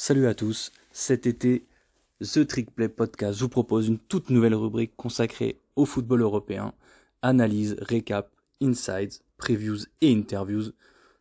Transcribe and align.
Salut 0.00 0.28
à 0.28 0.34
tous, 0.34 0.70
cet 0.92 1.26
été, 1.26 1.66
The 2.20 2.46
Trick 2.46 2.70
Play 2.70 2.88
Podcast 2.88 3.40
vous 3.40 3.48
propose 3.48 3.88
une 3.88 3.98
toute 3.98 4.30
nouvelle 4.30 4.54
rubrique 4.54 4.94
consacrée 4.94 5.58
au 5.74 5.86
football 5.86 6.22
européen, 6.22 6.72
analyse, 7.20 7.74
récap, 7.80 8.30
insights, 8.62 9.24
previews 9.38 9.86
et 10.00 10.14
interviews, 10.14 10.70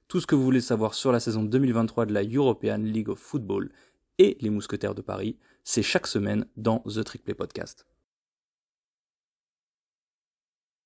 tout 0.07 0.21
ce 0.21 0.27
que 0.27 0.35
vous 0.35 0.43
voulez 0.43 0.61
savoir 0.61 0.93
sur 0.93 1.11
la 1.11 1.19
saison 1.19 1.43
2023 1.43 2.05
de 2.05 2.13
la 2.13 2.23
European 2.23 2.77
League 2.77 3.09
of 3.09 3.17
Football 3.17 3.71
et 4.19 4.37
les 4.41 4.51
Mousquetaires 4.51 4.93
de 4.93 5.01
Paris, 5.01 5.37
c'est 5.63 5.81
chaque 5.81 6.05
semaine 6.05 6.45
dans 6.55 6.81
The 6.81 7.03
Trick 7.03 7.23
Play 7.23 7.33
Podcast. 7.33 7.87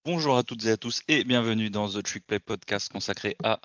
Bonjour 0.05 0.37
à 0.37 0.43
toutes 0.43 0.63
et 0.63 0.71
à 0.71 0.77
tous 0.77 1.01
et 1.09 1.25
bienvenue 1.25 1.69
dans 1.69 1.89
The 1.89 2.01
Trick 2.01 2.25
Play 2.25 2.39
Podcast 2.39 2.89
consacré 2.89 3.35
à 3.43 3.59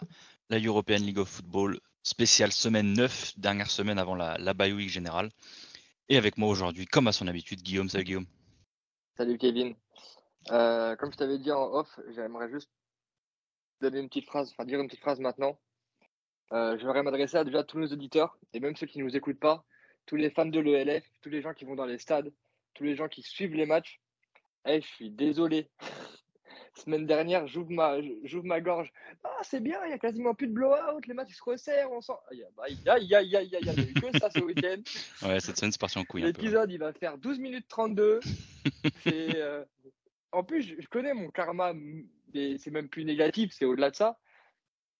la 0.51 0.59
European 0.59 0.99
League 0.99 1.19
of 1.19 1.29
Football, 1.29 1.79
spéciale 2.07 2.53
semaine 2.53 2.93
9, 2.93 3.37
dernière 3.37 3.69
semaine 3.69 3.99
avant 3.99 4.15
la, 4.15 4.39
la 4.39 4.53
week 4.53 4.89
générale. 4.89 5.29
Et 6.09 6.17
avec 6.17 6.39
moi 6.39 6.49
aujourd'hui, 6.49 6.87
comme 6.87 7.09
à 7.09 7.13
son 7.13 7.27
habitude, 7.27 7.63
Guillaume. 7.63 7.89
Salut 7.89 8.05
Guillaume. 8.05 8.27
Salut 9.17 9.39
Kevin. 9.39 9.75
Euh, 10.53 10.95
comme 10.95 11.11
je 11.11 11.17
t'avais 11.17 11.39
dit 11.39 11.51
en 11.51 11.65
off, 11.65 11.99
j'aimerais 12.15 12.49
juste 12.49 12.71
donner 13.81 13.99
une 13.99 14.09
petite 14.09 14.27
phrase, 14.27 14.53
enfin 14.53 14.65
dire 14.65 14.79
une 14.79 14.87
petite 14.87 15.01
phrase 15.01 15.19
maintenant. 15.19 15.59
Euh, 16.53 16.79
j'aimerais 16.79 17.03
m'adresser 17.03 17.39
à 17.39 17.45
déjà 17.45 17.65
tous 17.65 17.81
nos 17.81 17.89
auditeurs 17.89 18.39
et 18.53 18.61
même 18.61 18.77
ceux 18.77 18.87
qui 18.87 18.99
ne 18.99 19.05
nous 19.05 19.17
écoutent 19.17 19.41
pas, 19.41 19.65
tous 20.07 20.15
les 20.15 20.31
fans 20.31 20.47
de 20.47 20.61
l'ELF, 20.61 21.05
tous 21.23 21.29
les 21.29 21.43
gens 21.43 21.55
qui 21.55 21.65
vont 21.65 21.75
dans 21.75 21.87
les 21.87 21.99
stades, 21.99 22.33
tous 22.75 22.85
les 22.85 22.95
gens 22.95 23.09
qui 23.09 23.23
suivent 23.23 23.55
les 23.55 23.67
matchs. 23.67 24.01
Eh, 24.65 24.81
je 24.81 24.87
suis 24.87 25.11
désolé. 25.11 25.69
Semaine 26.77 27.07
dernière, 27.07 27.47
j'ouvre 27.47 27.71
ma, 27.71 27.97
j'ouvre 28.25 28.45
ma 28.45 28.61
gorge. 28.61 28.93
Ah, 29.25 29.39
c'est 29.43 29.61
bien, 29.61 29.79
il 29.87 29.91
y 29.91 29.95
a 29.95 29.99
quasiment 29.99 30.35
plus 30.35 30.47
de 30.47 30.53
blowout, 30.53 31.01
les 31.07 31.15
matchs 31.15 31.31
ils 31.31 31.35
se 31.35 31.43
resserrent, 31.43 31.91
on 31.91 32.03
sent. 32.03 32.13
Aïe, 32.31 32.45
aïe, 32.59 32.79
aïe, 32.87 33.15
aïe, 33.15 33.37
aïe, 33.37 33.37
aïe, 33.37 33.59
il 33.61 33.65
n'y 33.65 33.71
a 33.71 33.83
eu 33.83 33.95
que 33.95 34.19
ça 34.19 34.31
ce 34.31 34.41
week-end. 34.41 34.83
Ouais, 35.27 35.41
cette 35.41 35.57
semaine 35.57 35.73
c'est 35.73 35.81
parti 35.81 35.99
en 35.99 36.05
couille. 36.05 36.23
L'épisode, 36.23 36.71
il 36.71 36.79
va 36.79 36.93
faire 36.93 37.17
12 37.17 37.39
minutes 37.39 37.67
32. 37.69 38.21
C'est, 39.03 39.37
euh, 39.37 39.65
En 40.33 40.45
plus, 40.45 40.77
je 40.79 40.87
connais 40.89 41.15
mon 41.15 41.31
karma, 41.31 41.73
c'est 42.35 42.71
même 42.71 42.89
plus 42.89 43.05
négatif, 43.05 43.53
c'est 43.53 43.65
au-delà 43.65 43.91
de 43.91 43.97
ça. 43.97 44.19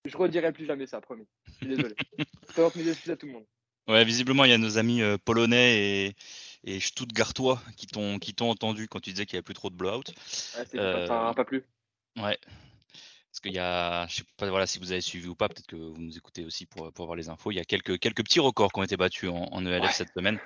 Je 0.07 0.17
redirai 0.17 0.53
plus 0.53 0.65
jamais 0.65 0.87
ça, 0.87 1.01
promis. 1.01 1.27
Je 1.47 1.53
suis 1.53 1.67
désolé. 1.67 1.95
Je 2.57 2.79
mes 2.79 2.89
excuses 2.89 3.11
à 3.11 3.17
tout 3.17 3.27
le 3.27 3.33
monde. 3.33 3.47
Ouais, 3.89 4.05
visiblement, 4.05 4.45
il 4.45 4.51
y 4.51 4.55
a 4.55 4.59
nos 4.59 4.79
amis 4.79 5.03
euh, 5.03 5.17
polonais 5.17 6.07
et, 6.07 6.17
et 6.65 6.81
stuttgartois 6.81 7.63
qui 7.77 7.87
t'ont 7.87 8.19
qui 8.19 8.35
t'ont 8.35 8.51
entendu 8.51 8.89
quand 8.89 9.01
tu 9.01 9.11
disais 9.13 9.27
qu'il 9.27 9.35
n'y 9.37 9.39
avait 9.39 9.45
plus 9.45 9.55
trop 9.55 9.71
de 9.71 9.77
blowout. 9.77 10.03
Ouais, 10.09 10.65
Euh, 10.81 11.07
ça 11.07 11.23
n'a 11.23 11.35
pas 11.35 11.45
plu. 11.45 11.65
Ouais. 12.17 12.39
Parce 13.31 13.41
qu'il 13.43 13.53
y 13.53 13.59
a, 13.59 14.07
je 14.07 14.17
sais 14.17 14.23
pas 14.39 14.49
voilà, 14.49 14.67
si 14.67 14.79
vous 14.79 14.93
avez 14.93 15.03
suivi 15.03 15.27
ou 15.29 15.35
pas, 15.35 15.49
peut-être 15.49 15.67
que 15.67 15.77
vous 15.77 15.99
nous 15.99 16.17
écoutez 16.17 16.45
aussi 16.45 16.65
pour, 16.65 16.91
pour 16.93 17.03
avoir 17.05 17.17
les 17.17 17.29
infos. 17.29 17.51
Il 17.51 17.57
y 17.57 17.61
a 17.61 17.65
quelques, 17.65 17.99
quelques 17.99 18.25
petits 18.25 18.41
records 18.41 18.73
qui 18.73 18.81
ont 18.81 18.83
été 18.85 18.97
battus 18.97 19.29
en, 19.29 19.45
en 19.53 19.67
ELF 19.67 19.83
Ouais. 19.85 19.93
cette 19.93 20.13
semaine. 20.17 20.39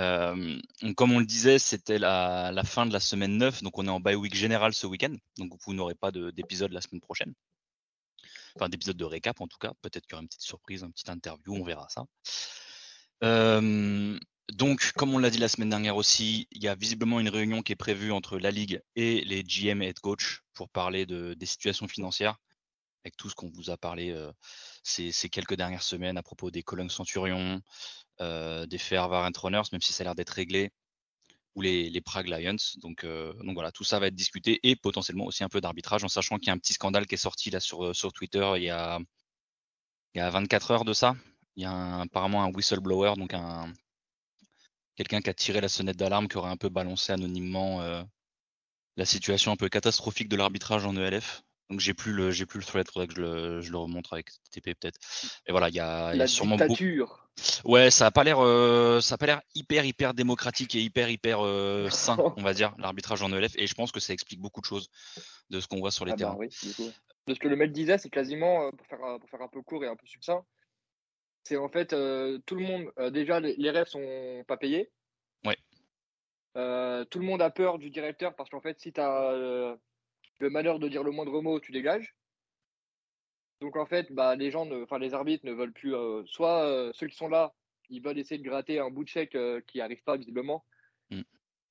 Euh, 0.00 0.58
comme 0.96 1.12
on 1.12 1.18
le 1.20 1.26
disait, 1.26 1.58
c'était 1.60 1.98
la, 1.98 2.50
la 2.50 2.64
fin 2.64 2.86
de 2.86 2.92
la 2.92 2.98
semaine 2.98 3.36
9, 3.36 3.62
donc 3.62 3.78
on 3.78 3.86
est 3.86 3.90
en 3.90 4.00
bye 4.00 4.16
week 4.16 4.34
général 4.34 4.72
ce 4.74 4.86
week-end, 4.86 5.14
donc 5.38 5.52
vous 5.64 5.74
n'aurez 5.74 5.94
pas 5.94 6.10
de- 6.10 6.30
d'épisode 6.30 6.72
la 6.72 6.80
semaine 6.80 7.02
prochaine. 7.02 7.34
Enfin, 8.56 8.68
d'épisode 8.68 8.96
de 8.96 9.04
récap 9.04 9.40
en 9.40 9.46
tout 9.46 9.58
cas. 9.58 9.72
Peut-être 9.82 10.04
qu'il 10.06 10.12
y 10.12 10.14
aura 10.14 10.22
une 10.22 10.28
petite 10.28 10.40
surprise, 10.42 10.82
une 10.82 10.92
petite 10.92 11.10
interview, 11.10 11.54
on 11.54 11.62
verra 11.62 11.88
ça. 11.90 12.04
Euh, 13.22 14.18
donc, 14.50 14.92
comme 14.96 15.14
on 15.14 15.18
l'a 15.18 15.30
dit 15.30 15.38
la 15.38 15.48
semaine 15.48 15.70
dernière 15.70 15.96
aussi, 15.96 16.46
il 16.50 16.62
y 16.62 16.68
a 16.68 16.74
visiblement 16.74 17.20
une 17.20 17.28
réunion 17.28 17.62
qui 17.62 17.72
est 17.72 17.76
prévue 17.76 18.12
entre 18.12 18.38
la 18.38 18.50
Ligue 18.50 18.82
et 18.96 19.24
les 19.24 19.42
GM 19.44 19.82
et 19.82 19.88
head 19.88 19.98
coach 20.00 20.40
pour 20.54 20.68
parler 20.68 21.06
de, 21.06 21.34
des 21.34 21.46
situations 21.46 21.88
financières, 21.88 22.36
avec 23.04 23.16
tout 23.16 23.30
ce 23.30 23.34
qu'on 23.34 23.50
vous 23.50 23.70
a 23.70 23.76
parlé 23.78 24.10
euh, 24.10 24.32
ces, 24.84 25.12
ces 25.12 25.28
quelques 25.30 25.54
dernières 25.56 25.82
semaines 25.82 26.18
à 26.18 26.22
propos 26.22 26.50
des 26.50 26.62
Cologne 26.62 26.90
Centurions, 26.90 27.60
euh, 28.20 28.66
des 28.66 28.78
Fairvarent 28.78 29.30
Runners, 29.36 29.62
même 29.72 29.82
si 29.82 29.92
ça 29.92 30.02
a 30.02 30.06
l'air 30.06 30.14
d'être 30.14 30.30
réglé, 30.30 30.70
ou 31.54 31.62
les, 31.62 31.90
les 31.90 32.00
Prague 32.00 32.28
Lions. 32.28 32.56
Donc, 32.82 33.04
euh, 33.04 33.32
donc 33.44 33.54
voilà, 33.54 33.72
tout 33.72 33.84
ça 33.84 33.98
va 34.00 34.08
être 34.08 34.14
discuté 34.14 34.60
et 34.64 34.76
potentiellement 34.76 35.26
aussi 35.26 35.44
un 35.44 35.48
peu 35.48 35.60
d'arbitrage, 35.60 36.04
en 36.04 36.08
sachant 36.08 36.38
qu'il 36.38 36.48
y 36.48 36.50
a 36.50 36.54
un 36.54 36.58
petit 36.58 36.74
scandale 36.74 37.06
qui 37.06 37.14
est 37.14 37.18
sorti 37.18 37.50
là 37.50 37.60
sur, 37.60 37.84
euh, 37.86 37.94
sur 37.94 38.12
Twitter 38.12 38.52
il 38.56 38.64
y, 38.64 38.70
a, 38.70 38.98
il 40.14 40.18
y 40.18 40.20
a 40.20 40.30
24 40.30 40.70
heures 40.70 40.84
de 40.84 40.92
ça. 40.92 41.14
Il 41.56 41.62
y 41.62 41.66
a 41.66 41.70
un- 41.72 42.00
apparemment 42.02 42.42
un 42.44 42.50
whistleblower, 42.52 43.14
donc 43.16 43.34
un 43.34 43.72
quelqu'un 44.96 45.20
qui 45.20 45.30
a 45.30 45.34
tiré 45.34 45.60
la 45.60 45.68
sonnette 45.68 45.96
d'alarme, 45.96 46.28
qui 46.28 46.36
aurait 46.36 46.50
un 46.50 46.56
peu 46.56 46.68
balancé 46.68 47.12
anonymement 47.12 47.80
euh, 47.82 48.02
la 48.96 49.04
situation 49.04 49.52
un 49.52 49.56
peu 49.56 49.68
catastrophique 49.68 50.28
de 50.28 50.36
l'arbitrage 50.36 50.84
en 50.86 50.96
ELF. 50.96 51.42
Donc 51.70 51.80
j'ai 51.80 51.94
plus 51.94 52.12
le 52.12 52.30
j'ai 52.30 52.44
plus 52.44 52.58
le 52.58 52.64
thread, 52.66 52.86
faudrait 52.90 53.06
que 53.06 53.14
je 53.14 53.20
le, 53.22 53.60
je 53.62 53.70
le 53.72 53.78
remontre 53.78 54.12
avec 54.12 54.28
TP 54.50 54.74
peut-être. 54.78 54.98
Et 55.46 55.52
voilà, 55.52 55.70
il 55.70 55.74
y 55.74 55.80
a, 55.80 56.10
y 56.10 56.12
a 56.12 56.16
La 56.16 56.26
sûrement 56.26 56.56
beaucoup. 56.56 56.74
dictature. 56.74 57.26
Ouais, 57.64 57.90
ça 57.90 58.06
a 58.06 58.10
pas 58.10 58.24
l'air, 58.24 58.40
euh, 58.40 59.00
ça 59.00 59.14
a 59.14 59.18
pas 59.18 59.24
l'air 59.24 59.40
hyper 59.54 59.86
hyper 59.86 60.12
démocratique 60.12 60.74
et 60.74 60.82
hyper 60.82 61.08
hyper 61.08 61.38
euh, 61.42 61.88
sain, 61.88 62.18
on 62.36 62.42
va 62.42 62.52
dire, 62.52 62.74
l'arbitrage 62.76 63.22
en 63.22 63.32
ELF. 63.32 63.52
Et 63.56 63.66
je 63.66 63.74
pense 63.74 63.90
que 63.90 64.00
ça 64.00 64.12
explique 64.12 64.40
beaucoup 64.40 64.60
de 64.60 64.66
choses 64.66 64.90
de 65.48 65.60
ce 65.60 65.66
qu'on 65.66 65.78
voit 65.78 65.90
sur 65.90 66.04
les 66.04 66.12
Ah 66.12 66.16
bah 66.16 66.18
terrains. 66.18 66.36
oui, 66.36 66.48
du 66.62 66.74
coup. 66.74 66.90
De 67.26 67.32
ce 67.34 67.38
que 67.38 67.48
le 67.48 67.56
mec 67.56 67.72
disait, 67.72 67.96
c'est 67.96 68.10
quasiment, 68.10 68.70
pour 68.72 68.86
faire, 68.86 68.98
pour 69.18 69.30
faire 69.30 69.40
un 69.40 69.48
peu 69.48 69.62
court 69.62 69.82
et 69.84 69.88
un 69.88 69.96
peu 69.96 70.06
succinct, 70.06 70.44
c'est 71.44 71.56
en 71.56 71.68
fait 71.68 71.92
euh, 71.92 72.38
tout 72.46 72.54
le 72.54 72.62
monde, 72.62 72.92
euh, 72.98 73.10
déjà 73.10 73.40
les, 73.40 73.54
les 73.56 73.70
rêves 73.70 73.86
sont 73.88 74.44
pas 74.46 74.56
payés. 74.56 74.90
Ouais. 75.44 75.56
Euh, 76.56 77.04
tout 77.06 77.18
le 77.18 77.24
monde 77.24 77.42
a 77.42 77.50
peur 77.50 77.78
du 77.78 77.90
directeur 77.90 78.34
parce 78.34 78.50
qu'en 78.50 78.60
fait, 78.60 78.78
si 78.80 78.92
tu 78.92 79.00
as 79.00 79.32
le 80.38 80.50
malheur 80.50 80.78
de 80.78 80.88
dire 80.88 81.02
le 81.02 81.10
moindre 81.12 81.40
mot, 81.40 81.60
tu 81.60 81.72
dégages. 81.72 82.14
Donc 83.60 83.76
en 83.76 83.86
fait, 83.86 84.10
bah, 84.12 84.34
les 84.34 84.50
gens, 84.50 84.66
ne- 84.66 84.82
enfin 84.82 84.98
les 84.98 85.14
arbitres 85.14 85.46
ne 85.46 85.52
veulent 85.52 85.72
plus, 85.72 85.94
soit 86.26 86.90
ceux 86.94 87.06
qui 87.06 87.16
sont 87.16 87.28
là, 87.28 87.54
ils 87.90 88.02
veulent 88.02 88.18
essayer 88.18 88.38
de 88.38 88.48
gratter 88.48 88.78
un 88.80 88.90
bout 88.90 89.04
de 89.04 89.08
chèque 89.08 89.36
qui 89.66 89.78
n'arrive 89.78 90.02
pas 90.02 90.16
visiblement, 90.16 90.64
Mm. 91.10 91.22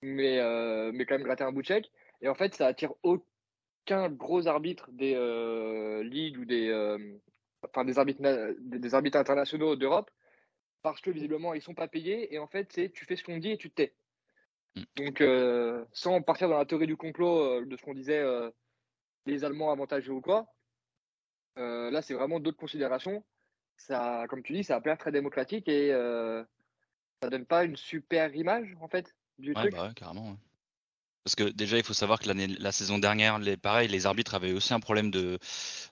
mais, 0.03 0.91
mais 0.93 1.05
quand 1.05 1.15
même 1.15 1.23
gratter 1.23 1.43
un 1.43 1.51
bout 1.51 1.61
de 1.61 1.67
chèque. 1.67 1.91
Et 2.21 2.27
en 2.29 2.35
fait, 2.35 2.53
ça 2.55 2.67
attire 2.67 2.93
aucun 3.03 4.09
gros 4.09 4.47
arbitre 4.47 4.89
des 4.91 5.15
ligues 6.03 6.38
ou 6.39 6.45
des, 6.45 6.69
enfin 7.67 7.85
des 7.85 7.99
arbitres, 7.99 8.22
des, 8.59 8.95
internationaux 8.95 9.75
d'Europe 9.75 10.11
parce 10.81 11.01
que 11.01 11.11
visiblement 11.11 11.53
ils 11.53 11.61
sont 11.61 11.73
pas 11.73 11.88
payés 11.88 12.33
et 12.33 12.39
en 12.39 12.47
fait 12.47 12.72
c'est 12.73 12.91
tu 12.91 13.05
fais 13.05 13.16
ce 13.16 13.23
qu'on 13.23 13.38
dit 13.38 13.51
et 13.51 13.57
tu 13.57 13.69
te 13.69 13.75
tais. 13.75 13.94
Mm. 14.75 14.81
Donc 14.95 15.22
euh, 15.22 15.85
sans 15.91 16.21
partir 16.21 16.50
dans 16.50 16.57
la 16.57 16.66
théorie 16.66 16.88
du 16.88 16.97
complot 16.97 17.39
euh, 17.39 17.66
de 17.66 17.77
ce 17.77 17.81
qu'on 17.81 17.94
disait 17.94 18.19
euh, 18.19 18.50
les 19.25 19.44
Allemands 19.44 19.71
avantagés 19.71 20.11
ou 20.11 20.21
quoi, 20.21 20.47
là 21.55 22.01
c'est 22.01 22.13
vraiment 22.13 22.39
d'autres 22.39 22.57
considérations. 22.57 23.23
Ça, 23.77 24.25
comme 24.29 24.44
tu 24.44 24.53
dis, 24.53 24.63
ça 24.63 24.75
a 24.75 24.81
l'air 24.83 24.97
très 24.97 25.11
démocratique 25.11 25.67
et 25.67 25.89
ça 27.21 27.29
donne 27.29 27.45
pas 27.45 27.63
une 27.63 27.75
super 27.75 28.35
image 28.35 28.75
en 28.79 28.88
fait 28.88 29.16
du 29.38 29.50
Ouais, 29.50 29.61
truc. 29.61 29.71
bah 29.73 29.88
ouais, 29.88 29.94
carrément. 29.94 30.29
ouais. 30.29 30.38
Parce 31.23 31.35
que 31.35 31.43
déjà, 31.43 31.77
il 31.77 31.83
faut 31.83 31.93
savoir 31.93 32.19
que 32.19 32.29
la 32.29 32.71
saison 32.71 32.97
dernière, 32.97 33.37
les, 33.37 33.55
pareil, 33.55 33.87
les 33.87 34.05
arbitres 34.05 34.33
avaient 34.33 34.53
aussi 34.53 34.73
un 34.73 34.79
problème 34.79 35.11
de, 35.11 35.37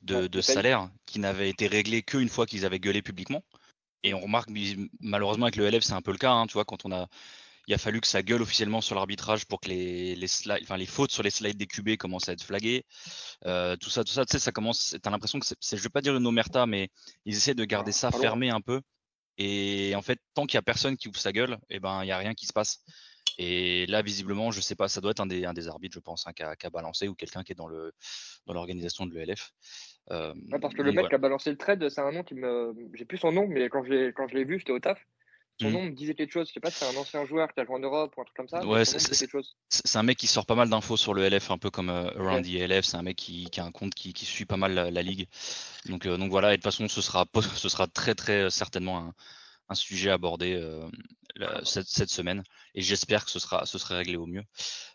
de, 0.01 0.28
Ouais, 0.28 0.41
salaire 0.41 0.90
qui 1.06 1.19
n'avait 1.19 1.50
été 1.50 1.67
réglé 1.67 2.01
qu'une 2.01 2.29
fois 2.29 2.45
qu'ils 2.45 2.66
avaient 2.66 2.79
gueulé 2.79 3.01
publiquement. 3.01 3.44
Et 4.03 4.13
on 4.13 4.22
remarque, 4.22 4.50
malheureusement, 5.01 5.45
avec 5.45 5.56
le 5.57 5.66
LF, 5.66 5.84
c'est 5.84 5.94
un 5.94 6.01
peu 6.01 6.12
le 6.12 6.17
cas. 6.17 6.31
hein, 6.31 6.47
tu 6.47 6.53
vois, 6.53 6.66
quand 6.66 6.85
on 6.85 6.91
a, 6.91 7.07
il 7.67 7.73
a 7.75 7.78
fallu 7.78 8.01
que 8.01 8.07
ça 8.07 8.23
gueule 8.23 8.41
officiellement 8.41 8.81
sur 8.81 8.95
l'arbitrage 8.95 9.45
pour 9.45 9.59
que 9.62 9.69
les, 9.69 10.16
les, 10.16 10.28
slides, 10.28 10.63
enfin, 10.63 10.78
les 10.78 10.88
fautes 10.88 11.12
sur 11.12 11.22
les 11.22 11.29
slides 11.29 11.57
des 11.57 11.67
QB 11.67 11.97
commencent 11.97 12.28
à 12.28 12.34
être 12.34 12.44
flaguées. 12.44 12.84
Euh, 13.46 13.75
tout 13.78 13.91
ça, 13.91 14.03
tout 14.03 14.11
ça, 14.11 14.25
tu 14.25 14.31
sais, 14.31 14.40
ça 14.40 14.51
commence. 14.51 14.96
T'as 15.03 15.11
l'impression 15.11 15.40
que 15.40 15.46
c'est, 15.46 15.78
je 15.78 15.84
vais 15.84 15.90
pas 15.90 16.01
dire 16.01 16.16
une 16.17 16.25
omerta, 16.25 16.66
mais 16.66 16.90
ils 17.25 17.35
essaient 17.35 17.53
de 17.53 17.66
garder 17.66 17.91
ça 17.91 18.11
fermé 18.11 18.50
un 18.50 18.61
peu. 18.61 18.81
Et 19.38 19.94
en 19.96 20.01
fait, 20.01 20.19
tant 20.34 20.47
qu'il 20.47 20.56
y 20.56 20.57
a 20.57 20.63
personne 20.63 20.97
qui 20.97 21.07
ouvre 21.09 21.19
sa 21.19 21.31
gueule, 21.31 21.59
et 21.69 21.79
ben, 21.79 22.03
il 22.03 22.07
y 22.07 22.11
a 22.11 22.17
rien 22.17 22.34
qui 22.34 22.47
se 22.47 22.53
passe. 22.53 22.79
Et 23.42 23.86
là, 23.86 24.02
visiblement, 24.02 24.52
je 24.52 24.60
sais 24.60 24.76
pas, 24.76 24.90
ça 24.90 25.00
doit 25.00 25.12
être 25.12 25.22
un 25.22 25.26
des, 25.26 25.46
un 25.46 25.54
des 25.54 25.70
arbitres, 25.70 25.94
je 25.96 26.02
pense, 26.02 26.28
hein, 26.28 26.34
qui, 26.34 26.44
a, 26.44 26.70
balancé 26.70 27.08
ou 27.08 27.16
quelqu'un 27.16 27.42
qui 27.42 27.54
est 27.54 27.56
dans 27.56 27.68
le 27.68 27.94
dans 28.46 28.54
l'organisation 28.54 29.06
de 29.06 29.16
l'ELF. 29.16 29.52
Euh, 30.12 30.34
Ouais, 30.52 30.60
parce 30.60 30.74
que 30.74 30.82
le 30.82 30.92
mec 30.92 30.96
voilà. 30.96 31.10
qui 31.10 31.16
a 31.16 31.20
balancé 31.20 31.50
le 31.50 31.58
trade, 31.58 31.88
c'est 31.88 32.02
un 32.02 32.12
nom 32.12 32.24
qui 32.24 32.36
me. 32.36 32.76
J'ai 32.96 33.06
plus 33.06 33.18
son 33.18 33.32
nom, 33.32 33.48
mais 33.48 33.70
quand 33.70 33.84
je 33.86 34.34
l'ai 34.34 34.44
vu, 34.44 34.60
j'étais 34.60 34.74
au 34.74 34.80
taf. 34.80 35.00
Son 35.62 35.68
Mhm. 35.68 35.74
nom 35.74 35.84
me 35.84 35.91
disait 35.91 36.16
quelque 36.16 36.32
chose. 36.32 36.50
Je 36.50 36.53
sais 36.53 36.59
pas 36.59 36.70
si 36.70 36.80
c'est 36.80 36.86
un 36.86 36.96
ancien 36.97 37.26
joueur 37.26 37.53
qui 37.53 37.62
a 37.62 37.66
joué 37.66 37.76
en 37.76 37.80
Europe 37.80 38.14
ou 38.18 38.22
un 38.22 38.24
truc 38.26 38.36
comme 38.36 38.50
ça. 38.50 38.66
Ouais, 38.66 38.84
c'est- 38.84 39.96
un 39.96 40.03
mec 40.03 40.18
qui 40.18 40.28
sort 40.28 40.46
pas 40.46 40.56
mal 40.56 40.70
d'infos 40.70 40.97
sur 40.97 41.14
le 41.14 41.24
LF, 41.24 41.50
un 41.52 41.58
peu 41.58 41.70
comme 41.70 41.90
euh, 41.90 42.12
Around 42.20 42.46
the 42.46 42.56
LF. 42.56 42.84
C'est 42.85 42.97
un 42.97 43.03
mec 43.03 43.16
qui, 43.16 43.46
qui 43.50 43.62
a 43.62 43.66
un 43.66 43.72
compte 43.72 43.94
qui, 43.94 44.12
qui 44.12 44.26
suit 44.26 44.46
pas 44.46 44.58
mal 44.58 44.74
la, 44.74 44.92
la 44.92 45.02
ligue. 45.02 45.28
Donc, 45.85 46.06
euh, 46.06 46.18
donc 46.18 46.30
voilà, 46.30 46.50
et 46.53 46.58
de 46.58 46.62
toute 46.62 46.66
façon, 46.66 46.90
ce 46.90 47.02
sera, 47.02 47.26
po- 47.26 47.42
ce 47.64 47.70
sera 47.70 47.88
très 47.88 48.16
très 48.16 48.50
certainement 48.50 48.97
un, 49.00 49.14
un 49.70 49.76
sujet 49.76 50.09
abordé 50.09 50.56
euh, 50.56 50.90
la- 51.35 51.64
cette, 51.66 51.87
cette 51.87 52.09
semaine. 52.09 52.43
Et 52.76 52.81
j'espère 52.81 53.26
que 53.26 53.31
ce 53.31 53.40
sera, 53.40 53.66
ce 53.66 53.78
sera 53.78 53.96
réglé 53.97 54.16
au 54.17 54.26
mieux. 54.26 54.43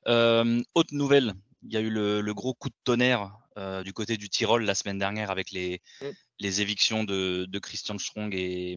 Euh, 0.08 0.62
autre 0.74 0.94
nouvelle, 0.94 1.34
il 1.62 1.72
y 1.72 1.76
a 1.76 1.80
eu 1.80 1.90
le, 1.90 2.20
le 2.20 2.34
gros 2.34 2.54
coup 2.54 2.68
de 2.68 2.74
tonnerre 2.84 3.36
euh, 3.56 3.82
du 3.82 3.92
côté 3.92 4.16
du 4.16 4.28
Tyrol 4.28 4.64
la 4.64 4.74
semaine 4.74 4.98
dernière 4.98 5.30
avec 5.30 5.50
les, 5.50 5.80
Mm. 6.02 6.08
les 6.40 6.60
évictions 6.60 7.04
de, 7.04 7.46
de 7.48 7.58
Christian 7.58 7.98
Strong 7.98 8.34
et, 8.34 8.72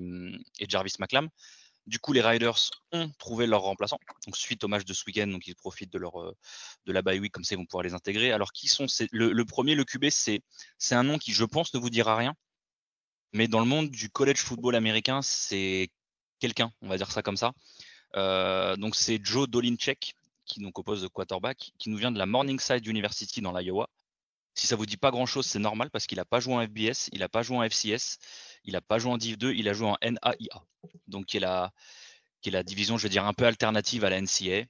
et 0.59 0.65
Jarvis 0.69 0.93
McLam. 0.99 1.29
Du 1.87 1.99
coup, 1.99 2.11
les 2.11 2.21
Riders 2.21 2.69
ont 2.91 3.09
trouvé 3.17 3.47
leur 3.47 3.61
remplaçant. 3.61 3.97
Donc, 4.25 4.35
suite 4.35 4.63
au 4.65 4.67
match 4.67 4.83
de 4.83 4.93
ce 4.93 5.03
week-end, 5.07 5.27
donc 5.27 5.47
ils 5.47 5.55
profitent 5.55 5.91
de 5.91 5.97
leur 5.97 6.21
euh, 6.21 6.35
de 6.85 6.91
la 6.91 7.01
bye 7.01 7.17
week 7.17 7.31
comme 7.31 7.45
ça, 7.45 7.55
ils 7.55 7.57
vont 7.57 7.65
pouvoir 7.65 7.83
les 7.83 7.93
intégrer. 7.93 8.31
Alors, 8.33 8.51
qui 8.51 8.67
sont 8.67 8.89
ces... 8.89 9.07
le, 9.13 9.31
le 9.31 9.45
premier, 9.45 9.73
le 9.73 9.85
QB, 9.85 10.07
c'est 10.09 10.41
c'est 10.77 10.95
un 10.95 11.03
nom 11.03 11.17
qui, 11.17 11.31
je 11.31 11.45
pense, 11.45 11.73
ne 11.73 11.79
vous 11.79 11.89
dira 11.89 12.17
rien. 12.17 12.35
Mais 13.33 13.47
dans 13.47 13.59
le 13.61 13.65
monde 13.65 13.89
du 13.89 14.09
college 14.09 14.39
football 14.39 14.75
américain, 14.75 15.21
c'est 15.21 15.89
quelqu'un, 16.39 16.71
on 16.81 16.87
va 16.87 16.97
dire 16.97 17.11
ça 17.11 17.21
comme 17.21 17.37
ça. 17.37 17.53
donc 18.77 18.95
c'est 18.95 19.19
Joe 19.23 19.47
Dolinchek 19.47 20.15
qui 20.47 20.61
nous 20.61 20.71
compose 20.71 21.01
de 21.03 21.07
quarterback, 21.07 21.71
qui 21.77 21.89
nous 21.89 21.97
vient 21.97 22.11
de 22.11 22.17
la 22.17 22.25
Morningside 22.25 22.85
University 22.87 23.41
dans 23.41 23.55
l'Iowa. 23.55 23.89
Si 24.55 24.65
ça 24.65 24.75
vous 24.75 24.87
dit 24.87 24.97
pas 24.97 25.11
grand 25.11 25.27
chose, 25.27 25.45
c'est 25.45 25.59
normal 25.59 25.91
parce 25.91 26.07
qu'il 26.07 26.17
n'a 26.17 26.25
pas 26.25 26.39
joué 26.39 26.55
en 26.55 26.65
FBS, 26.65 27.09
il 27.11 27.19
n'a 27.19 27.29
pas 27.29 27.43
joué 27.43 27.57
en 27.57 27.69
FCS, 27.69 28.17
il 28.63 28.73
n'a 28.73 28.81
pas 28.81 28.97
joué 28.97 29.11
en 29.11 29.17
Div 29.17 29.37
2, 29.37 29.53
il 29.53 29.69
a 29.69 29.73
joué 29.73 29.89
en 29.89 29.97
NAIA. 30.01 30.63
Donc 31.07 31.27
qui 31.27 31.37
est 31.37 31.41
la, 31.41 31.71
qui 32.41 32.49
est 32.49 32.51
la 32.51 32.63
division, 32.63 32.97
je 32.97 33.03
veux 33.03 33.09
dire, 33.09 33.25
un 33.25 33.33
peu 33.33 33.45
alternative 33.45 34.03
à 34.03 34.09
la 34.09 34.19
NCA 34.19 34.65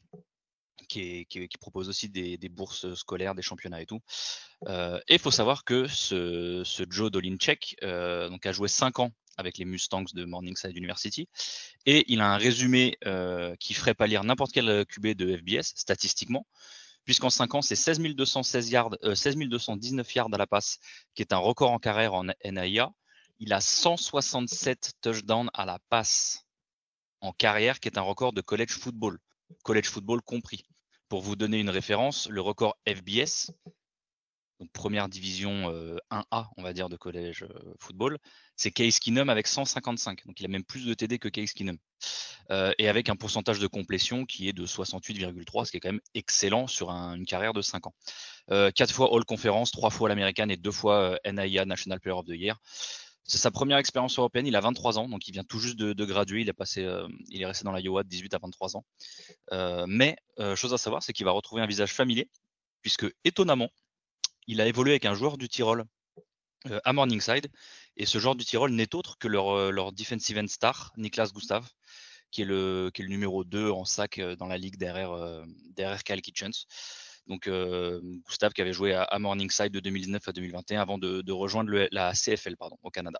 qui, 0.89 1.25
propose 1.59 1.89
aussi 1.89 2.09
des, 2.09 2.37
bourses 2.49 2.93
scolaires, 2.95 3.35
des 3.35 3.41
championnats 3.41 3.81
et 3.81 3.85
tout. 3.85 3.99
Euh, 4.67 4.99
et 5.07 5.15
il 5.15 5.19
faut 5.19 5.31
savoir 5.31 5.63
que 5.63 5.87
ce, 5.87 6.63
Joe 6.89 7.11
Dolinchek 7.11 7.77
euh, 7.83 8.29
donc 8.29 8.45
a 8.45 8.51
joué 8.51 8.67
5 8.67 8.99
ans 8.99 9.11
avec 9.37 9.57
les 9.57 9.65
Mustangs 9.65 10.05
de 10.13 10.25
Morningside 10.25 10.75
University. 10.75 11.27
Et 11.85 12.11
il 12.11 12.21
a 12.21 12.33
un 12.33 12.37
résumé 12.37 12.97
euh, 13.05 13.55
qui 13.59 13.73
ferait 13.73 13.93
pas 13.93 14.07
lire 14.07 14.23
n'importe 14.23 14.51
quel 14.51 14.85
QB 14.85 15.09
de 15.09 15.37
FBS 15.37 15.73
statistiquement, 15.75 16.45
puisqu'en 17.05 17.29
5 17.29 17.55
ans, 17.55 17.61
c'est 17.61 17.75
16 17.75 17.99
216 17.99 18.69
yards, 18.69 18.97
16 19.13 19.37
219 19.37 20.15
yards 20.15 20.29
à 20.33 20.37
la 20.37 20.47
passe, 20.47 20.79
qui 21.15 21.21
est 21.21 21.33
un 21.33 21.37
record 21.37 21.71
en 21.71 21.79
carrière 21.79 22.13
en 22.13 22.25
NAIA. 22.43 22.91
Il 23.39 23.53
a 23.53 23.61
167 23.61 24.93
touchdowns 25.01 25.49
à 25.53 25.65
la 25.65 25.79
passe 25.89 26.47
en 27.21 27.31
carrière, 27.31 27.79
qui 27.79 27.87
est 27.87 27.97
un 27.97 28.01
record 28.01 28.33
de 28.33 28.41
college 28.41 28.71
football, 28.71 29.19
college 29.63 29.87
football 29.87 30.21
compris. 30.21 30.65
Pour 31.09 31.21
vous 31.21 31.35
donner 31.35 31.59
une 31.59 31.69
référence, 31.69 32.27
le 32.29 32.41
record 32.41 32.75
FBS, 32.85 33.51
donc 34.59 34.71
première 34.71 35.07
division 35.07 35.71
1A, 36.11 36.23
euh, 36.33 36.43
on 36.57 36.63
va 36.63 36.73
dire, 36.73 36.89
de 36.89 36.97
collège 36.97 37.43
euh, 37.43 37.73
football, 37.79 38.17
c'est 38.55 38.71
Case 38.71 38.99
Keenum 38.99 39.29
avec 39.29 39.45
155. 39.45 40.25
Donc 40.25 40.39
il 40.39 40.45
a 40.45 40.49
même 40.49 40.63
plus 40.63 40.85
de 40.85 40.93
TD 40.93 41.19
que 41.19 41.29
Case 41.29 41.53
Keenum. 41.53 41.77
Euh, 42.49 42.71
et 42.79 42.87
avec 42.87 43.09
un 43.09 43.15
pourcentage 43.15 43.59
de 43.59 43.67
complétion 43.67 44.25
qui 44.25 44.49
est 44.49 44.53
de 44.53 44.65
68,3, 44.65 45.65
ce 45.65 45.71
qui 45.71 45.77
est 45.77 45.79
quand 45.79 45.89
même 45.89 46.01
excellent 46.15 46.65
sur 46.65 46.89
une 46.89 47.25
carrière 47.25 47.53
de 47.53 47.61
5 47.61 47.87
ans. 47.87 47.93
quatre 48.73 48.93
fois 48.93 49.09
All 49.13 49.25
Conference, 49.25 49.71
trois 49.71 49.89
fois 49.89 50.09
l'American 50.09 50.49
et 50.49 50.57
deux 50.57 50.71
fois 50.71 51.19
NAIA 51.25 51.65
National 51.65 51.99
Player 51.99 52.17
of 52.17 52.25
the 52.25 52.29
Year. 52.29 52.59
C'est 53.25 53.37
sa 53.37 53.51
première 53.51 53.77
expérience 53.77 54.17
européenne. 54.17 54.47
Il 54.47 54.55
a 54.55 54.61
23 54.61 54.99
ans, 54.99 55.09
donc 55.09 55.27
il 55.27 55.33
vient 55.33 55.43
tout 55.43 55.59
juste 55.59 55.75
de, 55.75 56.05
graduer. 56.05 56.41
Il, 56.41 56.53
passé, 56.53 56.87
il 57.27 57.41
est 57.41 57.45
resté 57.45 57.65
dans 57.65 57.73
la 57.73 57.81
Iowa 57.81 58.03
de 58.03 58.07
18 58.07 58.33
à 58.33 58.39
23 58.39 58.77
ans. 58.77 58.85
mais 59.87 60.15
chose 60.55 60.73
à 60.73 60.77
savoir, 60.77 61.03
c'est 61.03 61.13
qu'il 61.13 61.25
va 61.25 61.31
retrouver 61.31 61.61
un 61.61 61.67
visage 61.67 61.93
familier, 61.93 62.29
puisque 62.81 63.05
étonnamment, 63.25 63.69
il 64.47 64.61
a 64.61 64.67
évolué 64.67 64.93
avec 64.93 65.05
un 65.05 65.13
joueur 65.13 65.37
du 65.37 65.49
Tyrol 65.49 65.85
euh, 66.71 66.79
à 66.83 66.93
Morningside. 66.93 67.47
Et 67.97 68.05
ce 68.05 68.17
joueur 68.17 68.35
du 68.35 68.45
Tyrol 68.45 68.71
n'est 68.71 68.95
autre 68.95 69.17
que 69.17 69.27
leur, 69.27 69.49
euh, 69.49 69.91
defensive 69.91 70.37
end 70.37 70.47
star, 70.47 70.91
Niklas 70.97 71.31
Gustav, 71.33 71.67
qui 72.31 72.41
est, 72.41 72.45
le, 72.45 72.91
numéro 72.99 73.43
2 73.43 73.69
en 73.69 73.85
sac 73.85 74.19
euh, 74.19 74.35
dans 74.35 74.47
la 74.47 74.57
ligue 74.57 74.77
derrière, 74.77 75.43
derrière 75.75 76.03
Kyle 76.03 76.21
Kitchens. 76.21 76.65
Donc 77.27 77.49
Gustav 78.25 78.53
qui 78.53 78.61
avait 78.61 78.71
joué 78.71 78.93
à, 78.93 79.19
Morningside 79.19 79.71
de 79.73 79.81
2019 79.81 80.25
à 80.29 80.31
2021 80.31 80.81
avant 80.81 80.97
de, 80.97 81.31
rejoindre 81.33 81.87
la 81.91 82.13
CFL 82.13 82.55
pardon, 82.55 82.77
au 82.83 82.89
Canada. 82.89 83.19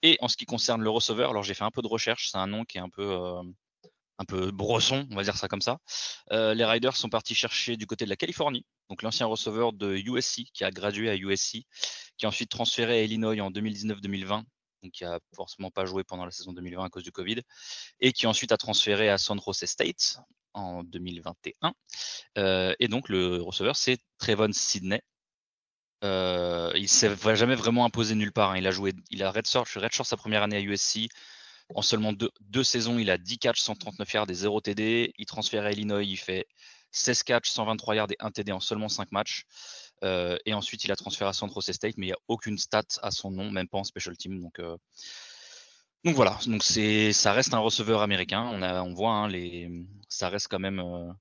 et 0.00 0.16
en 0.22 0.28
ce 0.28 0.38
qui 0.38 0.46
concerne 0.46 0.80
le 0.80 0.88
receveur, 0.88 1.28
alors 1.28 1.42
j'ai 1.42 1.52
fait 1.52 1.64
un 1.64 1.70
peu 1.70 1.82
de 1.82 1.88
recherche, 1.88 2.30
c'est 2.30 2.38
un 2.38 2.46
nom 2.46 2.64
qui 2.64 2.78
est 2.78 2.80
un 2.80 2.88
peu 2.88 3.04
un 4.18 4.24
peu 4.24 4.50
brosson, 4.50 5.06
on 5.10 5.16
va 5.16 5.22
dire 5.22 5.36
ça 5.36 5.48
comme 5.48 5.60
ça. 5.60 5.78
Euh, 6.32 6.54
les 6.54 6.64
Riders 6.64 6.96
sont 6.96 7.08
partis 7.08 7.34
chercher 7.34 7.76
du 7.76 7.86
côté 7.86 8.04
de 8.04 8.10
la 8.10 8.16
Californie, 8.16 8.64
donc 8.88 9.02
l'ancien 9.02 9.26
receveur 9.26 9.72
de 9.72 9.94
USC 9.94 10.44
qui 10.52 10.64
a 10.64 10.70
gradué 10.70 11.10
à 11.10 11.16
USC, 11.16 11.64
qui 12.16 12.26
a 12.26 12.28
ensuite 12.28 12.50
transféré 12.50 13.00
à 13.00 13.02
Illinois 13.02 13.40
en 13.40 13.50
2019-2020, 13.50 14.44
donc 14.82 14.92
qui 14.92 15.04
a 15.04 15.18
forcément 15.34 15.70
pas 15.70 15.86
joué 15.86 16.04
pendant 16.04 16.24
la 16.24 16.30
saison 16.30 16.52
2020 16.52 16.84
à 16.84 16.88
cause 16.88 17.04
du 17.04 17.12
Covid, 17.12 17.40
et 18.00 18.12
qui 18.12 18.26
ensuite 18.26 18.52
a 18.52 18.56
transféré 18.56 19.08
à 19.08 19.18
San 19.18 19.40
Jose 19.40 19.64
State 19.64 20.18
en 20.54 20.84
2021. 20.84 21.72
Euh, 22.38 22.74
et 22.78 22.88
donc 22.88 23.08
le 23.08 23.40
receveur 23.42 23.76
c'est 23.76 23.98
Trevon 24.18 24.52
Sidney. 24.52 25.00
Euh, 26.04 26.72
il 26.74 26.88
s'est 26.88 27.14
jamais 27.36 27.54
vraiment 27.54 27.84
imposé 27.84 28.14
nulle 28.14 28.32
part. 28.32 28.50
Hein. 28.50 28.58
Il 28.58 28.66
a 28.66 28.72
joué, 28.72 28.92
il 29.10 29.22
a 29.22 29.30
redshirt, 29.30 29.68
redshirt 29.76 30.06
sa 30.06 30.16
première 30.16 30.42
année 30.42 30.56
à 30.56 30.60
USC. 30.60 31.08
En 31.74 31.82
seulement 31.82 32.12
deux, 32.12 32.64
saisons, 32.64 32.98
il 32.98 33.10
a 33.10 33.18
10 33.18 33.38
catchs, 33.38 33.60
139 33.60 34.12
yards 34.12 34.30
et 34.30 34.34
0 34.34 34.60
TD. 34.60 35.12
Il 35.16 35.26
transfère 35.26 35.64
à 35.64 35.72
Illinois, 35.72 36.02
il 36.02 36.16
fait 36.16 36.46
16 36.92 37.22
catchs, 37.22 37.50
123 37.50 37.96
yards 37.96 38.12
et 38.12 38.16
1 38.20 38.30
TD 38.30 38.52
en 38.52 38.60
seulement 38.60 38.88
5 38.88 39.12
matchs. 39.12 39.44
Euh, 40.04 40.36
et 40.46 40.54
ensuite, 40.54 40.84
il 40.84 40.92
a 40.92 40.96
transféré 40.96 41.30
à 41.30 41.32
San 41.32 41.50
Jose 41.50 41.70
State, 41.72 41.94
mais 41.96 42.06
il 42.06 42.10
n'y 42.10 42.14
a 42.14 42.18
aucune 42.28 42.58
stat 42.58 42.82
à 43.02 43.10
son 43.10 43.30
nom, 43.30 43.50
même 43.50 43.68
pas 43.68 43.78
en 43.78 43.84
special 43.84 44.16
team. 44.16 44.40
Donc, 44.40 44.58
euh, 44.58 44.76
donc 46.04 46.16
voilà, 46.16 46.38
donc 46.46 46.64
ça 46.64 47.32
reste 47.32 47.54
un 47.54 47.58
receveur 47.58 48.02
américain. 48.02 48.42
On, 48.52 48.62
a, 48.62 48.82
on 48.82 48.92
voit, 48.92 49.12
hein, 49.12 49.28
les, 49.28 49.70
ça 50.08 50.28
reste 50.28 50.48
quand 50.48 50.58
même 50.58 50.80
euh, 50.80 51.12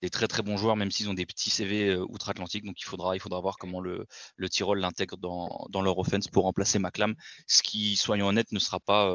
des 0.00 0.08
très 0.08 0.28
très 0.28 0.42
bons 0.42 0.56
joueurs, 0.56 0.76
même 0.76 0.90
s'ils 0.90 1.10
ont 1.10 1.14
des 1.14 1.26
petits 1.26 1.50
CV 1.50 1.94
outre-Atlantique. 1.96 2.64
Donc 2.64 2.80
il 2.80 2.84
faudra, 2.84 3.14
il 3.14 3.20
faudra 3.20 3.40
voir 3.40 3.58
comment 3.58 3.80
le, 3.80 4.06
le 4.36 4.48
Tyrol 4.48 4.80
l'intègre 4.80 5.18
dans, 5.18 5.66
dans, 5.68 5.82
leur 5.82 5.98
offense 5.98 6.28
pour 6.28 6.44
remplacer 6.44 6.78
Maclam, 6.78 7.14
ce 7.46 7.62
qui, 7.62 7.96
soyons 7.96 8.28
honnêtes, 8.28 8.52
ne 8.52 8.58
sera 8.58 8.80
pas 8.80 9.14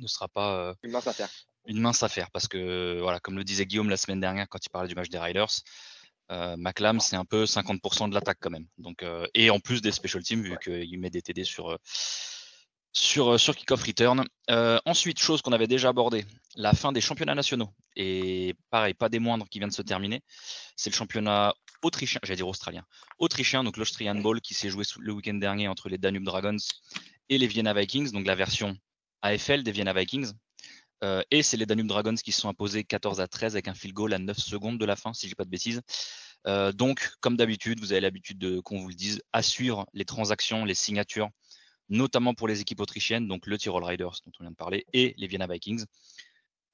ne 0.00 0.06
sera 0.06 0.28
pas 0.28 0.56
euh, 0.56 0.74
une 0.82 0.92
mince 0.92 1.06
affaire. 1.06 1.28
Une 1.66 1.80
mince 1.80 2.02
affaire 2.02 2.30
parce 2.30 2.48
que 2.48 3.00
voilà, 3.00 3.20
comme 3.20 3.36
le 3.36 3.44
disait 3.44 3.66
Guillaume 3.66 3.90
la 3.90 3.96
semaine 3.96 4.20
dernière 4.20 4.48
quand 4.48 4.64
il 4.64 4.68
parlait 4.70 4.88
du 4.88 4.94
match 4.94 5.08
des 5.08 5.18
Riders, 5.18 5.62
euh, 6.30 6.56
McLam 6.58 7.00
c'est 7.00 7.16
un 7.16 7.24
peu 7.24 7.44
50% 7.44 8.08
de 8.10 8.14
l'attaque 8.14 8.38
quand 8.40 8.50
même. 8.50 8.66
Donc 8.78 9.02
euh, 9.02 9.26
et 9.34 9.50
en 9.50 9.60
plus 9.60 9.80
des 9.80 9.92
special 9.92 10.22
teams 10.22 10.42
vu 10.42 10.56
qu'il 10.62 10.98
met 10.98 11.10
des 11.10 11.22
TD 11.22 11.44
sur 11.44 11.78
sur 12.92 13.40
sur 13.40 13.56
kickoff 13.56 13.82
return. 13.82 14.24
ensuite, 14.84 15.18
chose 15.18 15.42
qu'on 15.42 15.52
avait 15.52 15.66
déjà 15.66 15.88
abordé, 15.88 16.24
la 16.56 16.72
fin 16.74 16.92
des 16.92 17.00
championnats 17.00 17.34
nationaux 17.34 17.70
et 17.96 18.54
pareil, 18.70 18.94
pas 18.94 19.08
des 19.08 19.18
moindres 19.18 19.48
qui 19.48 19.58
vient 19.58 19.68
de 19.68 19.72
se 19.72 19.82
terminer. 19.82 20.22
C'est 20.76 20.90
le 20.90 20.96
championnat 20.96 21.54
autrichien, 21.82 22.20
j'allais 22.22 22.36
dire 22.36 22.48
australien, 22.48 22.84
autrichien, 23.18 23.62
donc 23.62 23.76
l'Austrian 23.76 24.14
Ball 24.14 24.40
qui 24.40 24.54
s'est 24.54 24.70
joué 24.70 24.84
le 24.98 25.12
week-end 25.12 25.34
dernier 25.34 25.68
entre 25.68 25.88
les 25.88 25.98
Danube 25.98 26.24
Dragons 26.24 26.56
et 27.28 27.38
les 27.38 27.46
Vienna 27.46 27.74
Vikings, 27.74 28.12
donc 28.12 28.26
la 28.26 28.34
version 28.34 28.76
AFL 29.24 29.62
des 29.62 29.72
Vienna 29.72 29.92
Vikings. 29.92 30.32
Euh, 31.02 31.22
et 31.30 31.42
c'est 31.42 31.56
les 31.56 31.66
Danube 31.66 31.86
Dragons 31.86 32.14
qui 32.14 32.30
se 32.30 32.40
sont 32.40 32.48
imposés 32.48 32.84
14 32.84 33.20
à 33.20 33.26
13 33.26 33.56
avec 33.56 33.68
un 33.68 33.74
field 33.74 33.94
goal 33.94 34.12
à 34.12 34.18
9 34.18 34.38
secondes 34.38 34.78
de 34.78 34.84
la 34.84 34.96
fin, 34.96 35.12
si 35.12 35.26
je 35.26 35.30
dis 35.30 35.34
pas 35.34 35.44
de 35.44 35.50
bêtises. 35.50 35.80
Euh, 36.46 36.72
donc, 36.72 37.10
comme 37.20 37.36
d'habitude, 37.36 37.80
vous 37.80 37.92
avez 37.92 38.02
l'habitude 38.02 38.38
de 38.38 38.60
qu'on 38.60 38.80
vous 38.80 38.88
le 38.88 38.94
dise, 38.94 39.22
à 39.32 39.42
suivre 39.42 39.86
les 39.94 40.04
transactions, 40.04 40.64
les 40.64 40.74
signatures, 40.74 41.30
notamment 41.88 42.34
pour 42.34 42.48
les 42.48 42.60
équipes 42.60 42.80
autrichiennes, 42.80 43.26
donc 43.26 43.46
le 43.46 43.56
Tyrol 43.56 43.82
Riders 43.82 44.20
dont 44.26 44.32
on 44.40 44.44
vient 44.44 44.50
de 44.50 44.56
parler, 44.56 44.86
et 44.92 45.14
les 45.16 45.26
Vienna 45.26 45.46
Vikings. 45.46 45.84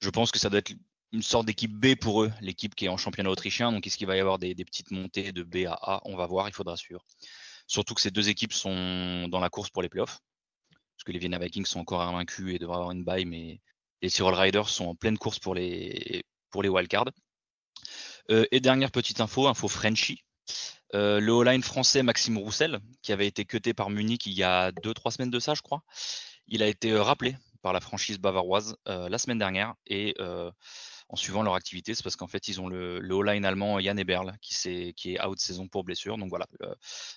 Je 0.01 0.11
pense 0.11 0.33
que 0.33 0.39
ça 0.39 0.51
doit 0.51 0.59
être 0.59 0.73
une 1.13 1.23
sorte 1.23 1.47
d'équipe 1.47 1.73
B 1.73 1.95
pour 1.95 2.23
eux, 2.23 2.33
l'équipe 2.41 2.75
qui 2.75 2.87
est 2.87 2.89
en 2.89 2.97
championnat 2.97 3.31
autrichien. 3.31 3.71
Donc, 3.71 3.87
est-ce 3.87 3.97
qu'il 3.97 4.07
va 4.09 4.17
y 4.17 4.21
avoir 4.21 4.39
des, 4.39 4.55
petites 4.57 4.91
montées 4.91 5.33
de 5.33 5.45
B 5.45 5.67
à 5.67 5.75
A? 5.75 6.01
On 6.05 6.17
va 6.17 6.27
voir, 6.27 6.49
il 6.49 6.55
faudra 6.55 6.77
suivre. 6.77 7.05
Surtout 7.69 7.95
que 7.95 8.01
ces 8.01 8.11
deux 8.11 8.29
équipes 8.29 8.53
sont 8.53 9.29
dans 9.29 9.41
la 9.41 9.51
course 9.51 9.71
pour 9.71 9.83
les 9.83 9.89
playoffs 9.89 10.21
parce 11.01 11.07
que 11.07 11.13
les 11.13 11.19
Vienna 11.19 11.39
Vikings 11.39 11.65
sont 11.65 11.81
encore 11.81 12.03
invaincus 12.03 12.55
et 12.55 12.59
devraient 12.59 12.77
avoir 12.77 12.91
une 12.91 13.05
bye, 13.05 13.25
mais 13.25 13.59
les 14.03 14.11
Tyrol 14.11 14.35
Riders 14.35 14.69
sont 14.69 14.85
en 14.85 14.95
pleine 14.95 15.17
course 15.17 15.39
pour 15.39 15.55
les, 15.55 16.23
pour 16.51 16.63
les 16.63 16.69
wildcards. 16.69 17.09
Euh, 18.31 18.45
et 18.51 18.61
dernière 18.61 18.91
petite 18.91 19.23
info, 19.23 19.47
info 19.47 19.67
Frenchy. 19.67 20.23
Euh, 20.95 21.19
le 21.19 21.33
O-line 21.33 21.63
français 21.63 22.03
Maxime 22.03 22.37
Roussel, 22.37 22.81
qui 23.01 23.13
avait 23.15 23.27
été 23.27 23.47
cuté 23.47 23.73
par 23.73 23.89
Munich 23.89 24.27
il 24.27 24.35
y 24.35 24.43
a 24.43 24.73
2-3 24.73 25.13
semaines 25.13 25.31
de 25.31 25.39
ça, 25.39 25.55
je 25.55 25.63
crois, 25.63 25.83
il 26.49 26.63
a 26.63 26.67
été 26.67 26.91
euh, 26.91 27.03
rappelé 27.03 27.35
par 27.63 27.73
la 27.73 27.81
franchise 27.81 28.19
bavaroise 28.19 28.77
la 28.87 29.19
semaine 29.19 29.39
dernière 29.39 29.75
et 29.87 30.15
en 31.11 31.17
suivant 31.17 31.43
leur 31.43 31.55
activité. 31.55 31.95
C'est 31.95 32.05
parce 32.05 32.15
qu'en 32.15 32.29
fait, 32.29 32.47
ils 32.47 32.61
ont 32.61 32.69
le, 32.69 33.01
le 33.01 33.23
line 33.23 33.45
allemand 33.45 33.81
Yann 33.81 33.99
Eberl 33.99 34.33
qui, 34.41 34.55
est, 34.69 34.93
qui 34.93 35.15
est 35.15 35.25
out 35.25 35.39
saison 35.41 35.67
pour 35.67 35.83
blessure. 35.83 36.17
Donc 36.17 36.29
voilà, 36.31 36.47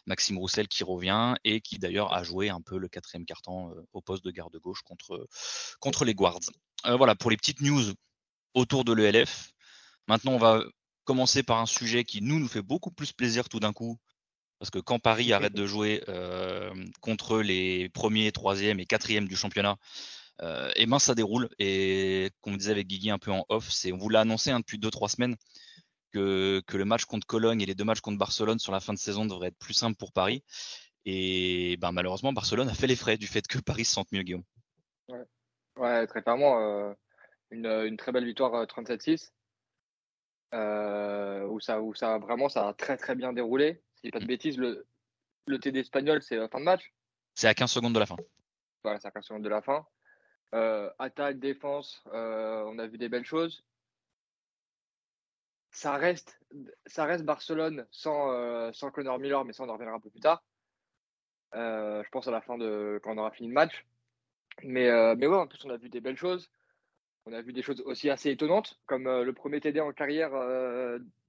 Maxime 0.07 0.37
Roussel 0.39 0.67
qui 0.67 0.83
revient 0.83 1.35
et 1.43 1.61
qui 1.61 1.77
d'ailleurs 1.77 2.11
a 2.11 2.23
joué 2.23 2.49
un 2.49 2.59
peu 2.59 2.77
le 2.77 2.89
quatrième 2.89 3.25
carton 3.25 3.69
euh, 3.69 3.87
au 3.93 4.01
poste 4.01 4.25
de 4.25 4.31
garde 4.31 4.57
gauche 4.57 4.81
contre, 4.81 5.27
contre 5.79 6.05
les 6.05 6.15
Guards. 6.15 6.39
Euh, 6.87 6.95
voilà, 6.95 7.13
pour 7.13 7.29
les 7.29 7.37
petites 7.37 7.61
news 7.61 7.93
autour 8.55 8.83
de 8.83 8.93
l'ELF. 8.93 9.51
Maintenant, 10.07 10.33
on 10.33 10.39
va 10.39 10.63
commencer 11.05 11.43
par 11.43 11.59
un 11.59 11.67
sujet 11.67 12.03
qui 12.03 12.21
nous, 12.21 12.39
nous 12.39 12.47
fait 12.47 12.63
beaucoup 12.63 12.91
plus 12.91 13.13
plaisir 13.13 13.47
tout 13.47 13.59
d'un 13.59 13.73
coup. 13.73 13.99
Parce 14.57 14.71
que 14.71 14.79
quand 14.79 14.97
Paris 14.97 15.33
arrête 15.33 15.53
de 15.53 15.65
jouer 15.67 16.03
euh, 16.07 16.73
contre 17.01 17.41
les 17.41 17.89
premiers, 17.89 18.31
troisième 18.31 18.79
et 18.79 18.85
quatrième 18.85 19.27
du 19.27 19.35
championnat, 19.35 19.75
euh, 20.43 20.69
et 20.75 20.85
ben 20.85 20.99
ça 20.99 21.15
déroule. 21.15 21.49
Et 21.57 22.29
comme 22.41 22.53
on 22.53 22.57
disait 22.57 22.71
avec 22.71 22.87
Guigui 22.87 23.09
un 23.09 23.17
peu 23.17 23.31
en 23.31 23.45
off, 23.49 23.69
c'est 23.69 23.91
on 23.93 23.97
vous 23.97 24.09
l'a 24.09 24.21
annoncé 24.21 24.51
hein, 24.51 24.59
depuis 24.59 24.77
2-3 24.77 25.09
semaines 25.09 25.35
que, 26.11 26.61
que, 26.67 26.77
le 26.77 26.85
match 26.85 27.05
contre 27.05 27.25
Cologne 27.25 27.61
et 27.61 27.65
les 27.65 27.75
deux 27.75 27.85
matchs 27.85 28.01
contre 28.01 28.17
Barcelone 28.17 28.59
sur 28.59 28.71
la 28.71 28.79
fin 28.79 28.93
de 28.93 28.99
saison 28.99 29.25
devraient 29.25 29.47
être 29.47 29.57
plus 29.57 29.73
simples 29.73 29.97
pour 29.97 30.11
Paris. 30.11 30.43
Et 31.05 31.77
ben, 31.77 31.91
malheureusement, 31.91 32.33
Barcelone 32.33 32.69
a 32.69 32.73
fait 32.73 32.87
les 32.87 32.95
frais 32.95 33.17
du 33.17 33.27
fait 33.27 33.47
que 33.47 33.57
Paris 33.59 33.85
se 33.85 33.93
sente 33.93 34.11
mieux, 34.11 34.21
Guillaume. 34.21 34.43
Ouais, 35.07 35.23
ouais 35.77 36.07
très 36.07 36.21
clairement, 36.21 36.59
euh, 36.59 36.93
une, 37.49 37.65
une, 37.65 37.97
très 37.97 38.11
belle 38.11 38.25
victoire 38.25 38.65
37-6. 38.65 39.31
Euh, 40.53 41.47
où 41.47 41.59
ça, 41.59 41.81
où 41.81 41.95
ça 41.95 42.19
vraiment 42.19 42.47
ça 42.47 42.67
a 42.67 42.73
très 42.73 42.95
très 42.95 43.15
bien 43.15 43.33
déroulé. 43.33 43.81
Si 43.95 44.11
pas 44.11 44.19
de 44.19 44.25
mm. 44.25 44.27
bêtises, 44.27 44.57
le, 44.57 44.85
le 45.47 45.59
TD 45.59 45.79
espagnol, 45.79 46.21
c'est 46.21 46.35
la 46.35 46.47
fin 46.47 46.59
de 46.59 46.65
match. 46.65 46.93
C'est 47.33 47.47
à 47.47 47.55
15 47.55 47.71
secondes 47.71 47.93
de 47.93 47.99
la 47.99 48.05
fin. 48.05 48.17
Voilà, 48.83 48.99
c'est 48.99 49.07
à 49.07 49.11
15 49.11 49.25
secondes 49.25 49.43
de 49.43 49.49
la 49.49 49.61
fin. 49.61 49.85
Attaque, 50.99 51.39
défense, 51.39 52.03
on 52.11 52.77
a 52.79 52.87
vu 52.87 52.97
des 52.97 53.09
belles 53.09 53.25
choses. 53.25 53.63
Ça 55.71 55.97
reste, 55.97 56.39
ça 56.85 57.05
reste 57.05 57.25
Barcelone 57.25 57.87
sans, 57.89 58.71
sans 58.73 58.91
Connor 58.91 59.19
Miller, 59.19 59.43
mais 59.43 59.53
ça 59.53 59.63
on 59.63 59.69
en 59.69 59.73
reviendra 59.73 59.95
un 59.95 59.99
peu 59.99 60.11
plus 60.11 60.19
tard. 60.19 60.43
je 61.53 62.09
pense 62.11 62.27
à 62.27 62.31
la 62.31 62.41
fin 62.41 62.57
de 62.57 62.99
quand 63.03 63.13
on 63.15 63.17
aura 63.17 63.31
fini 63.31 63.47
le 63.47 63.55
match. 63.55 63.85
Mais, 64.61 65.15
mais 65.15 65.25
ouais, 65.25 65.37
en 65.37 65.47
plus 65.47 65.65
on 65.65 65.71
a 65.71 65.77
vu 65.77 65.89
des 65.89 66.01
belles 66.01 66.17
choses. 66.17 66.51
On 67.25 67.33
a 67.33 67.41
vu 67.41 67.53
des 67.53 67.63
choses 67.63 67.81
aussi 67.85 68.09
assez 68.09 68.29
étonnantes, 68.29 68.79
comme 68.85 69.05
le 69.05 69.33
premier 69.33 69.61
TD 69.61 69.79
en 69.79 69.93
carrière 69.93 70.33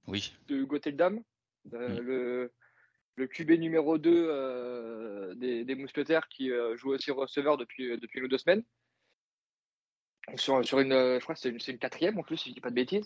oui. 0.07 0.35
de 0.47 0.57
Hugo 0.57 0.77
Dame, 0.77 1.23
mm. 1.65 1.97
le, 1.99 2.53
le 3.15 3.27
QB 3.27 3.51
numéro 3.51 3.97
2 3.97 5.33
des, 5.35 5.63
des, 5.65 5.75
Mousquetaires 5.75 6.27
qui 6.27 6.51
joue 6.75 6.91
aussi 6.91 7.11
receveur 7.11 7.57
depuis, 7.57 7.97
depuis 7.97 8.21
ou 8.21 8.27
deux 8.27 8.37
semaines. 8.37 8.63
Sur, 10.37 10.65
sur 10.65 10.79
une, 10.79 10.91
je 10.91 11.19
crois 11.19 11.35
que 11.35 11.41
c'est 11.41 11.49
une, 11.49 11.59
une, 11.67 11.77
quatrième 11.77 12.17
en 12.17 12.23
plus, 12.23 12.37
si 12.37 12.49
je 12.49 12.55
dis 12.55 12.61
pas 12.61 12.71
de 12.71 12.75
bêtises. 12.75 13.05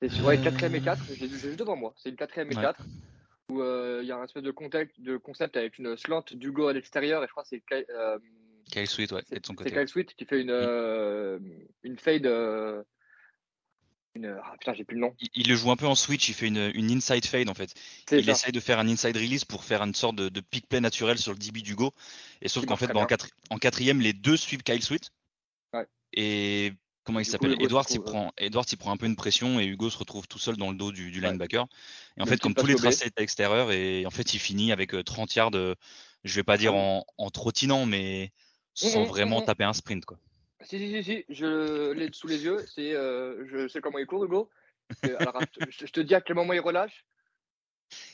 C'est 0.00 0.08
sur 0.08 0.30
une 0.30 0.42
quatrième 0.42 0.74
et 0.74 0.80
4, 0.80 1.02
j'ai 1.14 1.28
juste 1.28 1.58
devant 1.58 1.76
moi. 1.76 1.94
C'est 1.96 2.08
une 2.08 2.16
quatrième 2.16 2.50
et 2.50 2.54
4 2.54 2.82
où 3.50 3.62
il 3.62 4.06
y 4.06 4.12
a 4.12 4.16
un 4.16 4.24
espèce 4.24 4.42
de, 4.42 4.50
concept, 4.50 5.00
de 5.00 5.16
concept 5.18 5.56
avec 5.56 5.78
une 5.78 5.96
slant 5.96 6.24
d'Hugo 6.32 6.68
à 6.68 6.72
l'extérieur 6.72 7.22
et 7.22 7.26
je 7.26 7.30
crois 7.30 7.42
que 7.42 7.50
c'est 7.50 7.62
Kyle 8.70 8.88
Sweet, 8.88 9.12
ouais, 9.12 9.22
de 9.30 9.44
son 9.44 9.54
côté. 9.54 9.70
C'est 9.70 9.76
Kyle 9.76 9.88
Sweet 9.88 10.14
qui 10.14 10.24
fait 10.24 10.40
une, 10.40 10.50
euh, 10.50 11.38
une 11.82 11.98
fade. 11.98 12.26
Euh, 12.26 12.82
une... 14.14 14.26
Ah, 14.42 14.54
putain, 14.58 14.74
j'ai 14.74 14.84
plus 14.84 14.94
le 14.94 15.00
nom. 15.00 15.14
Il, 15.34 15.48
le 15.48 15.56
joue 15.56 15.70
un 15.70 15.76
peu 15.76 15.86
en 15.86 15.94
switch, 15.94 16.28
il 16.28 16.34
fait 16.34 16.46
une, 16.46 16.70
une 16.74 16.90
inside 16.90 17.24
fade 17.26 17.48
en 17.48 17.54
fait. 17.54 17.74
Il 18.12 18.28
essaye 18.28 18.52
de 18.52 18.60
faire 18.60 18.78
un 18.78 18.88
inside 18.88 19.16
release 19.16 19.44
pour 19.44 19.64
faire 19.64 19.82
une 19.82 19.94
sorte 19.94 20.16
de, 20.16 20.28
de 20.28 20.40
pick 20.40 20.68
play 20.68 20.80
naturel 20.80 21.18
sur 21.18 21.32
le 21.32 21.38
DB 21.38 21.62
d'Hugo. 21.62 21.92
Et 22.40 22.48
sauf 22.48 22.64
qu'en 22.66 22.76
fait, 22.76 22.88
bah, 22.88 23.06
en, 23.50 23.58
quatrième, 23.58 24.00
les 24.00 24.12
deux 24.12 24.36
suivent 24.36 24.62
Kyle 24.62 24.82
Sweet. 24.82 25.10
Et 26.16 26.72
comment 27.04 27.20
il 27.20 27.26
s'appelle? 27.26 27.56
Edward, 27.60 27.86
il 27.90 28.00
prend, 28.00 28.32
Edward, 28.36 28.66
il 28.70 28.76
prend 28.76 28.92
un 28.92 28.96
peu 28.96 29.06
une 29.06 29.16
pression 29.16 29.60
et 29.60 29.66
Hugo 29.66 29.90
se 29.90 29.98
retrouve 29.98 30.26
tout 30.26 30.38
seul 30.38 30.56
dans 30.56 30.70
le 30.70 30.76
dos 30.76 30.92
du, 30.92 31.10
du 31.10 31.20
linebacker. 31.20 31.66
Et 32.16 32.22
en 32.22 32.26
fait, 32.26 32.38
comme 32.38 32.54
tous 32.54 32.66
les 32.66 32.74
tracés 32.74 33.10
à 33.16 33.20
l'extérieur, 33.20 33.72
et 33.72 34.06
en 34.06 34.10
fait, 34.10 34.34
il 34.34 34.38
finit 34.38 34.72
avec 34.72 34.92
30 35.04 35.30
euh, 35.30 35.32
yards, 35.36 35.50
de, 35.50 35.76
je 36.24 36.34
vais 36.34 36.44
pas 36.44 36.56
dire 36.56 36.72
ah 36.74 36.78
en, 36.78 37.06
en 37.18 37.30
trottinant, 37.30 37.86
mais 37.86 38.32
sans 38.74 39.04
vraiment 39.04 39.42
taper 39.42 39.64
un 39.64 39.72
sprint. 39.72 40.04
Quoi. 40.04 40.18
Si, 40.64 40.78
si, 40.78 40.90
si, 40.90 41.04
si. 41.04 41.24
je 41.28 41.92
l'ai 41.92 42.10
sous 42.12 42.26
les 42.26 42.44
yeux. 42.44 42.64
C'est, 42.74 42.92
euh, 42.92 43.46
je 43.46 43.68
sais 43.68 43.80
comment 43.80 43.98
il 43.98 44.06
court, 44.06 44.24
Hugo. 44.24 44.50
Alors, 45.02 45.38
je, 45.68 45.86
te 45.86 46.00
dis 46.00 46.14
à 46.14 46.20
quel 46.20 46.36
moment 46.36 46.52
il 46.52 46.60
relâche. 46.60 47.04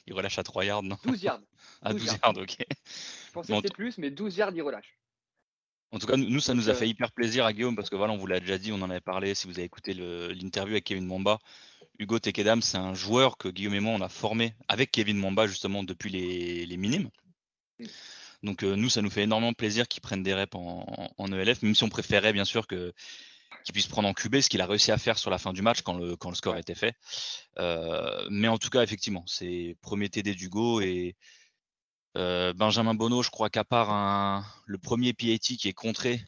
Il 0.07 0.14
relâche 0.14 0.38
à 0.38 0.42
3 0.42 0.64
yards, 0.64 0.83
non? 0.83 0.99
12 1.04 1.23
yards. 1.23 1.40
à 1.83 1.92
12 1.92 2.19
yards, 2.23 2.37
ok. 2.37 2.57
Je 2.59 3.33
pensais 3.33 3.52
que 3.52 3.59
c'était 3.59 3.75
plus, 3.75 3.99
mais 3.99 4.11
12 4.11 4.37
yards, 4.37 4.52
il 4.54 4.62
relâche. 4.62 4.99
En 5.92 5.99
tout 5.99 6.06
cas, 6.06 6.16
nous, 6.16 6.40
ça 6.40 6.54
nous 6.54 6.68
a 6.68 6.75
fait 6.75 6.88
hyper 6.88 7.11
plaisir 7.11 7.44
à 7.44 7.52
Guillaume 7.52 7.75
parce 7.75 7.90
que 7.90 7.97
voilà, 7.97 8.12
on 8.12 8.16
vous 8.16 8.26
l'a 8.26 8.38
déjà 8.38 8.59
dit, 8.59 8.73
on 8.73 8.80
en 8.80 8.90
avait 8.90 9.00
parlé. 9.00 9.35
Si 9.35 9.49
vous 9.49 9.54
avez 9.54 9.64
écouté 9.64 9.92
l'interview 9.94 10.75
avec 10.75 10.85
Kevin 10.85 11.04
Mamba, 11.04 11.38
Hugo 11.99 12.18
Tekedam, 12.18 12.62
c'est 12.62 12.78
un 12.78 12.94
joueur 12.94 13.37
que 13.37 13.49
Guillaume 13.49 13.75
et 13.75 13.80
moi, 13.80 13.92
on 13.94 14.00
a 14.00 14.09
formé 14.09 14.54
avec 14.68 14.92
Kevin 14.92 15.18
Mamba 15.18 15.47
justement 15.47 15.82
depuis 15.82 16.11
les, 16.11 16.64
les 16.64 16.76
minimes. 16.76 17.11
Donc 18.42 18.62
euh, 18.62 18.76
nous, 18.76 18.88
ça 18.88 19.02
nous 19.02 19.11
fait 19.11 19.23
énormément 19.23 19.52
plaisir 19.52 19.87
qu'ils 19.88 20.00
prennent 20.00 20.23
des 20.23 20.35
reps 20.35 20.54
en, 20.54 21.32
ELF, 21.32 21.62
même 21.62 21.75
si 21.75 21.85
on 21.85 21.88
préférait 21.88 22.32
bien 22.32 22.44
sûr 22.44 22.66
que 22.66 22.92
qu'il 23.64 23.75
puisse 23.75 23.88
prendre 23.88 24.09
en 24.09 24.14
QB, 24.14 24.40
ce 24.40 24.49
qu'il 24.49 24.62
a 24.62 24.66
réussi 24.66 24.90
à 24.90 24.97
faire 24.97 25.18
sur 25.18 25.30
la 25.30 25.37
fin 25.37 25.52
du 25.52 25.61
match 25.61 25.82
quand 25.82 25.99
le, 25.99 26.16
quand 26.16 26.30
le 26.30 26.35
score 26.35 26.56
était 26.56 26.75
fait. 26.75 26.94
Euh, 27.59 28.26
mais 28.30 28.49
en 28.49 28.56
tout 28.56 28.70
cas, 28.70 28.82
effectivement, 28.82 29.23
c'est 29.26 29.76
premier 29.82 30.09
TD 30.09 30.35
d'Hugo 30.35 30.80
et 30.80 31.14
euh, 32.16 32.52
Benjamin 32.52 32.94
Bonneau, 32.94 33.22
je 33.22 33.30
crois 33.30 33.50
qu'à 33.50 33.64
part 33.64 33.90
un, 33.90 34.44
le 34.66 34.78
premier 34.78 35.12
PAT 35.12 35.38
qui 35.38 35.68
est 35.68 35.72
contré, 35.72 36.24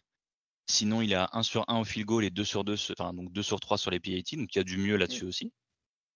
sinon 0.67 1.03
il 1.03 1.15
a 1.15 1.29
1 1.33 1.43
sur 1.43 1.65
1 1.69 1.81
au 1.81 1.85
field 1.85 2.07
goal 2.07 2.25
et 2.25 2.31
2 2.31 2.45
sur 2.45 2.65
2, 2.65 2.77
enfin 2.99 3.13
donc 3.13 3.33
2 3.33 3.43
sur 3.43 3.61
3 3.61 3.79
sur 3.79 3.91
les 3.91 4.01
PAT, 4.01 4.37
donc 4.37 4.55
il 4.55 4.57
y 4.57 4.61
a 4.61 4.65
du 4.65 4.77
mieux 4.79 4.97
là-dessus 4.97 5.25
aussi. 5.25 5.53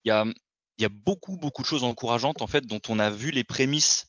Il 0.04 0.08
y 0.08 0.12
a, 0.12 0.24
il 0.24 0.82
y 0.82 0.84
a 0.84 0.88
beaucoup, 0.88 1.36
beaucoup 1.36 1.62
de 1.62 1.66
choses 1.66 1.84
encourageantes 1.84 2.42
en 2.42 2.46
fait 2.46 2.66
dont 2.66 2.80
on 2.88 2.98
a 2.98 3.10
vu 3.10 3.30
les 3.30 3.44
prémices 3.44 4.06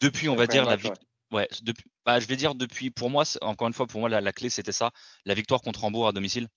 depuis, 0.00 0.28
on 0.28 0.36
va 0.36 0.46
dire, 0.46 0.64
la 0.64 0.76
victoire. 0.76 0.96
Ouais, 1.30 1.48
depuis, 1.62 1.84
bah, 2.04 2.18
je 2.18 2.26
vais 2.26 2.36
dire 2.36 2.54
depuis, 2.54 2.90
pour 2.90 3.08
moi, 3.08 3.24
encore 3.42 3.68
une 3.68 3.74
fois, 3.74 3.86
pour 3.86 4.00
moi, 4.00 4.08
la, 4.08 4.32
clé, 4.32 4.50
c'était 4.50 4.72
ça, 4.72 4.90
la 5.24 5.34
victoire 5.34 5.60
contre 5.60 5.84
Hambourg 5.84 6.08
à 6.08 6.12
domicile. 6.12 6.48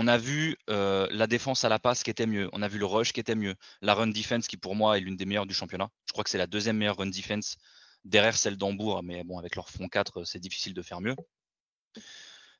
On 0.00 0.06
a 0.06 0.16
vu 0.16 0.56
euh, 0.70 1.08
la 1.10 1.26
défense 1.26 1.64
à 1.64 1.68
la 1.68 1.80
passe 1.80 2.04
qui 2.04 2.10
était 2.10 2.26
mieux, 2.26 2.48
on 2.52 2.62
a 2.62 2.68
vu 2.68 2.78
le 2.78 2.86
rush 2.86 3.12
qui 3.12 3.18
était 3.18 3.34
mieux, 3.34 3.56
la 3.82 3.94
run 3.94 4.06
defense 4.06 4.46
qui 4.46 4.56
pour 4.56 4.76
moi 4.76 4.96
est 4.96 5.00
l'une 5.00 5.16
des 5.16 5.26
meilleures 5.26 5.44
du 5.44 5.54
championnat. 5.54 5.90
Je 6.06 6.12
crois 6.12 6.22
que 6.22 6.30
c'est 6.30 6.38
la 6.38 6.46
deuxième 6.46 6.76
meilleure 6.76 6.98
run 6.98 7.06
defense 7.06 7.56
derrière 8.04 8.36
celle 8.36 8.56
d'Hambourg, 8.56 9.02
mais 9.02 9.24
bon, 9.24 9.38
avec 9.38 9.56
leur 9.56 9.68
front 9.68 9.88
4, 9.88 10.22
c'est 10.22 10.38
difficile 10.38 10.72
de 10.72 10.82
faire 10.82 11.00
mieux. 11.00 11.16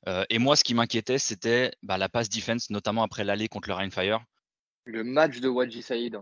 Euh, 0.09 0.25
et 0.29 0.37
moi, 0.37 0.57
ce 0.57 0.65
qui 0.65 0.73
m'inquiétait, 0.73 1.17
c'était 1.17 1.71
bah, 1.81 1.97
la 1.97 2.09
passe 2.09 2.27
defense, 2.27 2.69
notamment 2.71 3.03
après 3.03 3.23
l'aller 3.23 3.47
contre 3.47 3.69
le 3.69 3.75
Rainfire. 3.75 4.19
Le 4.83 5.05
match 5.05 5.39
de 5.39 5.47
Wadji 5.47 5.81
Saïd. 5.81 6.19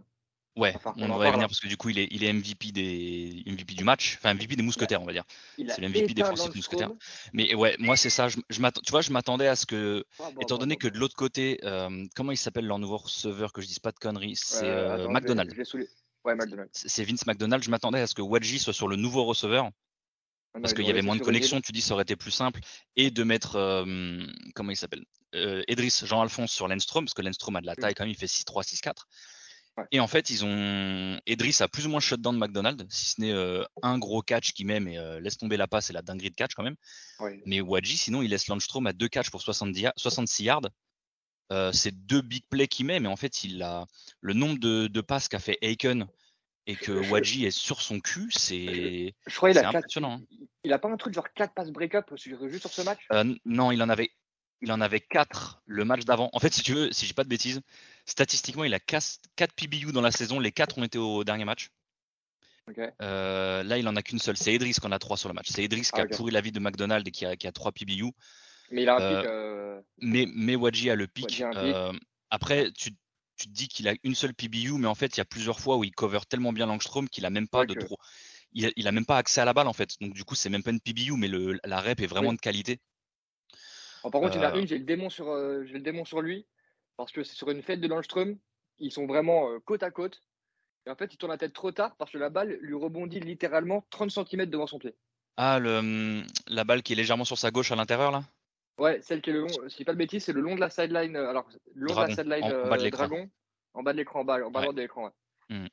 Ouais, 0.58 0.76
on, 0.98 1.18
va 1.18 1.26
y 1.26 1.30
revenir 1.30 1.48
parce 1.48 1.60
que 1.60 1.68
du 1.68 1.78
coup, 1.78 1.90
il 1.90 2.00
est, 2.00 2.08
il 2.10 2.24
est 2.24 2.34
MVP, 2.34 2.72
des, 2.72 3.44
MVP 3.46 3.76
du 3.76 3.84
match, 3.84 4.18
enfin 4.18 4.34
MVP 4.34 4.56
des 4.56 4.64
mousquetaires, 4.64 5.02
on 5.04 5.06
va 5.06 5.14
dire. 5.14 5.24
C'est 5.56 5.82
le 5.82 5.90
MVP 5.90 6.16
défensif 6.16 6.54
mousquetaires. 6.56 6.90
Mais 7.32 7.54
ouais, 7.54 7.76
moi, 7.78 7.96
c'est 7.96 8.10
ça. 8.10 8.28
Je, 8.28 8.38
je 8.50 8.60
tu 8.84 8.92
vois, 8.92 9.02
je 9.02 9.12
m'attendais 9.12 9.48
à 9.48 9.56
ce 9.56 9.68
que, 9.68 10.04
étant 10.42 10.58
donné 10.58 10.76
que 10.76 10.88
de 10.88 10.98
l'autre 10.98 11.16
côté, 11.16 11.60
euh, 11.64 12.06
comment 12.16 12.32
il 12.32 12.38
s'appelle 12.38 12.66
leur 12.66 12.80
nouveau 12.80 12.98
receveur, 12.98 13.54
que 13.54 13.62
je 13.62 13.68
dise 13.68 13.80
pas 13.80 13.92
de 13.92 14.00
conneries, 14.00 14.36
c'est 14.36 14.66
euh, 14.66 15.06
euh 15.06 15.10
McDonald. 15.10 15.54
Ouais, 16.26 16.36
McDonald. 16.36 16.70
C'est 16.72 17.04
Vince 17.04 17.26
McDonald. 17.28 17.64
Je 17.64 17.70
m'attendais 17.70 18.02
à 18.02 18.08
ce 18.08 18.16
que 18.16 18.24
Wadji 18.24 18.58
soit 18.58 18.74
sur 18.74 18.88
le 18.88 18.96
nouveau 18.96 19.26
receveur. 19.26 19.70
Ah 20.56 20.60
parce 20.60 20.74
qu'il 20.74 20.88
y 20.88 20.90
avait 20.90 21.04
moins 21.04 21.16
de 21.16 21.22
connexion, 21.22 21.62
tu 21.62 21.72
dis 21.72 21.82
ça 21.82 21.94
aurait 21.94 22.04
été 22.04 22.16
plus 22.16 22.32
simple, 22.32 22.62
et 22.96 23.12
de 23.12 23.24
mettre, 23.24 23.58
euh, 23.58 24.26
comment 24.56 24.72
il 24.72 24.78
s'appelle? 24.78 25.06
Edris 25.34 26.02
Jean-Alphonse 26.04 26.52
sur 26.52 26.68
Lenstrom, 26.68 27.06
parce 27.06 27.14
que 27.14 27.22
Lenstrom 27.22 27.56
a 27.58 27.62
de 27.62 27.68
la 27.68 27.76
taille 27.76 27.94
quand 27.94 28.06
même, 28.06 28.12
il 28.12 28.18
fait 28.18 28.26
6-3, 28.26 28.64
6-4. 28.64 29.06
Et 29.92 30.00
en 30.00 30.08
fait, 30.08 30.30
ils 30.30 30.44
ont. 30.44 31.20
Edris 31.26 31.58
a 31.60 31.68
plus 31.68 31.86
ou 31.86 31.90
moins 31.90 32.00
shutdown 32.00 32.36
de 32.36 32.40
McDonald, 32.40 32.86
si 32.90 33.06
ce 33.12 33.22
n'est 33.22 33.32
euh, 33.32 33.64
un 33.84 33.98
gros 33.98 34.22
catch 34.22 34.54
qui 34.54 34.66
met, 34.66 34.80
mais 34.80 34.98
euh, 34.98 35.20
laisse 35.20 35.38
tomber 35.38 35.58
la 35.58 35.68
passe 35.68 35.90
et 35.90 35.94
la 35.94 36.02
dinguerie 36.02 36.30
de 36.30 36.36
catch 36.36 36.54
quand 36.56 36.64
même. 36.64 36.76
Mais 37.46 37.62
Wadji, 37.62 37.98
sinon, 37.98 38.22
il 38.22 38.30
laisse 38.30 38.48
Landstrom 38.48 38.88
à 38.88 38.94
deux 38.94 39.08
catchs 39.08 39.30
pour 39.30 39.42
70, 39.42 39.90
66 39.96 40.44
yards. 40.44 40.70
Euh, 41.52 41.72
c'est 41.72 41.92
deux 42.06 42.22
big 42.22 42.44
plays 42.50 42.68
qu'il 42.68 42.88
met, 42.88 43.00
mais 43.00 43.08
en 43.08 43.16
fait, 43.16 43.44
il 43.44 43.62
a 43.64 43.86
le 44.20 44.34
nombre 44.34 44.60
de, 44.60 45.02
passes 45.02 45.30
qu'a 45.30 45.40
fait 45.40 45.58
Aiken 45.62 46.08
et 46.66 46.76
que 46.76 46.92
Wadji 47.10 47.46
est 47.46 47.52
sur 47.52 47.82
son 47.82 48.02
cul, 48.02 48.30
c'est 48.32 49.14
impressionnant. 49.42 50.20
Hein. 50.20 50.38
Il 50.66 50.74
a 50.74 50.80
pas 50.80 50.90
un 50.90 50.98
truc 50.98 51.14
genre 51.14 51.32
4 51.34 51.54
passes 51.54 51.72
break-up 51.72 52.12
juste 52.18 52.60
sur 52.60 52.72
ce 52.72 52.82
match? 52.82 53.08
Non, 53.46 53.72
il 53.72 53.82
en 53.82 53.88
avait 53.88 54.12
il 54.62 54.72
en 54.72 54.82
avait 54.82 55.00
4 55.00 55.62
le 55.66 55.86
match 55.86 56.04
d'avant. 56.04 56.30
En 56.34 56.40
fait, 56.40 56.54
si 56.54 56.64
tu 56.64 56.74
veux, 56.74 56.92
si 56.92 57.06
j'ai 57.06 57.14
pas 57.14 57.24
de 57.24 57.30
bêtises, 57.30 57.62
statistiquement, 58.08 58.64
il 58.64 58.74
a 58.74 58.80
4 58.80 59.20
PBU 59.56 59.92
dans 59.92 60.02
la 60.02 60.12
saison. 60.12 60.40
Les 60.40 60.52
4 60.52 60.80
ont 60.80 60.84
été 60.84 60.98
au 60.98 61.24
dernier 61.24 61.46
match. 61.46 61.70
Euh, 63.02 63.64
là, 63.64 63.78
il 63.78 63.88
en 63.88 63.96
a 63.96 64.02
qu'une 64.02 64.20
seule. 64.20 64.36
C'est 64.36 64.54
Edris 64.54 64.74
qui 64.74 64.88
en 64.88 64.92
a 64.92 65.00
3 65.00 65.18
sur 65.18 65.30
le 65.30 65.36
match. 65.36 65.48
C'est 65.50 65.64
Edris 65.64 65.90
qui 65.94 66.02
a 66.02 66.04
ah, 66.04 66.16
pourri 66.16 66.32
la 66.32 66.42
vie 66.42 66.52
de 66.52 66.60
McDonald 66.60 67.08
et 67.08 67.12
qui 67.12 67.26
a, 67.26 67.36
qui 67.36 67.48
a 67.48 67.52
3 67.52 67.72
PBU. 67.72 68.12
Mais 68.72 68.84
il 68.84 68.90
a 68.90 68.96
un 68.96 68.98
pic. 68.98 69.30
Euh, 69.30 69.78
euh, 69.78 69.82
mais, 70.00 70.26
mais 70.34 70.56
Wadji 70.56 70.90
a 70.90 70.96
le 70.96 71.08
pic. 71.08 71.44
après, 72.30 72.72
tu, 72.72 72.92
tu, 73.38 73.48
te 73.48 73.54
dis 73.54 73.68
qu'il 73.68 73.88
a 73.88 73.94
une 74.04 74.16
seule 74.16 74.34
PBU, 74.34 74.74
mais 74.74 74.88
en 74.88 74.96
fait, 74.96 75.16
il 75.16 75.20
y 75.20 75.22
a 75.22 75.26
plusieurs 75.26 75.60
fois 75.60 75.78
où 75.78 75.84
il 75.84 75.92
cover 75.92 76.20
tellement 76.28 76.52
bien 76.52 76.66
Langstrom 76.66 77.08
qu'il 77.08 77.26
a 77.26 77.30
même 77.30 77.48
pas 77.48 77.66
de 77.66 77.74
trop. 77.74 77.98
Il 78.54 78.88
a, 78.88 78.92
même 78.92 79.06
pas 79.06 79.18
accès 79.18 79.42
à 79.42 79.46
la 79.46 79.54
balle 79.54 79.68
en 79.68 79.74
fait. 79.74 79.92
Donc 80.02 80.14
du 80.14 80.24
coup, 80.24 80.36
c'est 80.36 80.50
même 80.50 80.64
pas 80.64 80.72
une 80.72 80.80
PBU, 80.80 81.14
mais 81.16 81.28
le, 81.28 81.60
la 81.64 81.80
rep 81.80 82.02
est 82.02 82.08
vraiment 82.08 82.34
de 82.34 82.40
qualité 82.40 82.80
par 84.12 84.22
contre, 84.22 84.38
il 84.38 84.44
a 84.44 84.54
euh. 84.54 84.60
une, 84.60 84.68
j'ai 84.68 84.78
le, 84.78 84.86
démon 84.86 85.10
sur, 85.10 85.30
euh, 85.30 85.64
le 85.64 85.80
démon 85.80 86.06
sur 86.06 86.22
lui, 86.22 86.46
parce 86.98 87.12
que 87.12 87.24
c'est 87.24 87.36
sur 87.36 87.50
une 87.50 87.62
fête 87.62 87.80
de 87.80 87.88
Landstrom, 87.88 88.38
ils 88.80 88.92
sont 88.92 89.06
vraiment 89.06 89.52
euh, 89.52 89.60
côte 89.60 89.84
à 89.84 89.92
côte. 89.92 90.22
Et 90.86 90.90
en 90.90 90.96
fait, 90.96 91.14
il 91.14 91.18
tourne 91.18 91.32
la 91.32 91.38
tête 91.38 91.54
trop 91.54 91.72
tard 91.72 91.96
parce 91.98 92.12
que 92.12 92.18
la 92.18 92.30
balle 92.30 92.58
lui 92.62 92.74
rebondit 92.74 93.20
littéralement 93.20 93.86
30 93.92 94.12
cm 94.12 94.46
devant 94.48 94.68
son 94.68 94.80
pied. 94.80 94.96
Ah, 95.38 95.60
le, 95.60 95.78
hum, 95.78 96.24
la 96.48 96.64
balle 96.64 96.82
qui 96.82 96.94
est 96.94 96.96
légèrement 96.96 97.26
sur 97.26 97.38
sa 97.38 97.52
gauche 97.52 97.72
à 97.72 97.76
l'intérieur, 97.76 98.12
là? 98.12 98.24
Ouais, 98.80 99.00
celle 99.02 99.22
qui 99.22 99.32
est 99.32 99.34
le 99.34 99.42
long, 99.42 99.70
si 99.70 99.84
pas 99.86 99.94
de 99.94 99.98
bêtises, 99.98 100.26
c'est 100.26 100.34
le 100.34 100.42
long 100.42 100.56
de 100.56 100.60
la 100.60 100.70
sideline, 100.70 101.16
alors, 101.16 101.48
le 101.74 101.88
long 101.88 101.96
de 101.96 102.00
la 102.00 102.16
sideline 102.16 102.44
en, 102.44 102.70
bas 102.70 102.78
de 102.78 102.90
Dragon, 102.90 103.30
en 103.74 103.84
bas 103.84 103.94
de 103.94 103.98
l'écran, 103.98 104.22
en 104.22 104.26
bas, 104.26 104.46
en 104.46 104.52
bas 104.52 104.72
de 104.72 104.82
l'écran. 104.82 105.12
Mmh. 105.50 105.66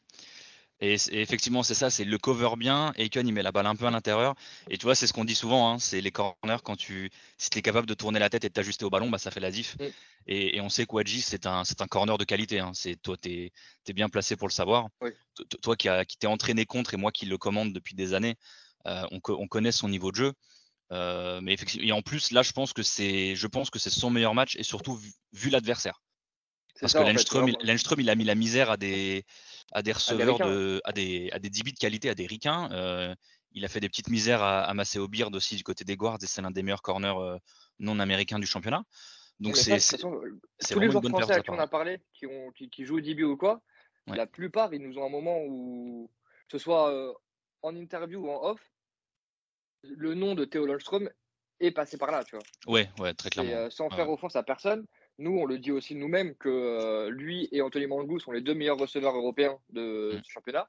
Et, 0.84 0.96
effectivement, 1.12 1.62
c'est 1.62 1.74
ça, 1.74 1.88
c'est 1.88 2.04
le 2.04 2.18
cover 2.18 2.50
bien. 2.58 2.92
Aiken, 2.96 3.26
il 3.26 3.32
met 3.32 3.42
la 3.42 3.52
balle 3.52 3.66
un 3.66 3.74
peu 3.74 3.86
à 3.86 3.90
l'intérieur. 3.90 4.34
Et 4.68 4.76
tu 4.76 4.84
vois, 4.84 4.94
c'est 4.94 5.06
ce 5.06 5.14
qu'on 5.14 5.24
dit 5.24 5.34
souvent, 5.34 5.70
hein, 5.70 5.78
c'est 5.78 6.02
les 6.02 6.10
corners, 6.10 6.58
quand 6.62 6.76
tu 6.76 7.10
si 7.38 7.48
es 7.56 7.62
capable 7.62 7.86
de 7.86 7.94
tourner 7.94 8.18
la 8.18 8.28
tête 8.28 8.44
et 8.44 8.48
de 8.48 8.52
t'ajuster 8.52 8.84
au 8.84 8.90
ballon, 8.90 9.08
bah, 9.08 9.18
ça 9.18 9.30
fait 9.30 9.40
la 9.40 9.50
diff. 9.50 9.76
Mm. 9.78 9.84
Et, 10.26 10.60
on 10.60 10.68
sait 10.68 10.84
qu'Wadji, 10.84 11.22
c'est 11.22 11.46
un, 11.46 11.62
un 11.62 11.86
corner 11.86 12.18
de 12.18 12.24
qualité. 12.24 12.58
Hein. 12.60 12.72
C'est, 12.74 13.00
toi, 13.00 13.16
tu 13.16 13.50
es, 13.86 13.92
bien 13.94 14.10
placé 14.10 14.36
pour 14.36 14.46
le 14.46 14.52
savoir. 14.52 14.88
Toi 15.62 15.76
qui, 15.76 15.88
qui 16.06 16.18
t'es 16.18 16.26
entraîné 16.26 16.66
contre 16.66 16.94
et 16.94 16.96
moi 16.98 17.12
qui 17.12 17.24
le 17.26 17.38
commande 17.38 17.72
depuis 17.72 17.94
des 17.94 18.12
années, 18.12 18.36
euh, 18.86 19.06
on, 19.10 19.20
on, 19.26 19.48
connaît 19.48 19.72
son 19.72 19.88
niveau 19.88 20.10
de 20.10 20.16
jeu. 20.16 20.32
Euh, 20.92 21.40
mais 21.42 21.54
effectivement, 21.54 21.86
et 21.86 21.92
en 21.92 22.02
plus, 22.02 22.30
là, 22.30 22.42
je 22.42 22.52
pense 22.52 22.74
que 22.74 22.82
c'est, 22.82 23.36
je 23.36 23.46
pense 23.46 23.70
que 23.70 23.78
c'est 23.78 23.90
son 23.90 24.10
meilleur 24.10 24.34
match 24.34 24.56
et 24.56 24.62
surtout 24.62 25.00
vu 25.32 25.48
l'adversaire. 25.48 26.02
Parce 26.80 26.92
que 26.92 26.98
Lenström, 27.66 28.00
il, 28.00 28.10
a 28.10 28.14
mis 28.14 28.24
la 28.24 28.34
misère 28.34 28.70
à 28.70 28.76
des, 28.76 29.24
à 29.72 29.82
des 29.82 29.92
receveurs, 29.92 30.38
de, 30.38 30.80
à 30.84 30.92
des, 30.92 31.30
à 31.32 31.38
des 31.38 31.50
débits 31.50 31.72
de 31.72 31.78
qualité, 31.78 32.08
à 32.08 32.14
des 32.14 32.26
ricains. 32.26 32.70
Euh, 32.72 33.14
il 33.52 33.64
a 33.64 33.68
fait 33.68 33.80
des 33.80 33.88
petites 33.88 34.08
misères 34.08 34.42
à, 34.42 34.62
à 34.62 34.74
Maceo 34.74 35.06
Beard 35.08 35.34
aussi 35.34 35.56
du 35.56 35.62
côté 35.62 35.84
des 35.84 35.96
guards 35.96 36.18
et 36.22 36.26
c'est 36.26 36.42
l'un 36.42 36.50
des 36.50 36.62
meilleurs 36.62 36.82
corners 36.82 37.14
non 37.78 38.00
américains 38.00 38.38
du 38.38 38.46
championnat. 38.46 38.82
Donc 39.40 39.56
c'est 39.56 39.78
tous 39.98 40.80
les 40.80 40.90
joueurs 40.90 41.02
français 41.04 41.34
à 41.34 41.40
qui 41.40 41.50
on 41.50 41.58
a 41.58 41.66
parlé, 41.66 42.00
qui, 42.12 42.26
ont, 42.26 42.50
qui, 42.52 42.84
jouent 42.84 42.98
au 42.98 43.00
DB 43.00 43.24
ou 43.24 43.36
quoi, 43.36 43.62
la 44.06 44.26
plupart, 44.26 44.74
ils 44.74 44.82
nous 44.82 44.98
ont 44.98 45.06
un 45.06 45.10
moment 45.10 45.38
où, 45.46 46.10
que 46.48 46.58
ce 46.58 46.62
soit 46.62 47.14
en 47.62 47.76
interview 47.76 48.26
ou 48.26 48.30
en 48.30 48.50
off, 48.50 48.60
le 49.82 50.14
nom 50.14 50.34
de 50.34 50.44
Théo 50.44 50.66
Lundström 50.66 51.10
est 51.60 51.70
passé 51.70 51.96
par 51.96 52.10
là, 52.10 52.24
tu 52.24 52.36
vois. 52.36 52.44
Ouais, 52.66 52.90
ouais, 52.98 53.14
très 53.14 53.30
clairement. 53.30 53.70
sans 53.70 53.90
faire 53.90 54.10
offense 54.10 54.36
à 54.36 54.42
personne, 54.42 54.86
nous, 55.18 55.38
on 55.38 55.46
le 55.46 55.58
dit 55.58 55.72
aussi 55.72 55.94
nous-mêmes 55.94 56.34
que 56.34 57.08
lui 57.08 57.48
et 57.52 57.62
Anthony 57.62 57.86
Mangou 57.86 58.18
sont 58.18 58.32
les 58.32 58.40
deux 58.40 58.54
meilleurs 58.54 58.78
receveurs 58.78 59.16
européens 59.16 59.58
de 59.70 60.12
mmh. 60.14 60.22
ce 60.24 60.30
championnat. 60.30 60.68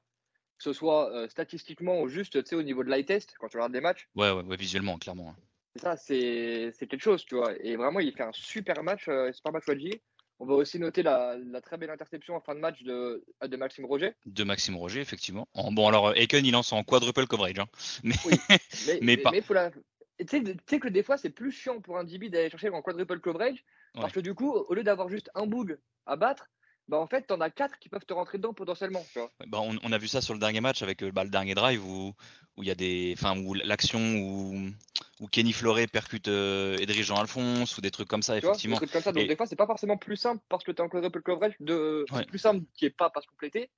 Que 0.58 0.64
ce 0.64 0.72
soit 0.72 1.28
statistiquement 1.28 2.00
ou 2.00 2.08
juste 2.08 2.38
au 2.52 2.62
niveau 2.62 2.82
de 2.82 2.90
l'eye 2.90 3.04
test, 3.04 3.34
quand 3.38 3.48
tu 3.48 3.58
regardes 3.58 3.72
des 3.72 3.82
matchs. 3.82 4.08
Ouais, 4.14 4.30
ouais, 4.30 4.42
ouais 4.42 4.56
visuellement, 4.56 4.96
clairement. 4.96 5.34
Ça, 5.78 5.96
c'est 5.96 6.72
quelque 6.78 7.02
chose, 7.02 7.24
tu 7.24 7.36
vois. 7.36 7.52
Et 7.60 7.76
vraiment, 7.76 8.00
il 8.00 8.12
fait 8.12 8.22
un 8.22 8.32
super 8.32 8.82
match, 8.82 9.08
euh, 9.08 9.32
super 9.32 9.52
match 9.52 9.66
Wadji. 9.68 10.00
On 10.38 10.46
va 10.46 10.54
aussi 10.54 10.78
noter 10.78 11.02
la, 11.02 11.36
très 11.62 11.78
belle 11.78 11.90
interception 11.90 12.34
en 12.34 12.40
fin 12.40 12.54
de 12.54 12.60
match 12.60 12.82
de, 12.82 13.24
de 13.42 13.56
Maxime 13.56 13.86
Roger. 13.86 14.12
De 14.26 14.44
Maxime 14.44 14.76
Roger, 14.76 15.00
effectivement. 15.00 15.48
bon, 15.54 15.88
alors, 15.88 16.14
Eken, 16.14 16.44
il 16.44 16.52
lance 16.52 16.72
en 16.72 16.82
quadruple 16.82 17.26
coverage. 17.26 17.58
Hein. 17.58 17.66
Mais, 18.02 18.14
mais, 18.86 18.98
mais, 19.00 19.16
pas. 19.16 19.32
faut 19.42 19.54
la... 19.54 19.70
Tu 20.18 20.56
sais 20.66 20.80
que 20.80 20.88
des 20.88 21.02
fois, 21.02 21.18
c'est 21.18 21.30
plus 21.30 21.52
chiant 21.52 21.80
pour 21.80 21.98
un 21.98 22.04
DB 22.04 22.30
d'aller 22.30 22.50
chercher 22.50 22.70
en 22.70 22.82
quadruple 22.82 23.20
coverage. 23.20 23.64
Parce 23.94 24.12
que 24.12 24.20
du 24.20 24.34
coup, 24.34 24.50
au 24.50 24.74
lieu 24.74 24.82
d'avoir 24.82 25.08
juste 25.08 25.30
un 25.34 25.46
bug 25.46 25.78
à 26.06 26.16
battre, 26.16 26.48
bah 26.88 26.98
en 26.98 27.06
fait, 27.06 27.22
t'en 27.22 27.40
as 27.40 27.50
quatre 27.50 27.78
qui 27.78 27.88
peuvent 27.88 28.04
te 28.04 28.12
rentrer 28.12 28.38
dedans 28.38 28.54
potentiellement. 28.54 29.04
Tu 29.12 29.18
vois. 29.18 29.30
Bah 29.48 29.58
on, 29.60 29.76
on, 29.82 29.92
a 29.92 29.98
vu 29.98 30.06
ça 30.06 30.20
sur 30.20 30.34
le 30.34 30.40
dernier 30.40 30.60
match 30.60 30.82
avec 30.82 31.02
euh, 31.02 31.10
bah, 31.10 31.24
le 31.24 31.30
dernier 31.30 31.54
drive 31.54 31.84
où 31.84 32.14
où 32.56 32.62
il 32.62 32.68
y 32.68 32.70
a 32.70 32.74
des, 32.74 33.14
enfin 33.18 33.38
où 33.38 33.54
l'action 33.54 33.98
où, 33.98 34.70
où 35.20 35.26
Kenny 35.26 35.52
Floré 35.52 35.86
percute 35.86 36.28
euh, 36.28 36.76
Edrich 36.78 37.04
Jean 37.04 37.16
Alphonse 37.16 37.76
ou 37.76 37.80
des 37.80 37.90
trucs 37.90 38.08
comme 38.08 38.22
ça 38.22 38.38
effectivement. 38.38 38.76
des 38.76 38.86
trucs 38.86 38.92
comme 38.92 39.02
ça. 39.02 39.12
Donc 39.12 39.26
des 39.26 39.36
fois, 39.36 39.46
c'est 39.46 39.56
pas 39.56 39.66
forcément 39.66 39.96
plus 39.96 40.16
simple 40.16 40.42
parce 40.48 40.64
que 40.64 40.72
tu 40.72 40.80
as 40.80 40.84
encore 40.84 41.04
un 41.04 41.10
peu 41.10 41.18
le 41.18 41.22
coverage 41.22 41.54
de, 41.60 42.04
c'est 42.12 42.26
plus 42.26 42.38
simple 42.38 42.64
qui 42.74 42.86
est 42.86 42.90
pas 42.90 43.10
passe 43.10 43.26
complété. 43.26 43.70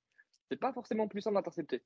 C'est 0.49 0.59
pas 0.59 0.73
forcément 0.73 1.07
plus 1.07 1.21
simple 1.21 1.35
d'intercepter. 1.35 1.83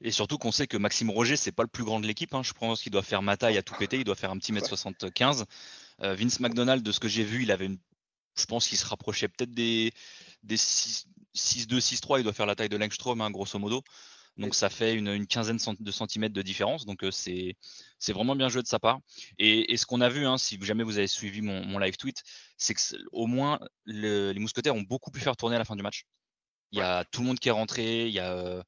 Et 0.00 0.10
surtout 0.10 0.38
qu'on 0.38 0.52
sait 0.52 0.66
que 0.66 0.76
Maxime 0.76 1.10
Roger, 1.10 1.36
c'est 1.36 1.52
pas 1.52 1.62
le 1.62 1.68
plus 1.68 1.84
grand 1.84 2.00
de 2.00 2.06
l'équipe. 2.06 2.34
Hein. 2.34 2.42
Je 2.42 2.52
pense 2.52 2.82
qu'il 2.82 2.90
doit 2.90 3.02
faire 3.02 3.22
ma 3.22 3.36
taille 3.36 3.58
à 3.58 3.62
tout 3.62 3.74
péter. 3.74 3.98
Il 3.98 4.04
doit 4.04 4.16
faire 4.16 4.30
un 4.30 4.38
petit 4.38 4.52
mètre 4.52 4.66
75. 4.66 5.44
Euh, 6.02 6.14
Vince 6.14 6.40
McDonald, 6.40 6.82
de 6.82 6.92
ce 6.92 6.98
que 6.98 7.08
j'ai 7.08 7.24
vu, 7.24 7.42
il 7.42 7.52
avait 7.52 7.66
une 7.66 7.78
je 8.36 8.46
pense 8.46 8.68
qu'il 8.68 8.78
se 8.78 8.86
rapprochait 8.86 9.28
peut-être 9.28 9.52
des, 9.52 9.92
des 10.42 10.56
6-2, 10.56 11.04
6-3. 11.80 12.20
Il 12.20 12.24
doit 12.24 12.32
faire 12.32 12.46
la 12.46 12.54
taille 12.54 12.68
de 12.68 12.76
Langstrom, 12.76 13.20
hein, 13.20 13.30
grosso 13.30 13.58
modo. 13.58 13.82
Donc 14.38 14.54
ça 14.54 14.70
fait 14.70 14.94
une, 14.94 15.26
quinzaine 15.26 15.58
de 15.78 15.90
centimètres 15.90 16.34
de 16.34 16.42
différence. 16.42 16.86
Donc 16.86 17.04
euh, 17.04 17.10
c'est 17.10 17.56
vraiment 18.08 18.34
bien 18.34 18.48
joué 18.48 18.62
de 18.62 18.66
sa 18.66 18.78
part. 18.78 19.00
Et, 19.38 19.76
ce 19.76 19.84
qu'on 19.84 20.00
a 20.00 20.08
vu, 20.08 20.26
hein, 20.26 20.38
si 20.38 20.58
jamais 20.62 20.84
vous 20.84 20.96
avez 20.98 21.06
suivi 21.06 21.42
mon, 21.42 21.78
live 21.78 21.96
tweet, 21.96 22.22
c'est 22.56 22.74
que 22.74 22.80
au 23.12 23.26
moins 23.26 23.60
les 23.84 24.38
mousquetaires 24.38 24.74
ont 24.74 24.82
beaucoup 24.82 25.10
pu 25.10 25.20
faire 25.20 25.36
tourner 25.36 25.56
à 25.56 25.58
la 25.58 25.64
fin 25.64 25.76
du 25.76 25.82
match. 25.82 26.06
Il 26.72 26.78
y 26.78 26.82
a 26.82 27.04
tout 27.04 27.20
le 27.20 27.26
monde 27.26 27.38
qui 27.38 27.48
est 27.48 27.52
rentré. 27.52 28.06
Il 28.08 28.14
y 28.14 28.18
a 28.18 28.32
euh, 28.32 28.62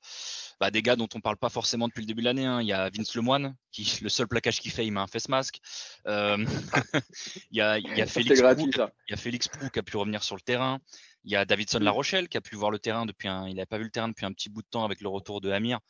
bah, 0.60 0.70
des 0.70 0.82
gars 0.82 0.94
dont 0.94 1.08
on 1.14 1.20
parle 1.20 1.38
pas 1.38 1.48
forcément 1.48 1.88
depuis 1.88 2.02
le 2.02 2.06
début 2.06 2.20
de 2.20 2.26
l'année. 2.26 2.44
Hein. 2.44 2.60
Il 2.60 2.68
y 2.68 2.72
a 2.72 2.90
Vince 2.90 3.14
Lemoine, 3.14 3.56
qui 3.72 3.84
le 4.02 4.10
seul 4.10 4.28
plaquage 4.28 4.60
qu'il 4.60 4.70
fait, 4.70 4.86
il 4.86 4.92
met 4.92 5.00
un 5.00 5.06
face 5.06 5.28
masque. 5.28 5.58
Euh, 6.06 6.36
il, 7.50 7.56
y 7.56 7.62
a, 7.62 7.78
il, 7.78 7.96
y 7.96 8.02
a 8.02 8.06
Félix 8.06 8.42
Prou, 8.42 8.70
il 8.70 9.10
y 9.10 9.14
a 9.14 9.16
Félix 9.16 9.48
Prou 9.48 9.70
qui 9.70 9.78
a 9.78 9.82
pu 9.82 9.96
revenir 9.96 10.22
sur 10.22 10.36
le 10.36 10.42
terrain. 10.42 10.80
Il 11.24 11.32
y 11.32 11.36
a 11.36 11.46
Davidson 11.46 11.78
La 11.78 11.90
Rochelle 11.90 12.28
qui 12.28 12.36
a 12.36 12.42
pu 12.42 12.56
voir 12.56 12.70
le 12.70 12.78
terrain 12.78 13.06
depuis 13.06 13.28
un. 13.28 13.48
Il 13.48 13.56
n'a 13.56 13.64
pas 13.64 13.78
vu 13.78 13.84
le 13.84 13.90
terrain 13.90 14.08
depuis 14.08 14.26
un 14.26 14.32
petit 14.32 14.50
bout 14.50 14.60
de 14.60 14.68
temps 14.68 14.84
avec 14.84 15.00
le 15.00 15.08
retour 15.08 15.40
de 15.40 15.50
Amir. 15.50 15.80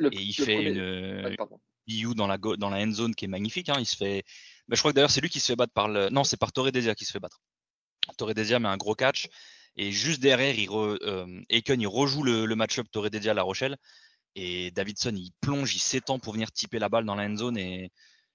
et 0.00 0.06
il 0.10 0.32
fait 0.32 0.72
une 0.72 1.36
BU 1.86 2.14
dans 2.14 2.26
la, 2.26 2.38
dans 2.38 2.70
la 2.70 2.78
end 2.78 2.92
zone 2.92 3.14
qui 3.14 3.26
est 3.26 3.28
magnifique. 3.28 3.68
Hein. 3.68 3.76
Il 3.78 3.86
se 3.86 3.96
fait. 3.96 4.24
Bah, 4.68 4.74
je 4.74 4.80
crois 4.80 4.92
que 4.92 4.96
d'ailleurs 4.96 5.10
c'est 5.10 5.20
lui 5.20 5.28
qui 5.28 5.40
se 5.40 5.46
fait 5.46 5.56
battre 5.56 5.74
par 5.74 5.88
le. 5.88 6.08
Non, 6.08 6.24
c'est 6.24 6.38
par 6.38 6.52
Torre 6.52 6.72
Desia 6.72 6.94
qui 6.94 7.04
se 7.04 7.12
fait 7.12 7.20
battre. 7.20 7.40
Torre 8.16 8.32
Desia 8.32 8.58
met 8.58 8.68
un 8.68 8.78
gros 8.78 8.94
catch. 8.94 9.28
Et 9.76 9.92
juste 9.92 10.20
derrière, 10.20 10.58
il 10.58 10.68
euh, 10.70 11.42
il 11.48 11.86
rejoue 11.86 12.22
le, 12.22 12.46
le 12.46 12.56
match-up 12.56 12.86
Torre 12.90 13.10
Desia 13.10 13.34
La 13.34 13.42
Rochelle. 13.42 13.76
Et 14.34 14.70
Davidson, 14.70 15.14
il 15.16 15.32
plonge, 15.40 15.74
il 15.74 15.80
s'étend 15.80 16.18
pour 16.20 16.32
venir 16.32 16.52
tiper 16.52 16.78
la 16.78 16.88
balle 16.88 17.04
dans 17.04 17.16
la 17.16 17.24
end 17.24 17.36
zone. 17.36 17.58
Et, 17.58 17.90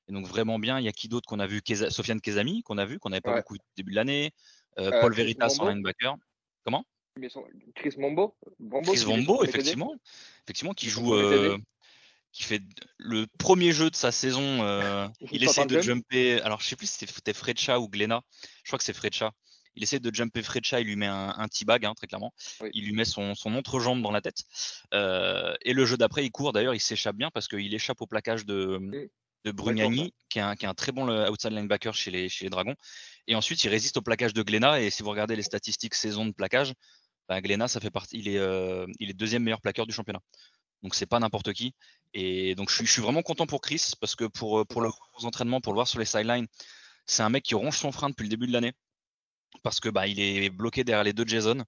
donc 0.09 0.27
vraiment 0.27 0.59
bien. 0.59 0.79
Il 0.79 0.85
y 0.85 0.89
a 0.89 0.91
qui 0.91 1.07
d'autre 1.07 1.27
qu'on 1.27 1.39
a 1.39 1.47
vu? 1.47 1.61
Sofiane 1.89 2.19
Kezami, 2.19 2.61
qu'on 2.63 2.77
a 2.77 2.85
vu, 2.85 2.99
qu'on 2.99 3.09
n'avait 3.09 3.21
pas 3.21 3.37
beaucoup 3.37 3.55
au 3.55 3.57
début 3.77 3.91
de 3.91 3.95
l'année. 3.95 4.31
Euh, 4.79 4.91
euh, 4.91 5.01
Paul 5.01 5.13
Veritas 5.13 5.55
en 5.59 5.69
linebacker. 5.69 6.15
Comment? 6.65 6.85
Chris 7.75 7.93
Mombo. 7.97 8.35
Chris 8.83 9.05
Mombo, 9.05 9.43
effectivement. 9.43 9.95
Effectivement, 10.45 10.73
qui 10.73 10.89
joue. 10.89 11.15
Qui 12.33 12.43
fait 12.43 12.63
le 12.97 13.27
premier 13.37 13.73
jeu 13.73 13.91
de 13.91 13.95
sa 13.95 14.11
saison. 14.11 14.41
il 15.31 15.43
essaie 15.43 15.65
de 15.65 15.79
jumper. 15.79 16.41
Alors, 16.41 16.59
je 16.59 16.67
sais 16.67 16.75
plus 16.75 16.89
si 16.89 17.05
c'était 17.05 17.33
Fredcha 17.33 17.79
ou 17.79 17.87
Glenna. 17.87 18.23
Je 18.63 18.69
crois 18.69 18.77
que 18.77 18.83
c'est 18.83 18.93
Fredcha. 18.93 19.31
Il 19.75 19.83
essaie 19.83 19.99
de 19.99 20.13
jumper 20.13 20.43
Fredcha, 20.43 20.79
il 20.79 20.87
lui 20.87 20.95
met 20.95 21.07
un, 21.07 21.33
un 21.37 21.47
T-bag, 21.47 21.85
hein, 21.85 21.93
très 21.95 22.07
clairement. 22.07 22.33
Il 22.73 22.85
lui 22.85 22.93
met 22.93 23.05
son, 23.05 23.35
son 23.35 23.55
entre-jambe 23.55 24.01
dans 24.01 24.11
la 24.11 24.21
tête. 24.21 24.43
Euh, 24.93 25.55
et 25.61 25.73
le 25.73 25.85
jeu 25.85 25.97
d'après, 25.97 26.25
il 26.25 26.31
court. 26.31 26.53
D'ailleurs, 26.53 26.75
il 26.75 26.79
s'échappe 26.79 27.15
bien 27.15 27.29
parce 27.31 27.47
qu'il 27.47 27.73
échappe 27.73 28.01
au 28.01 28.07
plaquage 28.07 28.45
de, 28.45 29.09
de 29.45 29.51
Brugnani, 29.51 30.13
qui 30.29 30.39
est, 30.39 30.41
un, 30.41 30.55
qui 30.55 30.65
est 30.65 30.69
un 30.69 30.73
très 30.73 30.91
bon 30.91 31.09
outside 31.29 31.53
linebacker 31.53 31.93
chez 31.93 32.11
les, 32.11 32.29
chez 32.29 32.45
les 32.45 32.49
Dragons. 32.49 32.75
Et 33.27 33.35
ensuite, 33.35 33.63
il 33.63 33.69
résiste 33.69 33.97
au 33.97 34.01
plaquage 34.01 34.33
de 34.33 34.43
Glenna. 34.43 34.79
Et 34.79 34.89
si 34.89 35.01
vous 35.01 35.09
regardez 35.09 35.35
les 35.35 35.43
statistiques 35.43 35.95
saison 35.95 36.25
de 36.25 36.33
plaquage, 36.33 36.73
ben 37.27 37.41
Glenna, 37.41 37.67
ça 37.67 37.79
fait 37.79 37.91
partie. 37.91 38.19
Il 38.19 38.27
est, 38.27 38.37
euh, 38.37 38.85
il 38.99 39.09
est 39.09 39.13
deuxième 39.13 39.43
meilleur 39.43 39.61
plaqueur 39.61 39.87
du 39.87 39.93
championnat. 39.93 40.21
Donc 40.83 40.95
c'est 40.95 41.05
pas 41.05 41.19
n'importe 41.19 41.53
qui. 41.53 41.73
Et 42.13 42.55
donc 42.55 42.69
je 42.69 42.75
suis, 42.75 42.85
je 42.85 42.91
suis, 42.91 43.01
vraiment 43.01 43.21
content 43.21 43.47
pour 43.47 43.61
Chris 43.61 43.93
parce 43.99 44.15
que 44.15 44.25
pour, 44.25 44.67
pour 44.67 44.81
le 44.81 44.89
aux 45.17 45.25
entraînements, 45.25 45.61
pour 45.61 45.73
le 45.73 45.77
voir 45.77 45.87
sur 45.87 45.97
les 45.97 46.05
sidelines, 46.05 46.47
c'est 47.05 47.23
un 47.23 47.29
mec 47.29 47.43
qui 47.43 47.55
ronge 47.55 47.77
son 47.77 47.91
frein 47.91 48.09
depuis 48.09 48.23
le 48.23 48.29
début 48.29 48.47
de 48.47 48.51
l'année 48.51 48.73
parce 49.63 49.79
que 49.79 49.89
bah, 49.89 50.07
il 50.07 50.19
est 50.19 50.49
bloqué 50.49 50.83
derrière 50.83 51.03
les 51.03 51.13
deux 51.13 51.25
Jason. 51.25 51.63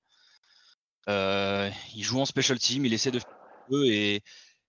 Euh, 1.08 1.70
il 1.96 2.04
joue 2.04 2.20
en 2.20 2.26
special 2.26 2.60
team, 2.60 2.86
il 2.86 2.94
essaie 2.94 3.12
de 3.12 3.20
faire 3.20 3.30
et, 3.72 4.22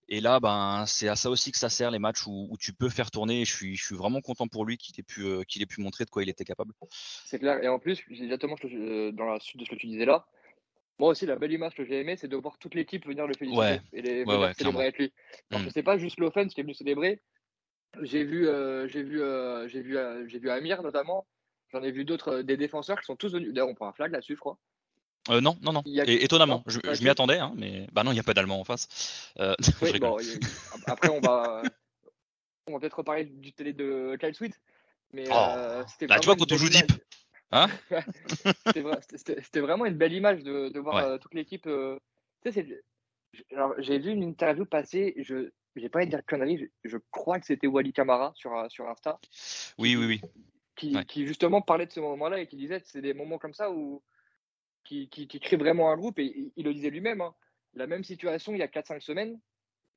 et 0.08 0.20
là, 0.20 0.40
ben, 0.40 0.84
c'est 0.86 1.08
à 1.08 1.16
ça 1.16 1.28
aussi 1.28 1.52
que 1.52 1.58
ça 1.58 1.68
sert 1.68 1.90
les 1.90 1.98
matchs 1.98 2.26
où, 2.26 2.56
tu 2.58 2.72
peux 2.72 2.88
faire 2.88 3.10
tourner. 3.10 3.42
Et 3.42 3.44
je 3.44 3.54
suis, 3.54 3.76
je 3.76 3.84
suis 3.84 3.94
vraiment 3.94 4.20
content 4.20 4.48
pour 4.48 4.64
lui 4.64 4.78
qu'il 4.78 4.98
ait 4.98 5.02
pu, 5.02 5.22
euh, 5.22 5.42
qu'il 5.42 5.62
ait 5.62 5.66
pu 5.66 5.80
montrer 5.80 6.04
de 6.04 6.10
quoi 6.10 6.22
il 6.22 6.28
était 6.30 6.44
capable. 6.44 6.72
C'est 6.90 7.38
clair. 7.38 7.62
Et 7.62 7.68
en 7.68 7.78
plus, 7.78 8.02
exactement 8.10 8.56
euh, 8.64 9.12
dans 9.12 9.26
la 9.26 9.38
suite 9.40 9.60
de 9.60 9.66
ce 9.66 9.70
que 9.70 9.76
tu 9.76 9.86
disais 9.86 10.06
là. 10.06 10.26
Moi 10.98 11.10
aussi, 11.10 11.26
la 11.26 11.36
belle 11.36 11.52
image 11.52 11.74
que 11.74 11.84
j'ai 11.84 12.00
aimée, 12.00 12.16
c'est 12.16 12.28
de 12.28 12.36
voir 12.36 12.56
toute 12.58 12.74
l'équipe 12.74 13.06
venir 13.06 13.26
le 13.26 13.34
féliciter 13.34 13.80
et 13.92 14.00
les, 14.00 14.24
célébrer 14.54 14.84
avec 14.84 14.98
lui. 14.98 15.12
Parce 15.50 15.62
que 15.62 15.68
mm. 15.68 15.72
c'est 15.74 15.82
pas 15.82 15.98
juste 15.98 16.18
l'offense 16.18 16.54
qui 16.54 16.60
est 16.60 16.62
venu 16.62 16.72
célébrer. 16.72 17.20
J'ai 18.00 18.24
vu, 18.24 18.48
j'ai 18.88 19.02
vu, 19.02 19.20
j'ai 19.66 19.82
vu, 19.82 19.98
j'ai 20.26 20.38
vu 20.38 20.48
Amir 20.48 20.82
notamment 20.82 21.26
J'en 21.72 21.82
ai 21.82 21.90
vu 21.90 22.04
d'autres, 22.04 22.38
euh, 22.38 22.42
des 22.42 22.56
défenseurs 22.56 23.00
qui 23.00 23.06
sont 23.06 23.16
tous 23.16 23.32
venus. 23.32 23.52
D'ailleurs, 23.52 23.68
on 23.68 23.74
prend 23.74 23.88
un 23.88 23.92
flag 23.92 24.12
là-dessus, 24.12 24.34
je 24.34 24.40
crois. 24.40 24.58
Euh, 25.30 25.40
non, 25.40 25.56
non, 25.62 25.72
non. 25.72 25.82
Et, 25.84 26.24
étonnamment, 26.24 26.62
je, 26.66 26.78
m'y 27.02 27.08
attendais, 27.08 27.38
hein, 27.38 27.52
mais 27.56 27.88
bah 27.92 28.04
non, 28.04 28.12
il 28.12 28.14
n'y 28.14 28.20
a 28.20 28.24
pas 28.24 28.34
d'allemand 28.34 28.60
en 28.60 28.64
face. 28.64 29.32
Euh, 29.40 29.54
après, 30.86 31.08
on 31.08 31.20
va, 31.20 31.62
on 32.66 32.72
va 32.72 32.78
peut-être 32.78 32.98
reparler 32.98 33.24
du 33.24 33.52
télé 33.52 33.72
de 33.72 34.16
Kyle 34.20 34.34
Sweet. 34.34 34.60
Mais 35.12 35.24
oh. 35.30 35.34
euh, 35.34 35.84
bah, 36.08 36.20
tu 36.20 36.26
vois, 36.26 36.36
quand 36.36 36.50
on 36.52 36.56
joue 36.56 36.68
deep, 36.68 36.92
hein 37.52 37.66
c'était 39.14 39.60
vraiment 39.60 39.86
une 39.86 39.96
belle 39.96 40.12
image 40.12 40.42
de, 40.42 40.68
de 40.68 40.80
voir 40.80 41.18
toute 41.18 41.34
l'équipe. 41.34 41.68
j'ai 42.44 43.98
vu 43.98 44.10
une 44.10 44.22
interview 44.22 44.64
passer, 44.64 45.14
je 45.18 45.50
n'ai 45.76 45.88
pas 45.88 46.00
envie 46.00 46.06
de 46.06 46.10
dire 46.10 46.24
connerie, 46.26 46.58
je, 46.58 46.90
je 46.90 46.98
crois 47.10 47.40
que 47.40 47.46
c'était 47.46 47.66
Wally 47.66 47.92
Camara 47.92 48.32
sur, 48.36 48.52
sur 48.68 48.88
Insta. 48.88 49.18
Oui, 49.78 49.96
oui, 49.96 50.06
oui 50.06 50.20
qui, 50.76 51.26
justement 51.26 51.62
parlait 51.62 51.86
de 51.86 51.92
ce 51.92 52.00
moment-là 52.00 52.40
et 52.40 52.46
qui 52.46 52.56
disait 52.56 52.80
que 52.80 52.88
c'est 52.88 53.00
des 53.00 53.14
moments 53.14 53.38
comme 53.38 53.54
ça 53.54 53.70
où 53.70 54.02
qui, 54.84 55.08
qui, 55.08 55.26
créent 55.40 55.56
vraiment 55.56 55.90
un 55.90 55.96
groupe 55.96 56.18
et 56.18 56.52
il 56.54 56.64
le 56.64 56.72
disait 56.72 56.90
lui-même. 56.90 57.20
Hein. 57.20 57.34
la 57.74 57.86
même 57.86 58.04
situation 58.04 58.52
il 58.52 58.58
y 58.58 58.62
a 58.62 58.68
4-5 58.68 59.00
semaines, 59.00 59.40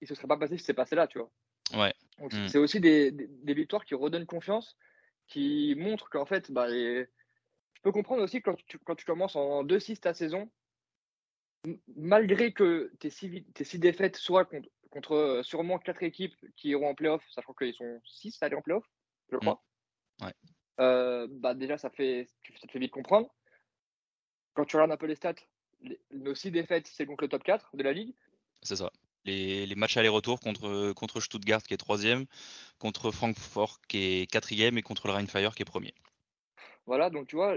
il 0.01 0.05
ne 0.05 0.07
se 0.07 0.15
serait 0.15 0.27
pas 0.27 0.37
passé 0.37 0.57
si 0.57 0.63
c'est 0.63 0.73
passé 0.73 0.95
là, 0.95 1.07
tu 1.07 1.19
vois. 1.19 1.29
Ouais. 1.75 1.93
Mm. 2.19 2.47
C'est 2.47 2.57
aussi 2.57 2.79
des, 2.79 3.11
des, 3.11 3.53
victoires 3.53 3.85
qui 3.85 3.93
redonnent 3.93 4.25
confiance, 4.25 4.77
qui 5.27 5.75
montrent 5.77 6.09
qu'en 6.09 6.25
fait, 6.25 6.51
bah, 6.51 6.67
je 6.69 7.05
peux 7.83 7.91
comprendre 7.91 8.23
aussi 8.23 8.41
quand 8.41 8.55
tu, 8.65 8.79
quand 8.79 8.95
tu 8.95 9.05
commences 9.05 9.35
en 9.35 9.63
2-6 9.63 9.99
ta 9.99 10.13
saison, 10.13 10.49
malgré 11.95 12.53
que 12.53 12.91
tes 12.99 13.09
6 13.09 13.43
tes 13.53 13.77
défaites 13.77 14.15
soient 14.15 14.45
contre, 14.45 14.69
contre, 14.89 15.11
euh, 15.13 15.43
sûrement 15.43 15.77
4 15.77 16.03
équipes 16.03 16.35
qui 16.55 16.69
iront 16.69 16.89
en 16.89 16.95
playoff, 16.95 17.23
sachant 17.31 17.53
qu'ils 17.53 17.75
sont 17.75 18.01
6 18.05 18.41
à 18.41 18.47
aller 18.47 18.55
en 18.55 18.61
playoff, 18.61 18.85
je 19.31 19.37
crois. 19.37 19.61
Mm. 20.21 20.25
Ouais. 20.25 20.33
Euh, 20.79 21.27
bah 21.29 21.53
déjà, 21.53 21.77
ça, 21.77 21.89
fait, 21.89 22.27
ça 22.59 22.67
te 22.67 22.71
fait 22.71 22.79
vite 22.79 22.91
comprendre. 22.91 23.33
Quand 24.53 24.65
tu 24.65 24.75
regardes 24.75 24.91
un 24.91 24.97
peu 24.97 25.07
les 25.07 25.15
stats, 25.15 25.35
nos 26.11 26.35
six 26.35 26.51
défaites, 26.51 26.87
c'est 26.87 27.05
contre 27.05 27.23
le 27.23 27.29
top 27.29 27.43
4 27.43 27.75
de 27.75 27.83
la 27.83 27.93
ligue. 27.93 28.13
C'est 28.61 28.75
ça. 28.75 28.91
Les, 29.25 29.65
les 29.65 29.75
matchs 29.75 29.97
aller-retour 29.97 30.39
contre, 30.39 30.93
contre 30.93 31.19
Stuttgart 31.19 31.61
qui 31.61 31.73
est 31.73 31.77
troisième, 31.77 32.25
contre 32.77 33.11
Francfort 33.11 33.79
qui 33.87 34.21
est 34.21 34.31
quatrième 34.31 34.77
et 34.77 34.81
contre 34.81 35.07
le 35.07 35.13
Rheinfire 35.13 35.53
qui 35.55 35.61
est 35.61 35.65
premier. 35.65 35.93
Voilà, 36.85 37.09
donc 37.09 37.27
tu 37.27 37.35
vois, 37.35 37.55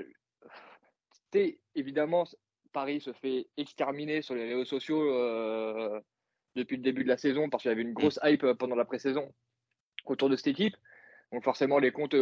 évidemment, 1.74 2.24
Paris 2.72 3.00
se 3.00 3.12
fait 3.12 3.46
exterminer 3.56 4.22
sur 4.22 4.34
les 4.34 4.48
réseaux 4.48 4.64
sociaux 4.64 5.02
euh, 5.02 6.00
depuis 6.56 6.76
le 6.76 6.82
début 6.82 7.04
de 7.04 7.08
la 7.08 7.16
saison 7.16 7.48
parce 7.48 7.62
qu'il 7.62 7.70
y 7.70 7.72
avait 7.72 7.82
une 7.82 7.92
grosse 7.92 8.18
hype 8.24 8.44
pendant 8.58 8.76
la 8.76 8.84
pré-saison 8.84 9.32
autour 10.04 10.28
de 10.28 10.36
cette 10.36 10.48
équipe. 10.48 10.76
Donc 11.32 11.44
forcément, 11.44 11.78
les 11.78 11.92
comptes 11.92 12.16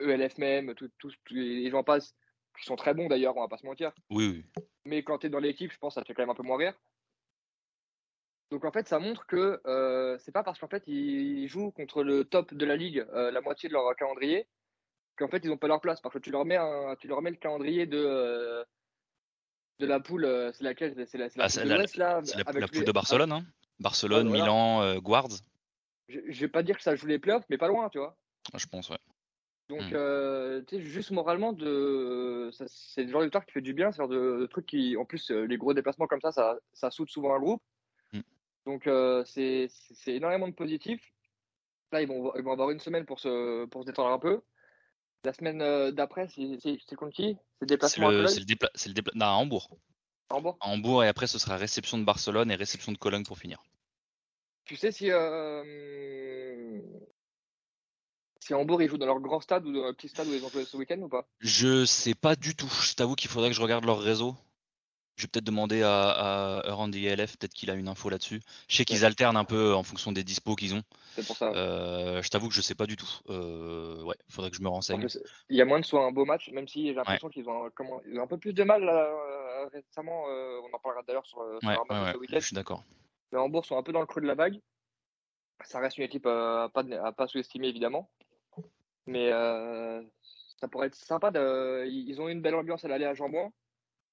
ELF 0.00 0.38
même, 0.38 0.74
tous 0.74 1.12
les 1.30 1.70
gens 1.70 1.84
passent, 1.84 2.14
qui 2.58 2.64
sont 2.64 2.76
très 2.76 2.94
bons 2.94 3.08
d'ailleurs, 3.08 3.36
on 3.36 3.40
va 3.40 3.48
pas 3.48 3.58
se 3.58 3.66
mentir. 3.66 3.92
Oui, 4.10 4.44
oui. 4.56 4.62
Mais 4.84 5.02
quand 5.02 5.18
tu 5.18 5.26
es 5.26 5.30
dans 5.30 5.38
l'équipe, 5.38 5.72
je 5.72 5.78
pense 5.78 5.94
que 5.94 6.00
ça 6.00 6.04
fait 6.04 6.14
quand 6.14 6.22
même 6.22 6.30
un 6.30 6.34
peu 6.34 6.42
moins 6.42 6.58
rire. 6.58 6.74
Donc 8.50 8.64
en 8.64 8.70
fait, 8.70 8.86
ça 8.86 8.98
montre 8.98 9.26
que 9.26 9.60
euh, 9.66 10.16
c'est 10.18 10.32
pas 10.32 10.42
parce 10.42 10.58
qu'en 10.58 10.68
fait 10.68 10.86
ils 10.86 11.48
jouent 11.48 11.72
contre 11.72 12.04
le 12.04 12.24
top 12.24 12.54
de 12.54 12.64
la 12.64 12.76
ligue 12.76 13.04
euh, 13.12 13.30
la 13.30 13.40
moitié 13.40 13.68
de 13.68 13.74
leur 13.74 13.96
calendrier 13.96 14.46
qu'en 15.16 15.28
fait 15.28 15.40
ils 15.42 15.48
n'ont 15.48 15.56
pas 15.56 15.66
leur 15.66 15.80
place. 15.80 16.00
Parce 16.00 16.12
que 16.12 16.18
tu 16.18 16.30
leur 16.30 16.44
mets 16.44 16.56
un, 16.56 16.94
tu 17.00 17.08
leur 17.08 17.22
mets 17.22 17.30
le 17.30 17.36
calendrier 17.36 17.86
de 17.86 17.98
euh, 17.98 18.64
de 19.80 19.86
la 19.86 19.98
poule, 19.98 20.24
euh, 20.24 20.52
c'est 20.52 20.62
laquelle? 20.62 20.94
C'est 21.08 21.18
la, 21.18 21.28
la, 21.34 21.48
poule 21.48 21.64
de 21.64 21.74
l'Ouest 21.74 21.96
là. 21.96 22.20
C'est 22.22 22.36
la, 22.36 22.68
poule 22.68 22.84
de 22.84 22.92
Barcelone, 22.92 23.32
hein 23.32 23.44
Barcelone, 23.80 24.28
voilà. 24.28 24.44
Milan, 24.44 24.98
Guards. 24.98 25.40
Je, 26.08 26.20
je 26.28 26.40
vais 26.40 26.48
pas 26.48 26.62
dire 26.62 26.76
que 26.76 26.82
ça 26.82 26.94
joue 26.94 27.06
les 27.06 27.18
playoffs, 27.18 27.46
mais 27.48 27.58
pas 27.58 27.66
loin, 27.66 27.88
tu 27.88 27.98
vois. 27.98 28.16
Ah, 28.52 28.58
Je 28.58 28.66
pense, 28.66 28.90
ouais. 28.90 28.98
Donc, 29.68 29.80
Hmm. 29.80 29.94
euh, 29.94 30.62
tu 30.66 30.76
sais, 30.76 30.82
juste 30.82 31.10
moralement, 31.10 31.52
de... 31.52 32.50
ça- 32.52 32.66
c'est 32.68 33.04
le 33.04 33.10
genre 33.10 33.20
de 33.20 33.26
victoire 33.26 33.46
qui 33.46 33.52
fait 33.52 33.62
du 33.62 33.72
bien, 33.72 33.90
c'est 33.90 34.02
le 34.02 34.08
genre 34.08 34.12
de, 34.14 34.40
de 34.40 34.46
truc 34.46 34.66
qui, 34.66 34.96
en 34.96 35.04
plus, 35.06 35.30
euh, 35.30 35.46
les 35.46 35.56
gros 35.56 35.72
déplacements 35.72 36.06
comme 36.06 36.20
ça, 36.20 36.32
ça, 36.32 36.58
ça 36.74 36.90
soude 36.90 37.08
souvent 37.08 37.34
un 37.34 37.40
groupe. 37.40 37.62
Hmm. 38.12 38.20
Donc, 38.66 38.86
euh, 38.86 39.24
c'est 39.24 39.68
énormément 40.06 40.48
de 40.48 40.54
positifs. 40.54 41.12
Là, 41.92 42.02
ils 42.02 42.08
vont, 42.08 42.34
ils 42.36 42.42
vont 42.42 42.52
avoir 42.52 42.70
une 42.70 42.80
semaine 42.80 43.06
pour 43.06 43.20
se, 43.20 43.64
pour 43.66 43.82
se 43.82 43.86
détendre 43.86 44.10
un 44.10 44.18
peu. 44.18 44.42
La 45.24 45.32
semaine 45.32 45.62
euh, 45.62 45.90
d'après, 45.90 46.28
c'est 46.28 46.94
contre 46.96 47.14
qui? 47.14 47.38
C'est 47.62 47.82
à 47.82 48.10
le, 48.10 48.16
Cologne? 48.16 48.26
c'est 48.28 48.40
le 48.40 48.46
dépla- 48.46 48.70
c'est 48.74 48.88
le 48.90 48.94
dépla- 48.94 49.14
non, 49.14 49.26
à 49.26 49.30
Hambourg. 49.30 49.70
à 50.28 50.34
Hambourg? 50.34 50.58
À 50.60 50.68
Hambourg, 50.68 51.04
et 51.04 51.08
après, 51.08 51.26
ce 51.26 51.38
sera 51.38 51.56
réception 51.56 51.96
de 51.96 52.04
Barcelone 52.04 52.50
et 52.50 52.54
réception 52.56 52.92
de 52.92 52.98
Cologne 52.98 53.24
pour 53.24 53.38
finir. 53.38 53.62
Tu 54.66 54.76
sais 54.76 54.92
si, 54.92 55.10
euh, 55.10 55.62
si 58.44 58.54
Hambourg, 58.54 58.82
ils 58.82 58.88
jouent 58.88 58.98
dans 58.98 59.06
leur 59.06 59.20
grand 59.20 59.40
stade 59.40 59.64
ou 59.66 59.72
dans 59.72 59.82
leur 59.82 59.94
petit 59.94 60.08
stade 60.08 60.26
où 60.28 60.32
ils 60.34 60.44
ont 60.44 60.48
joué 60.50 60.64
ce 60.64 60.76
week-end 60.76 60.98
ou 61.00 61.08
pas? 61.08 61.26
Je 61.40 61.84
sais 61.84 62.14
pas 62.14 62.36
du 62.36 62.54
tout. 62.54 62.70
Je 62.82 62.94
t'avoue 62.94 63.14
qu'il 63.14 63.30
faudrait 63.30 63.48
que 63.50 63.56
je 63.56 63.62
regarde 63.62 63.84
leur 63.84 64.00
réseau. 64.00 64.34
Je 65.16 65.22
vais 65.22 65.28
peut-être 65.28 65.44
demander 65.44 65.82
à, 65.82 66.10
à 66.10 66.72
Randy 66.74 67.06
ELF, 67.06 67.36
peut-être 67.38 67.54
qu'il 67.54 67.70
a 67.70 67.74
une 67.74 67.86
info 67.86 68.08
là-dessus. 68.08 68.42
Je 68.68 68.76
sais 68.76 68.84
qu'ils 68.84 68.98
Ouais. 68.98 69.04
alternent 69.04 69.36
un 69.36 69.44
peu 69.44 69.72
en 69.72 69.84
fonction 69.84 70.10
des 70.10 70.24
dispos 70.24 70.56
qu'ils 70.56 70.74
ont. 70.74 70.82
C'est 71.14 71.24
pour 71.24 71.36
ça. 71.36 71.50
Euh, 71.54 72.20
je 72.20 72.28
t'avoue 72.30 72.48
que 72.48 72.54
je 72.54 72.60
sais 72.60 72.74
pas 72.74 72.86
du 72.86 72.96
tout. 72.96 73.08
Euh, 73.30 74.02
ouais, 74.02 74.16
faudrait 74.28 74.50
que 74.50 74.56
je 74.56 74.62
me 74.62 74.68
renseigne. 74.68 75.08
C'est- 75.08 75.22
Il 75.50 75.56
y 75.56 75.62
a 75.62 75.64
moins 75.64 75.78
de 75.78 75.84
soit 75.84 76.04
un 76.04 76.10
beau 76.10 76.24
match, 76.24 76.50
même 76.50 76.66
si 76.66 76.86
j'ai 76.88 76.94
l'impression 76.94 77.28
qu'ils 77.28 77.48
ont, 77.48 77.64
un- 77.66 77.70
comment, 77.70 78.00
ils 78.08 78.18
ont 78.18 78.24
un 78.24 78.26
peu 78.26 78.38
plus 78.38 78.52
de 78.52 78.64
mal 78.64 78.82
euh, 78.88 79.66
récemment. 79.72 80.24
on 80.24 80.74
en 80.74 80.78
parlera 80.80 81.02
d'ailleurs 81.06 81.26
sur, 81.26 81.38
sur 81.60 81.70
leur 81.70 81.86
match 81.86 82.12
ce 82.14 82.18
week-end. 82.18 82.40
je 82.40 82.46
suis 82.46 82.54
d'accord. 82.56 82.82
Les 83.32 83.38
Hambourg 83.38 83.64
sont 83.64 83.78
un 83.78 83.82
peu 83.84 83.92
dans 83.92 84.00
le 84.00 84.06
creux 84.06 84.20
de 84.20 84.26
la 84.26 84.34
vague. 84.34 84.60
Ça 85.64 85.78
reste 85.78 85.96
une 85.98 86.04
équipe 86.04 86.26
euh, 86.26 86.64
à 86.64 86.68
pas, 86.68 86.82
à 87.04 87.12
pas 87.12 87.28
sous-estimer 87.28 87.68
évidemment. 87.68 88.10
Mais 89.06 89.30
euh, 89.32 90.02
ça 90.60 90.68
pourrait 90.68 90.86
être 90.88 90.94
sympa. 90.94 91.30
De... 91.30 91.86
Ils 91.86 92.20
ont 92.20 92.28
une 92.28 92.40
belle 92.40 92.54
ambiance 92.54 92.84
à 92.84 92.88
l'aller 92.88 93.04
à 93.04 93.14
Jambon. 93.14 93.52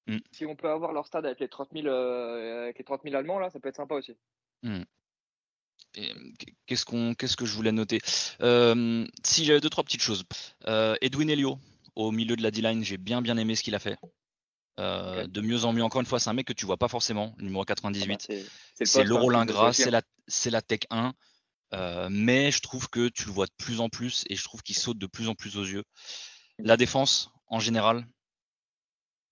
Mm. 0.06 0.18
Si 0.32 0.46
on 0.46 0.56
peut 0.56 0.68
avoir 0.68 0.92
leur 0.92 1.06
stade 1.06 1.26
avec 1.26 1.40
les 1.40 1.48
30 1.48 1.70
000, 1.72 1.86
euh, 1.86 2.64
avec 2.64 2.78
les 2.78 2.84
30 2.84 3.02
000 3.04 3.14
Allemands, 3.16 3.38
là, 3.38 3.50
ça 3.50 3.60
peut 3.60 3.68
être 3.68 3.76
sympa 3.76 3.94
aussi. 3.94 4.16
Et, 5.94 6.12
Qu'est-ce 6.66 6.84
qu'on, 6.84 7.14
qu'est-ce 7.14 7.36
que 7.36 7.44
je 7.44 7.54
voulais 7.54 7.72
noter? 7.72 8.00
Euh, 8.40 9.06
Si 9.24 9.44
j'avais 9.44 9.60
deux 9.60 9.70
trois 9.70 9.84
petites 9.84 10.02
choses. 10.02 10.24
Euh, 10.66 10.96
Edwin 11.00 11.28
Elio 11.28 11.58
au 11.94 12.10
milieu 12.10 12.36
de 12.36 12.42
la 12.42 12.50
D-line, 12.50 12.82
j'ai 12.82 12.96
bien 12.96 13.20
bien 13.20 13.36
aimé 13.36 13.54
ce 13.56 13.62
qu'il 13.62 13.74
a 13.74 13.78
fait. 13.78 13.96
Euh. 14.80 15.26
De 15.26 15.40
mieux 15.42 15.64
en 15.64 15.72
mieux. 15.72 15.82
Encore 15.82 16.00
une 16.00 16.06
fois, 16.06 16.18
c'est 16.18 16.30
un 16.30 16.32
mec 16.32 16.46
que 16.46 16.52
tu 16.54 16.64
vois 16.64 16.78
pas 16.78 16.88
forcément, 16.88 17.34
le 17.36 17.44
numéro 17.44 17.62
Ah 17.62 17.68
bah, 17.68 17.74
98. 17.74 18.22
c'est 18.22 18.38
le 18.38 18.46
c'est 18.74 18.84
poste, 18.84 19.06
le 19.06 19.16
hein, 19.16 19.20
rôle 19.20 19.34
de 19.34 19.38
ingrat, 19.38 19.64
choisir. 19.64 19.84
c'est 19.84 19.90
la, 19.90 20.02
c'est 20.26 20.50
la 20.50 20.62
tech 20.62 20.80
1. 20.90 21.12
Euh, 21.74 22.08
mais 22.10 22.50
je 22.50 22.60
trouve 22.60 22.88
que 22.88 23.08
tu 23.08 23.26
le 23.26 23.32
vois 23.32 23.46
de 23.46 23.52
plus 23.56 23.80
en 23.80 23.88
plus 23.88 24.24
et 24.28 24.36
je 24.36 24.44
trouve 24.44 24.62
qu'il 24.62 24.76
saute 24.76 24.98
de 24.98 25.06
plus 25.06 25.28
en 25.28 25.34
plus 25.34 25.56
aux 25.56 25.64
yeux. 25.64 25.84
La 26.58 26.76
défense, 26.76 27.30
en 27.48 27.60
général, 27.60 28.06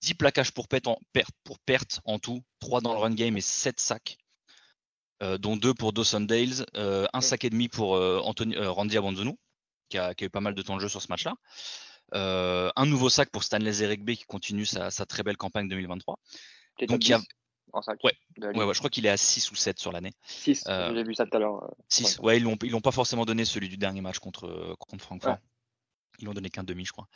10 0.03 0.14
plaquages 0.14 0.53
pour 0.53 0.68
perte 0.68 0.87
en, 0.87 0.98
perte, 1.12 1.35
pour 1.44 1.59
perte 1.61 2.00
en 2.05 2.18
tout, 2.18 2.42
3 2.61 2.81
dans 2.81 2.92
le 2.92 2.98
run 2.98 3.14
game 3.14 3.37
et 3.37 3.42
7 3.42 3.81
sacs, 3.81 4.16
euh, 5.22 5.37
dont 5.37 5.57
2 5.57 5.74
pour 5.74 5.92
Dawson 5.92 6.20
Dales, 6.22 6.64
euh, 6.76 7.07
un 7.12 7.20
sac 7.20 7.44
et 7.44 7.50
demi 7.50 7.68
pour 7.68 7.96
euh, 7.96 8.20
Anthony, 8.24 8.57
euh, 8.57 8.70
Randy 8.70 8.96
Abonzonu, 8.96 9.35
qui 9.90 9.98
a, 9.98 10.14
qui 10.14 10.24
a 10.24 10.26
eu 10.29 10.31
pas 10.31 10.40
mal 10.40 10.55
de 10.55 10.62
temps 10.62 10.76
de 10.76 10.81
jeu 10.81 10.88
sur 10.88 11.03
ce 11.03 11.09
match-là. 11.09 11.35
Euh, 12.14 12.70
un 12.74 12.87
nouveau 12.87 13.09
sac 13.11 13.31
pour 13.31 13.44
Stanley 13.44 13.72
Zerekbe 13.72 14.11
qui 14.12 14.24
continue 14.24 14.66
sa, 14.66 14.90
sa 14.90 15.07
très 15.07 15.22
belle 15.22 15.37
campagne 15.37 15.68
2023. 15.68 16.18
Qui 16.79 16.85
est 16.85 16.87
Donc, 16.87 17.05
il 17.05 17.11
y 17.11 17.12
a- 17.12 17.18
10 17.18 17.26
en 17.72 17.83
sac 17.83 17.98
Ouais. 18.04 18.12
je 18.38 18.78
crois 18.78 18.90
qu'il 18.90 19.06
est 19.06 19.11
à 19.11 19.16
6 19.16 19.50
ou 19.50 19.54
7 19.56 19.78
sur 19.78 19.92
l'année. 19.92 20.12
6, 20.26 20.64
Euh, 20.68 20.94
j'ai 20.94 21.02
vu 21.02 21.14
ça 21.14 21.26
tout 21.26 21.37
à 21.37 21.40
l'heure. 21.40 21.64
euh, 21.64 21.68
6. 21.88 22.18
ouais. 22.18 22.24
Ouais, 22.24 22.38
ils 22.40 22.56
ils 22.64 22.70
l'ont 22.70 22.80
pas 22.80 22.92
forcément 22.92 23.24
donné 23.24 23.44
celui 23.44 23.68
du 23.68 23.76
dernier 23.76 24.00
match 24.00 24.18
contre, 24.18 24.46
euh, 24.46 24.74
contre 24.78 25.04
Francfort. 25.04 25.33
Ouais. 25.33 25.38
Ils 26.18 26.26
l'ont 26.26 26.35
donné 26.35 26.50
qu'un 26.50 26.64
demi, 26.64 26.85
je 26.85 26.92
crois. 26.92 27.09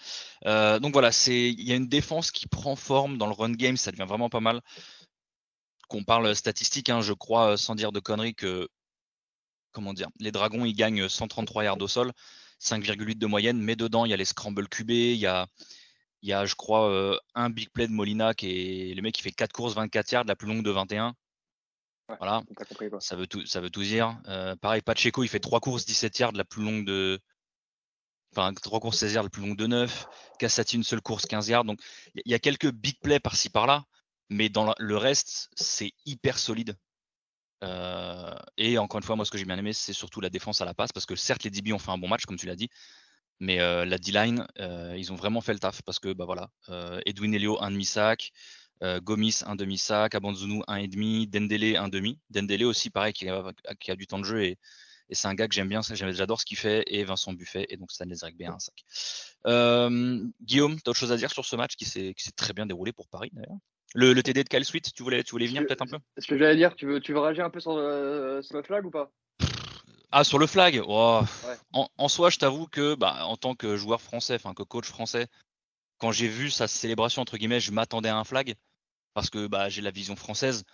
Euh, 0.47 0.79
donc 0.79 0.93
voilà, 0.95 1.11
il 1.27 1.63
y 1.63 1.73
a 1.73 1.77
une 1.77 1.89
défense 1.89 2.31
qui 2.31 2.47
prend 2.47 2.75
forme 2.75 3.19
dans 3.19 3.27
le 3.27 3.35
run 3.35 3.53
game, 3.53 3.77
ça 3.77 3.91
devient 3.91 4.07
vraiment 4.09 4.31
pas 4.31 4.41
mal. 4.41 4.63
Qu'on 5.89 6.05
parle 6.05 6.35
statistique, 6.35 6.89
hein, 6.89 7.03
je 7.03 7.13
crois, 7.13 7.51
euh, 7.53 7.57
sans 7.59 7.75
dire 7.75 7.93
de 7.93 8.01
conneries, 8.01 8.35
que 8.35 8.69
comment 9.73 9.93
dire, 9.93 10.09
les 10.21 10.33
Dragons 10.33 10.65
ils 10.65 10.73
gagnent 10.75 11.09
133 11.09 11.65
yards 11.65 11.81
au 11.83 11.89
sol, 11.89 12.13
5,8 12.61 13.19
de 13.19 13.27
moyenne, 13.27 13.61
mais 13.61 13.77
dedans 13.77 14.05
il 14.07 14.11
y 14.11 14.15
a 14.15 14.17
les 14.17 14.25
scrambles 14.25 14.69
QB, 14.69 14.91
il 14.91 15.17
y 15.17 15.27
a 15.27 15.49
il 16.25 16.29
y 16.29 16.33
a, 16.33 16.47
je 16.47 16.55
crois, 16.55 16.89
euh, 16.89 17.19
un 17.35 17.51
big 17.51 17.69
play 17.69 17.87
de 17.87 17.93
Molina 17.93 18.33
qui 18.33 18.91
est 18.91 18.95
le 18.95 19.03
mec 19.03 19.15
qui 19.15 19.21
fait 19.21 19.31
4 19.31 19.53
courses, 19.53 19.75
24 19.75 20.11
yards, 20.11 20.25
la 20.25 20.35
plus 20.35 20.49
longue 20.49 20.63
de 20.63 20.71
21. 20.71 21.15
Ouais. 22.09 22.17
Voilà, 22.19 22.43
compris 22.57 22.89
ça 23.01 23.15
veut 23.15 23.27
tout, 23.27 23.45
ça 23.45 23.61
veut 23.61 23.69
tout 23.69 23.83
dire. 23.83 24.19
Euh, 24.27 24.57
pareil, 24.57 24.81
Pacheco, 24.81 25.23
il 25.23 25.29
fait 25.29 25.39
3 25.39 25.61
courses 25.61 25.85
17 25.85 26.19
yards, 26.19 26.33
la 26.33 26.47
plus 26.47 26.65
longue 26.65 26.87
de. 26.87 27.21
Enfin, 28.33 28.55
3 28.55 28.81
courses 28.81 28.99
16 29.01 29.13
yards, 29.13 29.25
la 29.25 29.29
plus 29.29 29.43
longue 29.43 29.57
de 29.57 29.67
9. 29.67 30.07
Cassati, 30.39 30.77
une 30.77 30.83
seule 30.83 31.03
course 31.03 31.27
15 31.27 31.49
yards. 31.49 31.65
Donc, 31.65 31.79
il 32.15 32.33
y, 32.33 32.35
a 32.35 32.39
quelques 32.39 32.73
big 32.73 32.99
plays 33.03 33.21
par-ci 33.21 33.51
par-là, 33.51 33.85
mais 34.31 34.49
dans 34.49 34.75
le 34.79 34.97
reste, 34.97 35.51
c'est 35.57 35.93
hyper 36.07 36.39
solide. 36.39 36.75
Euh, 37.63 38.35
et 38.57 38.79
encore 38.79 38.99
une 38.99 39.05
fois, 39.05 39.17
moi, 39.17 39.27
ce 39.27 39.31
que 39.31 39.37
j'ai 39.37 39.45
bien 39.45 39.59
aimé, 39.59 39.75
c'est 39.75 39.93
surtout 39.93 40.23
la 40.23 40.31
défense 40.31 40.63
à 40.63 40.65
la 40.65 40.73
passe, 40.73 40.91
parce 40.91 41.05
que 41.05 41.17
certes, 41.17 41.45
les 41.45 41.51
DB 41.51 41.75
ont 41.75 41.79
fait 41.79 41.91
un 41.91 41.99
bon 41.99 42.09
match, 42.09 42.25
comme 42.25 42.39
tu 42.39 42.47
l'as 42.47 42.57
dit, 42.57 42.71
mais 43.41 43.61
euh, 43.61 43.85
la 43.85 43.99
D-line, 43.99 44.47
euh, 44.61 44.95
ils 44.97 45.13
ont 45.13 45.17
vraiment 45.17 45.41
fait 45.41 45.53
le 45.53 45.59
taf, 45.59 45.83
parce 45.83 45.99
que, 45.99 46.13
bah 46.13 46.25
voilà, 46.25 46.51
euh, 46.69 47.01
Edwin 47.07 47.35
Elio, 47.35 47.63
un 47.63 47.71
demi-sac, 47.71 48.33
Gomis, 49.03 49.41
un 49.47 49.57
demi-sac, 49.57 50.15
Abanzunu, 50.15 50.63
un 50.67 50.77
et 50.77 50.89
demi, 50.89 51.27
Dendele, 51.27 51.77
un 51.77 51.89
demi. 51.89 52.19
Dendele 52.29 52.65
aussi, 52.65 52.91
pareil, 52.91 53.15
qui 53.15 53.27
a, 53.31 53.43
qui 53.81 53.91
a 53.91 53.97
du 53.97 54.07
temps 54.07 54.19
de 54.19 54.25
jeu 54.25 54.43
et, 54.43 54.59
et 55.09 55.15
c'est 55.15 55.27
un 55.27 55.35
gars 55.35 55.49
que 55.49 55.55
j'aime 55.55 55.71
bien, 55.71 55.81
j'adore 55.83 56.39
ce 56.39 56.45
qu'il 56.45 56.59
fait, 56.59 56.85
et 56.89 57.03
Vincent 57.05 57.33
Buffet, 57.33 57.65
et 57.71 57.79
donc 57.79 57.91
Stanley 57.93 58.15
Zergbe, 58.15 58.43
un 58.43 58.59
sac. 58.59 58.75
Guillaume, 60.43 60.81
t'as 60.83 60.91
autre 60.91 61.01
chose 61.01 61.13
à 61.13 61.17
dire 61.17 61.31
sur 61.31 61.47
ce 61.47 61.57
match 61.57 61.77
qui 61.77 61.87
s'est 61.87 62.15
très 62.37 62.53
bien 62.53 62.67
déroulé 62.67 62.93
pour 62.93 63.09
Paris, 63.09 63.31
d'ailleurs? 63.33 63.57
Le, 63.95 64.13
le 64.13 64.23
TD 64.23 64.45
de 64.45 64.49
Kyle 64.49 64.65
Sweet, 64.65 64.93
tu 64.93 65.03
voulais, 65.03 65.23
tu 65.23 65.31
voulais 65.31 65.47
venir 65.47 65.65
peut-être 65.65 65.83
un 65.83 65.87
peu? 65.87 65.99
Ce 66.19 66.27
que 66.27 66.37
j'allais 66.37 66.57
dire, 66.57 66.75
tu 66.75 66.85
veux, 66.85 67.01
tu 67.01 67.13
veux 67.13 67.21
rager 67.21 67.43
un 67.43 67.51
peu 67.51 67.61
sur, 67.61 67.73
sur 67.73 68.57
le 68.57 68.63
flag 68.65 68.85
ou 68.85 68.91
pas? 68.91 69.11
Ah, 70.11 70.25
sur 70.25 70.39
le 70.39 70.47
flag 70.47 70.81
oh, 70.87 71.23
Ouais. 71.47 71.57
en, 71.73 71.89
en 71.99 72.09
soi, 72.09 72.31
je 72.31 72.39
t'avoue 72.39 72.67
que, 72.67 72.95
bah, 72.95 73.27
en 73.27 73.37
tant 73.37 73.55
que 73.55 73.77
joueur 73.77 74.01
français, 74.01 74.35
enfin 74.37 74.55
que 74.55 74.63
coach 74.63 74.87
français, 74.87 75.27
quand 75.99 76.13
j'ai 76.13 76.29
vu 76.29 76.51
sa 76.51 76.69
célébration, 76.69 77.23
entre 77.23 77.37
guillemets, 77.37 77.61
je 77.61 77.73
m'attendais 77.73 78.09
à 78.09 78.17
un 78.17 78.25
flag, 78.25 78.55
parce 79.15 79.31
que 79.31 79.47
bah, 79.47 79.69
j'ai 79.69 79.83
la 79.83 79.91
vision 79.91 80.17
française. 80.17 80.65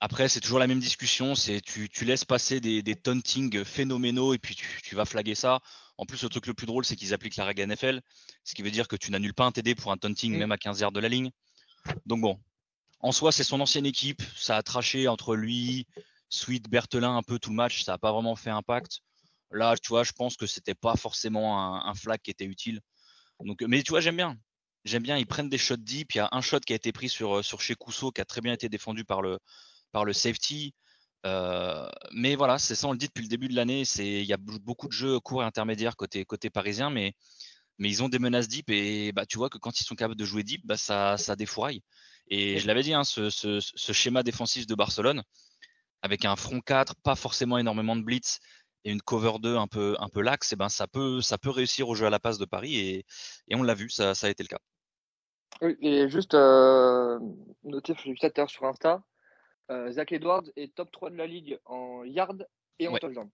Après, 0.00 0.28
c'est 0.28 0.40
toujours 0.40 0.58
la 0.58 0.66
même 0.66 0.80
discussion, 0.80 1.34
c'est 1.34 1.60
tu, 1.60 1.90
tu 1.90 2.06
laisses 2.06 2.24
passer 2.24 2.58
des, 2.58 2.82
des 2.82 2.94
tauntings 2.96 3.64
phénoménaux 3.64 4.32
et 4.32 4.38
puis 4.38 4.54
tu, 4.54 4.80
tu 4.82 4.94
vas 4.94 5.04
flaguer 5.04 5.34
ça. 5.34 5.60
En 5.98 6.06
plus, 6.06 6.22
le 6.22 6.30
truc 6.30 6.46
le 6.46 6.54
plus 6.54 6.66
drôle, 6.66 6.86
c'est 6.86 6.96
qu'ils 6.96 7.12
appliquent 7.12 7.36
la 7.36 7.44
règle 7.44 7.60
NFL, 7.62 8.00
ce 8.42 8.54
qui 8.54 8.62
veut 8.62 8.70
dire 8.70 8.88
que 8.88 8.96
tu 8.96 9.10
n'annules 9.10 9.34
pas 9.34 9.44
un 9.44 9.52
TD 9.52 9.74
pour 9.74 9.92
un 9.92 9.98
taunting, 9.98 10.34
Mm. 10.34 10.38
même 10.38 10.52
à 10.52 10.56
15 10.56 10.80
yards 10.80 10.92
de 10.92 11.00
la 11.00 11.10
ligne. 11.10 11.30
Donc 12.06 12.22
bon, 12.22 12.40
en 13.00 13.12
soi, 13.12 13.30
c'est 13.30 13.44
son 13.44 13.60
ancienne 13.60 13.84
équipe, 13.84 14.22
ça 14.36 14.56
a 14.56 14.62
traché 14.62 15.06
entre 15.06 15.36
lui, 15.36 15.86
Sweet, 16.30 16.70
Berthelin 16.70 17.16
un 17.16 17.22
peu 17.22 17.38
tout 17.38 17.50
le 17.50 17.56
match, 17.56 17.82
ça 17.84 17.92
n'a 17.92 17.98
pas 17.98 18.12
vraiment 18.12 18.36
fait 18.36 18.50
impact. 18.50 19.00
Là, 19.50 19.76
tu 19.76 19.88
vois, 19.88 20.04
je 20.04 20.12
pense 20.12 20.36
que 20.36 20.46
c'était 20.46 20.74
pas 20.76 20.96
forcément 20.96 21.60
un, 21.60 21.90
un 21.90 21.94
flag 21.94 22.20
qui 22.22 22.30
était 22.30 22.46
utile. 22.46 22.80
Donc, 23.44 23.62
mais 23.62 23.82
tu 23.82 23.90
vois, 23.90 24.00
j'aime 24.00 24.16
bien. 24.16 24.36
J'aime 24.84 25.02
bien, 25.02 25.18
ils 25.18 25.26
prennent 25.26 25.48
des 25.50 25.58
shots 25.58 25.76
deep. 25.76 26.14
Il 26.14 26.18
y 26.18 26.20
a 26.20 26.28
un 26.32 26.40
shot 26.40 26.60
qui 26.60 26.72
a 26.72 26.76
été 26.76 26.92
pris 26.92 27.08
sur, 27.08 27.38
euh, 27.38 27.42
sur 27.42 27.60
chez 27.60 27.74
Cousseau, 27.74 28.12
qui 28.12 28.20
a 28.20 28.24
très 28.24 28.40
bien 28.40 28.52
été 28.52 28.68
défendu 28.68 29.04
par 29.04 29.22
le, 29.22 29.38
par 29.92 30.04
le 30.04 30.12
safety. 30.12 30.72
Euh, 31.26 31.86
mais 32.12 32.34
voilà, 32.36 32.58
c'est 32.58 32.74
ça, 32.74 32.86
on 32.86 32.92
le 32.92 32.98
dit 32.98 33.08
depuis 33.08 33.22
le 33.22 33.28
début 33.28 33.48
de 33.48 33.54
l'année. 33.56 33.84
C'est, 33.84 34.22
il 34.22 34.26
y 34.26 34.32
a 34.32 34.38
beaucoup 34.38 34.86
de 34.88 34.92
jeux 34.92 35.20
courts 35.20 35.42
et 35.42 35.46
intermédiaires 35.46 35.96
côté, 35.96 36.24
côté 36.24 36.48
parisien, 36.48 36.88
mais, 36.90 37.14
mais 37.78 37.90
ils 37.90 38.02
ont 38.02 38.08
des 38.08 38.18
menaces 38.18 38.48
deep 38.48 38.70
et 38.70 39.12
bah, 39.12 39.26
tu 39.26 39.36
vois 39.36 39.50
que 39.50 39.58
quand 39.58 39.80
ils 39.80 39.84
sont 39.84 39.96
capables 39.96 40.18
de 40.18 40.24
jouer 40.24 40.44
deep, 40.44 40.64
bah, 40.64 40.76
ça, 40.76 41.18
ça 41.18 41.36
défouraille. 41.36 41.82
Et 42.28 42.58
je 42.58 42.66
l'avais 42.66 42.82
dit, 42.82 42.94
hein, 42.94 43.04
ce, 43.04 43.28
ce, 43.28 43.58
ce 43.60 43.92
schéma 43.92 44.22
défensif 44.22 44.66
de 44.66 44.74
Barcelone, 44.74 45.22
avec 46.02 46.24
un 46.24 46.36
front 46.36 46.60
4, 46.60 46.94
pas 47.02 47.14
forcément 47.14 47.58
énormément 47.58 47.96
de 47.96 48.02
blitz 48.02 48.40
et 48.84 48.90
une 48.90 49.02
cover 49.02 49.38
2 49.40 49.56
un 49.56 49.66
peu, 49.66 49.96
un 49.98 50.08
peu 50.08 50.22
laxe, 50.22 50.52
et 50.52 50.56
ben 50.56 50.68
ça 50.68 50.86
peut, 50.86 51.20
ça 51.20 51.36
peut 51.36 51.50
réussir 51.50 51.88
au 51.88 51.94
jeu 51.94 52.06
à 52.06 52.10
la 52.10 52.18
passe 52.18 52.38
de 52.38 52.46
Paris 52.46 52.76
et, 52.76 53.04
et 53.48 53.54
on 53.54 53.62
l'a 53.62 53.74
vu, 53.74 53.90
ça, 53.90 54.14
ça 54.14 54.26
a 54.26 54.30
été 54.30 54.42
le 54.42 54.48
cas. 54.48 54.60
Oui, 55.60 55.76
et 55.82 56.08
juste 56.08 56.34
euh, 56.34 57.18
noter, 57.64 57.94
je 57.98 58.04
l'ai 58.04 58.12
vu 58.12 58.18
tout 58.18 58.26
à 58.26 58.30
l'heure 58.34 58.50
sur 58.50 58.64
Insta, 58.64 59.02
Zach 59.90 60.10
Edwards 60.12 60.44
est 60.56 60.74
top 60.74 60.90
3 60.90 61.10
de 61.10 61.16
la 61.16 61.26
ligue 61.26 61.58
en 61.64 62.02
yard 62.04 62.46
et 62.78 62.88
en 62.88 62.96
touchdown. 62.96 63.30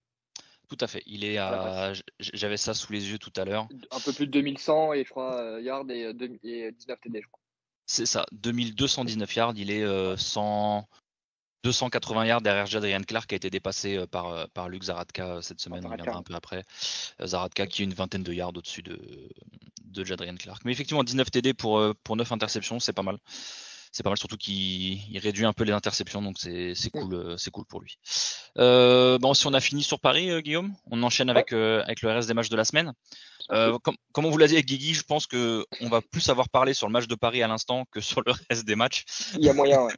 Tout 0.68 0.76
à 0.80 0.86
fait. 0.86 1.02
Il 1.06 1.24
est 1.24 1.38
à. 1.38 1.92
J'avais 2.18 2.56
ça 2.56 2.74
sous 2.74 2.92
les 2.92 3.10
yeux 3.10 3.18
tout 3.18 3.32
à 3.36 3.44
l'heure. 3.44 3.68
Un 3.90 4.00
peu 4.00 4.12
plus 4.12 4.26
de 4.26 4.32
2100 4.32 4.94
et 4.94 5.04
je 5.04 5.10
crois 5.10 5.60
yards 5.60 5.88
et, 5.90 6.12
19 6.12 7.00
TD, 7.00 7.22
je 7.22 7.28
crois. 7.28 7.40
C'est 7.86 8.06
ça, 8.06 8.26
2219 8.32 9.36
yards. 9.36 9.54
Il 9.56 9.70
est 9.70 10.16
100, 10.16 10.88
280 11.66 12.26
yards 12.26 12.42
derrière 12.42 12.66
Jadrian 12.66 13.02
Clark 13.02 13.26
qui 13.28 13.34
a 13.34 13.36
été 13.36 13.50
dépassé 13.50 13.96
euh, 13.96 14.06
par, 14.06 14.28
euh, 14.28 14.44
par 14.54 14.68
Luc 14.68 14.84
Zaradka 14.84 15.26
euh, 15.26 15.40
cette 15.40 15.60
semaine, 15.60 15.84
on 15.84 15.90
reviendra 15.90 16.16
un 16.16 16.22
peu 16.22 16.34
après. 16.34 16.64
Zaradka 17.24 17.66
qui 17.66 17.82
est 17.82 17.84
une 17.84 17.94
vingtaine 17.94 18.22
de 18.22 18.32
yards 18.32 18.56
au-dessus 18.56 18.82
de, 18.82 19.00
de 19.84 20.04
Jadrian 20.04 20.36
Clark. 20.36 20.62
Mais 20.64 20.70
effectivement, 20.70 21.02
19 21.02 21.28
TD 21.28 21.54
pour, 21.54 21.82
pour 22.04 22.16
9 22.16 22.30
interceptions, 22.30 22.78
c'est 22.78 22.92
pas 22.92 23.02
mal. 23.02 23.18
C'est 23.90 24.02
pas 24.02 24.10
mal, 24.10 24.18
surtout 24.18 24.36
qu'il 24.36 25.18
réduit 25.18 25.46
un 25.46 25.54
peu 25.54 25.64
les 25.64 25.72
interceptions, 25.72 26.20
donc 26.20 26.36
c'est 26.38 26.74
cool, 26.92 27.34
c'est 27.38 27.50
cool 27.50 27.64
pour 27.64 27.80
lui. 27.80 27.98
bon, 28.56 29.32
si 29.32 29.46
on 29.46 29.54
a 29.54 29.60
fini 29.60 29.82
sur 29.82 30.00
Paris, 30.00 30.42
Guillaume, 30.42 30.74
on 30.90 31.02
enchaîne 31.02 31.30
avec, 31.30 31.52
avec 31.54 32.02
le 32.02 32.10
reste 32.10 32.28
des 32.28 32.34
matchs 32.34 32.50
de 32.50 32.56
la 32.56 32.64
semaine. 32.64 32.92
Euh, 33.52 33.78
comme, 33.78 34.24
on 34.24 34.30
vous 34.30 34.38
l'a 34.38 34.48
dit 34.48 34.54
avec 34.54 34.66
Guigui, 34.66 34.94
je 34.94 35.02
pense 35.02 35.26
qu'on 35.26 35.88
va 35.88 36.00
plus 36.00 36.28
avoir 36.28 36.48
parlé 36.48 36.74
sur 36.74 36.86
le 36.86 36.92
match 36.92 37.06
de 37.06 37.14
Paris 37.14 37.42
à 37.42 37.48
l'instant 37.48 37.84
que 37.90 38.00
sur 38.00 38.22
le 38.26 38.32
reste 38.50 38.64
des 38.64 38.76
matchs. 38.76 39.04
Il 39.34 39.44
y 39.44 39.48
a 39.48 39.52
moyen, 39.54 39.88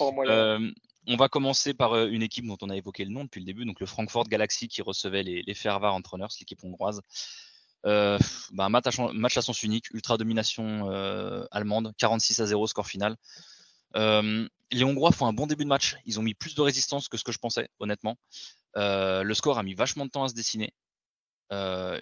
euh, 0.00 0.70
on 1.06 1.16
va 1.16 1.28
commencer 1.28 1.74
par 1.74 1.94
euh, 1.94 2.08
une 2.08 2.22
équipe 2.22 2.46
dont 2.46 2.58
on 2.60 2.70
a 2.70 2.76
évoqué 2.76 3.04
le 3.04 3.10
nom 3.10 3.24
depuis 3.24 3.40
le 3.40 3.46
début, 3.46 3.64
donc 3.64 3.80
le 3.80 3.86
Frankfurt 3.86 4.28
Galaxy 4.28 4.68
qui 4.68 4.82
recevait 4.82 5.22
les, 5.22 5.42
les 5.42 5.54
Fervar 5.54 5.94
Entrepreneurs, 5.94 6.30
l'équipe 6.38 6.62
hongroise. 6.64 7.00
Euh, 7.86 8.18
bah, 8.52 8.68
match, 8.68 8.98
à, 8.98 9.12
match, 9.12 9.36
à, 9.36 9.42
sens 9.42 9.62
unique, 9.62 9.90
ultra 9.92 10.16
domination 10.16 10.88
allemande, 11.50 11.92
46 11.98 12.40
à 12.40 12.46
0 12.46 12.66
score 12.66 12.86
final. 12.86 13.16
les 13.94 14.84
Hongrois 14.84 15.12
font 15.12 15.26
un 15.26 15.32
bon 15.32 15.46
début 15.46 15.64
de 15.64 15.68
match. 15.68 15.96
Ils 16.04 16.18
ont 16.18 16.22
mis 16.22 16.34
plus 16.34 16.54
de 16.54 16.62
résistance 16.62 17.08
que 17.08 17.16
ce 17.16 17.24
que 17.24 17.32
je 17.32 17.38
pensais, 17.38 17.68
honnêtement. 17.80 18.16
le 18.74 19.32
score 19.34 19.58
a 19.58 19.62
mis 19.62 19.74
vachement 19.74 20.06
de 20.06 20.10
temps 20.10 20.24
à 20.24 20.28
se 20.28 20.34
dessiner. 20.34 20.72
Euh, 21.52 22.00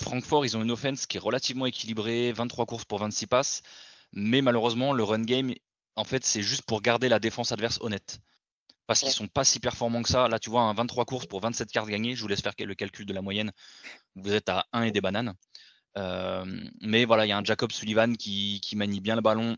Francfort, 0.00 0.44
ils 0.44 0.56
ont 0.56 0.62
une 0.62 0.70
offense 0.70 1.06
qui 1.06 1.16
est 1.16 1.20
relativement 1.20 1.66
équilibrée, 1.66 2.32
23 2.32 2.66
courses 2.66 2.84
pour 2.84 2.98
26 2.98 3.26
passes, 3.26 3.62
mais 4.12 4.42
malheureusement, 4.42 4.92
le 4.92 5.04
run 5.04 5.22
game, 5.22 5.54
en 5.96 6.04
fait, 6.04 6.24
c'est 6.24 6.42
juste 6.42 6.62
pour 6.62 6.82
garder 6.82 7.08
la 7.08 7.18
défense 7.18 7.52
adverse 7.52 7.78
honnête. 7.80 8.20
Parce 8.86 9.00
qu'ils 9.00 9.12
sont 9.12 9.28
pas 9.28 9.44
si 9.44 9.60
performants 9.60 10.02
que 10.02 10.08
ça. 10.08 10.28
Là, 10.28 10.38
tu 10.38 10.50
vois, 10.50 10.62
un 10.62 10.74
23 10.74 11.04
courses 11.04 11.26
pour 11.26 11.40
27 11.40 11.70
cartes 11.70 11.88
gagnées. 11.88 12.14
Je 12.14 12.22
vous 12.22 12.28
laisse 12.28 12.42
faire 12.42 12.52
le 12.58 12.74
calcul 12.74 13.06
de 13.06 13.12
la 13.14 13.22
moyenne. 13.22 13.52
Vous 14.16 14.32
êtes 14.32 14.48
à 14.48 14.66
1 14.72 14.82
et 14.82 14.90
des 14.90 15.00
bananes. 15.00 15.34
Euh, 15.98 16.44
mais 16.80 17.04
voilà, 17.04 17.24
il 17.24 17.28
y 17.28 17.32
a 17.32 17.38
un 17.38 17.44
Jacob 17.44 17.70
Sullivan 17.70 18.16
qui, 18.16 18.60
manie 18.74 19.00
bien 19.00 19.14
le 19.14 19.22
ballon 19.22 19.56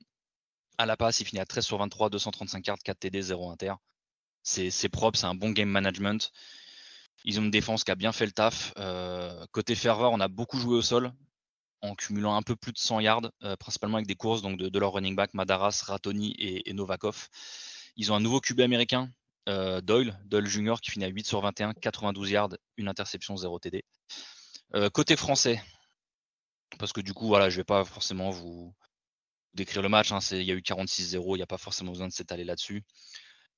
à 0.79 0.87
la 0.87 0.97
passe. 0.97 1.21
Il 1.21 1.25
finit 1.27 1.41
à 1.41 1.47
13 1.47 1.65
sur 1.65 1.79
23, 1.79 2.11
235 2.11 2.63
cartes, 2.63 2.83
4 2.83 2.99
TD, 2.99 3.23
0 3.23 3.51
inter. 3.51 3.75
C'est 4.43 4.89
propre, 4.91 5.19
c'est 5.19 5.27
un 5.27 5.35
bon 5.35 5.51
game 5.51 5.71
management. 5.71 6.31
Ils 7.25 7.41
ont 7.41 7.45
une 7.45 7.51
défense 7.51 7.85
qui 7.85 7.91
a 7.91 7.95
bien 7.95 8.13
fait 8.13 8.27
le 8.27 8.33
taf. 8.33 8.73
Euh, 8.79 9.47
côté 9.51 9.75
ferveur, 9.75 10.13
on 10.13 10.21
a 10.21 10.29
beaucoup 10.29 10.59
joué 10.59 10.77
au 10.77 10.83
sol 10.83 11.13
en 11.81 11.95
cumulant 11.95 12.37
un 12.37 12.43
peu 12.43 12.57
plus 12.57 12.73
de 12.73 12.79
100 12.79 13.01
yards, 13.01 13.31
euh, 13.43 13.57
principalement 13.57 13.97
avec 13.97 14.07
des 14.07 14.15
courses 14.15 14.43
donc 14.43 14.59
de, 14.59 14.79
leur 14.79 14.93
running 14.93 15.17
back, 15.17 15.35
Madaras, 15.35 15.83
Ratoni 15.87 16.35
et, 16.39 16.73
Novakov. 16.73 17.29
Ils 17.97 18.13
ont 18.13 18.15
un 18.15 18.21
nouveau 18.21 18.41
QB 18.41 18.61
américain, 18.61 19.11
euh, 19.49 19.81
Doyle, 19.81 20.19
Doyle 20.25 20.47
Junior, 20.47 20.81
qui 20.81 20.91
finit 20.91 21.05
à 21.05 21.09
8 21.09 21.27
sur 21.27 21.41
21, 21.41 21.75
92 21.75 22.31
yards, 22.31 22.57
une 22.77 22.89
interception, 22.89 23.37
0 23.37 23.59
TD. 23.59 23.85
côté 24.93 25.17
français, 25.17 25.63
parce 26.79 26.93
que 26.93 27.01
du 27.01 27.13
coup, 27.15 27.27
voilà, 27.27 27.51
je 27.51 27.57
ne 27.57 27.61
vais 27.61 27.65
pas 27.65 27.85
forcément 27.85 28.31
vous 28.31 28.75
décrire 29.55 29.83
le 29.83 29.89
match. 29.89 30.13
Hein, 30.13 30.19
il 30.33 30.43
y 30.43 30.51
a 30.51 30.55
eu 30.55 30.63
46-0, 30.63 31.35
il 31.35 31.37
n'y 31.37 31.43
a 31.43 31.47
pas 31.47 31.59
forcément 31.59 31.93
besoin 31.93 32.09
de 32.09 32.13
s'étaler 32.13 32.45
là-dessus. 32.45 32.83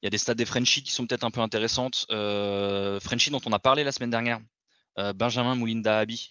Il 0.03 0.07
y 0.07 0.09
a 0.09 0.11
des 0.11 0.19
stats 0.19 0.35
des 0.35 0.45
Frenchies 0.45 0.83
qui 0.83 0.93
sont 0.93 1.07
peut-être 1.07 1.25
un 1.25 1.31
peu 1.31 1.41
intéressantes. 1.41 2.07
Euh, 2.11 3.01
Frenchie 3.01 3.31
dont 3.31 3.41
on 3.47 3.53
a 3.53 3.59
parlé 3.59 3.83
la 3.83 3.93
semaine 3.93 4.11
dernière, 4.11 4.41
euh, 4.99 5.13
Benjamin 5.13 5.55
Moulinda 5.55 5.99
Abi, 5.99 6.31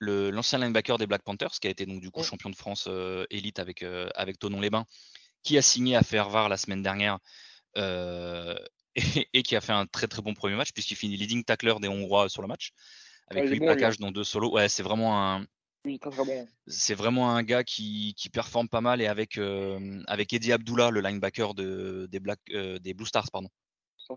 l'ancien 0.00 0.58
linebacker 0.58 0.98
des 0.98 1.06
Black 1.06 1.22
Panthers, 1.22 1.52
qui 1.60 1.66
a 1.66 1.70
été 1.70 1.86
donc 1.86 2.00
du 2.00 2.10
coup 2.10 2.22
champion 2.22 2.50
de 2.50 2.56
France 2.56 2.86
euh, 2.88 3.24
élite 3.30 3.58
avec, 3.58 3.82
euh, 3.82 4.08
avec 4.14 4.38
Tonon-les-Bains, 4.38 4.86
qui 5.42 5.56
a 5.58 5.62
signé 5.62 5.96
à 5.96 6.02
Fervar 6.02 6.48
la 6.48 6.56
semaine 6.56 6.82
dernière 6.82 7.18
et, 7.76 9.42
qui 9.42 9.56
a 9.56 9.60
fait 9.60 9.72
un 9.72 9.86
très 9.86 10.06
très 10.06 10.22
bon 10.22 10.34
premier 10.34 10.54
match 10.54 10.72
puisqu'il 10.72 10.94
finit 10.94 11.16
leading 11.16 11.42
tackler 11.42 11.74
des 11.80 11.88
Hongrois 11.88 12.28
sur 12.28 12.40
le 12.40 12.46
match 12.46 12.70
avec 13.26 13.48
8 13.48 13.58
plaquages 13.58 13.98
dans 13.98 14.12
deux 14.12 14.22
solos. 14.22 14.52
Ouais, 14.52 14.68
c'est 14.68 14.84
vraiment 14.84 15.20
un, 15.20 15.44
c'est 16.66 16.94
vraiment 16.94 17.30
un 17.30 17.42
gars 17.42 17.64
qui, 17.64 18.14
performe 18.32 18.68
pas 18.68 18.80
mal 18.80 19.02
et 19.02 19.06
avec, 19.06 19.38
euh, 19.38 20.02
avec 20.06 20.32
Eddie 20.32 20.52
Abdullah, 20.52 20.90
le 20.90 21.00
linebacker 21.00 21.54
de, 21.54 22.08
des, 22.10 22.20
Black, 22.20 22.40
euh, 22.50 22.78
des 22.78 22.94
Blue 22.94 23.06
Stars 23.06 23.30
pardon, 23.30 23.48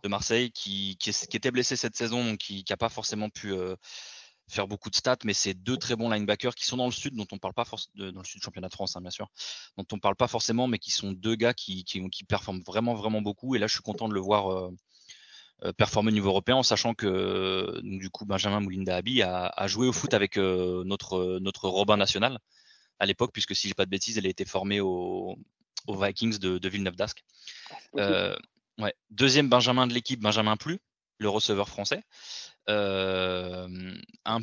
de 0.03 0.09
Marseille, 0.09 0.51
qui, 0.51 0.97
qui, 0.97 1.09
était 1.09 1.51
blessé 1.51 1.75
cette 1.75 1.95
saison, 1.95 2.23
donc 2.23 2.37
qui 2.37 2.63
n'a 2.69 2.77
pas 2.77 2.89
forcément 2.89 3.29
pu 3.29 3.51
euh, 3.51 3.75
faire 4.49 4.67
beaucoup 4.67 4.89
de 4.89 4.95
stats, 4.95 5.17
mais 5.25 5.33
c'est 5.33 5.53
deux 5.53 5.77
très 5.77 5.95
bons 5.95 6.09
linebackers 6.09 6.55
qui 6.55 6.65
sont 6.65 6.77
dans 6.77 6.85
le 6.85 6.91
sud, 6.91 7.15
dont 7.15 7.27
on 7.31 7.37
parle 7.37 7.53
pas 7.53 7.65
forcément, 7.65 8.11
dans 8.11 8.21
le 8.21 8.25
sud 8.25 8.39
du 8.39 8.45
championnat 8.45 8.69
de 8.69 8.73
France, 8.73 8.95
hein, 8.95 9.01
bien 9.01 9.11
sûr, 9.11 9.29
dont 9.77 9.85
on 9.91 9.99
parle 9.99 10.15
pas 10.15 10.27
forcément, 10.27 10.67
mais 10.67 10.79
qui 10.79 10.91
sont 10.91 11.11
deux 11.11 11.35
gars 11.35 11.53
qui, 11.53 11.83
qui, 11.83 12.01
qui 12.09 12.23
performent 12.23 12.61
vraiment, 12.65 12.95
vraiment 12.95 13.21
beaucoup. 13.21 13.55
Et 13.55 13.59
là, 13.59 13.67
je 13.67 13.73
suis 13.73 13.83
content 13.83 14.07
de 14.07 14.13
le 14.13 14.21
voir 14.21 14.71
performer 15.77 16.09
au 16.09 16.13
niveau 16.13 16.29
européen, 16.29 16.55
en 16.55 16.63
sachant 16.63 16.93
que 16.93 17.79
du 17.83 18.09
coup 18.09 18.25
Benjamin 18.25 18.59
Moulinda 18.59 18.95
Abi 18.95 19.21
a, 19.21 19.47
a, 19.47 19.67
joué 19.67 19.87
au 19.87 19.93
foot 19.93 20.13
avec 20.13 20.37
euh, 20.37 20.83
notre 20.85 21.39
notre 21.39 21.67
Robin 21.67 21.97
national 21.97 22.39
à 22.99 23.05
l'époque, 23.05 23.31
puisque 23.33 23.55
si 23.55 23.67
j'ai 23.67 23.73
pas 23.73 23.85
de 23.85 23.89
bêtises, 23.89 24.17
elle 24.17 24.25
a 24.25 24.29
été 24.29 24.45
formée 24.45 24.79
au, 24.79 25.37
aux 25.87 26.03
Vikings 26.03 26.37
de, 26.39 26.57
de 26.57 26.69
Villeneuve 26.69 26.95
d'Ascq. 26.95 27.23
Ah, 27.71 27.99
euh, 27.99 28.35
ouais. 28.79 28.93
Deuxième 29.09 29.49
Benjamin 29.49 29.87
de 29.87 29.93
l'équipe, 29.93 30.19
Benjamin 30.19 30.57
Plus, 30.57 30.79
le 31.19 31.29
receveur 31.29 31.69
français. 31.69 32.03
Euh, 32.69 33.95
un 34.25 34.39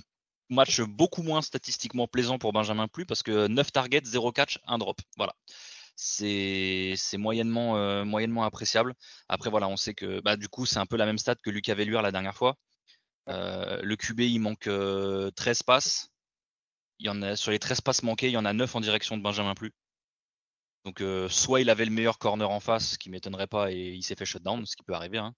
match 0.51 0.81
beaucoup 0.81 1.23
moins 1.23 1.43
statistiquement 1.43 2.07
plaisant 2.07 2.39
pour 2.39 2.53
Benjamin 2.53 2.87
Plus 2.89 3.07
parce 3.07 3.23
que 3.23 3.47
9 3.49 3.73
targets, 3.73 4.05
0 4.05 4.33
catch, 4.33 4.59
1 4.67 4.79
drop. 4.79 5.01
Voilà 5.17 5.35
c'est 5.97 6.97
moyennement, 7.19 7.77
euh, 7.77 8.05
moyennement 8.05 8.45
appréciable. 8.45 8.95
Après, 9.29 9.51
voilà, 9.51 9.69
on 9.69 9.77
sait 9.77 9.95
que 9.95 10.21
bah, 10.21 10.37
du 10.37 10.49
coup, 10.49 10.67
c'est 10.67 10.79
un 10.79 10.87
peu 10.87 10.97
la 10.97 11.07
même 11.07 11.19
stat 11.19 11.37
que 11.37 11.51
Lucas 11.51 11.75
Velluire 11.75 12.03
la 12.03 12.13
dernière 12.13 12.35
fois. 12.35 12.57
Euh, 13.29 13.81
le 13.83 13.97
QB, 13.97 14.21
il 14.21 14.41
manque 14.41 14.65
13 14.65 14.69
euh, 14.69 15.31
passes. 15.67 16.11
Il 16.99 17.07
y 17.07 17.09
en 17.11 17.23
a, 17.23 17.37
sur 17.37 17.51
les 17.51 17.59
13 17.59 17.81
passes 17.81 18.03
manquées, 18.03 18.29
il 18.29 18.33
y 18.33 18.37
en 18.37 18.45
a 18.45 18.53
9 18.53 18.77
en 18.77 18.81
direction 18.81 19.17
de 19.17 19.23
Benjamin 19.23 19.55
Plus. 19.55 19.73
Donc, 20.85 21.03
soit 21.31 21.63
il 21.63 21.71
avait 21.71 21.87
le 21.87 21.91
meilleur 21.91 22.19
corner 22.19 22.51
en 22.51 22.61
face, 22.61 22.91
ce 22.91 22.99
qui 22.99 23.09
m'étonnerait 23.09 23.47
pas, 23.47 23.73
et 23.73 23.93
il 23.95 24.03
s'est 24.03 24.17
fait 24.17 24.27
shutdown, 24.27 24.67
ce 24.67 24.77
qui 24.77 24.83
peut 24.83 24.93
arriver. 24.93 25.17
Hein. 25.17 25.35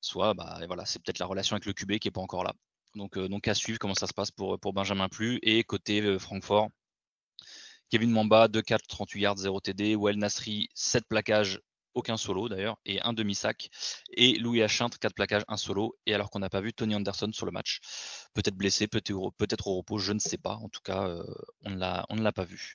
Soit, 0.00 0.34
bah, 0.34 0.60
voilà, 0.68 0.86
c'est 0.86 1.02
peut-être 1.02 1.18
la 1.18 1.26
relation 1.26 1.54
avec 1.56 1.66
le 1.66 1.72
QB 1.72 1.98
qui 1.98 2.08
est 2.08 2.12
pas 2.12 2.20
encore 2.20 2.44
là. 2.44 2.54
Donc, 2.94 3.18
donc 3.18 3.48
à 3.48 3.54
suivre 3.54 3.78
comment 3.80 3.94
ça 3.94 4.06
se 4.06 4.14
passe 4.14 4.30
pour 4.30 4.72
Benjamin 4.72 5.08
Plus. 5.08 5.40
Et 5.42 5.64
côté 5.64 6.18
Francfort, 6.18 6.68
Kevin 7.92 8.10
Mamba, 8.10 8.48
2-4, 8.48 8.86
38 8.88 9.20
yards, 9.20 9.36
0 9.36 9.60
TD. 9.60 9.96
Well 9.96 10.16
Nasri, 10.16 10.70
7 10.74 11.04
plaquages, 11.06 11.60
aucun 11.92 12.16
solo 12.16 12.48
d'ailleurs, 12.48 12.78
et 12.86 13.02
un 13.02 13.12
demi-sac. 13.12 13.68
Et 14.16 14.38
Louis 14.38 14.62
Achinte, 14.62 14.96
4 14.96 15.12
plaquages, 15.12 15.42
1 15.46 15.58
solo. 15.58 15.94
Et 16.06 16.14
alors 16.14 16.30
qu'on 16.30 16.38
n'a 16.38 16.48
pas 16.48 16.62
vu 16.62 16.72
Tony 16.72 16.94
Anderson 16.94 17.28
sur 17.34 17.44
le 17.44 17.52
match. 17.52 17.80
Peut-être 18.32 18.56
blessé, 18.56 18.86
peut-être 18.86 19.66
au 19.66 19.76
repos, 19.76 19.98
je 19.98 20.14
ne 20.14 20.20
sais 20.20 20.38
pas. 20.38 20.54
En 20.54 20.70
tout 20.70 20.80
cas, 20.82 21.06
euh, 21.06 21.22
on, 21.66 21.70
ne 21.72 22.22
l'a 22.22 22.32
pas 22.32 22.44
vu. 22.44 22.72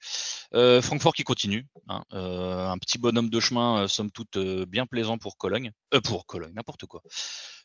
Euh, 0.54 0.84
Francfort 0.84 1.14
qui 1.14 1.24
continue. 1.24 1.66
Hein. 1.90 2.04
Euh, 2.14 2.68
un 2.68 2.78
petit 2.78 3.00
bonhomme 3.00 3.32
de 3.32 3.40
chemin, 3.40 3.88
somme 3.88 4.12
toute, 4.12 4.38
bien 4.68 4.86
plaisant 4.86 5.18
pour 5.18 5.38
Cologne. 5.38 5.72
pour 6.04 6.28
Cologne, 6.28 6.54
n'importe 6.54 6.86
quoi. 6.86 7.02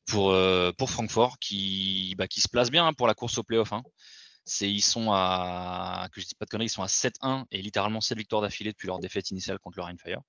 Pour, 0.07 0.35
Francfort 0.89 1.39
qui, 1.39 2.15
bah, 2.17 2.29
qui 2.29 2.41
se 2.41 2.49
place 2.49 2.71
bien 2.71 2.87
hein, 2.87 2.93
pour 2.95 3.09
la 3.09 3.13
course 3.13 3.37
au 3.37 3.43
playoff. 3.43 3.75
Hein 3.75 3.83
c'est 4.45 4.71
ils 4.71 4.83
sont 4.83 5.13
à 5.13 6.09
que 6.13 6.21
je 6.21 6.27
dis 6.27 6.35
pas 6.35 6.45
de 6.45 6.51
conneries, 6.51 6.67
ils 6.67 6.71
sont 6.71 6.83
à 6.83 6.87
7-1 6.87 7.45
et 7.51 7.63
littéralement 7.63 8.01
7 8.01 8.19
victoires 8.19 8.43
d'affilée 8.43 8.73
depuis 8.73 8.87
leur 8.87 8.99
défaite 8.99 9.31
initiale 9.31 9.59
contre 9.59 9.79
le 9.79 9.85
Rainfire. 9.85 10.21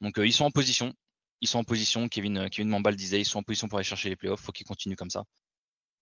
Donc 0.00 0.18
euh, 0.18 0.26
ils 0.26 0.32
sont 0.32 0.44
en 0.44 0.50
position, 0.50 0.94
ils 1.40 1.48
sont 1.48 1.58
en 1.58 1.64
position. 1.64 2.08
Kevin 2.08 2.38
euh, 2.38 2.48
Kevin 2.48 2.68
Mambal 2.68 2.96
disait 2.96 3.20
ils 3.20 3.24
sont 3.24 3.38
en 3.38 3.42
position 3.42 3.68
pour 3.68 3.78
aller 3.78 3.84
chercher 3.84 4.08
les 4.08 4.16
playoffs. 4.16 4.40
Faut 4.40 4.52
qu'ils 4.52 4.66
continuent 4.66 4.96
comme 4.96 5.10
ça. 5.10 5.24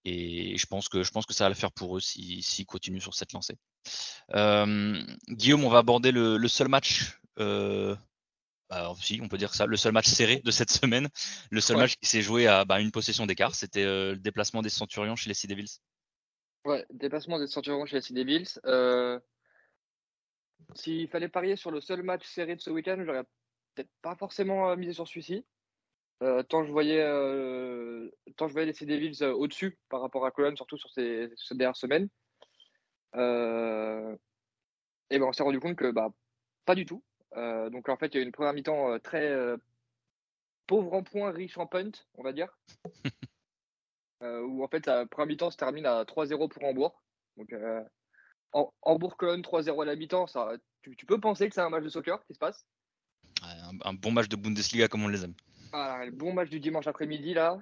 Et 0.04 0.56
je 0.56 0.66
pense 0.66 0.88
que 0.88 1.02
je 1.02 1.10
pense 1.10 1.26
que 1.26 1.34
ça 1.34 1.44
va 1.44 1.50
le 1.50 1.54
faire 1.54 1.72
pour 1.72 1.96
eux 1.96 2.00
s'ils 2.00 2.42
si, 2.42 2.64
continuent 2.64 3.00
sur 3.00 3.14
cette 3.14 3.32
lancée. 3.32 3.56
Euh, 4.34 5.02
Guillaume, 5.28 5.64
on 5.64 5.68
va 5.68 5.78
aborder 5.78 6.12
le, 6.12 6.48
seul 6.48 6.68
match. 6.68 7.18
Euh, 7.38 7.94
bah, 8.70 8.94
si, 9.00 9.20
on 9.22 9.28
peut 9.28 9.36
dire 9.36 9.54
ça, 9.54 9.66
le 9.66 9.76
seul 9.76 9.92
match 9.92 10.06
serré 10.06 10.40
de 10.42 10.50
cette 10.50 10.70
semaine, 10.70 11.08
le 11.50 11.60
seul 11.60 11.76
match 11.76 11.96
qui 11.96 12.08
s'est 12.08 12.22
joué 12.22 12.46
à 12.46 12.64
bah, 12.64 12.80
une 12.80 12.92
possession 12.92 13.26
d'écart, 13.26 13.54
c'était 13.54 13.84
le 13.84 14.16
déplacement 14.16 14.62
des 14.62 14.70
Centurions 14.70 15.16
chez 15.16 15.28
les 15.28 15.34
Sea 15.34 15.48
Devils. 15.48 15.80
Ouais, 16.64 16.84
dépassement 16.90 17.38
des 17.38 17.46
Centurions 17.46 17.86
chez 17.86 18.00
les 18.00 18.24
Devils. 18.24 18.60
Euh, 18.66 19.18
s'il 20.74 21.08
fallait 21.08 21.28
parier 21.28 21.56
sur 21.56 21.70
le 21.70 21.80
seul 21.80 22.02
match 22.02 22.26
serré 22.26 22.56
de 22.56 22.60
ce 22.60 22.70
week-end, 22.70 23.02
j'aurais 23.04 23.24
peut-être 23.74 23.90
pas 24.02 24.14
forcément 24.16 24.70
euh, 24.70 24.76
misé 24.76 24.92
sur 24.92 25.08
celui-ci. 25.08 25.44
Euh, 26.22 26.42
tant, 26.42 26.64
je 26.64 26.70
voyais, 26.70 27.02
tant 28.36 28.46
je 28.46 28.52
voyais 28.52 28.66
les 28.66 28.74
Sea 28.74 28.84
Devils 28.84 29.24
au-dessus 29.24 29.78
par 29.88 30.02
rapport 30.02 30.26
à 30.26 30.30
Cologne, 30.30 30.56
surtout 30.56 30.76
sur 30.76 30.90
ces, 30.90 31.30
dernières 31.52 31.76
semaines. 31.76 32.08
et 33.14 33.18
ben 35.18 35.22
on 35.22 35.32
s'est 35.32 35.42
rendu 35.42 35.60
compte 35.60 35.76
que 35.76 35.90
bah, 35.90 36.12
pas 36.66 36.74
du 36.74 36.84
tout. 36.84 37.02
Euh, 37.36 37.70
donc 37.70 37.88
en 37.88 37.96
fait, 37.96 38.08
il 38.08 38.14
y 38.14 38.18
a 38.18 38.22
eu 38.22 38.26
une 38.26 38.32
première 38.32 38.52
mi-temps 38.52 38.92
euh, 38.92 38.98
très 38.98 39.28
euh, 39.28 39.56
pauvre 40.66 40.92
en 40.94 41.02
points, 41.02 41.30
riche 41.30 41.58
en 41.58 41.66
punt, 41.66 41.92
on 42.14 42.22
va 42.22 42.32
dire. 42.32 42.56
Euh, 44.22 44.42
où 44.42 44.62
en 44.62 44.68
fait, 44.68 44.86
la 44.86 45.06
première 45.06 45.26
mi-temps 45.28 45.50
se 45.50 45.56
termine 45.56 45.86
à 45.86 46.04
3-0 46.04 46.48
pour 46.48 46.64
Hambourg. 46.64 47.02
Donc 47.36 47.52
euh, 47.52 47.82
Ham- 48.52 48.70
Hambourg-Cologne 48.82 49.40
3-0 49.42 49.82
à 49.82 49.84
la 49.86 49.96
mi-temps, 49.96 50.26
ça, 50.26 50.52
tu, 50.82 50.94
tu 50.96 51.06
peux 51.06 51.18
penser 51.20 51.48
que 51.48 51.54
c'est 51.54 51.60
un 51.62 51.70
match 51.70 51.84
de 51.84 51.88
soccer 51.88 52.22
qui 52.26 52.34
se 52.34 52.38
passe? 52.38 52.66
Un, 53.42 53.78
un 53.84 53.94
bon 53.94 54.10
match 54.12 54.28
de 54.28 54.36
Bundesliga 54.36 54.88
comme 54.88 55.04
on 55.04 55.08
les 55.08 55.24
aime. 55.24 55.34
Ah, 55.72 56.02
le 56.04 56.10
bon 56.10 56.32
match 56.34 56.50
du 56.50 56.60
dimanche 56.60 56.86
après-midi 56.86 57.32
là, 57.32 57.58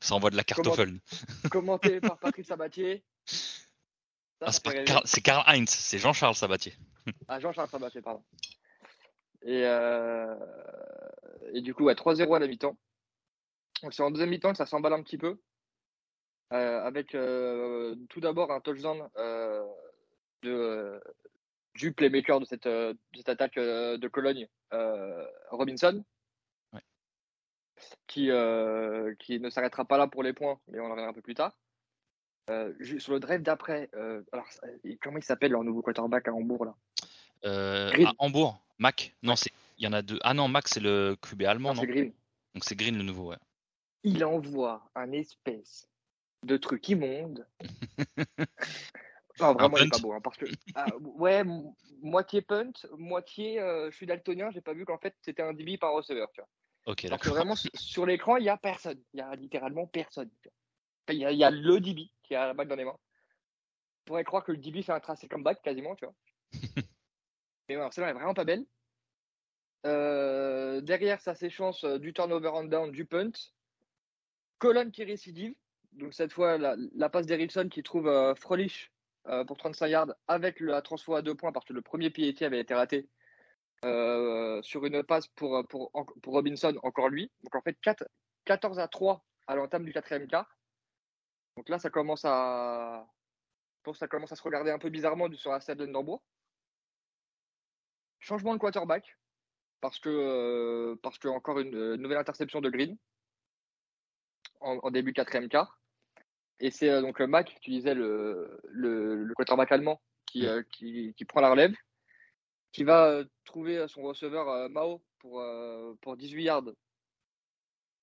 Ça 0.00 0.14
envoie 0.14 0.30
de 0.30 0.36
la 0.36 0.42
cartoffel. 0.44 0.98
commenté 1.52 2.00
par 2.00 2.18
Patrick 2.18 2.46
Sabatier. 2.46 3.04
Ah, 4.40 4.50
c'est. 4.52 5.20
Karl- 5.22 5.44
Heinz, 5.46 5.70
c'est 5.70 5.98
Jean-Charles 5.98 6.34
Sabatier. 6.34 6.74
Ah, 7.28 7.38
Jean-Charles 7.38 7.68
Sabatier, 7.68 8.00
pardon. 8.02 8.24
Et, 9.42 9.62
euh, 9.64 10.34
et 11.52 11.60
du 11.60 11.74
coup, 11.74 11.84
ouais, 11.84 11.94
3-0 11.94 12.34
à 12.34 12.38
la 12.38 12.46
mi-temps. 12.46 12.76
Donc 13.82 13.92
c'est 13.92 14.02
en 14.02 14.10
deuxième 14.10 14.30
mi-temps 14.30 14.52
que 14.52 14.56
ça 14.56 14.64
s'emballe 14.66 14.94
un 14.94 15.02
petit 15.02 15.18
peu. 15.18 15.38
Euh, 16.52 16.82
avec 16.84 17.14
euh, 17.14 17.96
tout 18.10 18.20
d'abord 18.20 18.52
un 18.52 18.60
touchdown 18.60 19.08
euh, 19.16 19.64
de, 20.42 21.00
du 21.74 21.92
playmaker 21.92 22.38
de 22.38 22.44
cette, 22.44 22.68
de 22.68 22.96
cette 23.14 23.28
attaque 23.28 23.56
de 23.56 24.08
Cologne, 24.08 24.48
Robinson. 25.50 26.04
Ouais. 26.72 26.82
Qui, 28.06 28.30
qui 29.18 29.40
ne 29.40 29.50
s'arrêtera 29.50 29.84
pas 29.84 29.98
là 29.98 30.06
pour 30.06 30.22
les 30.22 30.32
points, 30.32 30.60
mais 30.68 30.80
on 30.80 30.86
en 30.86 30.90
reviendra 30.90 31.10
un 31.10 31.14
peu 31.14 31.22
plus 31.22 31.34
tard. 31.34 31.56
Euh, 32.50 32.74
sur 32.98 33.14
le 33.14 33.20
drive 33.20 33.40
d'après, 33.40 33.88
euh, 33.94 34.22
alors 34.32 34.46
comment 35.00 35.16
il 35.16 35.24
s'appelle 35.24 35.52
leur 35.52 35.64
nouveau 35.64 35.80
quarterback 35.80 36.28
à 36.28 36.34
Hambourg 36.34 36.66
là? 36.66 36.74
Euh, 37.46 37.90
à 38.04 38.12
Hambourg, 38.18 38.60
Mac. 38.78 39.14
Non, 39.22 39.34
c'est 39.34 39.50
il 39.78 39.84
y 39.84 39.88
en 39.88 39.94
a 39.94 40.02
deux. 40.02 40.18
Ah 40.22 40.34
non, 40.34 40.46
Mac 40.48 40.68
c'est 40.68 40.80
le 40.80 41.16
QB 41.22 41.42
allemand, 41.42 41.70
Non, 41.70 41.76
non? 41.76 41.80
c'est 41.80 41.86
Green. 41.86 42.12
Donc 42.54 42.64
c'est 42.64 42.76
Green 42.76 42.98
le 42.98 43.02
nouveau, 43.02 43.30
ouais. 43.30 43.38
il 44.02 44.22
envoie 44.26 44.82
un 44.94 45.10
espèce 45.12 45.88
de 46.44 46.56
truc 46.56 46.88
immonde. 46.88 47.46
non, 49.40 49.52
vraiment, 49.54 49.76
il 49.78 49.86
est 49.86 49.90
pas 49.90 49.98
beau. 49.98 50.12
hein, 50.12 50.20
parce 50.22 50.36
que, 50.36 50.46
ah, 50.74 50.94
ouais, 50.98 51.42
moitié 52.02 52.42
punt, 52.42 52.72
moitié 52.96 53.60
euh, 53.60 53.90
je 53.90 53.96
suis 53.96 54.06
daltonien, 54.06 54.50
j'ai 54.50 54.60
pas 54.60 54.74
vu 54.74 54.84
qu'en 54.84 54.98
fait 54.98 55.14
c'était 55.22 55.42
un 55.42 55.52
DB 55.52 55.78
par 55.78 55.92
receveur. 55.92 56.30
Tu 56.32 56.40
vois. 56.40 56.48
Ok, 56.92 57.04
Alors 57.06 57.18
que 57.18 57.24
d'accord. 57.24 57.36
vraiment, 57.36 57.56
su- 57.56 57.70
sur 57.74 58.06
l'écran, 58.06 58.36
il 58.36 58.44
y 58.44 58.48
a 58.48 58.56
personne. 58.56 59.00
Il 59.12 59.18
y 59.18 59.22
a 59.22 59.34
littéralement 59.34 59.86
personne. 59.86 60.30
Il 61.08 61.16
y, 61.16 61.24
a, 61.24 61.32
il 61.32 61.38
y 61.38 61.44
a 61.44 61.50
le 61.50 61.80
DB 61.80 62.10
qui 62.22 62.34
a 62.34 62.46
la 62.46 62.54
balle 62.54 62.68
dans 62.68 62.76
les 62.76 62.84
mains. 62.84 62.96
On 62.96 64.04
pourrait 64.06 64.24
croire 64.24 64.44
que 64.44 64.52
le 64.52 64.58
DB 64.58 64.82
fait 64.82 64.92
un 64.92 65.00
tracé 65.00 65.28
comeback 65.28 65.62
quasiment, 65.62 65.94
tu 65.96 66.04
vois. 66.04 66.14
Mais 67.68 67.76
ouais, 67.76 67.88
celle-là 67.90 68.10
est 68.10 68.14
vraiment 68.14 68.34
pas 68.34 68.44
belle. 68.44 68.66
Euh, 69.86 70.80
derrière, 70.80 71.20
ça 71.20 71.34
s'échance 71.34 71.84
euh, 71.84 71.98
du 71.98 72.12
turnover 72.14 72.50
on 72.54 72.64
down, 72.64 72.90
du 72.90 73.04
punt. 73.04 73.32
Colonne 74.58 74.90
qui 74.92 75.04
récidive. 75.04 75.54
Donc 75.94 76.12
cette 76.14 76.32
fois, 76.32 76.58
la, 76.58 77.08
passe 77.08 77.26
d'Erickson 77.26 77.68
qui 77.70 77.82
trouve 77.82 78.08
euh, 78.08 78.34
euh, 79.26 79.44
pour 79.44 79.56
35 79.56 79.86
yards 79.86 80.14
avec 80.28 80.60
la 80.60 80.82
transfo 80.82 81.14
à 81.14 81.22
deux 81.22 81.34
points 81.34 81.52
parce 81.52 81.64
que 81.64 81.72
le 81.72 81.82
premier 81.82 82.10
PAT 82.10 82.44
avait 82.44 82.60
été 82.60 82.74
raté 82.74 83.08
euh, 83.84 84.60
sur 84.62 84.84
une 84.84 85.02
passe 85.02 85.28
pour, 85.28 85.66
pour, 85.68 85.90
Robinson, 86.26 86.78
encore 86.82 87.08
lui. 87.08 87.30
Donc 87.42 87.54
en 87.54 87.62
fait, 87.62 87.76
4, 87.80 88.04
14 88.44 88.78
à 88.78 88.88
3 88.88 89.24
à 89.46 89.56
l'entame 89.56 89.84
du 89.84 89.92
quatrième 89.92 90.26
quart. 90.26 90.58
Donc 91.56 91.68
là, 91.68 91.78
ça 91.78 91.90
commence 91.90 92.24
à, 92.24 93.06
ça 93.94 94.08
commence 94.08 94.32
à 94.32 94.36
se 94.36 94.42
regarder 94.42 94.70
un 94.70 94.78
peu 94.78 94.90
bizarrement 94.90 95.30
sur 95.34 95.52
la 95.52 95.60
stade 95.60 95.78
d'Enderbourg. 95.78 96.22
Changement 98.18 98.54
de 98.54 98.58
quarterback 98.58 99.16
parce 99.80 99.98
que, 100.00 100.08
euh, 100.08 100.96
parce 101.02 101.18
encore 101.26 101.60
une 101.60 101.74
euh, 101.74 101.96
nouvelle 101.98 102.16
interception 102.16 102.62
de 102.62 102.70
Green 102.70 102.96
en, 104.60 104.78
en 104.82 104.90
début 104.90 105.12
quatrième 105.12 105.50
quart. 105.50 105.78
Et 106.60 106.70
c'est 106.70 106.88
euh, 106.88 107.00
donc 107.00 107.20
euh, 107.20 107.26
Mac, 107.26 107.56
tu 107.60 107.70
disais 107.70 107.94
le, 107.94 108.60
le, 108.68 109.24
le 109.24 109.34
quarterback 109.34 109.72
allemand 109.72 110.00
qui, 110.26 110.46
euh, 110.46 110.62
qui, 110.72 111.14
qui 111.16 111.24
prend 111.24 111.40
la 111.40 111.50
relève, 111.50 111.74
qui 112.72 112.84
va 112.84 113.06
euh, 113.06 113.24
trouver 113.44 113.86
son 113.88 114.02
receveur 114.02 114.48
euh, 114.48 114.68
Mao 114.68 115.02
pour, 115.18 115.40
euh, 115.40 115.94
pour 116.00 116.16
18 116.16 116.42
yards 116.44 116.64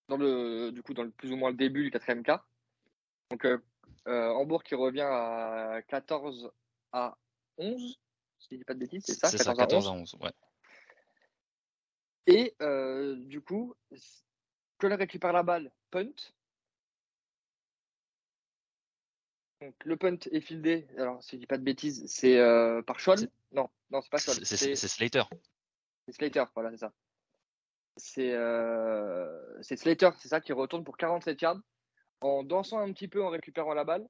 dans 0.08 0.18
le, 0.18 0.72
du 0.72 0.84
coup, 0.84 0.94
dans 0.94 1.04
le 1.04 1.12
plus 1.12 1.32
ou 1.32 1.38
moins 1.38 1.52
le 1.52 1.58
début 1.58 1.84
du 1.84 1.92
quatrième 1.92 2.24
quart. 2.24 2.48
Donc 3.30 3.46
euh, 3.46 3.58
euh, 4.08 4.30
Hambourg 4.30 4.64
qui 4.64 4.76
revient 4.76 5.02
à 5.02 5.82
14 5.88 6.52
à 6.92 7.18
11, 7.58 8.00
si 8.40 8.48
je 8.52 8.58
dis 8.58 8.64
pas 8.66 8.74
de 8.74 8.80
bêtises, 8.80 9.04
c'est 9.06 9.14
ça, 9.14 9.30
C'est 9.30 9.38
ça, 9.38 9.54
14 9.54 9.88
à 9.88 9.92
11. 9.92 10.16
Ouais. 10.22 10.32
Et 12.28 12.56
euh, 12.62 13.16
du 13.16 13.42
coup, 13.42 13.74
Colin 14.78 14.96
récupère 14.96 15.34
la 15.34 15.44
balle, 15.44 15.72
punt. 15.92 16.12
Donc, 19.62 19.76
le 19.86 19.95
punt 19.95 20.17
est 20.32 20.41
fieldé, 20.41 20.88
alors 20.97 21.21
si 21.24 21.36
je 21.36 21.41
dis 21.41 21.45
pas 21.45 21.58
de 21.58 21.63
bêtises, 21.63 22.04
c'est 22.08 22.38
euh, 22.39 22.82
par 22.82 23.00
Scholl 23.00 23.19
Non, 23.52 23.69
non, 23.91 24.02
c'est 24.02 24.10
pas 24.10 24.17
Scholl. 24.17 24.36
C'est 24.43 24.76
Slater. 24.76 25.24
c'est 26.08 26.13
Slater, 26.13 26.43
voilà, 26.56 26.71
c'est 26.71 26.78
ça. 26.78 26.91
C'est 27.97 28.32
euh, 28.32 29.62
Slater, 29.62 30.10
c'est 30.17 30.30
ça, 30.30 30.41
qui 30.41 30.52
retourne 30.54 30.84
pour 30.84 30.97
47 30.97 31.39
yards 31.41 31.60
en 32.21 32.43
dansant 32.43 32.80
un 32.80 32.91
petit 32.91 33.08
peu 33.08 33.24
en 33.24 33.30
récupérant 33.30 33.74
la 33.74 33.84
balle 33.84 34.08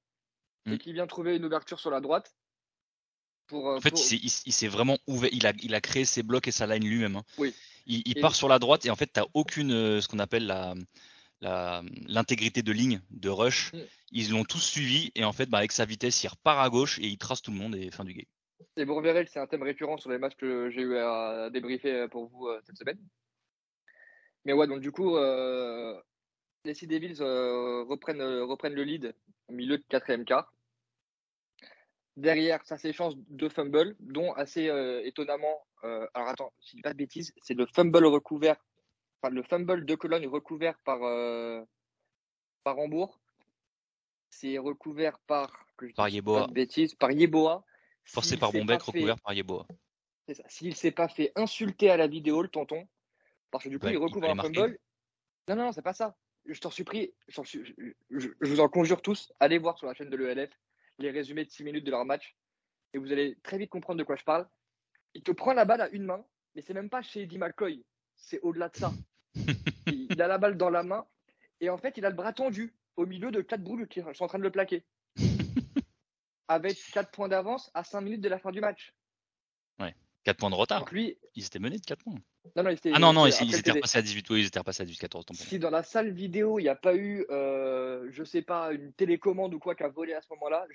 et 0.68 0.72
Mm. 0.76 0.78
qui 0.78 0.94
vient 0.94 1.08
trouver 1.08 1.36
une 1.36 1.44
ouverture 1.46 1.80
sur 1.80 1.92
la 1.92 2.00
droite. 2.00 2.34
Pour, 3.48 3.70
euh, 3.70 3.78
En 3.78 3.82
fait, 3.82 3.90
pour- 3.92 4.00
il 4.00 4.30
s'est- 4.30 4.68
vraiment 4.70 4.98
ouvert. 5.08 5.30
Il 5.34 5.46
a, 5.48 5.52
il 5.62 5.76
a 5.76 5.82
créé 5.82 6.06
ses 6.06 6.24
blocs 6.24 6.48
et 6.48 6.52
sa 6.52 6.68
line 6.68 6.88
lui-même. 6.88 7.18
hein. 7.18 7.24
Oui. 7.38 7.54
Il, 7.88 8.04
il 8.06 8.18
Et- 8.18 8.22
part 8.22 8.36
sur 8.36 8.48
la 8.48 8.60
droite 8.60 8.86
et 8.86 8.90
en 8.90 8.96
fait, 8.96 9.12
tu 9.12 9.20
n'as 9.20 9.26
aucune, 9.34 10.00
ce 10.00 10.08
qu'on 10.08 10.20
appelle 10.20 10.46
la- 10.46 10.76
l'intégrité 11.42 12.62
de 12.62 12.72
ligne 12.72 13.02
de 13.10 13.30
rush. 13.30 13.74
Mm. 13.74 13.80
Ils 14.12 14.32
l'ont 14.32 14.44
tous 14.44 14.60
suivi 14.60 15.12
et 15.16 15.24
en 15.24 15.34
fait, 15.34 15.48
bah, 15.48 15.60
avec 15.60 15.72
sa 15.72 15.86
vitesse, 15.86 16.24
il 16.24 16.28
repart 16.28 16.60
à 16.60 16.70
gauche 16.70 17.00
et 17.00 17.08
il 17.08 17.18
trace 17.18 17.42
tout 17.42 17.52
le 17.52 17.58
monde 17.58 17.76
et 17.76 17.92
fin 17.92 18.04
du 18.04 18.14
game. 18.14 18.26
Et 18.78 18.86
vous 18.86 18.96
reverrez 18.96 19.26
que 19.26 19.32
c'est 19.32 19.40
un 19.40 19.48
thème 19.48 19.64
récurrent 19.64 19.98
sur 19.98 20.12
les 20.12 20.18
matchs 20.18 20.36
que 20.36 20.70
j'ai 20.70 20.82
eu 20.82 20.98
à 20.98 21.50
débriefer 21.52 22.08
pour 22.10 22.28
vous 22.28 22.48
euh, 22.48 22.62
cette 22.66 22.78
semaine. 22.78 23.00
Mais 24.46 24.54
ouais, 24.54 24.68
donc 24.68 24.82
du 24.82 24.92
coup, 24.92 25.16
euh, 25.18 26.00
les 26.66 26.74
Sea 26.74 26.88
Devils 26.88 27.22
euh, 27.22 27.84
reprennent, 27.84 28.22
euh, 28.22 28.46
reprennent 28.46 28.74
le 28.74 28.84
lead 28.84 29.16
au 29.48 29.54
milieu 29.54 29.78
de 29.78 29.84
quatrième 29.88 30.26
quart. 30.26 30.54
Derrière, 32.18 32.64
ça 32.66 32.78
s'échange 32.78 33.14
deux 33.30 33.50
fumbles, 33.50 33.96
dont 34.00 34.34
assez 34.34 34.68
euh, 34.68 35.02
étonnamment, 35.06 35.66
euh, 35.84 36.08
alors 36.14 36.30
attends, 36.30 36.54
si 36.60 36.72
je 36.72 36.76
dis 36.78 36.82
pas 36.82 36.94
de 36.94 36.98
bêtises, 36.98 37.34
c'est 37.42 37.54
le 37.54 37.66
fumble 37.66 38.06
recouvert, 38.06 38.58
enfin 39.22 39.34
le 39.34 39.44
fumble 39.44 39.86
de 39.86 39.96
Cologne 39.96 40.28
recouvert 40.28 40.78
par, 40.80 41.04
euh, 41.04 41.64
par 42.64 42.78
Hambourg. 42.80 43.20
C'est 44.30 44.58
recouvert 44.58 45.20
par, 45.20 45.66
que 45.78 45.88
je 45.88 45.94
Par 45.94 46.06
pas 46.06 46.48
de 46.48 46.54
bêtises, 46.54 46.96
par 46.96 47.12
Yeboah. 47.12 47.64
Forcé 48.06 48.38
par 48.38 48.52
fait- 48.52 48.62
recouvert 48.62 49.20
par 49.20 49.34
Yeboah. 49.34 49.68
c'est 50.28 50.34
ça. 50.36 50.44
S'il 50.48 50.76
s'est 50.76 50.92
pas 50.92 51.08
fait 51.08 51.32
insulter 51.36 51.90
à 51.90 51.98
la 51.98 52.08
vidéo, 52.08 52.42
le 52.42 52.48
tonton, 52.48 52.88
parce 53.52 53.66
que 53.66 53.70
du 53.70 53.78
coup, 53.80 53.86
Ouais, 53.88 53.94
il 53.94 53.98
recouvre 53.98 54.30
un 54.30 54.36
marquer. 54.36 54.54
fumble. 54.60 54.80
Non, 55.48 55.56
non, 55.56 55.64
non, 55.66 55.72
c'est 55.72 55.82
pas 55.82 55.94
ça. 55.94 56.16
Je 56.46 56.60
t'en 56.60 56.72
supplie, 56.72 57.14
je, 57.28 57.36
t'en 57.36 57.44
su- 57.44 57.76
je- 57.78 57.92
je- 58.20 58.30
je 58.40 58.50
vous 58.50 58.60
en 58.62 58.70
conjure 58.70 59.02
tous, 59.02 59.32
allez 59.40 59.60
voir 59.60 59.78
sur 59.78 59.86
la 59.88 59.94
chaîne 59.94 60.10
de 60.10 60.16
l'ELF 60.18 60.50
les 60.98 61.12
résumés 61.12 61.46
de 61.46 61.50
6 61.52 61.64
minutes 61.64 61.84
de 61.86 61.92
leur 61.92 62.06
match 62.06 62.36
et 62.94 62.98
vous 62.98 63.12
allez 63.12 63.38
très 63.44 63.58
vite 63.60 63.70
comprendre 63.70 64.00
de 64.00 64.04
quoi 64.04 64.16
je 64.16 64.24
parle. 64.24 64.48
Il 65.14 65.22
te 65.24 65.32
prend 65.32 65.54
la 65.54 65.66
balle 65.66 65.82
à 65.82 65.90
une 65.90 66.06
main, 66.06 66.26
mais 66.56 66.62
c'est 66.62 66.74
même 66.74 66.90
pas 66.90 67.02
chez 67.04 67.22
Eddie 67.24 67.38
McCoy, 67.38 67.84
c'est 68.16 68.40
au-delà 68.42 68.70
de 68.70 68.78
ça. 68.78 68.92
Il, 69.36 70.22
a 70.22 70.28
la 70.28 70.38
balle 70.38 70.58
dans 70.58 70.70
la 70.70 70.84
main 70.84 71.06
et 71.60 71.70
en 71.70 71.78
fait, 71.78 71.98
il 71.98 72.06
a 72.06 72.10
le 72.10 72.16
bras 72.16 72.34
tendu 72.34 72.74
au 72.96 73.06
milieu 73.06 73.32
de 73.32 73.42
quatre 73.42 73.64
boules 73.64 73.88
qui 73.88 74.02
sont 74.02 74.24
en 74.24 74.28
train 74.28 74.40
de 74.40 74.44
le 74.44 74.52
plaquer. 74.52 74.84
Avec 76.48 76.78
4 76.92 77.12
points 77.12 77.30
d'avance 77.30 77.72
à 77.74 77.84
5 77.84 78.02
minutes 78.02 78.22
de 78.22 78.28
la 78.30 78.40
fin 78.40 78.52
du 78.52 78.60
match. 78.60 78.94
4 80.24 80.38
points 80.38 80.50
de 80.50 80.56
retard. 80.56 80.80
Donc 80.80 80.92
lui, 80.92 81.18
Ils 81.36 81.46
étaient 81.46 81.60
menés 81.60 81.78
de 81.78 81.86
4 81.86 82.04
points. 82.04 82.14
non, 82.56 82.64
non, 82.64 82.76
Ah 82.94 83.00
non, 83.00 83.14
non, 83.14 83.26
ils, 83.26 83.34
ils 83.42 83.56
étaient 83.56 83.72
repassés 83.72 83.98
à 83.98 84.02
18. 84.02 84.30
Oui, 84.30 84.42
ils 84.42 84.48
étaient 84.48 84.60
repassés 84.60 84.84
à 84.84 84.86
18, 84.86 85.00
14. 85.00 85.26
tant 85.26 85.34
pour 85.34 85.42
moi. 85.42 85.50
Si 85.50 85.60
dans 85.60 85.70
la 85.70 85.84
salle 85.84 86.12
vidéo, 86.12 86.60
il 86.60 86.64
n'y 86.64 86.70
a 86.70 86.76
pas 86.76 86.96
eu, 86.96 87.26
euh, 87.30 88.08
je 88.12 88.24
sais 88.24 88.42
pas, 88.42 88.72
une 88.72 88.94
télécommande 88.94 89.54
ou 89.54 89.60
quoi 89.60 89.76
qui 89.76 89.84
a 89.84 89.90
volé 89.90 90.14
à 90.14 90.22
ce 90.22 90.28
moment-là, 90.32 90.66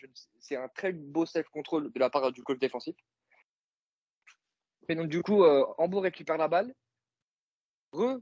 c'est 0.40 0.56
un 0.56 0.68
très 0.68 0.92
beau 0.92 1.26
self-control 1.26 1.92
de 1.92 1.98
la 1.98 2.10
part 2.10 2.32
du 2.32 2.42
coach 2.42 2.58
défensif. 2.58 2.96
Et 4.88 4.94
donc, 4.94 5.08
du 5.08 5.22
coup, 5.22 5.44
euh, 5.44 5.64
Hambourg 5.78 6.02
récupère 6.02 6.38
la 6.38 6.48
balle. 6.48 6.74
Re, 7.92 8.18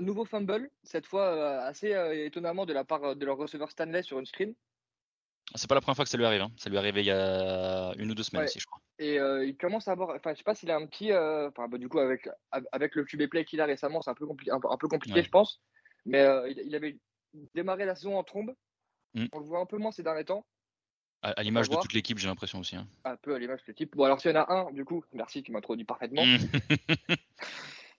nouveau 0.00 0.24
fumble, 0.24 0.70
cette 0.82 1.06
fois 1.06 1.24
euh, 1.24 1.60
assez 1.68 1.92
euh, 1.94 2.24
étonnamment 2.26 2.66
de 2.66 2.72
la 2.72 2.84
part 2.84 3.04
euh, 3.04 3.14
de 3.14 3.24
leur 3.26 3.36
receveur 3.36 3.70
Stanley 3.70 4.02
sur 4.02 4.18
une 4.18 4.26
screen. 4.26 4.54
C'est 5.54 5.68
pas 5.68 5.74
la 5.74 5.80
première 5.80 5.96
fois 5.96 6.04
que 6.04 6.10
ça 6.10 6.18
lui 6.18 6.26
arrive. 6.26 6.42
hein. 6.42 6.50
Ça 6.58 6.68
lui 6.68 6.76
est 6.76 6.78
arrivé 6.78 7.00
il 7.00 7.06
y 7.06 7.10
a 7.10 7.92
une 7.96 8.10
ou 8.10 8.14
deux 8.14 8.22
semaines 8.22 8.42
Ouais. 8.42 8.48
aussi, 8.48 8.60
je 8.60 8.66
crois. 8.66 8.80
Et 8.98 9.18
euh, 9.18 9.46
il 9.46 9.56
commence 9.56 9.88
à 9.88 9.92
avoir, 9.92 10.14
enfin, 10.14 10.32
je 10.34 10.38
sais 10.38 10.44
pas 10.44 10.54
s'il 10.54 10.70
a 10.70 10.76
un 10.76 10.86
petit, 10.86 11.10
euh, 11.10 11.48
enfin, 11.48 11.68
bah, 11.68 11.78
du 11.78 11.88
coup, 11.88 11.98
avec, 12.00 12.28
avec 12.72 12.94
le 12.94 13.04
QB 13.04 13.28
play 13.30 13.44
qu'il 13.46 13.60
a 13.60 13.64
récemment, 13.64 14.02
c'est 14.02 14.10
un 14.10 14.14
peu, 14.14 14.26
compli- 14.26 14.52
un, 14.52 14.60
peu- 14.60 14.68
un 14.70 14.76
peu 14.76 14.88
compliqué, 14.88 15.16
Ouais. 15.20 15.24
je 15.24 15.30
pense. 15.30 15.62
Mais 16.04 16.20
euh, 16.20 16.50
il, 16.50 16.74
avait 16.74 16.98
démarré 17.54 17.86
la 17.86 17.94
saison 17.94 18.18
en 18.18 18.24
trombe. 18.24 18.54
Mm. 19.14 19.26
On 19.32 19.38
le 19.38 19.44
voit 19.46 19.60
un 19.60 19.66
peu 19.66 19.78
moins 19.78 19.90
ces 19.90 20.02
derniers 20.02 20.24
temps. 20.26 20.44
À, 21.22 21.42
l'image 21.42 21.68
de 21.68 21.76
toute 21.76 21.94
l'équipe, 21.94 22.18
j'ai 22.18 22.28
l'impression 22.28 22.60
aussi. 22.60 22.76
Hein. 22.76 22.86
Un 23.04 23.16
peu 23.16 23.34
à 23.34 23.38
l'image 23.38 23.60
de 23.62 23.66
l'équipe. 23.68 23.96
Bon, 23.96 24.04
alors 24.04 24.20
s'il 24.20 24.30
y 24.30 24.34
en 24.36 24.40
a 24.42 24.52
un, 24.52 24.70
du 24.72 24.84
coup, 24.84 25.02
merci, 25.12 25.42
tu 25.42 25.50
m'introduis 25.50 25.84
parfaitement. 25.84 26.24
Mmh. 26.24 26.38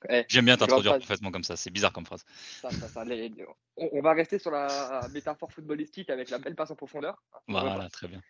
Eh, 0.08 0.24
J'aime 0.30 0.46
bien 0.46 0.56
t'introduire 0.56 0.98
parfaitement 0.98 1.32
comme 1.32 1.44
ça, 1.44 1.58
c'est 1.58 1.72
bizarre 1.72 1.92
comme 1.92 2.06
phrase. 2.06 2.24
on, 3.76 4.02
va 4.02 4.14
rester 4.14 4.40
sur 4.40 4.52
la 4.52 5.02
métaphore 5.14 5.52
footballistique 5.52 6.10
avec 6.10 6.30
la 6.30 6.38
belle 6.38 6.56
passe 6.56 6.72
en 6.72 6.76
profondeur. 6.76 7.22
Voilà, 7.48 7.90
très 7.90 8.08
bien. 8.08 8.22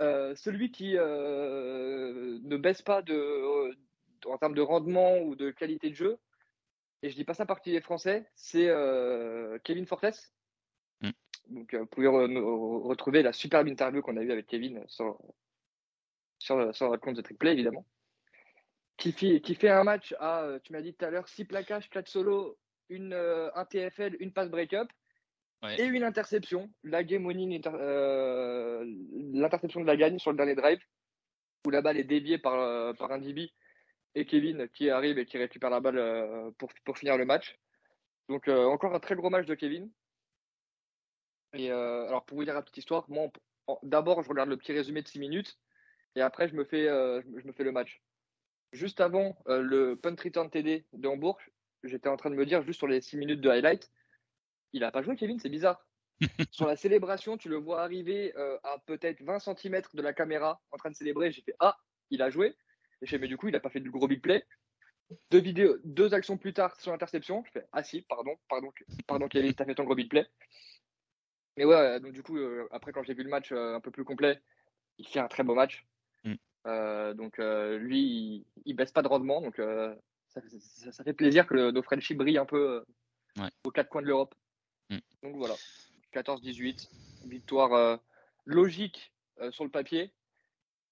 Euh, 0.00 0.34
celui 0.34 0.70
qui 0.70 0.96
euh, 0.96 2.38
ne 2.42 2.56
baisse 2.56 2.80
pas 2.80 3.02
de, 3.02 3.76
en 4.24 4.38
termes 4.38 4.54
de 4.54 4.62
rendement 4.62 5.18
ou 5.18 5.36
de 5.36 5.50
qualité 5.50 5.90
de 5.90 5.94
jeu, 5.94 6.18
et 7.02 7.10
je 7.10 7.16
dis 7.16 7.24
pas 7.24 7.34
ça 7.34 7.44
parce 7.44 7.60
qu'il 7.60 7.74
est 7.74 7.82
français, 7.82 8.26
c'est 8.34 8.68
euh, 8.68 9.58
Kevin 9.62 9.86
Fortes. 9.86 10.32
Mm. 11.02 11.10
Donc, 11.50 11.74
vous 11.74 11.86
pouvez 11.86 12.08
retrouver 12.08 13.22
la 13.22 13.34
superbe 13.34 13.68
interview 13.68 14.00
qu'on 14.00 14.16
a 14.16 14.22
eue 14.22 14.32
avec 14.32 14.46
Kevin 14.46 14.82
sur, 14.88 15.18
sur, 16.38 16.74
sur 16.74 16.90
le 16.90 16.96
compte 16.96 17.16
de 17.16 17.22
Triplay, 17.22 17.52
évidemment 17.52 17.84
qui 19.00 19.12
fait, 19.12 19.40
qui 19.40 19.54
fait 19.54 19.70
un 19.70 19.82
match 19.82 20.14
à, 20.20 20.42
euh, 20.42 20.58
tu 20.62 20.72
m'as 20.72 20.82
dit 20.82 20.94
tout 20.94 21.04
à 21.04 21.10
l'heure, 21.10 21.26
6 21.26 21.46
plaquages, 21.46 21.88
4 21.88 22.06
solos, 22.06 22.56
une, 22.90 23.14
euh, 23.14 23.50
un 23.54 23.64
TFL, 23.64 24.16
une 24.20 24.32
passe 24.32 24.50
break-up 24.50 24.88
et 25.78 25.84
une 25.84 26.04
interception. 26.04 26.70
La 26.84 27.02
game 27.02 27.26
euh, 27.26 28.84
l'interception 29.32 29.80
de 29.80 29.86
la 29.86 29.96
gagne 29.96 30.18
sur 30.18 30.30
le 30.30 30.36
dernier 30.36 30.54
drive, 30.54 30.80
où 31.66 31.70
la 31.70 31.82
balle 31.82 31.98
est 31.98 32.04
déviée 32.04 32.38
par, 32.38 32.94
par 32.96 33.10
un 33.12 33.18
DB 33.18 33.50
et 34.14 34.24
Kevin 34.26 34.68
qui 34.68 34.90
arrive 34.90 35.18
et 35.18 35.26
qui 35.26 35.38
récupère 35.38 35.70
la 35.70 35.80
balle 35.80 36.52
pour, 36.58 36.70
pour 36.84 36.96
finir 36.96 37.16
le 37.16 37.24
match. 37.24 37.58
Donc 38.28 38.48
encore 38.48 38.94
un 38.94 39.00
très 39.00 39.14
gros 39.14 39.28
match 39.28 39.46
de 39.46 39.54
Kevin. 39.54 39.90
Et 41.52 41.70
alors 41.70 42.24
pour 42.24 42.38
vous 42.38 42.44
dire 42.44 42.54
la 42.54 42.62
petite 42.62 42.78
histoire, 42.78 43.04
moi 43.10 43.28
d'abord 43.82 44.22
je 44.22 44.28
regarde 44.30 44.48
le 44.48 44.56
petit 44.56 44.72
résumé 44.72 45.02
de 45.02 45.08
6 45.08 45.18
minutes 45.18 45.58
et 46.16 46.22
après 46.22 46.48
je 46.48 46.54
me 46.54 46.64
fais, 46.64 46.86
je 46.86 47.46
me 47.46 47.52
fais 47.52 47.64
le 47.64 47.72
match 47.72 48.00
juste 48.72 49.00
avant 49.00 49.36
euh, 49.48 49.60
le 49.60 49.96
punt 49.96 50.16
return 50.22 50.50
TD 50.50 50.84
de 50.92 51.08
Hambourg, 51.08 51.38
j'étais 51.84 52.08
en 52.08 52.16
train 52.16 52.30
de 52.30 52.36
me 52.36 52.46
dire, 52.46 52.62
juste 52.62 52.78
sur 52.78 52.86
les 52.86 53.00
6 53.00 53.16
minutes 53.16 53.40
de 53.40 53.48
highlight, 53.48 53.90
il 54.72 54.80
n'a 54.80 54.92
pas 54.92 55.02
joué, 55.02 55.16
Kevin, 55.16 55.38
c'est 55.38 55.48
bizarre. 55.48 55.84
sur 56.50 56.66
la 56.66 56.76
célébration, 56.76 57.36
tu 57.36 57.48
le 57.48 57.56
vois 57.56 57.82
arriver 57.82 58.32
euh, 58.36 58.58
à 58.62 58.78
peut-être 58.86 59.22
20 59.22 59.38
cm 59.38 59.82
de 59.94 60.02
la 60.02 60.12
caméra 60.12 60.60
en 60.70 60.76
train 60.76 60.90
de 60.90 60.94
célébrer. 60.94 61.32
J'ai 61.32 61.42
fait 61.42 61.54
Ah, 61.60 61.78
il 62.10 62.22
a 62.22 62.30
joué. 62.30 62.54
Et 63.02 63.06
j'ai 63.06 63.18
mais 63.18 63.28
du 63.28 63.36
coup, 63.36 63.48
il 63.48 63.52
n'a 63.52 63.60
pas 63.60 63.70
fait 63.70 63.80
du 63.80 63.90
gros 63.90 64.06
big 64.06 64.20
play. 64.20 64.44
Deux, 65.30 65.40
vidéos, 65.40 65.76
deux 65.82 66.14
actions 66.14 66.36
plus 66.36 66.52
tard 66.52 66.78
sur 66.78 66.92
l'interception. 66.92 67.42
Je 67.46 67.52
fais 67.52 67.66
Ah 67.72 67.82
si, 67.82 68.02
pardon, 68.02 68.36
pardon, 68.48 68.70
pardon 69.06 69.28
Kevin, 69.28 69.54
t'as 69.54 69.64
fait 69.64 69.74
ton 69.74 69.84
gros 69.84 69.94
big 69.94 70.10
play. 70.10 70.26
Mais 71.56 71.64
ouais, 71.64 71.98
donc 72.00 72.12
du 72.12 72.22
coup, 72.22 72.36
euh, 72.36 72.68
après, 72.70 72.92
quand 72.92 73.02
j'ai 73.02 73.14
vu 73.14 73.24
le 73.24 73.30
match 73.30 73.50
un 73.52 73.80
peu 73.80 73.90
plus 73.90 74.04
complet, 74.04 74.40
il 74.98 75.08
fait 75.08 75.20
un 75.20 75.28
très 75.28 75.42
beau 75.42 75.54
match. 75.54 75.86
Euh, 76.66 77.14
donc 77.14 77.38
euh, 77.38 77.78
lui, 77.78 78.44
il, 78.64 78.74
baisse 78.74 78.92
pas 78.92 79.02
de 79.02 79.08
rendement, 79.08 79.40
donc 79.40 79.58
euh, 79.58 79.94
ça, 80.28 81.04
fait 81.04 81.12
plaisir 81.12 81.46
que 81.46 81.54
le, 81.54 81.70
nos 81.70 81.82
Frenchies 81.82 82.14
brillent 82.14 82.38
un 82.38 82.46
peu 82.46 82.84
aux 83.64 83.70
quatre 83.70 83.88
coins 83.88 84.02
de 84.02 84.06
l'Europe. 84.06 84.34
Mm. 84.90 84.98
Donc 85.22 85.36
voilà, 85.36 85.54
14-18, 86.14 86.88
victoire 87.26 87.98
logique 88.44 89.12
sur 89.50 89.64
le 89.64 89.70
papier, 89.70 90.12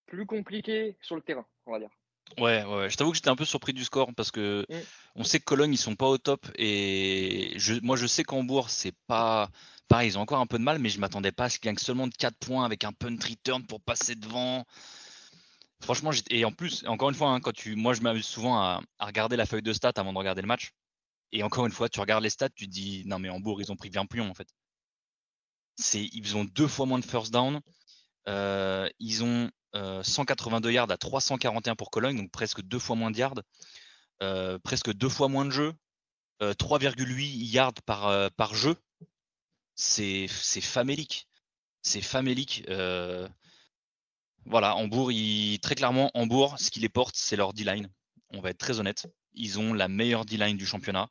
plus 0.06 0.26
compliqué 0.26 0.96
sur 1.02 1.16
le 1.16 1.22
terrain, 1.22 1.46
on 1.66 1.72
va 1.72 1.78
dire. 1.78 1.90
Ouais, 2.36 2.62
ouais, 2.64 2.90
je 2.90 2.96
t'avoue 2.96 3.10
que 3.10 3.16
j'étais 3.16 3.30
un 3.30 3.36
peu 3.36 3.46
surpris 3.46 3.72
du 3.72 3.84
score 3.84 4.14
parce 4.14 4.30
que 4.30 4.66
mm. 4.68 4.76
on 5.16 5.24
sait 5.24 5.38
que 5.38 5.44
Cologne 5.44 5.72
ils 5.72 5.78
sont 5.78 5.96
pas 5.96 6.06
au 6.06 6.18
top 6.18 6.46
et 6.56 7.52
je, 7.56 7.74
moi 7.82 7.96
je 7.96 8.06
sais 8.06 8.24
qu'Hambourg 8.24 8.70
c'est 8.70 8.94
pas 9.06 9.50
pareil, 9.88 10.10
ils 10.10 10.18
ont 10.18 10.20
encore 10.20 10.40
un 10.40 10.46
peu 10.46 10.58
de 10.58 10.62
mal, 10.62 10.78
mais 10.78 10.90
je 10.90 11.00
m'attendais 11.00 11.32
pas 11.32 11.44
à 11.44 11.48
ce 11.48 11.58
qu'il 11.58 11.66
gagne 11.66 11.78
seulement 11.78 12.06
de 12.06 12.14
4 12.14 12.36
points 12.36 12.64
avec 12.64 12.84
un 12.84 12.92
punt 12.92 13.16
return 13.16 13.66
pour 13.66 13.80
passer 13.80 14.14
devant. 14.14 14.66
Franchement, 15.80 16.10
et 16.30 16.44
en 16.44 16.52
plus, 16.52 16.84
encore 16.86 17.08
une 17.08 17.14
fois, 17.14 17.30
hein, 17.30 17.40
quand 17.40 17.52
tu, 17.52 17.76
moi 17.76 17.94
je 17.94 18.00
m'amuse 18.02 18.26
souvent 18.26 18.58
à, 18.60 18.80
regarder 18.98 19.36
la 19.36 19.46
feuille 19.46 19.62
de 19.62 19.72
stats 19.72 19.92
avant 19.96 20.12
de 20.12 20.18
regarder 20.18 20.42
le 20.42 20.48
match. 20.48 20.72
Et 21.30 21.42
encore 21.42 21.66
une 21.66 21.72
fois, 21.72 21.88
tu 21.88 22.00
regardes 22.00 22.24
les 22.24 22.30
stats, 22.30 22.48
tu 22.50 22.66
te 22.66 22.72
dis 22.72 23.04
non 23.06 23.18
mais 23.18 23.28
Hambourg, 23.28 23.60
ils 23.60 23.70
ont 23.70 23.76
pris 23.76 23.90
bien 23.90 24.06
plus 24.06 24.20
en 24.20 24.34
fait. 24.34 24.48
C'est, 25.76 26.08
ils 26.12 26.36
ont 26.36 26.44
deux 26.44 26.66
fois 26.66 26.86
moins 26.86 26.98
de 26.98 27.04
first 27.04 27.32
down. 27.32 27.60
Euh, 28.28 28.88
ils 28.98 29.22
ont 29.24 29.50
182 29.74 30.68
euh, 30.68 30.72
yards 30.72 30.90
à 30.90 30.96
341 30.96 31.76
pour 31.76 31.90
Cologne, 31.90 32.16
donc 32.16 32.30
presque 32.30 32.62
deux 32.62 32.78
fois 32.78 32.96
moins 32.96 33.10
de 33.10 33.18
yards, 33.18 33.40
euh, 34.22 34.58
presque 34.58 34.92
deux 34.92 35.08
fois 35.08 35.28
moins 35.28 35.44
de 35.44 35.50
jeux, 35.50 35.74
3,8 36.40 37.50
yards 37.50 37.74
par, 37.86 38.30
par 38.32 38.54
jeu. 38.54 38.76
C'est, 39.74 40.26
c'est 40.28 40.60
famélique. 40.60 41.28
C'est 41.82 42.02
famélique. 42.02 42.64
Voilà, 44.50 44.76
Hambourg, 44.76 45.10
très 45.60 45.74
clairement, 45.74 46.10
Hambourg, 46.14 46.58
ce 46.58 46.70
qui 46.70 46.80
les 46.80 46.88
porte, 46.88 47.16
c'est 47.16 47.36
leur 47.36 47.52
D-line. 47.52 47.90
On 48.30 48.40
va 48.40 48.48
être 48.48 48.58
très 48.58 48.80
honnête. 48.80 49.06
Ils 49.34 49.58
ont 49.58 49.74
la 49.74 49.88
meilleure 49.88 50.24
D-line 50.24 50.56
du 50.56 50.64
championnat. 50.64 51.10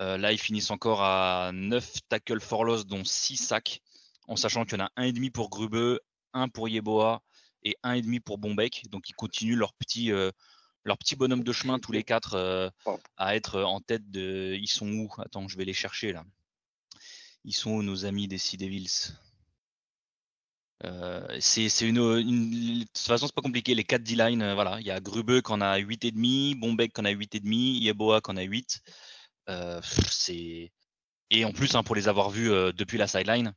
Euh, 0.00 0.18
là, 0.18 0.32
ils 0.32 0.38
finissent 0.38 0.70
encore 0.70 1.02
à 1.02 1.50
9 1.54 1.92
tackles 2.10 2.40
for 2.40 2.62
loss, 2.62 2.84
dont 2.84 3.02
6 3.02 3.38
sacs, 3.38 3.80
en 4.28 4.36
sachant 4.36 4.66
qu'il 4.66 4.78
y 4.78 4.82
en 4.82 4.84
a 4.84 4.90
un 4.96 5.04
et 5.04 5.12
demi 5.12 5.30
pour 5.30 5.48
Grube, 5.48 5.98
un 6.34 6.48
pour 6.50 6.68
Yeboah 6.68 7.22
et 7.62 7.74
un 7.82 7.92
et 7.92 8.02
demi 8.02 8.20
pour 8.20 8.36
Bombeck. 8.36 8.82
Donc, 8.90 9.08
ils 9.08 9.14
continuent 9.14 9.56
leur 9.56 9.72
petit, 9.72 10.12
euh, 10.12 10.30
leur 10.84 10.98
petit 10.98 11.16
bonhomme 11.16 11.42
de 11.42 11.52
chemin, 11.52 11.78
tous 11.78 11.92
les 11.92 12.02
quatre, 12.02 12.34
euh, 12.34 12.68
à 13.16 13.34
être 13.34 13.62
en 13.62 13.80
tête 13.80 14.10
de. 14.10 14.58
Ils 14.60 14.68
sont 14.68 14.90
où? 14.92 15.10
Attends, 15.16 15.48
je 15.48 15.56
vais 15.56 15.64
les 15.64 15.72
chercher 15.72 16.12
là. 16.12 16.22
Ils 17.44 17.54
sont 17.54 17.70
où, 17.70 17.82
nos 17.82 18.04
amis 18.04 18.28
des 18.28 18.36
Sea 18.36 18.58
Devils? 18.58 19.14
Euh, 20.84 21.26
c'est 21.40 21.68
une, 21.82 21.98
une, 21.98 22.80
de 22.80 22.84
toute 22.84 22.98
façon 22.98 23.26
c'est 23.26 23.34
pas 23.34 23.42
compliqué. 23.42 23.74
Les 23.74 23.84
4 23.84 24.02
D-line 24.02 24.42
euh, 24.42 24.54
voilà. 24.54 24.80
Il 24.80 24.86
y 24.86 24.90
a 24.90 25.00
Grube 25.00 25.40
qu'on 25.42 25.60
a 25.60 25.76
8 25.76 26.04
et 26.04 26.10
demi 26.10 26.54
Bombeck 26.56 26.92
qu'on 26.92 27.04
a 27.04 27.10
8 27.10 27.34
et 27.36 27.40
demi 27.40 27.78
Yeboah 27.78 28.20
qu'on 28.20 28.36
a 28.36 28.42
8 28.42 28.80
euh, 29.50 29.80
c'est 30.10 30.72
et 31.30 31.44
en 31.44 31.52
plus 31.52 31.74
hein, 31.74 31.82
pour 31.82 31.94
les 31.94 32.08
avoir 32.08 32.30
vus 32.30 32.48
depuis 32.74 32.98
la 32.98 33.06
sideline 33.08 33.54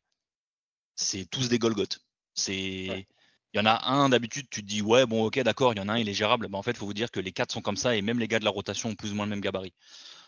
c'est 0.95 1.25
tous 1.29 1.49
des 1.49 1.59
Golgoth 1.59 1.99
c'est 2.33 3.07
il 3.53 3.57
y 3.57 3.59
en 3.59 3.65
a 3.65 3.89
un 3.89 4.09
d'habitude 4.09 4.47
tu 4.49 4.61
te 4.61 4.67
dis 4.67 4.81
ouais 4.81 5.05
bon 5.05 5.25
ok 5.25 5.39
d'accord 5.39 5.73
il 5.73 5.77
y 5.77 5.81
en 5.81 5.89
a 5.89 5.93
un 5.93 5.97
il 5.97 6.09
est 6.09 6.13
gérable. 6.13 6.47
Bah, 6.49 6.57
en 6.57 6.63
fait 6.63 6.71
il 6.71 6.77
faut 6.77 6.85
vous 6.85 6.93
dire 6.93 7.11
que 7.11 7.19
les 7.19 7.31
4 7.31 7.51
sont 7.51 7.61
comme 7.61 7.77
ça 7.77 7.95
et 7.95 8.01
même 8.01 8.19
les 8.19 8.27
gars 8.27 8.39
de 8.39 8.45
la 8.45 8.51
rotation 8.51 8.89
ont 8.89 8.95
plus 8.95 9.11
ou 9.11 9.15
moins 9.15 9.25
le 9.25 9.31
même 9.31 9.41
gabarit. 9.41 9.73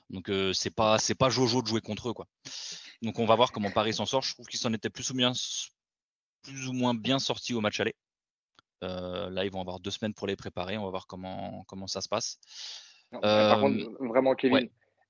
Donc 0.10 0.32
c'est 0.54 0.72
pas 0.72 0.98
c'est 0.98 1.16
pas 1.16 1.30
Jojo 1.30 1.62
de 1.62 1.68
jouer 1.68 1.82
contre 1.82 2.10
eux 2.10 2.14
quoi. 2.14 2.28
Donc 3.02 3.20
on 3.20 3.26
va 3.26 3.36
voir 3.36 3.52
comment 3.52 3.72
Paris 3.72 3.94
s'en 3.94 4.06
sort. 4.06 4.24
Je 4.24 4.34
trouve 4.34 4.48
qu'ils 4.48 4.60
s'en 4.60 4.74
étaient 4.74 4.90
plus 4.90 5.10
ou 5.12 5.14
bien 5.14 5.34
plus 6.44 6.68
ou 6.68 6.74
moins 6.74 6.94
bien 6.94 7.20
sortis 7.20 7.54
au 7.54 7.62
match 7.62 7.80
aller. 7.80 7.96
Euh, 8.84 9.30
là, 9.30 9.46
ils 9.46 9.52
vont 9.52 9.62
avoir 9.62 9.80
deux 9.80 9.92
semaines 9.92 10.14
pour 10.14 10.28
les 10.28 10.36
préparer. 10.36 10.78
On 10.78 10.84
va 10.84 10.90
voir 10.90 11.08
comment, 11.08 11.64
comment 11.68 11.88
ça 11.88 12.02
se 12.02 12.10
passe. 12.10 12.40
par 13.12 13.60
contre, 13.60 13.80
euh, 13.80 14.08
vraiment, 14.08 14.36
Kevin, 14.36 14.70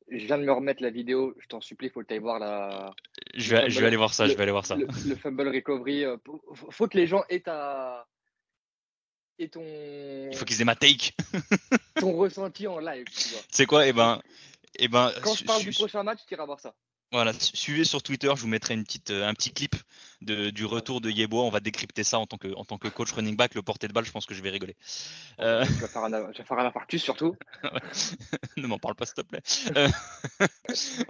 je 0.09 0.25
viens 0.25 0.37
de 0.37 0.43
me 0.43 0.51
remettre 0.51 0.81
la 0.81 0.89
vidéo. 0.89 1.35
Je 1.39 1.47
t'en 1.47 1.61
supplie, 1.61 1.87
il 1.87 1.91
faut 1.91 2.01
que 2.01 2.07
tu 2.07 2.13
ailles 2.13 2.19
voir 2.19 2.39
la. 2.39 2.93
Je 3.35 3.55
vais, 3.55 3.69
je 3.69 3.79
vais 3.79 3.87
aller 3.87 3.97
voir 3.97 4.13
ça. 4.13 4.25
Le, 4.25 4.31
je 4.31 4.37
vais 4.37 4.43
aller 4.43 4.51
voir 4.51 4.65
ça. 4.65 4.75
Le, 4.75 5.15
fumble 5.15 5.47
recovery. 5.49 6.05
Euh, 6.05 6.17
faut 6.71 6.87
que 6.87 6.97
les 6.97 7.07
gens 7.07 7.23
aient 7.29 7.41
ta. 7.41 8.07
Et 9.37 9.49
ton. 9.49 9.61
Il 9.63 10.35
faut 10.35 10.45
qu'ils 10.45 10.61
aient 10.61 10.65
ma 10.65 10.75
take. 10.75 11.13
ton 11.95 12.17
ressenti 12.17 12.67
en 12.67 12.79
live. 12.79 13.05
C'est 13.49 13.65
quoi? 13.65 13.87
Eh 13.87 13.93
ben, 13.93 14.21
eh 14.79 14.87
ben. 14.87 15.11
Quand 15.21 15.35
je 15.35 15.45
parle 15.45 15.61
du 15.61 15.71
prochain 15.71 16.03
match, 16.03 16.21
tu 16.27 16.33
iras 16.33 16.45
voir 16.45 16.59
ça. 16.59 16.73
Voilà, 17.11 17.33
suivez 17.33 17.85
sur 17.85 18.03
Twitter, 18.03 18.31
je 18.35 18.41
vous 18.41 18.47
mettrai 18.47 18.75
une 18.75 18.83
petite, 18.83 19.09
euh, 19.09 19.27
un 19.27 19.33
petit 19.33 19.51
clip 19.51 19.75
de, 20.21 20.51
du 20.51 20.65
retour 20.65 21.01
de 21.01 21.09
Yeboah. 21.09 21.41
On 21.41 21.49
va 21.49 21.59
décrypter 21.59 22.03
ça 22.03 22.19
en 22.19 22.27
tant 22.27 22.37
que, 22.37 22.53
en 22.53 22.65
tant 22.65 22.77
que 22.77 22.87
coach 22.87 23.11
running 23.13 23.35
back. 23.35 23.55
Le 23.55 23.63
porté 23.63 23.87
de 23.87 23.93
balle, 23.93 24.05
je 24.05 24.11
pense 24.11 24.27
que 24.27 24.35
je 24.35 24.43
vais 24.43 24.51
rigoler. 24.51 24.75
Euh... 25.39 25.65
Je, 25.65 25.71
vais 25.71 25.87
faire 25.87 26.03
un, 26.03 26.31
je 26.31 26.37
vais 26.37 26.43
faire 26.43 26.59
un 26.59 26.65
infarctus 26.67 27.01
surtout. 27.01 27.35
ne 28.57 28.67
m'en 28.67 28.77
parle 28.77 28.93
pas, 28.93 29.07
s'il 29.07 29.15
te 29.15 29.21
plaît. 29.21 29.41
Euh, 29.75 29.89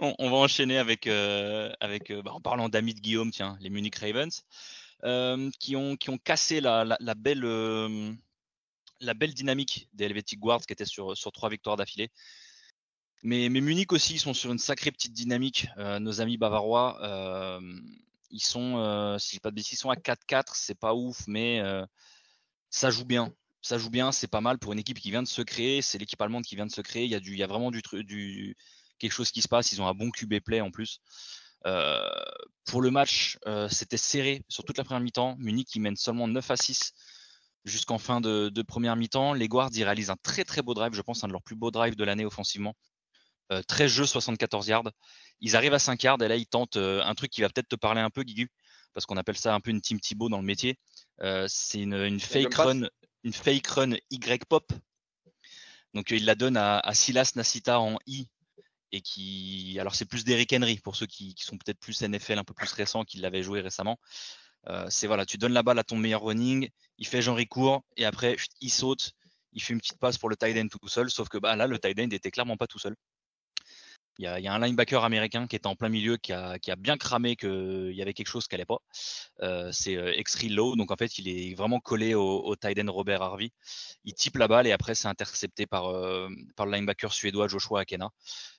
on, 0.00 0.30
va 0.30 0.36
enchaîner 0.36 0.78
avec, 0.78 1.06
euh, 1.06 1.70
avec 1.80 2.10
bah, 2.10 2.32
en 2.32 2.40
parlant 2.40 2.70
d'amis 2.70 2.94
de 2.94 3.00
Guillaume, 3.00 3.30
tiens, 3.30 3.58
les 3.60 3.68
Munich 3.68 3.96
Ravens, 3.96 4.42
qui, 5.58 5.76
ont, 5.76 5.96
qui 5.96 6.08
ont 6.08 6.18
cassé 6.18 6.62
la, 6.62 6.86
la, 6.86 6.96
la 6.98 7.14
belle, 7.14 7.42
la 9.00 9.12
belle 9.12 9.34
dynamique 9.34 9.86
des 9.92 10.06
Helvetic 10.06 10.40
Guards 10.40 10.64
qui 10.64 10.72
étaient 10.72 10.86
sur, 10.86 11.14
sur 11.14 11.30
trois 11.30 11.50
victoires 11.50 11.76
d'affilée. 11.76 12.10
Mais, 13.22 13.48
Munich 13.48 13.92
aussi, 13.92 14.14
ils 14.14 14.20
sont 14.20 14.34
sur 14.34 14.50
une 14.50 14.58
sacrée 14.58 14.90
petite 14.90 15.12
dynamique. 15.12 15.68
Euh, 15.76 15.98
nos 15.98 16.20
amis 16.20 16.38
bavarois, 16.38 16.98
euh, 17.02 17.60
ils 18.30 18.42
sont, 18.42 18.78
euh, 18.78 19.18
si 19.18 19.40
pas 19.40 19.50
de 19.50 19.56
bêtises, 19.56 19.74
ils 19.74 19.76
sont 19.76 19.90
à 19.90 19.96
4-4, 19.96 20.54
c'est 20.54 20.74
pas 20.74 20.94
ouf, 20.94 21.26
mais 21.26 21.60
ça 22.70 22.90
joue 22.90 23.04
bien. 23.04 23.32
Ça 23.62 23.76
joue 23.76 23.90
bien, 23.90 24.10
c'est 24.10 24.26
pas 24.26 24.40
mal 24.40 24.58
pour 24.58 24.72
une 24.72 24.78
équipe 24.78 24.98
qui 24.98 25.10
vient 25.10 25.22
de 25.22 25.28
se 25.28 25.42
créer. 25.42 25.82
C'est 25.82 25.98
l'équipe 25.98 26.20
allemande 26.22 26.44
qui 26.44 26.56
vient 26.56 26.66
de 26.66 26.72
se 26.72 26.80
créer. 26.80 27.04
Il 27.04 27.10
y 27.10 27.14
a, 27.14 27.20
du, 27.20 27.32
il 27.32 27.38
y 27.38 27.42
a 27.42 27.46
vraiment 27.46 27.70
du, 27.70 27.82
quelque 28.98 29.12
chose 29.12 29.30
qui 29.30 29.42
se 29.42 29.48
passe. 29.48 29.72
Ils 29.72 29.82
ont 29.82 29.86
un 29.86 29.94
bon 29.94 30.10
QB 30.10 30.40
play 30.40 30.62
en 30.62 30.70
plus. 30.70 31.00
pour 32.64 32.80
le 32.80 32.90
match, 32.90 33.38
c'était 33.68 33.98
serré 33.98 34.44
sur 34.48 34.64
toute 34.64 34.78
la 34.78 34.84
première 34.84 35.02
mi-temps. 35.02 35.36
Munich 35.38 35.68
qui 35.68 35.80
mène 35.80 35.96
seulement 35.96 36.26
9 36.26 36.50
à 36.50 36.56
6 36.56 36.94
jusqu'en 37.64 37.98
fin 37.98 38.20
de, 38.20 38.62
première 38.62 38.96
mi-temps. 38.96 39.34
Les 39.34 39.48
Guards, 39.48 39.70
ils 39.74 39.84
réalisent 39.84 40.10
un 40.10 40.16
très 40.22 40.44
très 40.44 40.62
beau 40.62 40.74
drive, 40.74 40.94
je 40.94 41.02
pense 41.02 41.22
un 41.24 41.28
de 41.28 41.32
leurs 41.32 41.42
plus 41.42 41.56
beaux 41.56 41.70
drives 41.70 41.96
de 41.96 42.04
l'année 42.04 42.24
offensivement. 42.24 42.74
13 43.66 43.92
euh, 43.92 43.94
jeux, 43.94 44.06
74 44.06 44.68
yards. 44.68 44.90
Ils 45.40 45.56
arrivent 45.56 45.74
à 45.74 45.78
5 45.78 46.02
yards 46.02 46.22
et 46.22 46.28
là, 46.28 46.36
ils 46.36 46.46
tentent 46.46 46.76
euh, 46.76 47.02
un 47.04 47.14
truc 47.14 47.30
qui 47.30 47.40
va 47.40 47.48
peut-être 47.48 47.68
te 47.68 47.76
parler 47.76 48.00
un 48.00 48.10
peu, 48.10 48.22
Guigu. 48.22 48.48
parce 48.92 49.06
qu'on 49.06 49.16
appelle 49.16 49.36
ça 49.36 49.54
un 49.54 49.60
peu 49.60 49.70
une 49.70 49.80
team 49.80 50.00
Thibaut 50.00 50.28
dans 50.28 50.38
le 50.38 50.44
métier. 50.44 50.78
c'est 51.48 51.80
une, 51.80 52.20
fake 52.20 52.54
run, 52.54 52.82
une 53.24 53.32
fake 53.32 53.66
run 53.66 53.92
Y 54.10 54.44
pop. 54.46 54.72
Donc 55.94 56.10
il 56.10 56.24
la 56.24 56.34
donne 56.34 56.56
à, 56.56 56.82
Silas 56.94 57.32
Nasita 57.34 57.80
en 57.80 57.98
I 58.06 58.28
et 58.92 59.00
qui, 59.00 59.76
alors 59.80 59.94
c'est 59.94 60.04
plus 60.04 60.24
d'Eric 60.24 60.52
Henry 60.52 60.78
pour 60.78 60.96
ceux 60.96 61.06
qui, 61.06 61.34
sont 61.38 61.56
peut-être 61.56 61.78
plus 61.78 62.02
NFL 62.02 62.38
un 62.38 62.44
peu 62.44 62.54
plus 62.54 62.72
récents, 62.72 63.04
qui 63.04 63.18
l'avaient 63.18 63.42
joué 63.42 63.60
récemment. 63.60 63.98
c'est 64.88 65.06
voilà, 65.06 65.26
tu 65.26 65.38
donnes 65.38 65.52
la 65.52 65.62
balle 65.62 65.78
à 65.78 65.84
ton 65.84 65.96
meilleur 65.96 66.22
running, 66.22 66.68
il 66.98 67.06
fait 67.06 67.22
Jean 67.22 67.34
Ricourt 67.34 67.82
et 67.96 68.04
après 68.04 68.36
il 68.60 68.70
saute, 68.70 69.14
il 69.52 69.62
fait 69.62 69.72
une 69.72 69.80
petite 69.80 69.98
passe 69.98 70.18
pour 70.18 70.28
le 70.28 70.36
tight 70.36 70.56
end 70.56 70.68
tout 70.68 70.88
seul, 70.88 71.10
sauf 71.10 71.28
que 71.28 71.38
bah, 71.38 71.56
là, 71.56 71.66
le 71.66 71.78
tight 71.78 71.98
end 71.98 72.10
était 72.10 72.30
clairement 72.30 72.56
pas 72.56 72.66
tout 72.66 72.78
seul. 72.78 72.94
Il 74.20 74.24
y, 74.24 74.48
a, 74.48 74.52
un 74.52 74.58
linebacker 74.58 75.02
américain 75.02 75.46
qui 75.46 75.56
était 75.56 75.66
en 75.66 75.76
plein 75.76 75.88
milieu, 75.88 76.18
qui 76.18 76.32
a, 76.32 76.58
bien 76.76 76.98
cramé 76.98 77.36
qu'il 77.36 77.92
y 77.92 78.02
avait 78.02 78.12
quelque 78.12 78.28
chose 78.28 78.46
qui 78.46 78.54
n'allait 78.54 78.66
pas. 78.66 78.78
Euh, 79.42 79.70
c'est 79.72 79.96
euh, 79.96 80.12
Low, 80.50 80.76
donc 80.76 80.90
en 80.90 80.96
fait, 80.96 81.18
il 81.18 81.28
est 81.28 81.54
vraiment 81.54 81.80
collé 81.80 82.14
au, 82.14 82.52
au 82.52 82.56
Robert 82.88 83.22
Harvey. 83.22 83.50
Il 84.04 84.14
type 84.14 84.36
la 84.36 84.46
balle 84.48 84.66
et 84.66 84.72
après, 84.72 84.94
c'est 84.94 85.08
intercepté 85.08 85.66
par, 85.66 85.86
euh, 85.86 86.28
par 86.54 86.66
le 86.66 86.72
linebacker 86.72 87.12
suédois 87.12 87.48
Joshua 87.48 87.80
Akena. 87.80 88.10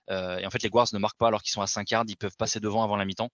Euh, 0.09 0.39
et 0.39 0.45
en 0.45 0.49
fait, 0.49 0.63
les 0.63 0.69
Guards 0.69 0.87
ne 0.93 0.99
marquent 0.99 1.19
pas 1.19 1.27
alors 1.27 1.43
qu'ils 1.43 1.51
sont 1.51 1.61
à 1.61 1.67
5 1.67 1.91
yards, 1.91 2.05
ils 2.07 2.17
peuvent 2.17 2.37
passer 2.37 2.59
devant 2.59 2.83
avant 2.83 2.95
la 2.95 3.05
mi-temps. 3.05 3.29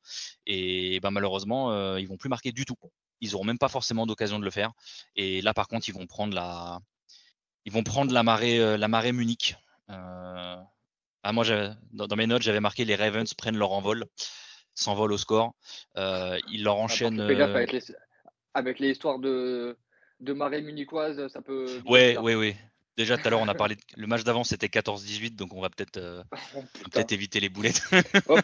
Et 0.46 1.00
ben, 1.00 1.12
malheureusement, 1.12 1.96
ils 1.98 2.08
vont 2.08 2.18
plus 2.18 2.30
marquer 2.30 2.52
du 2.52 2.66
tout. 2.66 2.76
Ils 3.22 3.32
n'auront 3.32 3.46
même 3.46 3.58
pas 3.58 3.70
forcément 3.70 4.06
d'occasion 4.06 4.38
de 4.38 4.46
le 4.46 4.52
faire. 4.52 4.74
Et 5.16 5.42
là, 5.42 5.54
par 5.54 5.68
contre, 5.68 5.88
ils 5.90 5.94
vont 5.94 6.08
prendre 6.08 6.36
la, 6.36 6.82
ils 7.68 7.74
vont 7.74 7.84
prendre 7.84 8.14
la 8.14 8.24
marée, 8.24 8.60
euh, 8.60 8.78
la 8.78 8.88
marée 8.88 9.12
Munich. 9.12 9.58
Euh, 9.90 10.56
ah, 11.28 11.34
moi, 11.34 11.44
dans, 11.92 12.16
mes 12.16 12.26
notes, 12.26 12.42
j'avais 12.42 12.62
marqué 12.62 12.86
les 12.86 12.96
Ravens 12.96 13.34
prennent 13.34 13.58
leur 13.58 13.74
envol, 13.74 14.06
s'envolent 14.74 15.12
au 15.12 15.18
score. 15.18 15.56
Euh, 15.98 16.38
ils 16.50 16.64
leur 16.64 16.78
enchaînent. 16.78 17.20
Avec 17.20 17.74
les, 17.74 17.82
avec 18.54 18.80
les 18.80 18.92
histoires 18.92 19.20
de, 19.20 19.78
de 20.22 20.32
marée 20.32 20.62
munichoise, 20.62 21.28
ça 21.28 21.42
peut. 21.42 21.82
Ouais, 21.86 22.18
oui, 22.18 22.36
oui. 22.36 22.56
Déjà, 22.98 23.16
tout 23.16 23.28
à 23.28 23.30
l'heure, 23.30 23.42
on 23.42 23.48
a 23.48 23.54
parlé. 23.54 23.78
Le 23.96 24.08
match 24.08 24.24
d'avant, 24.24 24.44
c'était 24.44 24.66
14-18, 24.66 25.36
donc 25.36 25.54
on 25.54 25.62
va 25.62 25.70
peut-être 25.70 25.98
euh, 25.98 26.24
oh, 26.56 26.64
peut 26.92 27.06
éviter 27.12 27.40
les 27.40 27.48
boulettes. 27.48 27.84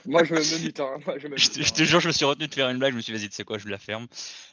moi, 0.06 0.24
je 0.24 0.36
me 0.36 0.60
du 0.60 0.72
temps. 0.72 0.92
Hein. 0.94 1.14
je, 1.18 1.72
te, 1.72 1.84
jure, 1.84 2.00
je 2.00 2.08
me 2.08 2.14
suis 2.14 2.24
retenu 2.24 2.48
de 2.48 2.54
faire 2.54 2.70
une 2.70 2.78
blague. 2.78 2.92
Je 2.92 2.98
me 2.98 3.02
suis 3.02 3.12
dit, 3.12 3.20
vas-y, 3.20 3.30
tu 3.30 3.36
sais 3.36 3.46
quoi, 3.46 3.58
je 3.58 3.68
la 3.68 3.80
ferme. 3.80 4.06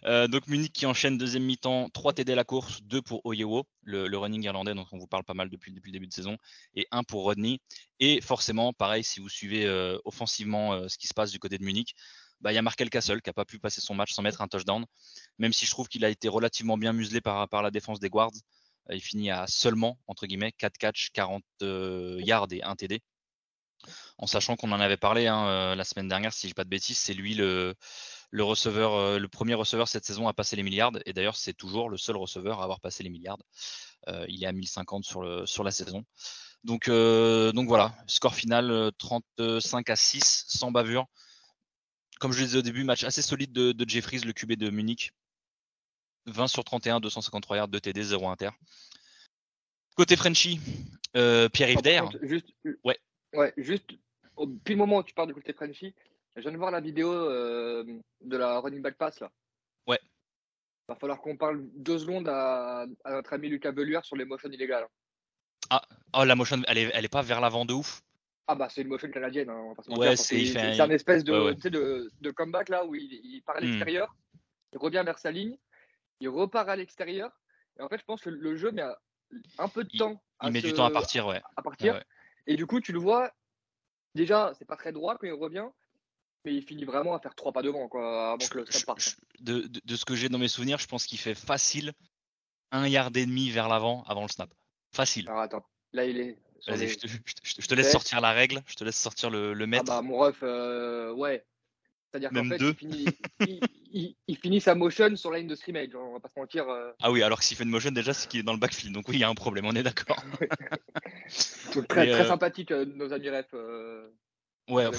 Euh, 0.05 0.27
donc, 0.27 0.47
Munich 0.49 0.73
qui 0.73 0.87
enchaîne 0.87 1.19
deuxième 1.19 1.45
mi-temps, 1.45 1.91
3 1.91 2.15
TD 2.15 2.33
à 2.33 2.35
la 2.35 2.45
course, 2.45 2.83
2 2.85 3.03
pour 3.03 3.21
Oyewo, 3.27 3.67
le, 3.83 4.17
running 4.17 4.43
irlandais 4.43 4.75
dont 4.75 4.87
on 4.91 4.97
vous 4.97 5.07
parle 5.07 5.25
pas 5.25 5.35
mal 5.35 5.51
depuis, 5.51 5.71
depuis 5.71 5.91
le 5.91 5.99
début 5.99 6.07
de 6.07 6.15
saison, 6.15 6.39
et 6.75 6.87
1 6.93 7.03
pour 7.03 7.25
Rodney. 7.25 7.59
Et 7.99 8.23
forcément, 8.23 8.73
pareil, 8.73 9.05
si 9.05 9.21
vous 9.21 9.29
suivez 9.29 9.67
euh, 9.67 9.99
offensivement 10.07 10.89
ce 10.89 10.97
qui 10.97 11.09
se 11.09 11.15
passe 11.15 11.31
du 11.31 11.39
côté 11.39 11.59
de 11.59 11.65
Munich, 11.65 11.95
bah, 12.41 12.53
il 12.53 12.55
y 12.55 12.59
a 12.59 12.63
Markel 12.63 12.89
Castle 12.89 13.21
qui 13.21 13.29
n'a 13.29 13.35
pas 13.35 13.45
pu 13.45 13.59
passer 13.59 13.83
son 13.83 13.95
match 13.95 14.13
sans 14.13 14.23
mettre 14.23 14.41
un 14.41 14.49
touchdown, 14.49 14.87
même 15.39 15.53
si 15.53 15.67
je 15.67 15.71
trouve 15.71 15.89
qu'il 15.89 16.07
a 16.07 16.09
été 16.09 16.27
relativement 16.27 16.79
bien 16.79 16.95
muselé 16.95 17.21
par, 17.21 17.47
par 17.51 17.63
la 17.63 17.71
défense 17.71 18.01
des 18.01 18.09
Guards. 18.09 18.33
Euh, 18.91 18.95
il 18.95 19.01
finit 19.01 19.31
à 19.31 19.47
seulement, 19.47 19.99
entre 20.07 20.27
guillemets, 20.27 20.53
4 20.53 20.77
catchs, 20.79 21.11
40 21.13 21.45
euh, 21.63 22.21
yards 22.23 22.49
et 22.53 22.63
1 22.63 22.77
TD. 22.77 23.01
En 24.19 24.27
sachant 24.27 24.57
qu'on 24.57 24.73
en 24.73 24.81
avait 24.81 24.99
parlé 24.99 25.27
hein, 25.27 25.47
euh, 25.47 25.75
la 25.75 25.85
semaine 25.85 26.09
dernière, 26.09 26.33
si 26.35 26.43
je 26.43 26.49
dis 26.49 26.55
pas 26.55 26.65
de 26.65 26.69
bêtises, 26.69 26.99
c'est 26.99 27.15
lui 27.15 27.35
le, 27.35 27.75
le 28.31 28.45
receveur, 28.45 29.19
le 29.19 29.29
premier 29.29 29.55
receveur 29.55 29.89
cette 29.89 30.05
saison 30.05 30.29
à 30.29 30.35
passer 30.35 30.57
les 30.57 30.63
milliards. 30.63 30.93
Et 31.07 31.15
d'ailleurs, 31.15 31.37
c'est 31.37 31.55
toujours 31.55 31.89
le 31.89 31.97
seul 31.97 32.17
receveur 32.17 32.61
à 32.61 32.65
avoir 32.65 32.81
passé 32.81 33.03
les 33.03 33.09
milliards. 33.09 33.39
il 34.29 34.43
est 34.45 34.47
à 34.47 34.53
1050 34.53 35.05
sur, 35.05 35.23
le, 35.23 35.47
sur 35.47 35.65
la 35.65 35.71
saison. 35.71 36.05
Donc, 36.63 36.91
donc 36.91 37.69
voilà, 37.69 37.95
score 38.07 38.35
final 38.35 38.93
35 38.99 39.89
à 39.89 39.97
6, 39.97 40.45
sans 40.49 40.71
bavure. 40.71 41.07
Comme 42.19 42.33
je 42.33 42.41
le 42.41 42.45
disais 42.45 42.59
au 42.59 42.63
début, 42.63 42.85
match 42.85 43.05
assez 43.05 43.23
solide 43.23 43.53
de, 43.53 43.73
de 43.73 43.89
Jeffries, 43.89 44.19
le 44.19 44.35
QB 44.35 44.53
de 44.53 44.69
Munich. 44.69 45.13
20 46.33 46.49
sur 46.49 46.65
31, 46.65 47.01
253 47.01 47.57
yards, 47.57 47.69
2 47.69 47.81
TD, 47.81 48.03
0 48.03 48.29
inter. 48.29 48.51
Côté 49.97 50.17
Frenchy, 50.17 50.61
euh, 51.17 51.49
Pierre-Yves 51.49 51.81
Juste, 52.23 52.47
ouais. 52.85 52.99
ouais, 53.35 53.53
juste, 53.57 53.91
depuis 54.39 54.75
le 54.75 54.79
moment 54.79 54.99
où 54.99 55.03
tu 55.03 55.15
parles 55.15 55.29
du 55.29 55.35
côté 55.35 55.53
Frenchy, 55.53 55.95
je 56.37 56.43
viens 56.43 56.53
de 56.53 56.57
voir 56.57 56.71
la 56.71 56.81
vidéo 56.81 57.13
euh, 57.13 57.85
de 58.21 58.37
la 58.37 58.61
running 58.61 58.83
back 58.83 58.97
pass 58.97 59.21
là. 59.21 59.31
Ouais. 59.87 59.99
Il 60.03 60.93
va 60.93 60.97
falloir 60.97 61.21
qu'on 61.21 61.37
parle 61.37 61.63
deux 61.75 61.99
secondes 61.99 62.29
à, 62.29 62.87
notre 63.07 63.33
ami 63.33 63.49
Lucas 63.49 63.73
Belluer 63.73 64.01
sur 64.03 64.17
les 64.17 64.25
motions 64.25 64.51
illégales. 64.51 64.87
Ah, 65.69 65.83
oh, 66.15 66.25
la 66.25 66.35
motion, 66.35 66.63
elle 66.67 66.79
est, 66.79 66.91
elle 66.95 67.05
est 67.05 67.13
pas 67.13 67.23
vers 67.23 67.41
l'avant 67.41 67.65
de 67.65 67.75
ouf. 67.75 68.03
Ah 68.47 68.57
bah 68.57 68.69
c'est 68.69 68.83
une 68.83 68.89
motion 68.89 69.09
canadienne, 69.11 69.49
hein, 69.49 69.75
ouais, 69.91 70.17
c'est 70.17 70.81
un 70.81 70.91
espèce 70.91 71.23
de, 71.23 71.53
de, 71.69 72.11
de, 72.21 72.31
comeback 72.33 72.69
là 72.69 72.85
où 72.85 72.97
il, 72.97 73.05
il 73.05 73.43
part 73.43 73.57
à 73.57 73.61
hmm. 73.61 73.65
l'extérieur, 73.65 74.17
il 74.73 74.79
revient 74.79 75.03
vers 75.05 75.21
sa 75.21 75.31
ligne, 75.31 75.57
il 76.21 76.29
repart 76.29 76.69
à 76.69 76.77
l'extérieur. 76.77 77.31
Et 77.79 77.83
en 77.83 77.89
fait, 77.89 77.99
je 77.99 78.05
pense 78.05 78.21
que 78.21 78.31
le 78.31 78.57
jeu 78.57 78.71
met 78.71 78.83
un 79.59 79.69
peu 79.69 79.85
de 79.85 79.97
temps. 79.97 80.23
Il, 80.43 80.49
il 80.49 80.53
met 80.53 80.63
du 80.63 80.73
temps 80.73 80.85
à 80.85 80.91
partir, 80.91 81.27
ouais. 81.27 81.41
À 81.57 81.63
partir. 81.63 82.03
Et 82.47 82.57
du 82.57 82.67
coup, 82.67 82.81
tu 82.81 82.93
le 82.93 82.99
vois, 82.99 83.33
déjà, 84.15 84.53
c'est 84.59 84.65
pas 84.65 84.77
très 84.77 84.93
droit 84.93 85.17
quand 85.17 85.27
il 85.27 85.33
revient, 85.33 85.67
mais 86.45 86.55
il 86.55 86.63
finit 86.63 86.85
vraiment 86.85 87.15
à 87.15 87.21
faire 87.21 87.35
trois 87.35 87.53
pas 87.53 87.63
devant, 87.63 87.89
quoi, 87.89 88.33
avant 88.33 88.47
que 88.47 88.59
le 88.59 88.67
snap 88.67 88.87
parte. 88.87 89.17
De, 89.41 89.69
de, 89.85 89.97
ce 89.97 90.05
que 90.05 90.15
j'ai 90.15 90.29
dans 90.29 90.39
mes 90.39 90.49
souvenirs, 90.49 90.79
je 90.79 90.87
pense 90.87 91.07
qu'il 91.07 91.19
fait 91.19 91.35
facile 91.35 91.93
un 92.73 92.87
yard 92.89 93.17
et 93.17 93.27
demi 93.27 93.51
vers 93.51 93.69
l'avant 93.69 94.05
avant 94.07 94.23
le 94.23 94.29
snap. 94.29 94.51
Facile. 94.93 95.29
Alors 95.29 95.41
attends, 95.41 95.65
là 95.93 96.05
il 96.05 96.19
est. 96.19 96.39
Vas-y, 96.67 96.89
je, 96.89 97.67
te, 97.67 97.75
laisse 97.75 97.91
sortir 97.91 98.21
la 98.21 98.33
règle, 98.33 98.63
je 98.67 98.75
te 98.75 98.85
laisse 98.85 98.99
sortir 98.99 99.31
le, 99.31 99.55
le 99.55 99.67
maître. 99.67 99.85
Ah 99.89 99.97
bah, 99.97 100.03
mon 100.03 100.19
ref, 100.19 100.41
euh, 100.43 101.11
ouais, 101.13 101.47
c'est-à-dire 102.11 102.31
qu'en 102.31 102.45
fait, 102.45 102.59
il 103.93 104.37
finit, 104.37 104.61
sa 104.61 104.75
motion 104.75 105.15
sur 105.15 105.31
la 105.31 105.39
ligne 105.39 105.49
de 105.49 105.55
scrimmage, 105.55 105.89
on 105.95 106.15
va 106.15 106.21
pas 106.21 106.29
se 106.29 106.39
mentir. 106.39 106.69
Euh. 106.69 106.91
Ah 107.01 107.13
oui, 107.13 107.23
alors 107.23 107.39
que 107.39 107.45
s'il 107.45 107.57
fait 107.57 107.65
une 107.65 107.71
motion, 107.71 107.91
déjà, 107.91 108.13
c'est 108.13 108.29
qu'il 108.29 108.41
est 108.41 108.45
dans 108.45 108.53
le 108.53 108.59
backfield. 108.59 108.93
Donc 108.93 109.09
oui, 109.09 109.17
il 109.17 109.21
y 109.21 109.25
a 109.25 109.29
un 109.29 109.35
problème, 109.35 109.67
on 109.67 109.75
est 109.75 109.83
d'accord. 109.83 110.17
très, 111.89 112.07
très 112.07 112.11
euh, 112.13 112.27
sympathique, 112.27 112.73
euh, 112.73 112.85
nos 112.85 113.13
amis 113.13 113.29
ref. 113.29 113.53
ouais, 114.69 114.91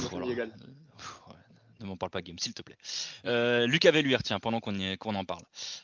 ne 1.81 1.85
m'en 1.85 1.97
parle 1.97 2.11
pas, 2.11 2.21
Game, 2.21 2.37
s'il 2.37 2.53
te 2.53 2.61
plaît. 2.61 2.77
Euh, 3.25 3.65
Lucas 3.65 3.91
Velluer, 3.91 4.19
tiens, 4.23 4.39
pendant 4.39 4.59
qu'on 4.59 5.15
en 5.15 5.25
parle. 5.25 5.43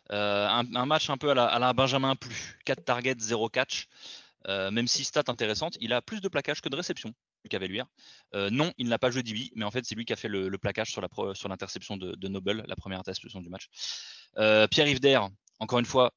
un, 0.09 0.85
match 0.85 1.09
un 1.09 1.17
peu 1.17 1.31
à 1.31 1.33
la, 1.33 1.45
à 1.45 1.59
la 1.59 1.73
Benjamin 1.73 2.15
Plus. 2.15 2.57
4 2.65 2.85
targets, 2.85 3.15
0 3.19 3.49
catch. 3.49 3.87
même 4.47 4.87
si 4.87 5.03
stat 5.03 5.23
intéressante, 5.27 5.77
il 5.81 5.91
a 5.91 6.01
plus 6.01 6.21
de 6.21 6.29
plaquage 6.29 6.61
que 6.61 6.69
de 6.69 6.75
réception. 6.75 7.13
Euh, 8.33 8.49
non, 8.49 8.73
il 8.77 8.87
n'a 8.87 8.99
pas 8.99 9.11
joué 9.11 9.23
DB, 9.23 9.51
mais 9.55 9.65
en 9.65 9.71
fait, 9.71 9.85
c'est 9.85 9.95
lui 9.95 10.05
qui 10.05 10.13
a 10.13 10.15
fait 10.15 10.27
le, 10.27 10.57
plaquage 10.57 10.91
sur, 10.91 11.01
l'interception 11.01 11.97
de, 11.97 12.27
Noble, 12.27 12.63
la 12.67 12.75
première 12.75 12.99
interception 12.99 13.41
du 13.41 13.49
match. 13.49 13.69
Euh, 14.37 14.67
Pierre-Yves 14.67 14.99
encore 15.59 15.79
une 15.79 15.85
fois, 15.85 16.13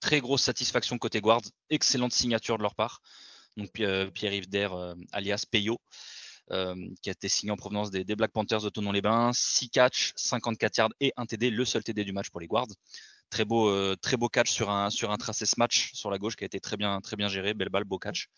très 0.00 0.20
grosse 0.20 0.42
satisfaction 0.42 0.98
côté 0.98 1.20
guards, 1.20 1.42
excellente 1.70 2.12
signature 2.12 2.58
de 2.58 2.62
leur 2.62 2.74
part. 2.74 3.00
Donc 3.56 3.80
euh, 3.80 4.10
alias 5.12 5.44
Peyo, 5.50 5.80
qui 6.48 7.08
a 7.08 7.12
été 7.12 7.28
signé 7.28 7.50
en 7.50 7.56
provenance 7.56 7.90
des, 7.90 8.04
Black 8.04 8.32
Panthers 8.32 8.62
de 8.62 8.68
Tonon-les-Bains, 8.68 9.32
6 9.32 9.70
catchs, 9.70 10.12
54 10.16 10.76
yards 10.76 10.90
et 11.00 11.12
un 11.16 11.26
TD, 11.26 11.50
le 11.50 11.64
seul 11.64 11.82
TD 11.82 12.04
du 12.04 12.12
match 12.12 12.30
pour 12.30 12.40
les 12.40 12.46
guards. 12.46 12.68
Très 13.30 13.44
beau, 13.44 13.96
très 13.96 14.16
beau 14.16 14.28
catch 14.28 14.50
sur 14.50 14.70
un, 14.70 14.90
sur 14.90 15.10
un 15.10 15.16
tracé 15.16 15.44
match 15.56 15.92
sur 15.92 16.10
la 16.10 16.18
gauche 16.18 16.36
qui 16.36 16.44
a 16.44 16.46
été 16.46 16.60
très 16.60 16.76
bien, 16.76 17.00
très 17.00 17.16
bien 17.16 17.28
géré, 17.28 17.54
belle 17.54 17.70
balle, 17.70 17.84
beau 17.84 17.98
catch. 17.98 18.28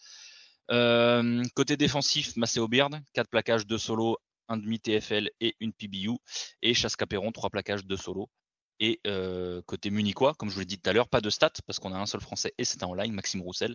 Euh, 0.70 1.42
côté 1.54 1.76
défensif, 1.76 2.36
Maceo 2.36 2.68
Beard, 2.68 3.00
4 3.12 3.28
plaquages, 3.28 3.66
2 3.66 3.78
solos, 3.78 4.16
1 4.48 4.58
demi 4.58 4.80
TFL 4.80 5.30
et 5.40 5.54
une 5.60 5.72
PBU. 5.72 6.18
Et 6.62 6.74
Chasse 6.74 6.96
Caperon, 6.96 7.32
3 7.32 7.50
plaquages, 7.50 7.84
2 7.84 7.96
solos. 7.96 8.28
Et 8.78 9.00
euh, 9.06 9.62
côté 9.64 9.88
munichois, 9.88 10.34
comme 10.34 10.50
je 10.50 10.54
vous 10.54 10.60
l'ai 10.60 10.66
dit 10.66 10.78
tout 10.78 10.90
à 10.90 10.92
l'heure, 10.92 11.08
pas 11.08 11.22
de 11.22 11.30
stats 11.30 11.50
parce 11.66 11.78
qu'on 11.78 11.94
a 11.94 11.98
un 11.98 12.04
seul 12.04 12.20
français 12.20 12.52
et 12.58 12.64
c'était 12.64 12.84
en 12.84 12.92
ligne, 12.92 13.12
Maxime 13.12 13.40
Roussel, 13.40 13.74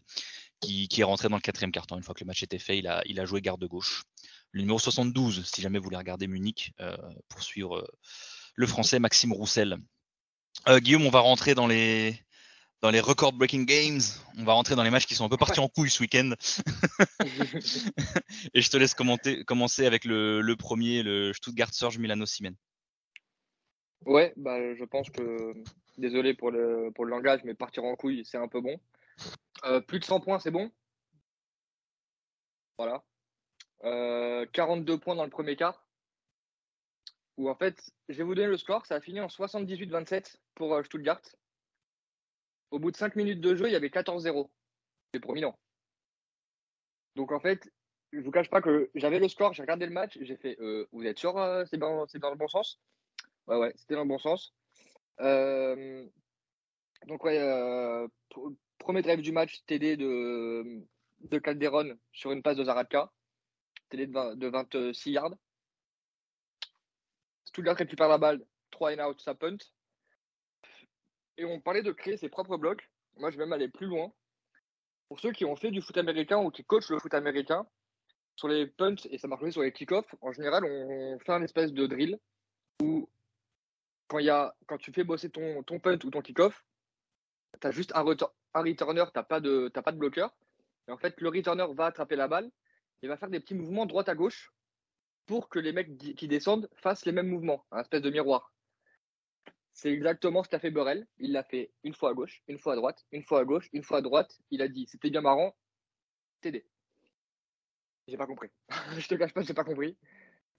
qui, 0.59 0.87
est 0.95 1.03
rentré 1.03 1.27
dans 1.27 1.37
le 1.37 1.41
quatrième 1.41 1.71
carton. 1.71 1.97
Une 1.97 2.03
fois 2.03 2.13
que 2.13 2.19
le 2.19 2.27
match 2.27 2.43
était 2.43 2.59
fait, 2.59 2.77
il 2.77 2.87
a, 2.87 3.25
joué 3.25 3.41
garde 3.41 3.65
gauche. 3.65 4.03
Le 4.51 4.61
numéro 4.61 4.77
72, 4.77 5.43
si 5.43 5.61
jamais 5.61 5.79
vous 5.79 5.85
voulez 5.85 5.97
regarder 5.97 6.27
Munich, 6.27 6.73
euh, 6.81 6.95
pour 7.29 7.41
suivre 7.41 7.89
le 8.53 8.67
français 8.67 8.99
Maxime 8.99 9.33
Roussel. 9.33 9.77
Guillaume, 10.67 11.07
on 11.07 11.09
va 11.09 11.21
rentrer 11.21 11.55
dans 11.55 11.65
les, 11.65 12.21
dans 12.81 12.89
les 12.89 12.99
record 12.99 13.33
breaking 13.33 13.65
games. 13.65 14.01
On 14.37 14.43
va 14.43 14.53
rentrer 14.53 14.75
dans 14.75 14.83
les 14.83 14.89
matchs 14.89 15.05
qui 15.05 15.15
sont 15.15 15.25
un 15.25 15.29
peu 15.29 15.37
partis 15.37 15.59
en 15.59 15.67
couille 15.67 15.89
ce 15.89 16.01
week-end. 16.01 16.31
et 18.53 18.61
je 18.61 18.69
te 18.69 18.77
laisse 18.77 18.93
commencer 18.93 19.85
avec 19.85 20.05
le, 20.05 20.53
premier, 20.55 21.03
le 21.03 21.33
Stuttgart 21.33 21.73
Surge 21.73 21.97
Milano 21.97 22.25
Simen. 22.25 22.55
Ouais, 24.05 24.33
bah, 24.35 24.73
je 24.73 24.83
pense 24.83 25.09
que, 25.11 25.53
désolé 25.97 26.33
pour 26.33 26.49
le, 26.49 26.89
pour 26.95 27.05
le 27.05 27.11
langage, 27.11 27.41
mais 27.43 27.53
partir 27.53 27.83
en 27.83 27.95
couille, 27.95 28.25
c'est 28.25 28.37
un 28.37 28.47
peu 28.47 28.59
bon. 28.59 28.79
Euh, 29.65 29.79
plus 29.79 29.99
de 29.99 30.05
100 30.05 30.21
points, 30.21 30.39
c'est 30.39 30.49
bon? 30.49 30.71
Voilà. 32.77 33.03
42 33.83 34.93
euh, 34.93 34.97
points 34.97 35.15
dans 35.15 35.23
le 35.23 35.29
premier 35.29 35.55
quart. 35.55 35.85
Ou 37.37 37.49
en 37.49 37.55
fait, 37.55 37.91
je 38.09 38.17
vais 38.17 38.23
vous 38.23 38.35
donner 38.35 38.47
le 38.47 38.57
score. 38.57 38.85
Ça 38.87 38.95
a 38.95 39.01
fini 39.01 39.21
en 39.21 39.27
78-27 39.27 40.37
pour 40.55 40.73
euh, 40.73 40.83
Stuttgart. 40.83 41.21
Au 42.71 42.79
bout 42.79 42.91
de 42.91 42.97
5 42.97 43.15
minutes 43.15 43.41
de 43.41 43.55
jeu, 43.55 43.67
il 43.67 43.73
y 43.73 43.75
avait 43.75 43.89
14-0. 43.89 44.49
C'est 45.13 45.19
prominent. 45.19 45.57
Donc 47.15 47.31
en 47.31 47.39
fait, 47.39 47.69
je 48.13 48.19
vous 48.19 48.31
cache 48.31 48.49
pas 48.49 48.61
que 48.61 48.89
j'avais 48.95 49.19
le 49.19 49.27
score, 49.27 49.53
j'ai 49.53 49.61
regardé 49.61 49.85
le 49.85 49.91
match, 49.91 50.17
j'ai 50.21 50.37
fait 50.37 50.57
euh, 50.59 50.87
Vous 50.91 51.05
êtes 51.05 51.19
sûr 51.19 51.37
euh, 51.37 51.65
c'est 51.69 51.77
dans, 51.77 52.05
le 52.05 52.35
bon 52.35 52.47
sens? 52.47 52.79
Ouais, 53.47 53.57
ouais, 53.57 53.73
c'était 53.75 53.95
dans 53.95 54.03
le 54.03 54.07
bon 54.07 54.19
sens. 54.19 54.53
Euh, 55.19 56.05
donc, 57.07 57.23
ouais, 57.23 57.37
pr- 57.37 58.55
premier 58.77 59.01
drive 59.01 59.21
du 59.21 59.31
match, 59.31 59.63
TD 59.65 59.97
de, 59.97 60.81
de 61.21 61.37
Calderon 61.39 61.97
sur 62.11 62.31
une 62.31 62.41
passe 62.41 62.57
de 62.57 62.63
Zaradka. 62.63 63.11
TD 63.89 64.07
de, 64.07 64.13
20 64.13 64.35
de 64.35 64.47
26 64.47 65.11
yards. 65.11 65.35
Stuttgart 67.45 67.75
récupère 67.75 68.07
la 68.07 68.17
balle, 68.17 68.45
3 68.71 68.93
and 68.93 69.09
out, 69.09 69.21
ça 69.21 69.35
punt. 69.35 69.57
Et 71.37 71.45
on 71.45 71.59
parlait 71.59 71.83
de 71.83 71.91
créer 71.91 72.17
ses 72.17 72.29
propres 72.29 72.57
blocs. 72.57 72.89
Moi, 73.17 73.31
je 73.31 73.37
vais 73.37 73.45
même 73.45 73.53
aller 73.53 73.69
plus 73.69 73.87
loin. 73.87 74.11
Pour 75.09 75.19
ceux 75.19 75.31
qui 75.31 75.45
ont 75.45 75.55
fait 75.55 75.71
du 75.71 75.81
foot 75.81 75.97
américain 75.97 76.37
ou 76.37 76.51
qui 76.51 76.63
coachent 76.63 76.89
le 76.89 76.99
foot 76.99 77.13
américain, 77.13 77.67
sur 78.35 78.47
les 78.47 78.67
punts, 78.67 78.95
et 79.09 79.17
ça 79.17 79.27
marche 79.27 79.43
aussi 79.43 79.51
sur 79.51 79.61
les 79.61 79.71
kick-offs, 79.71 80.15
en 80.21 80.31
général, 80.31 80.63
on 80.65 81.19
fait 81.19 81.31
un 81.33 81.43
espèce 81.43 81.73
de 81.73 81.85
drill 81.85 82.17
où 82.81 83.09
quand, 84.07 84.77
tu 84.79 84.91
fais 84.91 85.03
bosser 85.03 85.29
ton, 85.29 85.63
punt 85.63 85.97
ou 86.03 86.09
ton 86.09 86.21
kick-off, 86.21 86.65
tu 87.59 87.67
as 87.67 87.71
juste 87.71 87.91
un, 87.95 88.03
retur- 88.03 88.33
un 88.53 88.61
returner, 88.61 89.05
tu 89.13 89.23
pas, 89.23 89.39
de- 89.39 89.69
t'as 89.73 89.81
pas 89.81 89.91
de 89.91 89.97
bloqueur. 89.97 90.33
Et 90.87 90.91
en 90.91 90.97
fait, 90.97 91.19
le 91.21 91.29
returner 91.29 91.65
va 91.73 91.85
attraper 91.85 92.15
la 92.15 92.27
balle 92.27 92.49
et 93.01 93.07
va 93.07 93.17
faire 93.17 93.29
des 93.29 93.39
petits 93.39 93.55
mouvements 93.55 93.85
droite 93.85 94.09
à 94.09 94.15
gauche 94.15 94.51
pour 95.27 95.49
que 95.49 95.59
les 95.59 95.71
mecs 95.71 95.97
qui 95.97 96.27
descendent 96.27 96.69
fassent 96.75 97.05
les 97.05 97.11
mêmes 97.11 97.29
mouvements, 97.29 97.65
un 97.71 97.81
espèce 97.81 98.01
de 98.01 98.09
miroir. 98.09 98.50
C'est 99.81 99.91
exactement 99.91 100.43
ce 100.43 100.49
qu'a 100.49 100.59
fait 100.59 100.69
Burrell. 100.69 101.07
Il 101.17 101.31
l'a 101.31 101.43
fait 101.43 101.71
une 101.83 101.95
fois 101.95 102.11
à 102.11 102.13
gauche, 102.13 102.43
une 102.47 102.59
fois 102.59 102.73
à 102.73 102.75
droite, 102.75 103.03
une 103.11 103.23
fois 103.23 103.39
à 103.39 103.45
gauche, 103.45 103.67
une 103.73 103.81
fois 103.81 103.97
à 103.97 104.01
droite. 104.03 104.37
Il 104.51 104.61
a 104.61 104.67
dit 104.67 104.85
c'était 104.87 105.09
bien 105.09 105.21
marrant, 105.21 105.55
TD. 106.41 106.67
J'ai 108.07 108.15
pas 108.15 108.27
compris. 108.27 108.49
je 108.99 109.07
te 109.07 109.15
cache 109.15 109.33
pas, 109.33 109.41
j'ai 109.41 109.55
pas 109.55 109.63
compris. 109.63 109.97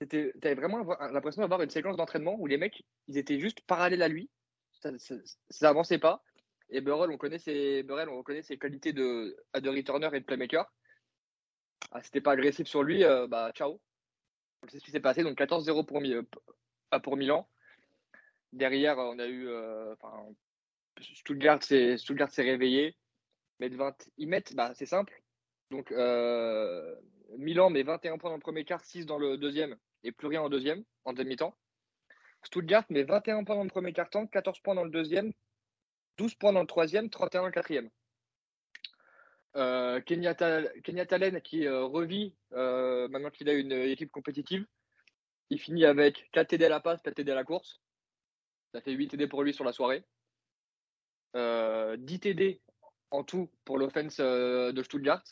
T'avais 0.01 0.57
vraiment 0.57 0.83
l'impression 1.13 1.41
d'avoir 1.41 1.63
une 1.63 1.71
séquence 1.71 1.97
d'entraînement 1.97 2.35
où 2.37 2.49
les 2.49 2.57
mecs, 2.57 2.85
ils 3.07 3.17
étaient 3.17 3.39
juste 3.39 3.61
parallèles 3.61 4.03
à 4.03 4.09
lui. 4.09 4.29
Ça, 4.73 4.91
ça, 4.99 5.15
ça 5.51 5.69
avançait 5.69 6.01
pas. 6.01 6.25
Et 6.71 6.81
Burrell, 6.81 7.13
on 7.13 7.17
connaît 7.17 7.39
ses, 7.39 7.87
on 7.89 8.19
reconnaît 8.19 8.43
ses 8.43 8.59
qualités 8.59 8.93
de, 8.93 9.37
de 9.55 9.69
returner 9.69 10.09
et 10.15 10.19
de 10.19 10.25
playmaker. 10.25 10.67
Ah, 11.93 12.03
c'était 12.03 12.21
pas 12.21 12.33
agressif 12.33 12.67
sur 12.67 12.83
lui, 12.83 13.05
euh, 13.05 13.29
bah 13.29 13.53
ciao. 13.55 13.81
Donc, 14.63 14.73
C'est 14.73 14.81
ce 14.81 14.85
qui 14.85 14.91
s'est 14.91 14.99
passé. 14.99 15.23
Donc 15.23 15.39
14-0 15.39 15.87
pour, 15.87 16.03
euh, 16.03 16.99
pour 16.99 17.17
Milan. 17.17 17.49
Derrière, 18.53 18.99
on 18.99 19.19
a 19.19 19.27
eu. 19.27 19.49
euh, 19.49 19.95
Stuttgart 21.01 21.63
s'est 21.63 21.97
réveillé. 22.39 22.97
Mettent 23.61 23.75
20, 23.75 24.09
ils 24.19 24.29
mettent, 24.29 24.55
bah, 24.55 24.73
c'est 24.75 24.87
simple. 24.87 25.23
Donc, 25.71 25.91
euh, 25.93 26.95
Milan 27.39 27.71
met 27.71 27.83
21 27.83 28.19
points 28.19 28.31
dans 28.31 28.37
le 28.37 28.43
premier 28.43 28.65
quart, 28.65 28.85
6 28.85 29.07
dans 29.07 29.19
le 29.19 29.39
deuxième, 29.39 29.77
et 30.05 30.13
plus 30.13 30.27
rien 30.29 30.43
en 30.43 30.51
deuxième, 30.51 30.85
en 31.05 31.13
demi-temps. 31.13 31.57
Stuttgart 32.45 32.85
met 32.91 33.05
21 33.05 33.45
points 33.45 33.57
dans 33.57 33.63
le 33.63 33.71
premier 33.71 33.93
quart-temps, 33.93 34.27
14 34.27 34.61
points 34.61 34.75
dans 34.75 34.85
le 34.85 34.91
deuxième, 34.91 35.33
12 36.19 36.35
points 36.35 36.53
dans 36.53 36.61
le 36.61 36.67
troisième, 36.67 37.09
31 37.09 37.41
dans 37.41 37.47
le 37.47 37.53
quatrième. 37.53 37.89
Euh, 39.55 40.01
Kenyatta 40.01 40.63
Allen 41.11 41.41
qui 41.43 41.67
euh, 41.67 41.85
revit 41.85 42.35
maintenant 42.51 43.31
qu'il 43.31 43.49
a 43.49 43.53
une 43.53 43.73
équipe 43.73 44.11
compétitive. 44.11 44.67
Il 45.51 45.61
finit 45.61 45.85
avec 45.85 46.29
4 46.33 46.49
TD 46.49 46.65
à 46.65 46.69
la 46.69 46.81
passe, 46.81 47.03
4 47.03 47.15
TD 47.15 47.33
à 47.33 47.35
la 47.35 47.45
course. 47.45 47.82
Ça 48.73 48.81
fait 48.81 48.93
8 48.93 49.09
TD 49.09 49.27
pour 49.27 49.43
lui 49.43 49.53
sur 49.53 49.65
la 49.65 49.73
soirée. 49.73 50.05
Euh, 51.37 51.97
10 51.97 52.21
TD 52.21 52.63
en 53.11 53.25
tout 53.25 53.51
pour 53.65 53.79
l'offense 53.79 54.19
euh, 54.21 54.73
de 54.73 54.83
Stuttgart. 54.83 55.23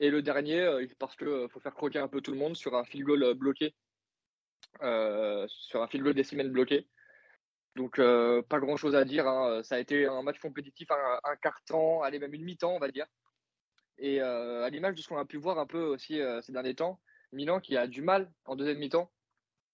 Et 0.00 0.10
le 0.10 0.22
dernier, 0.22 0.60
euh, 0.60 0.86
parce 0.98 1.16
qu'il 1.16 1.48
faut 1.50 1.60
faire 1.60 1.74
croquer 1.74 1.98
un 1.98 2.08
peu 2.08 2.20
tout 2.20 2.32
le 2.32 2.38
monde 2.38 2.56
sur 2.56 2.74
un 2.76 2.84
field 2.84 3.06
goal 3.06 3.22
euh, 3.22 3.34
bloqué. 3.34 3.74
Euh, 4.82 5.46
sur 5.48 5.82
un 5.82 5.88
field 5.88 6.04
goal 6.04 6.14
des 6.14 6.24
semaines 6.24 6.50
bloqué. 6.50 6.88
Donc, 7.76 7.98
euh, 7.98 8.42
pas 8.42 8.58
grand 8.58 8.76
chose 8.76 8.94
à 8.94 9.04
dire. 9.04 9.26
hein. 9.28 9.62
Ça 9.62 9.76
a 9.76 9.78
été 9.78 10.06
un 10.06 10.22
match 10.22 10.38
compétitif, 10.38 10.90
un, 10.90 11.20
un 11.24 11.36
quart-temps, 11.36 12.02
allez, 12.02 12.18
même 12.18 12.34
une 12.34 12.44
mi-temps, 12.44 12.74
on 12.74 12.78
va 12.78 12.90
dire. 12.90 13.06
Et 13.98 14.20
euh, 14.20 14.64
à 14.64 14.70
l'image 14.70 14.94
de 14.94 15.00
ce 15.02 15.08
qu'on 15.08 15.18
a 15.18 15.24
pu 15.24 15.36
voir 15.38 15.58
un 15.58 15.66
peu 15.66 15.80
aussi 15.82 16.20
euh, 16.20 16.40
ces 16.42 16.52
derniers 16.52 16.74
temps, 16.74 17.00
Milan 17.32 17.60
qui 17.60 17.76
a 17.76 17.86
du 17.86 18.02
mal 18.02 18.32
en 18.44 18.56
deuxième 18.56 18.78
mi-temps. 18.78 19.10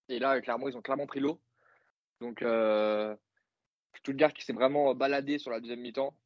Et 0.09 0.19
là, 0.19 0.41
clairement, 0.41 0.69
ils 0.69 0.77
ont 0.77 0.83
clairement 0.83 1.07
pris 1.07 1.21
l'eau. 1.21 1.41
Donc, 2.23 2.41
euh, 2.43 3.15
Stuttgart 3.99 4.33
qui 4.33 4.45
s'est 4.45 4.53
vraiment 4.53 4.95
baladé 4.95 5.39
sur 5.39 5.51
la 5.51 5.59
deuxième 5.61 5.81
mi-temps, 5.81 6.17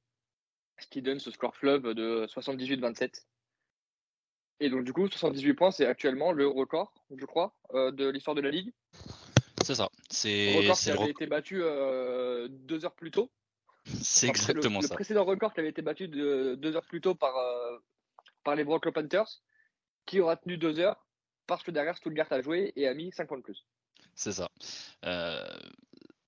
ce 0.78 0.86
qui 0.88 1.00
donne 1.02 1.18
ce 1.18 1.30
score 1.30 1.56
fleuve 1.56 1.94
de 1.94 2.26
78-27. 2.28 3.24
Et 4.60 4.68
donc, 4.70 4.84
du 4.84 4.92
coup, 4.92 5.08
78 5.08 5.54
points, 5.54 5.70
c'est 5.70 5.86
actuellement 5.86 6.32
le 6.32 6.46
record, 6.46 6.92
je 7.16 7.24
crois, 7.24 7.54
euh, 7.74 7.90
de 7.92 8.08
l'histoire 8.08 8.34
de 8.34 8.40
la 8.42 8.50
Ligue. 8.50 8.72
C'est 9.64 9.74
ça. 9.74 9.88
C'est 10.10 10.54
record 10.58 10.76
c'est 10.76 10.90
qui 10.92 10.96
le 10.96 11.02
avait 11.02 11.10
été 11.12 11.26
battu 11.26 11.62
euh, 11.62 12.46
deux 12.50 12.84
heures 12.84 12.94
plus 12.94 13.10
tôt. 13.10 13.30
c'est 13.86 14.26
Enfin, 14.28 14.32
le- 14.32 14.50
exactement 14.50 14.80
le, 14.80 14.86
ça. 14.86 14.94
précédent 14.94 15.24
record 15.24 15.52
qui 15.54 15.60
avait 15.60 15.70
été 15.70 15.82
battu 15.82 16.08
de, 16.08 16.54
deux 16.56 16.76
heures 16.76 16.84
plus 16.86 17.00
tôt 17.00 17.14
par, 17.14 17.36
euh, 17.36 17.78
par 18.44 18.54
les 18.54 18.64
Broncos 18.64 18.92
Panthers, 18.92 19.42
qui 20.04 20.20
aura 20.20 20.36
tenu 20.36 20.56
deux 20.58 20.78
heures 20.78 21.06
parce 21.46 21.62
que 21.62 21.70
derrière 21.70 21.96
Stuttgart 21.96 22.26
a 22.30 22.42
joué 22.42 22.72
et 22.76 22.86
a 22.86 22.94
mis 22.94 23.12
5 23.12 23.28
points 23.28 23.38
de 23.38 23.42
plus. 23.42 23.64
C'est 24.14 24.32
ça. 24.32 24.50
Euh, 25.04 25.44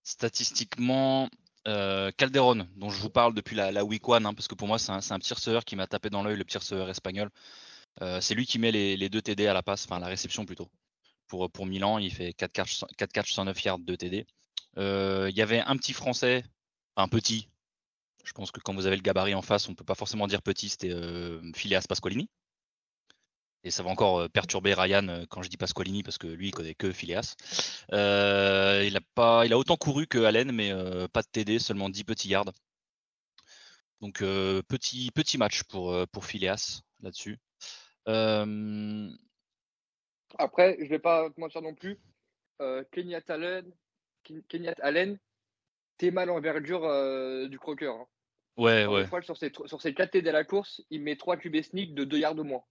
statistiquement, 0.09 1.29
euh, 1.67 2.11
Calderon, 2.17 2.67
dont 2.77 2.89
je 2.89 2.99
vous 2.99 3.11
parle 3.11 3.35
depuis 3.35 3.55
la, 3.55 3.85
week 3.85 4.09
one, 4.09 4.25
hein, 4.25 4.33
parce 4.33 4.49
que 4.49 4.55
pour 4.55 4.67
moi 4.67 4.79
c'est 4.79 4.91
un, 4.91 5.01
un 5.11 5.19
petit 5.19 5.35
receveur 5.35 5.67
qui 5.67 5.77
m'a 5.77 5.87
tapé 5.87 6.09
dans 6.09 6.23
l'œil, 6.23 6.37
le 6.37 6.45
petit 6.45 6.57
receveur 6.57 6.89
espagnol. 6.89 7.29
Euh, 8.01 8.21
c'est 8.21 8.35
lui 8.35 8.47
qui 8.47 8.59
met 8.59 8.73
les, 8.73 9.09
deux 9.11 9.21
TD 9.21 9.47
à 9.47 9.53
la 9.53 9.63
passe, 9.63 9.85
enfin 9.85 10.01
la 10.01 10.07
réception 10.07 10.47
plutôt. 10.47 10.71
Pour, 11.29 11.67
Milan, 11.67 11.99
il 11.99 12.11
fait 12.11 12.33
4 12.33 12.53
catchs, 12.53 12.85
4 12.97 13.13
catchs 13.13 13.33
109 13.35 13.63
yards 13.65 13.79
de 13.81 13.95
TD. 13.95 14.27
Euh, 14.79 15.29
Il 15.31 15.37
y 15.37 15.43
avait 15.43 15.61
un 15.61 15.77
petit 15.77 15.93
français, 15.93 16.43
enfin 16.97 17.07
petit. 17.09 17.49
Je 18.25 18.33
pense 18.33 18.51
que 18.51 18.61
quand 18.61 18.75
vous 18.75 18.87
avez 18.87 18.97
le 18.97 19.03
gabarit 19.03 19.35
en 19.35 19.43
face, 19.43 19.69
on 19.69 19.75
peut 19.75 19.85
pas 19.85 19.95
forcément 19.95 20.27
dire 20.27 20.41
petit, 20.41 20.71
c'était 20.71 20.95
Phileas 21.55 21.85
Pasqualini. 21.87 22.31
Et 23.65 23.71
ça 23.71 23.83
va 23.83 23.91
encore 23.91 24.21
euh, 24.21 24.29
perturber 24.29 24.73
Ryan 24.75 25.09
euh, 25.09 25.25
quand 25.29 25.43
je 25.43 25.49
dis 25.49 25.57
Pasqualini 25.57 26.03
parce 26.03 26.17
que 26.19 26.27
lui 26.29 26.49
il 26.49 26.53
connaît 26.53 26.75
que 26.75 26.93
Phileas. 26.93 27.35
Euh, 27.93 28.85
il, 28.87 28.97
a 28.97 29.01
pas, 29.15 29.45
il 29.47 29.53
a 29.53 29.59
autant 29.59 29.77
couru 29.77 30.07
que 30.07 30.19
Allen, 30.19 30.53
mais 30.53 30.71
euh, 30.73 31.09
pas 31.09 31.23
de 31.23 31.27
TD, 31.31 31.59
seulement 31.59 31.89
10 31.89 32.05
petits 32.05 32.29
yards. 32.29 32.53
Donc 34.01 34.23
euh, 34.23 34.63
petit, 34.69 35.11
petit 35.11 35.39
match 35.39 35.65
pour, 35.65 35.95
pour 36.13 36.25
Phileas 36.25 36.83
là-dessus. 37.01 37.39
Après, 40.39 40.77
je 40.81 40.87
vais 40.89 40.99
pas 40.99 41.29
te 41.31 41.41
mentir 41.41 41.63
non 41.63 41.75
plus, 41.75 41.99
Kenyatta 42.93 43.35
Allen, 43.35 43.71
Ken- 44.25 44.43
Kenyatta 44.49 44.85
Allen, 44.85 45.19
t'es 45.97 46.11
mal 46.11 46.31
en 46.31 46.41
verdure 46.41 46.83
du 47.49 47.59
croqueur. 47.59 47.95
hein. 47.97 48.07
ouais, 48.57 48.85
Quand 48.87 49.17
ouais. 49.17 49.23
Sur 49.23 49.37
ses, 49.37 49.51
sur 49.67 49.81
ses 49.83 49.95
4 49.95 50.13
TD 50.13 50.29
à 50.29 50.33
la 50.33 50.45
course, 50.45 50.83
il 50.91 51.03
met 51.03 51.17
3 51.17 51.37
QB 51.39 51.63
sneak 51.63 51.95
de 51.95 52.05
2 52.05 52.19
yards 52.19 52.39
au 52.39 52.45
moins. 52.45 52.63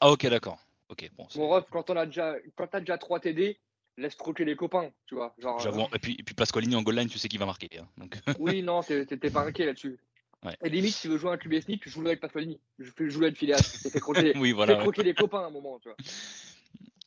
Ah 0.00 0.10
ok, 0.10 0.26
d'accord. 0.28 0.58
Ok, 0.88 1.10
bon. 1.16 1.26
Mon 1.36 1.48
ref, 1.48 1.64
quand 1.70 1.90
on 1.90 1.96
a 1.96 2.06
déjà, 2.06 2.34
quand 2.54 2.66
t'as 2.68 2.80
déjà 2.80 2.96
3 2.98 3.18
TD, 3.20 3.58
laisse 3.96 4.14
croquer 4.14 4.44
les 4.44 4.54
copains, 4.56 4.90
tu 5.06 5.14
vois. 5.16 5.34
Genre, 5.38 5.58
J'avoue. 5.58 5.80
euh, 5.82 5.86
Et 5.94 5.98
puis, 5.98 6.16
et 6.18 6.22
puis 6.22 6.34
Pasqualini 6.34 6.76
en 6.76 6.82
goal 6.82 6.96
line, 6.96 7.08
tu 7.08 7.18
sais 7.18 7.28
qu'il 7.28 7.38
va 7.40 7.46
marquer. 7.46 7.68
hein, 7.80 7.88
donc 7.96 8.16
oui, 8.38 8.62
non, 8.62 8.82
t'es 8.82 9.04
t'es- 9.06 9.16
t'es 9.16 9.30
pas 9.30 9.42
inquiet 9.44 9.66
là-dessus. 9.66 9.98
Ouais. 10.44 10.54
Et 10.62 10.68
limite, 10.68 10.94
si 10.94 11.02
tu 11.02 11.08
veux 11.08 11.16
jouer 11.18 11.30
un 11.32 11.38
QB 11.38 11.60
sneak, 11.60 11.88
joue 11.88 12.06
avec 12.06 12.20
Pasqualini. 12.20 12.60
Je 12.78 12.90
fais 12.90 13.08
jouer 13.10 13.26
avec 13.28 13.38
Phileas. 13.38 13.80
Fais 13.90 13.98
croquer, 14.00 14.32
oui, 14.36 14.48
fais 14.50 14.52
voilà. 14.54 14.74
ouais. 14.74 14.80
croquer 14.80 15.02
les 15.02 15.14
copains 15.14 15.40
à 15.40 15.46
un 15.46 15.50
moment, 15.50 15.78
tu 15.80 15.88
vois. 15.88 15.96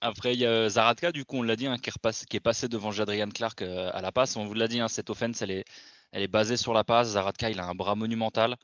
Après, 0.01 0.33
il 0.33 0.39
y 0.39 0.45
a 0.45 0.69
Zaratka, 0.69 1.11
du 1.11 1.25
coup, 1.25 1.37
on 1.37 1.43
l'a 1.43 1.55
dit, 1.55 1.67
hein, 1.67 1.77
qui, 1.77 1.89
est 1.89 1.93
repassé- 1.93 2.25
qui 2.25 2.37
est 2.37 2.41
passé 2.41 2.67
devant 2.69 2.91
Jadrian 2.91 3.29
Clark 3.29 3.61
euh, 3.61 3.91
à 3.93 4.01
la 4.01 4.11
passe. 4.11 4.35
On 4.37 4.45
vous 4.45 4.53
l'a 4.53 4.67
dit, 4.69 4.79
hein, 4.79 4.87
cette 4.87 5.09
offense, 5.09 5.41
elle 5.41 5.51
est, 5.51 5.65
elle 6.11 6.23
est 6.23 6.27
basée 6.27 6.57
sur 6.57 6.73
la 6.73 6.83
passe. 6.83 7.09
Zaratka, 7.09 7.49
il 7.49 7.59
a 7.59 7.65
un 7.65 7.75
bras 7.75 7.95
monumental. 7.95 8.55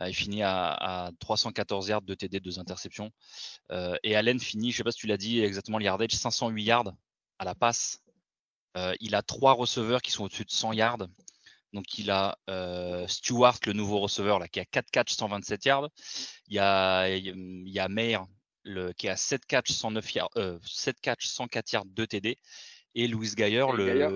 Euh, 0.00 0.08
il 0.08 0.14
finit 0.14 0.42
à, 0.42 0.72
à 1.06 1.10
314 1.20 1.88
yards 1.88 2.02
de 2.02 2.14
TD, 2.14 2.40
deux 2.40 2.58
interceptions. 2.58 3.10
Euh, 3.72 3.96
et 4.02 4.16
Allen 4.16 4.40
finit, 4.40 4.72
je 4.72 4.78
sais 4.78 4.84
pas 4.84 4.92
si 4.92 4.98
tu 4.98 5.06
l'as 5.06 5.16
dit 5.16 5.40
exactement, 5.40 5.78
le 5.78 5.84
yardage, 5.84 6.12
508 6.12 6.62
yards 6.62 6.92
à 7.38 7.44
la 7.44 7.54
passe. 7.54 8.00
Euh, 8.76 8.94
il 9.00 9.14
a 9.14 9.22
trois 9.22 9.52
receveurs 9.52 10.02
qui 10.02 10.10
sont 10.10 10.24
au-dessus 10.24 10.44
de 10.44 10.50
100 10.50 10.72
yards. 10.72 11.06
Donc 11.72 11.98
il 11.98 12.10
a 12.10 12.38
euh, 12.48 13.06
Stewart, 13.08 13.58
le 13.66 13.72
nouveau 13.72 13.98
receveur, 14.00 14.38
là, 14.38 14.48
qui 14.48 14.60
a 14.60 14.64
4 14.64 14.90
catchs, 14.90 15.14
127 15.14 15.64
yards. 15.64 15.88
Il 16.48 16.54
y 16.54 16.58
a, 16.58 17.08
il 17.08 17.68
y 17.68 17.78
a 17.78 17.88
Meir, 17.88 18.26
le, 18.62 18.92
qui 18.92 19.08
a 19.08 19.16
7 19.16 19.44
catchs, 19.46 19.72
109 19.72 20.14
yards, 20.14 20.30
euh, 20.36 20.58
7 20.64 21.00
catchs, 21.00 21.26
104 21.26 21.72
yards, 21.72 21.86
2 21.86 22.06
TD. 22.06 22.38
Et 22.96 23.08
Louis 23.08 23.32
Gaillard, 23.34 23.76
Gaillard. 23.76 24.12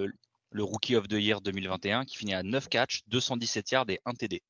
Le, 0.51 0.63
Rookie 0.63 0.97
of 0.97 1.09
the 1.09 1.13
Year 1.15 1.41
2021, 1.41 2.05
qui 2.05 2.17
finit 2.17 2.35
à 2.35 2.43
9 2.43 2.69
catchs, 2.69 3.03
217 3.09 3.71
yards 3.71 3.91
et 3.91 4.01
1 4.05 4.15
TD. 4.15 4.43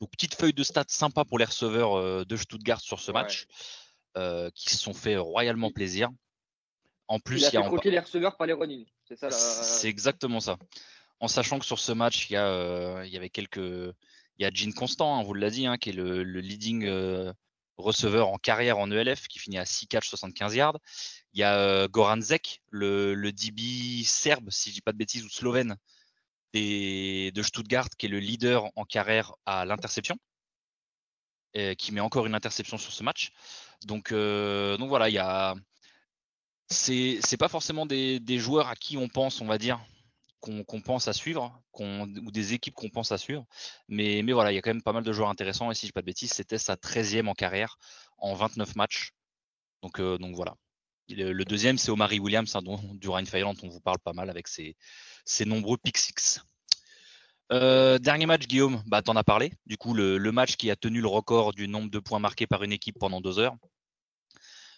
Donc 0.00 0.10
petite 0.10 0.34
feuille 0.34 0.52
de 0.52 0.62
stats 0.64 0.84
sympa 0.88 1.24
pour 1.24 1.38
les 1.38 1.44
receveurs 1.44 1.96
euh, 1.96 2.24
de 2.24 2.36
Stuttgart 2.36 2.80
sur 2.80 2.98
ce 3.00 3.12
Ouais. 3.12 3.22
match, 3.22 3.46
euh, 4.16 4.50
qui 4.54 4.68
se 4.70 4.78
sont 4.78 4.94
fait 4.94 5.16
royalement 5.16 5.70
plaisir. 5.70 6.08
En 7.08 7.18
plus, 7.20 7.38
Il 7.40 7.44
a 7.44 7.48
il 7.48 7.54
y 7.54 7.56
a 7.58 7.62
fait 7.62 7.68
en- 7.68 7.90
les 7.90 7.98
receveurs 7.98 8.36
par 8.36 8.46
les 8.46 8.52
running. 8.52 8.86
C'est 9.06 9.16
ça 9.16 9.28
la. 9.28 9.36
c'est 9.36 9.88
exactement 9.88 10.40
ça. 10.40 10.56
En 11.20 11.28
sachant 11.28 11.58
que 11.58 11.64
sur 11.64 11.78
ce 11.78 11.92
match, 11.92 12.28
il 12.30 12.32
y, 12.32 12.36
a, 12.36 12.46
euh, 12.46 13.02
il 13.06 13.12
y 13.12 13.16
avait 13.16 13.30
quelques. 13.30 13.56
Il 13.58 14.42
y 14.42 14.44
a 14.44 14.50
Jean 14.52 14.72
Constant, 14.72 15.18
hein, 15.18 15.22
vous 15.22 15.34
l'a 15.34 15.50
dit, 15.50 15.66
hein, 15.66 15.76
qui 15.76 15.90
est 15.90 15.92
le, 15.92 16.24
le 16.24 16.40
leading 16.40 16.84
euh, 16.86 17.32
receveur 17.76 18.28
en 18.28 18.38
carrière 18.38 18.78
en 18.78 18.90
ELF, 18.90 19.28
qui 19.28 19.38
finit 19.38 19.58
à 19.58 19.64
6 19.64 19.86
catch 19.86 20.08
75 20.08 20.54
yards. 20.56 20.78
Il 21.34 21.40
y 21.40 21.44
a 21.44 21.88
Goran 21.88 22.20
Zek, 22.20 22.62
le, 22.70 23.14
le 23.14 23.32
DB 23.32 24.04
serbe, 24.04 24.50
si 24.50 24.70
je 24.70 24.74
dis 24.74 24.80
pas 24.82 24.92
de 24.92 24.98
bêtises, 24.98 25.24
ou 25.24 25.28
slovène, 25.30 25.76
de 26.54 27.42
Stuttgart, 27.42 27.88
qui 27.98 28.06
est 28.06 28.08
le 28.08 28.18
leader 28.18 28.70
en 28.76 28.84
carrière 28.84 29.34
à 29.46 29.64
l'interception, 29.64 30.16
qui 31.78 31.92
met 31.92 32.00
encore 32.00 32.26
une 32.26 32.34
interception 32.34 32.78
sur 32.78 32.92
ce 32.92 33.02
match. 33.02 33.30
Donc, 33.84 34.12
donc 34.12 34.88
voilà, 34.88 35.08
il 35.08 35.14
y 35.14 35.18
a. 35.18 35.54
C'est 36.68 37.36
pas 37.38 37.48
forcément 37.48 37.86
des, 37.86 38.20
des, 38.20 38.38
joueurs 38.38 38.68
à 38.68 38.76
qui 38.76 38.96
on 38.96 39.08
pense, 39.08 39.40
on 39.40 39.46
va 39.46 39.58
dire, 39.58 39.84
qu'on 40.40 40.80
pense 40.82 41.08
à 41.08 41.12
suivre, 41.12 41.62
ou 41.78 42.30
des 42.30 42.54
équipes 42.54 42.74
qu'on 42.74 42.90
pense 42.90 43.12
à 43.12 43.18
suivre. 43.18 43.46
Mais, 43.88 44.22
mais 44.22 44.32
voilà, 44.32 44.52
il 44.52 44.54
y 44.56 44.58
a 44.58 44.62
quand 44.62 44.70
même 44.70 44.82
pas 44.82 44.92
mal 44.92 45.04
de 45.04 45.12
joueurs 45.12 45.28
intéressants. 45.28 45.70
Et 45.70 45.74
si 45.74 45.82
je 45.82 45.88
dis 45.88 45.92
pas 45.92 46.00
de 46.02 46.06
bêtises, 46.06 46.32
c'était 46.32 46.58
sa 46.58 46.74
13e 46.76 47.28
en 47.28 47.34
carrière 47.34 47.78
en 48.18 48.34
29 48.34 48.76
matchs. 48.76 49.12
Donc, 49.82 50.00
donc 50.00 50.34
voilà. 50.34 50.56
Le, 51.08 51.44
deuxième, 51.44 51.78
c'est 51.78 51.90
Omari 51.90 52.18
Williams, 52.18 52.54
hein, 52.56 52.62
dont, 52.62 52.78
du 52.94 53.08
Ryan 53.08 53.26
Feyland, 53.26 53.54
on 53.62 53.68
vous 53.68 53.80
parle 53.80 53.98
pas 53.98 54.12
mal 54.12 54.30
avec 54.30 54.48
ses, 54.48 54.76
nombreux 55.44 55.76
pick 55.76 55.98
six. 55.98 56.40
Euh, 57.52 57.98
dernier 57.98 58.26
match, 58.26 58.46
Guillaume, 58.46 58.82
bah, 58.86 59.02
tu 59.02 59.10
en 59.10 59.16
as 59.16 59.24
parlé. 59.24 59.52
Du 59.66 59.76
coup, 59.76 59.94
le, 59.94 60.18
match 60.32 60.56
qui 60.56 60.70
a 60.70 60.76
tenu 60.76 61.00
le 61.00 61.08
record 61.08 61.52
du 61.52 61.68
nombre 61.68 61.90
de 61.90 61.98
points 61.98 62.18
marqués 62.18 62.46
par 62.46 62.62
une 62.62 62.72
équipe 62.72 62.98
pendant 62.98 63.20
deux 63.20 63.38
heures. 63.38 63.56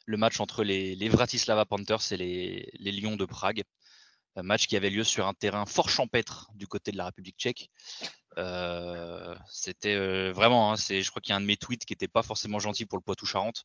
Le 0.06 0.16
match 0.16 0.40
entre 0.40 0.64
les, 0.64 0.96
les 0.96 1.08
Vratislava 1.08 1.64
Panthers 1.64 2.12
et 2.12 2.16
les, 2.16 2.70
les 2.74 2.92
Lions 2.92 3.16
de 3.16 3.24
Prague. 3.24 3.62
Un 4.36 4.42
match 4.42 4.66
qui 4.66 4.76
avait 4.76 4.90
lieu 4.90 5.04
sur 5.04 5.28
un 5.28 5.34
terrain 5.34 5.64
fort 5.64 5.88
champêtre 5.88 6.50
du 6.54 6.66
côté 6.66 6.90
de 6.90 6.96
la 6.96 7.06
République 7.06 7.36
tchèque. 7.38 7.70
Euh, 8.36 9.36
c'était 9.48 9.94
euh, 9.94 10.32
vraiment, 10.32 10.72
hein, 10.72 10.76
je 10.76 11.08
crois 11.08 11.22
qu'il 11.22 11.30
y 11.30 11.34
a 11.34 11.36
un 11.36 11.40
de 11.40 11.46
mes 11.46 11.56
tweets 11.56 11.84
qui 11.84 11.92
n'était 11.92 12.08
pas 12.08 12.24
forcément 12.24 12.58
gentil 12.58 12.84
pour 12.84 12.98
le 12.98 13.02
Poitou-Charentes 13.02 13.64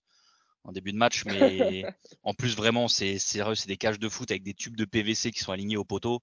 en 0.63 0.71
début 0.71 0.91
de 0.91 0.97
match, 0.97 1.23
mais 1.25 1.83
en 2.23 2.33
plus 2.33 2.55
vraiment 2.55 2.87
c'est 2.87 3.17
sérieux, 3.17 3.55
c'est 3.55 3.67
des 3.67 3.77
cages 3.77 3.99
de 3.99 4.09
foot 4.09 4.29
avec 4.31 4.43
des 4.43 4.53
tubes 4.53 4.75
de 4.75 4.85
PVC 4.85 5.31
qui 5.31 5.39
sont 5.39 5.51
alignés 5.51 5.77
au 5.77 5.85
poteau. 5.85 6.21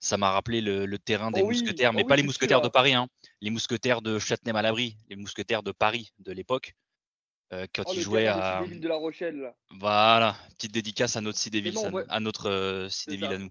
Ça 0.00 0.16
m'a 0.16 0.30
rappelé 0.32 0.60
le, 0.60 0.98
terrain 0.98 1.30
des 1.30 1.42
Oh 1.42 1.46
mousquetaires, 1.46 1.90
oh 1.92 1.96
mais 1.96 2.02
oui, 2.02 2.08
pas 2.08 2.16
les 2.16 2.24
mousquetaires 2.24 2.58
sûr. 2.58 2.64
de 2.64 2.68
Paris, 2.68 2.92
hein. 2.94 3.06
les 3.40 3.50
mousquetaires 3.50 4.02
de 4.02 4.18
Châtenay-Malabry, 4.18 4.96
les 5.08 5.14
mousquetaires 5.16 5.62
de 5.62 5.70
Paris 5.70 6.12
de 6.18 6.32
l'époque, 6.32 6.74
euh, 7.52 7.66
quand 7.72 7.84
Oh, 7.86 7.92
ils 7.94 8.00
jouaient 8.00 8.26
à. 8.26 8.64
de 8.66 8.88
La 8.88 8.96
Rochelle. 8.96 9.36
là. 9.38 9.54
Voilà, 9.78 10.36
petite 10.56 10.72
dédicace 10.72 11.14
à 11.16 11.20
notre 11.20 11.38
Cidéville, 11.38 11.74
bon, 11.74 11.88
on 11.92 11.96
à, 12.08 12.18
notre 12.18 12.48
euh, 12.50 12.88
à 13.08 13.38
nous. 13.38 13.50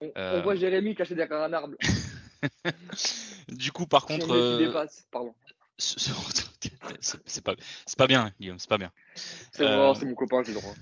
On, 0.00 0.06
on 0.06 0.12
Euh. 0.16 0.42
voit 0.42 0.54
Jérémy 0.54 0.94
caché 0.94 1.14
derrière 1.16 1.42
un 1.42 1.52
arbre. 1.52 1.74
Du 3.48 3.72
coup, 3.72 3.86
par 3.86 4.06
contre, 4.06 4.30
euh, 4.32 4.72
c'est 7.00 7.44
pas, 7.44 7.54
pas 7.96 8.06
bien, 8.06 8.32
Guillaume, 8.40 8.58
c'est 8.58 8.68
pas 8.68 8.78
bien. 8.78 8.92
C'est 9.52 9.62
Euh, 9.62 9.94
mon 10.04 10.14
copain, 10.14 10.42
j'ai 10.44 10.52
le 10.52 10.60
droit. 10.60 10.74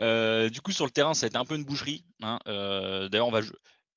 Euh, 0.00 0.48
du 0.48 0.60
coup, 0.60 0.72
sur 0.72 0.84
le 0.84 0.90
terrain, 0.90 1.14
ça 1.14 1.26
a 1.26 1.28
été 1.28 1.36
un 1.36 1.44
peu 1.44 1.54
une 1.56 1.64
boucherie. 1.64 2.04
hein. 2.22 2.38
Euh, 2.46 3.08
D'ailleurs, 3.08 3.28
on 3.28 3.32
va. 3.32 3.40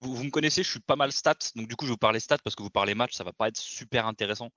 Vous, 0.02 0.14
vous 0.14 0.24
me 0.24 0.30
connaissez, 0.30 0.64
je 0.64 0.70
suis 0.70 0.82
pas 0.82 0.98
mal 0.98 1.12
stats. 1.12 1.36
Donc, 1.56 1.68
du 1.68 1.76
coup, 1.76 1.86
je 1.86 1.90
vais 1.90 1.94
vous 1.94 1.98
parler 1.98 2.20
stats 2.20 2.38
parce 2.44 2.56
que 2.56 2.64
vous 2.64 2.70
parlez 2.70 2.94
match, 2.96 3.14
ça 3.14 3.24
va 3.24 3.32
pas 3.32 3.48
être 3.48 3.58
super 3.58 4.06
intéressant. 4.06 4.50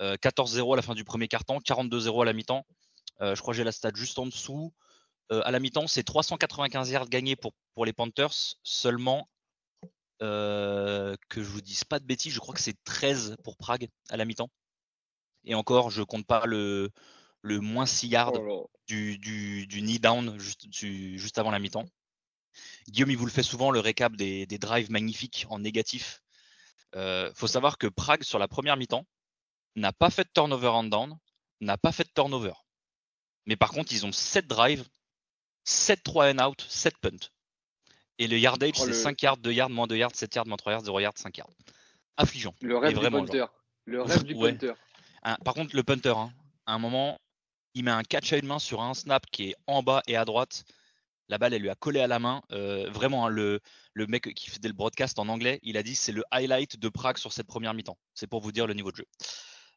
Euh, 0.00 0.16
14-0 0.16 0.72
à 0.74 0.76
la 0.76 0.82
fin 0.82 0.94
du 0.94 1.02
premier 1.04 1.26
quart-temps, 1.26 1.58
42-0 1.58 2.22
à 2.22 2.24
la 2.24 2.32
mi-temps. 2.32 2.64
Je 3.20 3.40
crois 3.40 3.52
que 3.52 3.56
j'ai 3.58 3.64
la 3.64 3.72
stat 3.72 3.90
juste 3.94 4.18
en 4.20 4.26
dessous. 4.26 4.72
À 5.30 5.50
la 5.50 5.58
mi-temps, 5.58 5.88
c'est 5.88 6.04
395 6.04 6.90
yards 6.90 7.08
gagnés 7.08 7.34
pour, 7.34 7.52
pour 7.74 7.84
les 7.84 7.92
Panthers. 7.92 8.54
Seulement, 8.62 9.28
euh, 10.22 11.14
que 11.28 11.42
je 11.42 11.48
vous 11.48 11.60
dise 11.60 11.84
pas 11.84 11.98
de 12.00 12.04
bêtises, 12.04 12.32
je 12.32 12.40
crois 12.40 12.54
que 12.54 12.60
c'est 12.60 12.76
13 12.84 13.36
pour 13.44 13.56
Prague 13.56 13.88
à 14.08 14.16
la 14.16 14.24
mi-temps. 14.24 14.50
Et 15.48 15.54
encore, 15.54 15.90
je 15.90 16.02
compte 16.02 16.26
pas 16.26 16.46
le, 16.46 16.90
le 17.42 17.58
moins 17.58 17.86
6 17.86 18.06
yards 18.08 18.34
Oh 18.34 18.70
du, 18.86 19.18
du, 19.18 19.66
du 19.66 19.80
knee 19.82 19.98
down 19.98 20.38
juste, 20.38 20.68
du- 20.68 21.18
juste 21.18 21.38
avant 21.38 21.50
la 21.50 21.58
mi-temps. 21.58 21.86
Guillaume, 22.88 23.10
il 23.10 23.16
vous 23.16 23.26
le 23.26 23.32
fait 23.32 23.42
souvent, 23.42 23.70
le 23.70 23.80
récap 23.80 24.14
des, 24.14 24.46
des 24.46 24.58
drives 24.58 24.90
magnifiques 24.90 25.46
en 25.50 25.58
négatif. 25.58 26.22
Il 26.94 27.32
faut 27.34 27.46
savoir 27.46 27.76
que 27.78 27.86
Prague, 27.86 28.22
sur 28.22 28.38
la 28.38 28.48
première 28.48 28.76
mi-temps, 28.76 29.04
n'a 29.76 29.92
pas 29.92 30.10
fait 30.10 30.24
de 30.24 30.30
turnover 30.34 30.68
and 30.68 30.84
down, 30.84 31.18
n'a 31.60 31.76
pas 31.78 31.92
fait 31.92 32.04
de 32.04 32.10
turnover. 32.14 32.54
Mais 33.46 33.56
par 33.56 33.70
contre, 33.70 33.92
ils 33.92 34.04
ont 34.06 34.12
7 34.12 34.46
drives, 34.46 34.84
7 35.64 36.02
3 36.02 36.32
and 36.34 36.38
out, 36.46 36.64
7 36.68 36.94
punt. 36.98 37.30
Et 38.18 38.26
le 38.26 38.38
yardage, 38.38 38.72
Oh, 38.76 38.80
c'est 38.80 38.86
le- 38.88 38.92
5 38.94 39.22
yards, 39.22 39.36
2 39.38 39.52
yards, 39.52 39.70
moins 39.70 39.86
2 39.86 39.96
yards, 39.96 40.14
7 40.14 40.34
yards, 40.34 40.46
moins 40.46 40.56
3 40.56 40.72
yards, 40.72 40.84
0 40.84 40.98
yards, 41.00 41.16
5 41.16 41.36
yards. 41.38 41.50
Affligeant. 42.16 42.54
Le 42.60 42.76
rêve 42.76 42.90
du 42.94 42.96
vraiment, 43.00 43.24
punter. 43.24 43.44
Le 43.84 44.02
rêve 44.22 44.24
du 44.24 44.34
Ouais. 44.34 44.52
punter. 44.52 44.72
Par 45.22 45.54
contre, 45.54 45.74
le 45.74 45.82
punter, 45.82 46.14
hein, 46.16 46.32
à 46.66 46.74
un 46.74 46.78
moment, 46.78 47.18
il 47.74 47.84
met 47.84 47.90
un 47.90 48.02
catch 48.02 48.32
à 48.32 48.38
une 48.38 48.46
main 48.46 48.58
sur 48.58 48.82
un 48.82 48.94
snap 48.94 49.26
qui 49.30 49.50
est 49.50 49.56
en 49.66 49.82
bas 49.82 50.02
et 50.06 50.16
à 50.16 50.24
droite. 50.24 50.64
La 51.28 51.36
balle, 51.36 51.52
elle 51.52 51.62
lui 51.62 51.68
a 51.70 51.74
collé 51.74 52.00
à 52.00 52.06
la 52.06 52.18
main. 52.18 52.40
Euh, 52.52 52.88
vraiment, 52.90 53.26
hein, 53.26 53.28
le, 53.28 53.60
le 53.92 54.06
mec 54.06 54.32
qui 54.34 54.48
faisait 54.48 54.68
le 54.68 54.72
broadcast 54.72 55.18
en 55.18 55.28
anglais, 55.28 55.60
il 55.62 55.76
a 55.76 55.82
dit 55.82 55.94
c'est 55.94 56.12
le 56.12 56.24
highlight 56.30 56.78
de 56.78 56.88
Prague 56.88 57.18
sur 57.18 57.32
cette 57.32 57.46
première 57.46 57.74
mi-temps. 57.74 57.98
C'est 58.14 58.26
pour 58.26 58.40
vous 58.40 58.52
dire 58.52 58.66
le 58.66 58.74
niveau 58.74 58.90
de 58.90 58.96
jeu. 58.96 59.06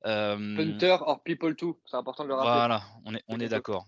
Euh, 0.05 0.55
Punter 0.55 0.97
or 1.01 1.21
people 1.23 1.55
too. 1.55 1.79
C'est 1.85 1.97
important 1.97 2.23
de 2.23 2.29
le 2.29 2.35
rappeler. 2.35 2.53
voilà, 2.53 2.83
on 3.05 3.13
est, 3.13 3.23
on 3.27 3.37
d'accord. 3.37 3.87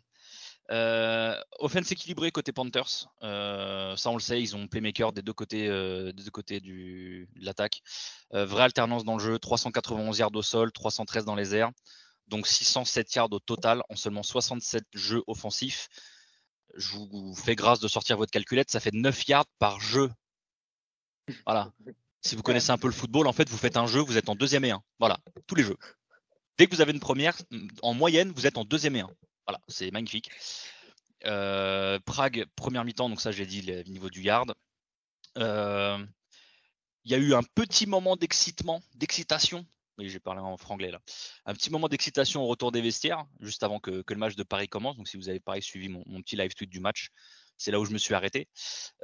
Euh, 0.71 1.35
offense 1.59 1.91
équilibrée 1.91 2.31
côté 2.31 2.51
Panthers. 2.51 3.07
Euh, 3.21 3.95
ça, 3.95 4.09
on 4.09 4.15
le 4.15 4.21
sait, 4.21 4.41
ils 4.41 4.55
ont 4.55 4.67
playmaker 4.67 5.11
des 5.11 5.21
deux 5.21 5.33
côtés, 5.33 5.67
euh, 5.67 6.11
des 6.13 6.23
deux 6.23 6.31
côtés 6.31 6.59
de 6.61 7.27
l'attaque. 7.35 7.81
Vraie 8.31 8.63
alternance 8.63 9.03
dans 9.03 9.17
le 9.17 9.23
jeu 9.23 9.39
391 9.39 10.17
yards 10.17 10.35
au 10.35 10.41
sol, 10.41 10.71
313 10.71 11.25
dans 11.25 11.35
les 11.35 11.55
airs. 11.55 11.71
Donc 12.27 12.47
607 12.47 13.15
yards 13.15 13.31
au 13.31 13.39
total 13.39 13.83
en 13.89 13.95
seulement 13.95 14.23
67 14.23 14.85
jeux 14.93 15.23
offensifs. 15.27 15.89
Je 16.75 16.95
vous 16.95 17.35
fais 17.35 17.55
grâce 17.55 17.79
de 17.79 17.87
sortir 17.87 18.17
votre 18.17 18.31
calculette, 18.31 18.71
ça 18.71 18.79
fait 18.79 18.93
9 18.93 19.27
yards 19.27 19.45
par 19.59 19.79
jeu. 19.79 20.09
Voilà. 21.45 21.71
Si 22.21 22.35
vous 22.35 22.41
connaissez 22.41 22.71
un 22.71 22.77
peu 22.77 22.87
le 22.87 22.93
football, 22.93 23.27
en 23.27 23.33
fait, 23.33 23.49
vous 23.49 23.57
faites 23.57 23.75
un 23.75 23.85
jeu, 23.85 23.99
vous 23.99 24.17
êtes 24.17 24.29
en 24.29 24.35
deuxième 24.35 24.63
et 24.63 24.71
un. 24.71 24.81
Voilà, 24.97 25.19
tous 25.45 25.55
les 25.55 25.63
jeux. 25.63 25.77
Dès 26.57 26.67
que 26.67 26.75
vous 26.75 26.81
avez 26.81 26.93
une 26.93 26.99
première, 26.99 27.35
en 27.81 27.93
moyenne, 27.93 28.31
vous 28.31 28.47
êtes 28.47 28.57
en 28.57 28.63
deuxième 28.63 28.95
et 28.95 29.01
un. 29.01 29.09
Voilà, 29.45 29.59
c'est 29.67 29.91
magnifique. 29.91 30.29
Euh, 31.25 31.99
Prague, 32.05 32.45
première 32.55 32.83
mi-temps, 32.83 33.09
donc 33.09 33.21
ça 33.21 33.31
j'ai 33.31 33.45
dit 33.45 33.61
le 33.61 33.83
niveau 33.83 34.09
du 34.09 34.21
yard. 34.21 34.53
Euh, 35.37 36.05
Il 37.05 37.11
y 37.11 37.15
a 37.15 37.17
eu 37.17 37.33
un 37.33 37.43
petit 37.43 37.85
moment 37.85 38.15
d'excitement, 38.15 38.81
d'excitation. 38.95 39.65
Oui, 39.97 40.09
j'ai 40.09 40.19
parlé 40.19 40.41
en 40.41 40.57
franglais 40.57 40.91
là. 40.91 40.99
Un 41.45 41.53
petit 41.53 41.69
moment 41.69 41.87
d'excitation 41.87 42.41
au 42.43 42.47
retour 42.47 42.71
des 42.71 42.81
vestiaires, 42.81 43.25
juste 43.41 43.63
avant 43.63 43.79
que, 43.79 44.03
le 44.07 44.15
match 44.15 44.35
de 44.35 44.43
Paris 44.43 44.67
commence. 44.67 44.97
Donc 44.97 45.07
si 45.07 45.17
vous 45.17 45.29
avez 45.29 45.39
pareil 45.39 45.61
suivi 45.61 45.89
mon, 45.89 46.03
petit 46.21 46.35
live 46.35 46.53
tweet 46.55 46.69
du 46.69 46.79
match, 46.79 47.09
c'est 47.57 47.71
là 47.71 47.79
où 47.79 47.85
je 47.85 47.91
me 47.91 47.97
suis 47.97 48.15
arrêté. 48.15 48.47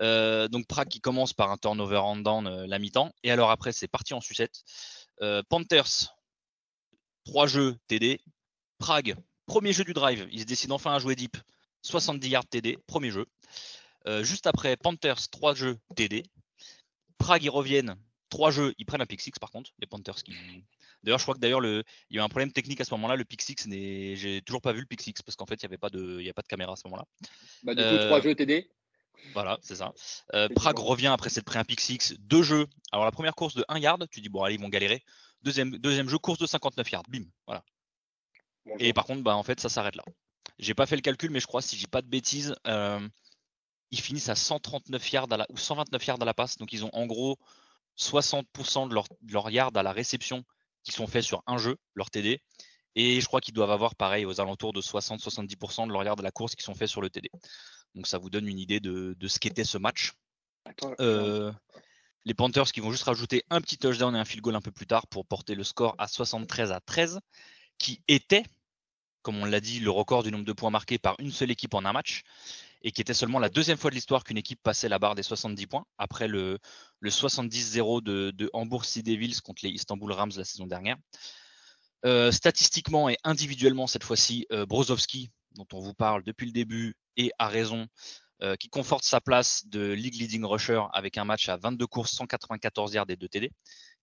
Euh, 0.01 0.47
donc 0.47 0.67
Prague 0.67 0.87
qui 0.87 1.01
commence 1.01 1.33
par 1.33 1.51
un 1.51 1.57
turnover 1.57 1.97
en 1.97 2.17
down 2.17 2.65
la 2.65 2.79
mi-temps. 2.79 3.13
Et 3.23 3.31
alors 3.31 3.51
après, 3.51 3.71
c'est 3.71 3.87
parti 3.87 4.13
en 4.13 4.21
sucette. 4.21 4.63
Panthers, 5.49 6.15
trois 7.25 7.47
jeux 7.47 7.77
TD. 7.87 8.21
Prague, 8.79 9.15
premier 9.49 9.73
jeu 9.73 9.83
du 9.83 9.93
drive. 9.93 10.27
Ils 10.31 10.41
se 10.41 10.45
décident 10.45 10.75
enfin 10.75 10.93
à 10.93 10.99
jouer 10.99 11.15
deep. 11.15 11.35
70 11.81 12.29
yards 12.29 12.45
TD, 12.45 12.77
premier 12.87 13.09
jeu. 13.09 13.25
Euh, 14.07 14.23
juste 14.23 14.47
après, 14.47 14.77
Panthers, 14.77 15.29
trois 15.29 15.53
jeux 15.55 15.77
TD. 15.95 16.23
Prague, 17.17 17.43
ils 17.43 17.49
reviennent. 17.49 17.95
Trois 18.29 18.51
jeux, 18.51 18.75
ils 18.77 18.85
prennent 18.85 19.01
un 19.01 19.07
pick 19.07 19.21
six 19.21 19.31
par 19.41 19.49
contre, 19.49 19.71
les 19.79 19.87
Panthers 19.87 20.21
qui. 20.23 20.33
D'ailleurs, 21.03 21.17
je 21.17 21.23
crois 21.23 21.33
que 21.33 21.39
d'ailleurs, 21.39 21.61
le... 21.61 21.83
il 22.09 22.15
y 22.15 22.19
a 22.19 22.21
eu 22.21 22.25
un 22.25 22.29
problème 22.29 22.51
technique 22.51 22.79
à 22.79 22.83
ce 22.83 22.93
moment-là. 22.93 23.15
Le 23.15 23.25
pick 23.25 23.41
six, 23.41 23.65
n'est... 23.65 24.15
j'ai 24.15 24.41
toujours 24.43 24.61
pas 24.61 24.71
vu 24.71 24.81
le 24.81 24.85
pick 24.85 25.01
six 25.01 25.13
parce 25.25 25.35
qu'en 25.35 25.47
fait, 25.47 25.55
il 25.55 25.65
n'y 25.65 25.69
avait 25.69 25.77
pas 25.77 25.89
de, 25.89 26.19
il 26.19 26.25
y 26.25 26.29
a 26.29 26.33
pas 26.33 26.43
de 26.43 26.47
caméra 26.47 26.73
à 26.73 26.75
ce 26.75 26.83
moment-là. 26.85 27.05
Bah, 27.63 27.73
du 27.73 27.81
coup, 27.81 27.87
Euh, 27.87 28.05
trois 28.05 28.21
jeux 28.21 28.35
TD. 28.35 28.69
Voilà, 29.33 29.57
c'est 29.61 29.75
ça. 29.75 29.93
Euh. 30.33 30.47
Prague 30.49 30.77
revient 30.77 31.07
après 31.07 31.29
s'être 31.29 31.45
pris 31.45 31.57
un 31.57 31.65
pick 31.65 31.79
six, 31.81 32.13
deux 32.19 32.43
jeux. 32.43 32.67
Alors 32.91 33.05
la 33.05 33.11
première 33.11 33.35
course 33.35 33.55
de 33.55 33.65
1 33.67 33.79
yard, 33.79 34.07
tu 34.11 34.21
dis 34.21 34.29
bon 34.29 34.43
allez 34.43 34.55
ils 34.55 34.61
vont 34.61 34.69
galérer. 34.69 35.03
Deuxième, 35.41 35.71
deuxième 35.77 36.07
jeu, 36.07 36.17
course 36.17 36.39
de 36.39 36.45
59 36.45 36.91
yards, 36.91 37.03
bim, 37.09 37.23
voilà. 37.45 37.63
Bonjour. 38.69 38.85
Et 38.85 38.93
par 38.93 39.05
contre, 39.05 39.23
bah 39.23 39.35
en 39.35 39.43
fait 39.43 39.59
ça 39.59 39.69
s'arrête 39.69 39.95
là. 39.95 40.03
J'ai 40.57 40.73
pas 40.73 40.85
fait 40.85 40.95
le 40.95 41.01
calcul, 41.01 41.31
mais 41.31 41.39
je 41.39 41.47
crois 41.47 41.61
si 41.61 41.77
j'ai 41.77 41.87
pas 41.87 42.01
de 42.01 42.07
bêtises, 42.07 42.55
euh, 42.67 42.99
ils 43.91 44.01
finissent 44.01 44.29
à 44.29 44.35
139 44.35 45.11
yards 45.11 45.31
à 45.31 45.37
la, 45.37 45.45
ou 45.49 45.57
129 45.57 46.05
yards 46.05 46.21
à 46.21 46.25
la 46.25 46.33
passe. 46.33 46.57
Donc 46.57 46.73
ils 46.73 46.85
ont 46.85 46.89
en 46.93 47.05
gros 47.05 47.37
60% 47.97 48.89
de 48.89 48.93
leur, 48.93 49.05
de 49.21 49.33
leur 49.33 49.49
yards 49.49 49.75
à 49.75 49.83
la 49.83 49.91
réception 49.91 50.43
qui 50.83 50.91
sont 50.91 51.07
faits 51.07 51.23
sur 51.23 51.43
un 51.47 51.57
jeu, 51.57 51.77
leur 51.95 52.09
TD. 52.09 52.41
Et 52.95 53.21
je 53.21 53.25
crois 53.27 53.41
qu'ils 53.41 53.53
doivent 53.53 53.71
avoir 53.71 53.95
pareil 53.95 54.25
aux 54.25 54.41
alentours 54.41 54.73
de 54.73 54.81
60-70% 54.81 55.87
de 55.87 55.93
leur 55.93 56.03
yards 56.03 56.19
à 56.19 56.23
la 56.23 56.31
course 56.31 56.55
qui 56.55 56.63
sont 56.63 56.73
faits 56.73 56.89
sur 56.89 57.01
le 57.01 57.09
TD. 57.09 57.29
Donc 57.95 58.07
ça 58.07 58.17
vous 58.17 58.29
donne 58.29 58.47
une 58.47 58.59
idée 58.59 58.79
de, 58.79 59.15
de 59.17 59.27
ce 59.27 59.39
qu'était 59.39 59.63
ce 59.63 59.77
match. 59.77 60.13
Euh, 60.99 61.51
les 62.25 62.33
Panthers 62.33 62.71
qui 62.71 62.79
vont 62.79 62.91
juste 62.91 63.03
rajouter 63.03 63.43
un 63.49 63.61
petit 63.61 63.77
touchdown 63.77 64.15
et 64.15 64.19
un 64.19 64.25
field 64.25 64.43
goal 64.43 64.55
un 64.55 64.61
peu 64.61 64.71
plus 64.71 64.87
tard 64.87 65.07
pour 65.07 65.25
porter 65.25 65.55
le 65.55 65.63
score 65.63 65.95
à 65.97 66.07
73 66.07 66.71
à 66.71 66.79
13, 66.79 67.19
qui 67.77 68.01
était, 68.07 68.43
comme 69.21 69.37
on 69.37 69.45
l'a 69.45 69.59
dit, 69.59 69.79
le 69.79 69.91
record 69.91 70.23
du 70.23 70.31
nombre 70.31 70.45
de 70.45 70.53
points 70.53 70.69
marqués 70.69 70.97
par 70.97 71.15
une 71.19 71.31
seule 71.31 71.51
équipe 71.51 71.73
en 71.73 71.85
un 71.85 71.93
match, 71.93 72.23
et 72.81 72.91
qui 72.91 73.01
était 73.01 73.13
seulement 73.13 73.39
la 73.39 73.49
deuxième 73.49 73.77
fois 73.77 73.89
de 73.89 73.95
l'histoire 73.95 74.23
qu'une 74.23 74.37
équipe 74.37 74.61
passait 74.63 74.89
la 74.89 74.99
barre 74.99 75.15
des 75.15 75.23
70 75.23 75.67
points, 75.67 75.85
après 75.97 76.27
le, 76.27 76.59
le 76.99 77.09
70-0 77.09 78.01
de, 78.01 78.49
Hambourg 78.53 78.85
Sea 78.85 79.03
Devils 79.03 79.41
contre 79.41 79.61
les 79.65 79.71
Istanbul 79.71 80.11
Rams 80.11 80.31
la 80.37 80.45
saison 80.45 80.67
dernière. 80.67 80.97
Euh, 82.05 82.31
statistiquement 82.31 83.09
et 83.09 83.17
individuellement 83.25 83.87
cette 83.87 84.05
fois-ci, 84.05 84.47
Brozovski, 84.67 85.31
dont 85.55 85.67
on 85.73 85.79
vous 85.79 85.93
parle 85.93 86.23
depuis 86.23 86.45
le 86.45 86.53
début 86.53 86.95
et 87.17 87.31
à 87.37 87.49
raison, 87.49 87.87
qui 88.57 88.69
conforte 88.69 89.03
sa 89.03 89.19
place 89.19 89.67
de 89.67 89.91
league 89.91 90.15
leading 90.15 90.45
rusher 90.45 90.81
avec 90.93 91.17
un 91.17 91.25
match 91.25 91.49
à 91.49 91.57
22 91.57 91.85
courses, 91.87 92.13
194 92.13 92.93
yards 92.93 93.09
et 93.09 93.17
2 93.17 93.27
TD, 93.27 93.51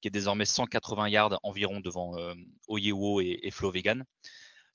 qui 0.03 0.09
est 0.09 0.11
désormais 0.11 0.45
180 0.45 1.09
yards 1.09 1.41
environ 1.43 1.81
devant 1.81 2.15
Oyewo 2.69 3.23
et, 3.23 3.41
et 3.43 3.51
Vegan. 3.73 4.05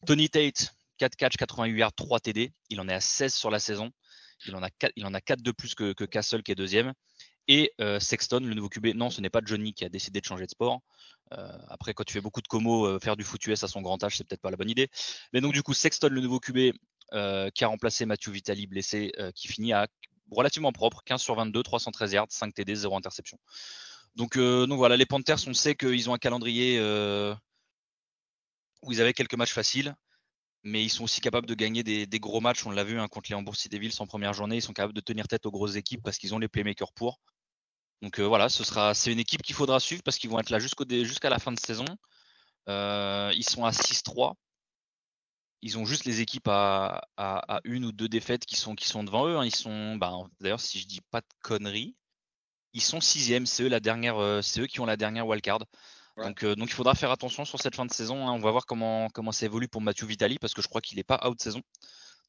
Tony 0.06 0.30
Tate, 0.30 0.74
4 0.98 1.16
catch, 1.16 1.38
88 1.38 1.78
yards, 1.78 1.94
3 1.94 2.20
TD. 2.20 2.52
Il 2.70 2.80
en 2.80 2.90
est 2.90 2.94
à 2.94 3.00
16 3.00 3.34
sur 3.34 3.52
la 3.52 3.60
saison. 3.60 3.92
Il 4.48 4.56
en 4.56 4.64
a 4.64 4.70
4, 4.70 4.94
il 4.96 5.06
en 5.06 5.14
a 5.14 5.22
4 5.22 5.42
de 5.42 5.52
plus 5.52 5.76
que, 5.76 5.94
Castle 6.06 6.44
qui 6.44 6.52
est 6.52 6.56
deuxième. 6.56 6.94
Et 7.48 7.72
euh, 7.82 8.00
Sexton, 8.00 8.40
le 8.40 8.54
nouveau 8.54 8.70
QB, 8.70 8.96
non, 8.96 9.10
ce 9.10 9.22
n'est 9.22 9.30
pas 9.30 9.42
Johnny 9.44 9.74
qui 9.74 9.84
a 9.86 9.90
décidé 9.90 10.22
de 10.22 10.26
changer 10.26 10.46
de 10.46 10.52
sport. 10.52 10.82
Euh, 11.34 11.58
après, 11.70 11.94
quand 11.94 12.04
tu 12.04 12.14
fais 12.14 12.22
beaucoup 12.22 12.42
de 12.42 12.48
comos, 12.48 12.86
euh, 12.86 13.00
faire 13.00 13.16
du 13.16 13.24
foot 13.24 13.46
US 13.48 13.64
à 13.64 13.68
son 13.68 13.82
grand 13.82 14.04
âge, 14.04 14.18
c'est 14.18 14.28
peut-être 14.28 14.42
pas 14.42 14.52
la 14.52 14.58
bonne 14.58 14.70
idée. 14.70 14.90
Mais 15.34 15.42
donc, 15.42 15.54
du 15.54 15.64
coup, 15.64 15.74
Sexton, 15.74 16.10
le 16.12 16.22
nouveau 16.22 16.40
QB, 16.40 16.74
qui 17.54 17.64
a 17.64 17.68
remplacé 17.68 18.06
Matthew 18.06 18.30
Vitali 18.30 18.68
blessé, 18.68 19.12
qui 19.36 19.50
finit 19.50 19.74
à 19.74 19.88
relativement 20.32 20.72
propre, 20.72 21.04
15 21.04 21.22
sur 21.22 21.36
22, 21.36 21.62
313 21.62 22.14
yards, 22.14 22.28
5 22.30 22.54
TD, 22.54 22.74
0 22.74 22.96
interception. 22.96 23.38
Donc, 24.16 24.38
donc 24.38 24.78
voilà, 24.78 24.96
les 24.96 25.06
Panthers, 25.06 25.46
on 25.48 25.54
sait 25.54 25.76
qu'ils 25.76 26.10
ont 26.10 26.14
un 26.14 26.18
calendrier 26.18 26.78
où 28.82 28.92
ils 28.92 29.02
avaient 29.02 29.14
quelques 29.14 29.36
matchs 29.36 29.54
faciles 29.54 29.96
mais 30.64 30.84
ils 30.84 30.90
sont 30.90 31.04
aussi 31.04 31.22
capables 31.22 31.48
de 31.48 31.54
gagner 31.56 31.84
des, 31.84 32.20
gros 32.20 32.40
matchs. 32.42 32.66
On 32.66 32.72
l'a 32.72 32.84
vu 32.84 33.00
hein, 33.00 33.08
contre 33.08 33.32
les 33.32 33.36
Hambourg 33.36 33.56
City 33.56 33.70
Devils 33.70 33.96
en 34.00 34.08
première 34.08 34.34
journée. 34.34 34.58
Ils 34.58 34.62
sont 34.62 34.74
capables 34.74 34.94
de 34.94 35.02
tenir 35.02 35.28
tête 35.28 35.46
aux 35.46 35.52
grosses 35.52 35.76
équipes 35.76 36.04
parce 36.04 36.18
qu'ils 36.18 36.34
ont 36.36 36.40
les 36.40 36.48
playmakers 36.48 36.94
pour. 36.94 37.20
Donc 38.02 38.20
euh, 38.20 38.24
voilà, 38.24 38.50
ce 38.50 38.64
sera, 38.64 38.94
c'est 38.94 39.12
une 39.12 39.20
équipe 39.20 39.42
qu'il 39.44 39.56
faudra 39.56 39.80
suivre 39.80 40.02
parce 40.04 40.18
qu'ils 40.18 40.30
vont 40.30 40.40
être 40.40 40.50
là 40.50 40.60
jusqu'à 40.60 41.30
la 41.30 41.40
fin 41.40 41.52
de 41.52 41.60
saison. 41.60 41.86
Euh, 42.70 43.32
ils 43.36 43.48
sont 43.48 43.66
à 43.66 43.72
6-3. 43.72 44.36
Ils 45.64 45.78
ont 45.78 45.86
juste 45.86 46.06
les 46.06 46.22
équipes 46.22 46.48
à, 46.48 47.02
une 47.64 47.86
ou 47.86 47.92
deux 47.92 48.10
défaites 48.10 48.46
qui 48.46 48.56
sont, 48.56 48.76
qui 48.76 48.88
sont 48.88 49.04
devant 49.04 49.28
eux. 49.28 49.38
Hein. 49.38 49.46
Ils 49.46 49.56
sont, 49.56 49.96
bah, 49.96 50.14
d'ailleurs, 50.40 50.60
si 50.60 50.80
je 50.80 50.88
dis 50.88 51.02
pas 51.12 51.22
de 51.22 51.28
conneries, 51.44 51.96
ils 52.74 52.82
sont 52.82 53.02
sixième. 53.02 53.46
C'est 53.46 53.64
eux 53.64 53.70
la 53.70 53.80
dernière, 53.80 54.18
euh, 54.18 54.42
c'est 54.42 54.62
eux 54.62 54.68
qui 54.68 54.80
ont 54.80 54.86
la 54.86 54.98
dernière 54.98 55.28
wildcard. 55.28 55.60
Donc, 56.24 56.46
donc, 56.46 56.70
il 56.70 56.74
faudra 56.74 56.96
faire 56.96 57.12
attention 57.12 57.46
sur 57.46 57.60
cette 57.60 57.76
fin 57.76 57.86
de 57.86 57.92
saison. 57.92 58.28
Hein. 58.28 58.32
On 58.32 58.40
va 58.40 58.52
voir 58.52 58.66
comment, 58.66 59.10
comment 59.10 59.32
ça 59.32 59.46
évolue 59.46 59.68
pour 59.68 59.82
Mathieu 59.82 60.06
Vitali 60.06 60.40
parce 60.40 60.54
que 60.54 60.62
je 60.62 60.68
crois 60.68 60.82
qu'il 60.82 60.98
n'est 60.98 61.04
pas 61.04 61.28
out 61.28 61.40
saison. 61.42 61.62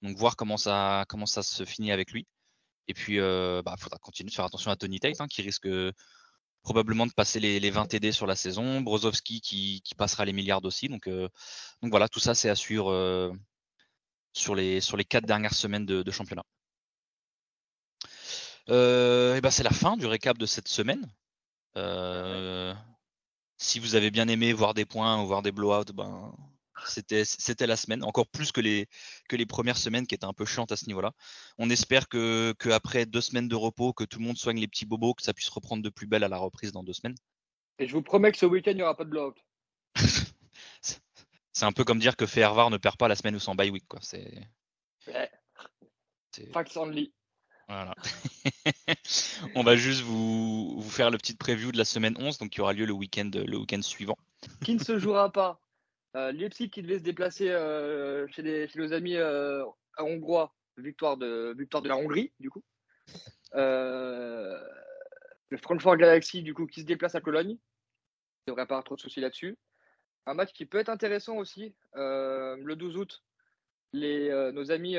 Donc 0.03 0.17
voir 0.17 0.37
comment 0.37 0.57
ça, 0.57 1.05
comment 1.09 1.27
ça 1.27 1.43
se 1.43 1.65
finit 1.65 1.93
avec 1.93 2.11
lui. 2.13 2.27
Et 2.89 2.95
puis, 2.95 3.17
il 3.17 3.63
bah, 3.65 3.77
faudra 3.79 3.99
continuer 3.99 4.31
de 4.31 4.35
faire 4.35 4.45
attention 4.45 4.71
à 4.71 4.77
Tony 4.77 4.99
Tate 4.99 5.21
hein, 5.21 5.29
qui 5.29 5.43
risque 5.43 5.69
probablement 6.63 7.07
de 7.07 7.13
passer 7.13 7.41
les, 7.41 7.71
20 7.71 7.87
TD 7.87 8.13
sur 8.13 8.27
la 8.27 8.37
saison. 8.37 8.81
Brozovski 8.81 9.41
qui, 9.41 9.83
passera 9.97 10.25
les 10.25 10.33
milliards 10.33 10.65
aussi. 10.65 10.89
Donc, 10.89 11.09
donc 11.09 11.91
voilà, 11.91 12.09
tout 12.09 12.21
ça 12.21 12.35
c'est 12.35 12.49
à 12.49 12.57
suivre 12.57 13.33
sur, 14.33 14.55
les, 14.55 14.81
sur 14.81 14.97
les 14.97 15.05
quatre 15.05 15.27
dernières 15.27 15.55
semaines 15.55 15.87
de, 15.87 16.11
championnat. 16.11 16.45
et 18.69 19.41
ben 19.41 19.51
c'est 19.51 19.63
la 19.63 19.71
fin 19.71 19.97
du 19.97 20.07
récap 20.07 20.39
de 20.39 20.47
cette 20.47 20.69
semaine. 20.69 21.09
Euh, 21.77 22.75
si 23.63 23.79
vous 23.79 23.95
avez 23.95 24.11
bien 24.11 24.29
aimé 24.29 24.53
voir 24.53 24.75
des 24.75 24.85
points 24.85 25.23
ou 25.23 25.27
voir 25.27 25.43
des 25.43 25.53
blowouts, 25.53 25.93
ben, 25.95 26.35
c'était, 26.87 27.25
c'était 27.25 27.67
la 27.67 27.77
semaine, 27.77 28.03
encore 28.03 28.27
plus 28.27 28.51
que 28.51 28.61
les, 28.61 28.89
que 29.29 29.37
les 29.37 29.47
premières 29.47 29.77
semaines 29.77 30.07
qui 30.07 30.15
étaient 30.15 30.27
un 30.27 30.33
peu 30.33 30.45
chiantes 30.45 30.73
à 30.73 30.77
ce 30.77 30.87
niveau-là. 30.87 31.13
On 31.59 31.71
espère 31.71 32.09
que, 32.09 32.55
que, 32.59 32.69
après 32.71 33.07
deux 33.07 33.21
semaines 33.21 33.49
de 33.49 33.55
repos, 33.55 33.93
que 33.93 34.05
tout 34.05 34.19
le 34.19 34.25
monde 34.25 34.37
soigne 34.37 34.59
les 34.59 34.69
petits 34.69 34.85
bobos, 34.85 35.15
que 35.15 35.23
ça 35.23 35.33
puisse 35.33 35.49
reprendre 35.49 35.83
de 35.83 35.91
plus 35.91 36.07
belle 36.07 36.25
à 36.25 36.29
la 36.29 36.39
reprise 36.39 36.73
dans 36.73 36.83
deux 36.83 36.93
semaines. 36.93 37.17
Et 37.79 37.87
je 37.87 37.93
vous 37.93 38.03
promets 38.03 38.33
que 38.33 38.39
ce 38.39 38.47
week-end, 38.47 38.73
il 38.73 38.77
n'y 38.77 38.83
aura 38.83 38.97
pas 38.97 39.05
de 39.05 39.11
blowout. 39.11 39.35
c'est 40.83 41.65
un 41.65 41.73
peu 41.73 41.85
comme 41.85 41.99
dire 41.99 42.17
que 42.17 42.27
Fervar 42.27 42.71
ne 42.71 42.77
perd 42.77 42.97
pas 42.97 43.09
la 43.09 43.17
semaine 43.17 43.37
où 43.37 43.41
son 43.41 43.55
bye 43.55 43.71
week. 43.71 43.87
Quoi. 43.89 44.01
C'est... 44.03 44.49
Ouais. 45.07 45.31
Facts 46.53 46.77
only. 46.77 47.13
Voilà. 47.69 47.95
on 49.55 49.63
va 49.63 49.77
juste 49.77 50.03
vous, 50.03 50.81
vous, 50.81 50.91
faire 50.91 51.11
le 51.11 51.19
petit 51.19 51.35
preview 51.35 51.73
de 51.73 51.79
la 51.79 51.85
semaine 51.85 52.15
11, 52.19 52.39
donc 52.39 52.51
qui 52.51 52.61
aura 52.61 52.73
lieu 52.73 52.85
le 52.85 52.93
week-end 52.93 53.31
le 53.35 53.57
week 53.57 53.75
suivant. 53.83 54.17
Qui 54.65 54.75
ne 54.75 54.83
se 54.83 54.99
jouera 54.99 55.33
pas. 55.33 55.61
Euh, 56.17 56.33
Leipzig 56.33 56.69
qui 56.69 56.83
devait 56.83 56.99
se 56.99 57.05
déplacer 57.05 57.49
euh, 57.49 58.27
chez, 58.29 58.69
chez, 58.69 58.79
nos 58.79 58.93
amis 58.93 59.17
euh, 59.17 59.65
hongrois, 59.99 60.55
victoire 60.77 61.17
de, 61.17 61.55
victoire 61.57 61.83
de 61.83 61.89
la 61.89 61.97
Hongrie, 61.97 62.33
du 62.39 62.51
coup. 62.51 62.63
Euh, 63.55 64.61
le 65.49 65.57
Frankfurt 65.57 65.97
Galaxy, 65.97 66.43
du 66.43 66.55
coup, 66.55 66.67
qui 66.67 66.81
se 66.81 66.87
déplace 66.87 67.15
à 67.15 67.21
Cologne. 67.21 67.51
Il 67.53 68.51
ne 68.51 68.53
devrait 68.53 68.67
pas 68.67 68.75
avoir 68.75 68.85
trop 68.85 68.97
de 68.97 69.01
soucis 69.01 69.21
là-dessus. 69.21 69.57
Un 70.27 70.35
match 70.35 70.53
qui 70.53 70.67
peut 70.67 70.79
être 70.79 70.89
intéressant 70.89 71.37
aussi, 71.37 71.75
le 71.95 72.75
12 72.75 72.97
août. 72.97 73.23
Les, 73.93 74.31
nos 74.53 74.71
amis 74.71 74.97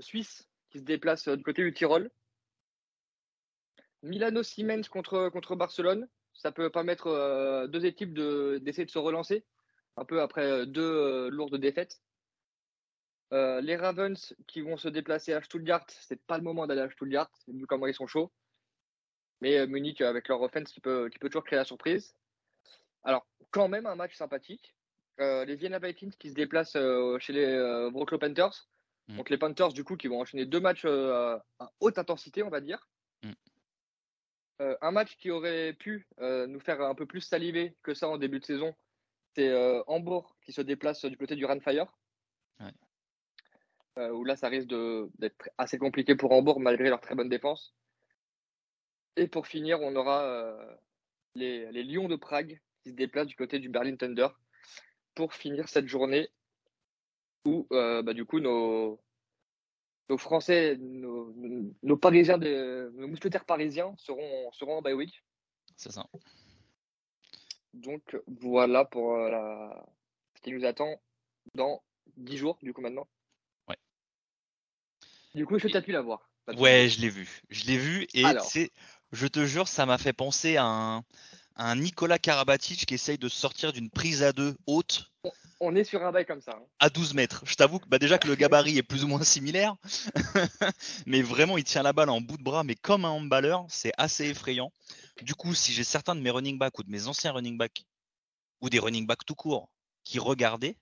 suisses 0.00 0.48
se 0.78 0.82
déplace 0.82 1.28
euh, 1.28 1.36
du 1.36 1.42
côté 1.42 1.62
du 1.62 1.72
Tyrol. 1.72 2.10
Milano 4.02 4.42
Siemens 4.42 4.88
contre, 4.88 5.54
Barcelone. 5.56 6.08
Ça 6.34 6.52
peut 6.52 6.70
permettre 6.70 7.08
euh, 7.08 7.66
deux 7.66 7.86
équipes 7.86 8.14
d'essayer 8.14 8.84
de, 8.84 8.90
se 8.90 8.98
relancer, 8.98 9.44
un 9.96 10.04
peu 10.04 10.20
après 10.20 10.44
euh, 10.44 10.66
deux 10.66 11.28
lourdes 11.30 11.56
défaites. 11.56 12.00
les 13.32 13.76
Ravens 13.76 14.34
qui 14.46 14.60
vont 14.60 14.76
se 14.76 14.88
déplacer 14.88 15.32
à 15.32 15.42
Stuttgart, 15.42 15.86
c'est 15.88 16.20
pas 16.26 16.36
le 16.36 16.44
moment 16.44 16.66
d'aller 16.66 16.82
à 16.82 16.90
Stuttgart, 16.90 17.30
vu 17.48 17.66
comment 17.66 17.86
ils 17.86 17.94
sont 17.94 18.06
chauds. 18.06 18.30
Mais 19.40 19.66
Munich 19.66 20.00
avec 20.00 20.28
leur 20.28 20.40
offense 20.40 20.72
qui 20.72 20.80
peut, 20.80 21.08
qui 21.10 21.18
peut 21.18 21.28
toujours 21.28 21.44
créer 21.44 21.58
la 21.58 21.64
surprise. 21.64 22.14
Alors, 23.02 23.26
quand 23.50 23.68
même 23.68 23.86
un 23.86 23.96
match 23.96 24.14
sympathique. 24.14 24.74
les 25.18 25.56
Vienna 25.56 25.78
Vikings 25.78 26.14
qui 26.18 26.30
se 26.30 26.34
déplacent 26.34 26.78
chez 27.18 27.32
les 27.32 27.90
Brooklyn 27.90 28.18
Panthers. 28.18 28.68
Mm. 29.08 29.16
Donc 29.16 29.30
les 29.30 29.38
Panthers, 29.38 29.72
du 29.72 29.84
coup, 29.84 29.96
qui 29.96 30.08
vont 30.08 30.20
enchaîner 30.20 30.46
deux 30.46 30.60
matchs 30.60 30.84
euh, 30.84 31.38
à 31.58 31.70
haute 31.80 31.98
intensité, 31.98 32.42
on 32.42 32.50
va 32.50 32.60
dire. 32.60 32.88
Mm. 33.22 33.32
Euh, 34.62 34.76
un 34.80 34.90
match 34.90 35.16
qui 35.16 35.30
aurait 35.30 35.74
pu 35.74 36.06
euh, 36.20 36.46
nous 36.46 36.60
faire 36.60 36.80
un 36.80 36.94
peu 36.94 37.06
plus 37.06 37.20
saliver 37.20 37.76
que 37.82 37.94
ça 37.94 38.08
en 38.08 38.16
début 38.16 38.40
de 38.40 38.44
saison, 38.44 38.74
c'est 39.34 39.52
Hambourg 39.86 40.34
qui 40.42 40.52
se 40.52 40.62
déplace 40.62 41.04
du 41.04 41.18
côté 41.18 41.36
du 41.36 41.44
Runfire. 41.44 41.92
Ouais. 42.58 44.08
où 44.08 44.24
là, 44.24 44.34
ça 44.34 44.48
risque 44.48 44.68
d'être 44.68 45.50
assez 45.58 45.76
compliqué 45.76 46.14
pour 46.16 46.32
Hambourg 46.32 46.58
malgré 46.58 46.88
leur 46.88 47.02
très 47.02 47.14
bonne 47.14 47.28
défense. 47.28 47.74
Et 49.16 49.28
pour 49.28 49.46
finir, 49.46 49.82
on 49.82 49.94
aura 49.94 50.56
les, 51.34 51.70
les 51.70 51.82
Lions 51.82 52.08
de 52.08 52.16
Prague 52.16 52.58
qui 52.82 52.90
se 52.90 52.94
déplacent 52.94 53.26
du 53.26 53.36
côté 53.36 53.58
du 53.58 53.68
Berlin 53.68 53.94
Thunder 53.96 54.28
pour 55.14 55.34
finir 55.34 55.68
cette 55.68 55.86
journée 55.86 56.30
où 57.46 57.66
euh, 57.72 58.02
bah, 58.02 58.12
du 58.12 58.24
coup 58.24 58.40
nos, 58.40 59.00
nos 60.08 60.18
Français, 60.18 60.76
nos, 60.78 61.32
nos 61.82 61.96
Parisiens, 61.96 62.38
nos 62.38 63.08
mousquetaires 63.08 63.44
parisiens 63.44 63.94
seront, 63.96 64.50
seront 64.52 64.78
en 64.78 64.82
bye 64.82 64.94
week. 64.94 65.24
C'est 65.76 65.92
ça. 65.92 66.06
Donc 67.74 68.16
voilà 68.26 68.84
pour 68.84 69.14
euh, 69.14 69.30
la... 69.30 69.86
ce 70.36 70.42
qui 70.42 70.52
nous 70.52 70.64
attend 70.64 71.00
dans 71.54 71.82
10 72.16 72.36
jours, 72.36 72.58
du 72.62 72.72
coup 72.72 72.80
maintenant. 72.80 73.06
Ouais. 73.68 73.76
Du 75.34 75.46
coup, 75.46 75.58
je 75.58 75.68
t'ai 75.68 75.82
pu 75.82 75.92
la 75.92 76.00
voir. 76.00 76.30
Ouais, 76.58 76.88
je 76.88 77.00
l'ai 77.00 77.10
vu. 77.10 77.42
Je 77.50 77.64
l'ai 77.66 77.76
vu 77.76 78.06
et 78.14 78.24
c'est, 78.42 78.70
je 79.12 79.26
te 79.26 79.44
jure, 79.44 79.68
ça 79.68 79.84
m'a 79.84 79.98
fait 79.98 80.12
penser 80.12 80.56
à 80.56 80.64
un, 80.64 81.04
un 81.56 81.76
Nicolas 81.76 82.18
Karabatic 82.18 82.86
qui 82.86 82.94
essaye 82.94 83.18
de 83.18 83.28
sortir 83.28 83.72
d'une 83.72 83.90
prise 83.90 84.22
à 84.22 84.32
deux 84.32 84.56
haute 84.66 85.10
on 85.60 85.74
est 85.74 85.84
sur 85.84 86.04
un 86.04 86.12
bail 86.12 86.26
comme 86.26 86.40
ça. 86.40 86.52
Hein. 86.52 86.66
À 86.80 86.90
12 86.90 87.14
mètres. 87.14 87.42
Je 87.46 87.54
t'avoue 87.54 87.78
que 87.78 87.88
bah, 87.88 87.98
déjà 87.98 88.18
que 88.18 88.28
le 88.28 88.34
gabarit 88.34 88.78
est 88.78 88.82
plus 88.82 89.04
ou 89.04 89.08
moins 89.08 89.22
similaire, 89.22 89.76
mais 91.06 91.22
vraiment 91.22 91.56
il 91.56 91.64
tient 91.64 91.82
la 91.82 91.92
balle 91.92 92.10
en 92.10 92.20
bout 92.20 92.36
de 92.36 92.42
bras, 92.42 92.64
mais 92.64 92.74
comme 92.74 93.04
un 93.04 93.10
handballeur, 93.10 93.64
c'est 93.68 93.92
assez 93.96 94.26
effrayant. 94.26 94.72
Du 95.22 95.34
coup, 95.34 95.54
si 95.54 95.72
j'ai 95.72 95.84
certains 95.84 96.14
de 96.14 96.20
mes 96.20 96.30
running 96.30 96.58
backs 96.58 96.78
ou 96.78 96.82
de 96.82 96.90
mes 96.90 97.06
anciens 97.06 97.32
running 97.32 97.56
backs 97.56 97.84
ou 98.60 98.68
des 98.68 98.78
running 98.78 99.06
backs 99.06 99.24
tout 99.24 99.34
court 99.34 99.70
qui 100.04 100.18
regardaient, 100.18 100.76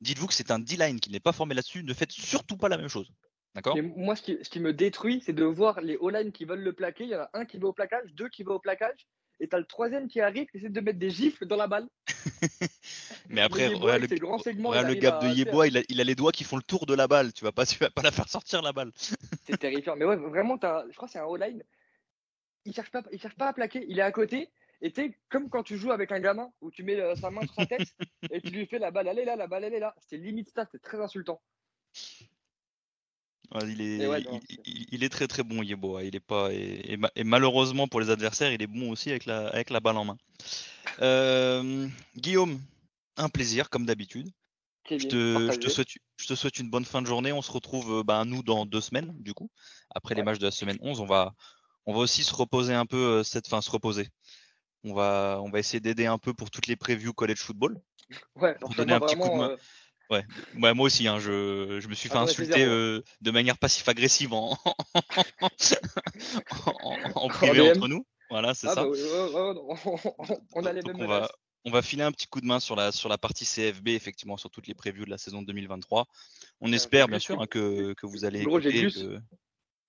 dites-vous 0.00 0.28
que 0.28 0.34
c'est 0.34 0.50
un 0.50 0.58
D-line 0.58 1.00
qui 1.00 1.10
n'est 1.10 1.20
pas 1.20 1.32
formé 1.32 1.54
là-dessus. 1.54 1.82
Ne 1.82 1.94
faites 1.94 2.12
surtout 2.12 2.56
pas 2.56 2.68
la 2.68 2.76
même 2.76 2.88
chose. 2.88 3.10
D'accord? 3.54 3.76
Moi, 3.96 4.16
ce 4.16 4.22
qui, 4.22 4.60
me 4.60 4.72
détruit, 4.72 5.22
c'est 5.26 5.34
de 5.34 5.44
voir 5.44 5.80
les 5.82 5.96
O-line 5.96 6.32
qui 6.32 6.44
veulent 6.44 6.62
le 6.62 6.72
plaquer. 6.72 7.04
Il 7.04 7.10
y 7.10 7.16
en 7.16 7.20
a 7.20 7.30
un 7.34 7.44
qui 7.44 7.58
va 7.58 7.68
au 7.68 7.72
plaquage, 7.72 8.10
deux 8.14 8.28
qui 8.28 8.44
va 8.44 8.54
au 8.54 8.58
plaquage 8.58 9.06
et 9.40 9.48
t'as 9.48 9.58
le 9.58 9.64
troisième 9.64 10.08
qui 10.08 10.20
arrive 10.20 10.46
qui 10.46 10.58
essaie 10.58 10.68
de 10.68 10.80
mettre 10.80 10.98
des 10.98 11.10
gifles 11.10 11.46
dans 11.46 11.56
la 11.56 11.66
balle. 11.66 11.88
Mais 13.28 13.40
après, 13.40 13.68
le, 13.68 13.76
le 13.76 14.94
gap 14.94 15.22
de 15.22 15.28
Yebois, 15.28 15.68
il 15.68 16.00
a, 16.00 16.04
les 16.04 16.14
doigts 16.14 16.32
qui 16.32 16.44
font 16.44 16.56
le 16.56 16.62
tour 16.62 16.86
de 16.86 16.94
la 16.94 17.08
balle. 17.08 17.32
Tu 17.32 17.44
vas 17.44 17.52
pas, 17.52 17.66
tu 17.66 17.78
vas 17.78 17.90
pas 17.90 18.02
la 18.02 18.10
faire 18.10 18.28
sortir 18.28 18.62
la 18.62 18.72
balle. 18.72 18.92
c'est 19.46 19.58
terrifiant. 19.58 19.96
Mais 19.96 20.04
ouais, 20.04 20.16
vraiment, 20.16 20.56
je 20.62 20.94
crois 20.94 21.08
que 21.08 21.12
c'est 21.12 21.18
un 21.18 21.24
O-line. 21.24 21.62
Il 22.64 22.72
cherche 22.74 22.90
pas, 22.90 23.02
il 23.10 23.20
cherche 23.20 23.36
pas 23.36 23.48
à 23.48 23.52
plaquer. 23.52 23.84
Il 23.88 23.98
est 23.98 24.02
à 24.02 24.12
côté. 24.12 24.50
Et 24.80 24.92
tu 24.92 25.16
comme 25.28 25.48
quand 25.48 25.62
tu 25.62 25.76
joues 25.76 25.92
avec 25.92 26.10
un 26.10 26.20
gamin 26.20 26.50
où 26.60 26.70
tu 26.70 26.82
mets 26.82 27.00
euh, 27.00 27.14
sa 27.14 27.30
main 27.30 27.42
sur 27.42 27.54
sa 27.54 27.66
tête 27.66 27.94
et 28.32 28.40
tu 28.40 28.50
lui 28.50 28.66
fais 28.66 28.80
la 28.80 28.90
balle, 28.90 29.06
elle 29.06 29.20
est 29.20 29.24
là, 29.24 29.36
la 29.36 29.46
balle, 29.46 29.64
elle 29.64 29.74
est 29.74 29.80
là. 29.80 29.94
C'est 30.00 30.16
limite 30.16 30.50
ça, 30.54 30.66
c'est 30.70 30.82
très 30.82 31.00
insultant 31.00 31.40
il, 33.60 33.80
est, 33.80 34.26
il, 34.92 35.04
est 35.04 35.08
très 35.08 35.28
très 35.28 35.42
bon, 35.42 35.62
Yebo. 35.62 36.00
Il 36.00 36.16
est 36.16 36.20
pas, 36.20 36.50
et, 36.52 36.98
malheureusement 37.24 37.88
pour 37.88 38.00
les 38.00 38.10
adversaires, 38.10 38.52
il 38.52 38.62
est 38.62 38.66
bon 38.66 38.90
aussi 38.90 39.10
avec 39.10 39.26
la, 39.26 39.48
avec 39.48 39.70
la 39.70 39.80
balle 39.80 39.96
en 39.96 40.04
main. 40.04 40.16
Euh, 41.00 41.88
Guillaume, 42.16 42.60
un 43.16 43.28
plaisir 43.28 43.70
comme 43.70 43.86
d'habitude. 43.86 44.28
Je 44.90 44.96
te, 44.96 45.00
je, 45.06 45.08
te 45.08 45.46
partagez. 45.46 45.70
souhaite, 45.70 45.88
je 46.16 46.26
te 46.26 46.34
souhaite 46.34 46.58
une 46.58 46.68
bonne 46.68 46.84
fin 46.84 47.02
de 47.02 47.06
journée. 47.06 47.32
On 47.32 47.42
se 47.42 47.52
retrouve, 47.52 47.98
euh, 47.98 48.02
ben, 48.02 48.24
nous, 48.24 48.42
dans 48.42 48.66
deux 48.66 48.80
semaines, 48.80 49.14
du 49.20 49.32
coup. 49.32 49.48
Après 49.94 50.14
les 50.14 50.22
matchs 50.22 50.38
de 50.38 50.46
la 50.46 50.50
semaine 50.50 50.78
11, 50.80 51.00
on 51.00 51.06
va, 51.06 51.34
on 51.86 51.94
va 51.94 52.00
aussi 52.00 52.24
se 52.24 52.34
reposer 52.34 52.74
un 52.74 52.86
peu 52.86 52.96
euh, 52.96 53.22
cette 53.22 53.48
fin, 53.48 53.60
se 53.60 53.70
reposer. 53.70 54.08
On 54.84 54.94
va, 54.94 55.38
on 55.42 55.50
va 55.50 55.60
essayer 55.60 55.80
d'aider 55.80 56.06
un 56.06 56.18
peu 56.18 56.34
pour 56.34 56.50
toutes 56.50 56.66
les 56.66 56.76
previews 56.76 57.12
college 57.12 57.38
football. 57.38 57.80
Ouais, 58.34 58.56
pour 58.60 58.74
donner 58.74 58.92
un 58.92 59.00
petit 59.00 59.16
coup 59.16 59.28
de 59.28 59.34
main. 59.34 59.50
euh, 59.50 59.56
Ouais, 60.12 60.74
moi 60.74 60.86
aussi, 60.86 61.06
hein, 61.08 61.18
je, 61.18 61.78
je 61.80 61.88
me 61.88 61.94
suis 61.94 62.08
fait 62.08 62.16
Ah, 62.16 62.22
insulter 62.22 62.64
euh, 62.64 63.00
de 63.20 63.30
manière 63.30 63.58
passif-agressive 63.58 64.32
en, 64.34 64.56
en, 65.42 65.48
en 66.80 67.10
En 67.14 67.28
privé 67.28 67.60
entre 67.60 67.88
nous. 67.88 68.06
Voilà, 68.30 68.54
c'est 68.54 68.66
Ah 68.68 68.74
ça. 68.74 68.82
bah 68.82 68.88
ouais, 68.88 69.02
ouais, 69.02 69.32
ouais, 69.32 69.54
on, 69.84 69.96
on- 70.18 70.40
on 70.54 70.64
a 70.66 70.72
les 70.72 70.80
Donc, 70.82 70.94
mêmes 70.94 71.06
on 71.06 71.08
va, 71.08 71.30
on 71.64 71.70
va 71.70 71.82
filer 71.82 72.02
un 72.02 72.12
petit 72.12 72.26
coup 72.26 72.40
de 72.40 72.46
main 72.46 72.60
sur 72.60 72.76
la, 72.76 72.90
sur 72.92 73.08
la 73.08 73.18
partie 73.18 73.44
CFB, 73.44 73.88
effectivement, 73.88 74.36
sur 74.36 74.50
toutes 74.50 74.66
les 74.66 74.74
previews 74.74 75.04
de 75.04 75.10
la 75.10 75.18
saison 75.18 75.42
2023. 75.42 76.06
On 76.60 76.68
j'ai 76.68 76.74
espère, 76.76 77.08
bien 77.08 77.18
sûr, 77.18 77.40
hein, 77.42 77.46
que, 77.46 77.92
que 77.94 78.06
vous 78.06 78.24
allez 78.24 78.46
j'ai 78.60 78.90
que- 78.90 79.18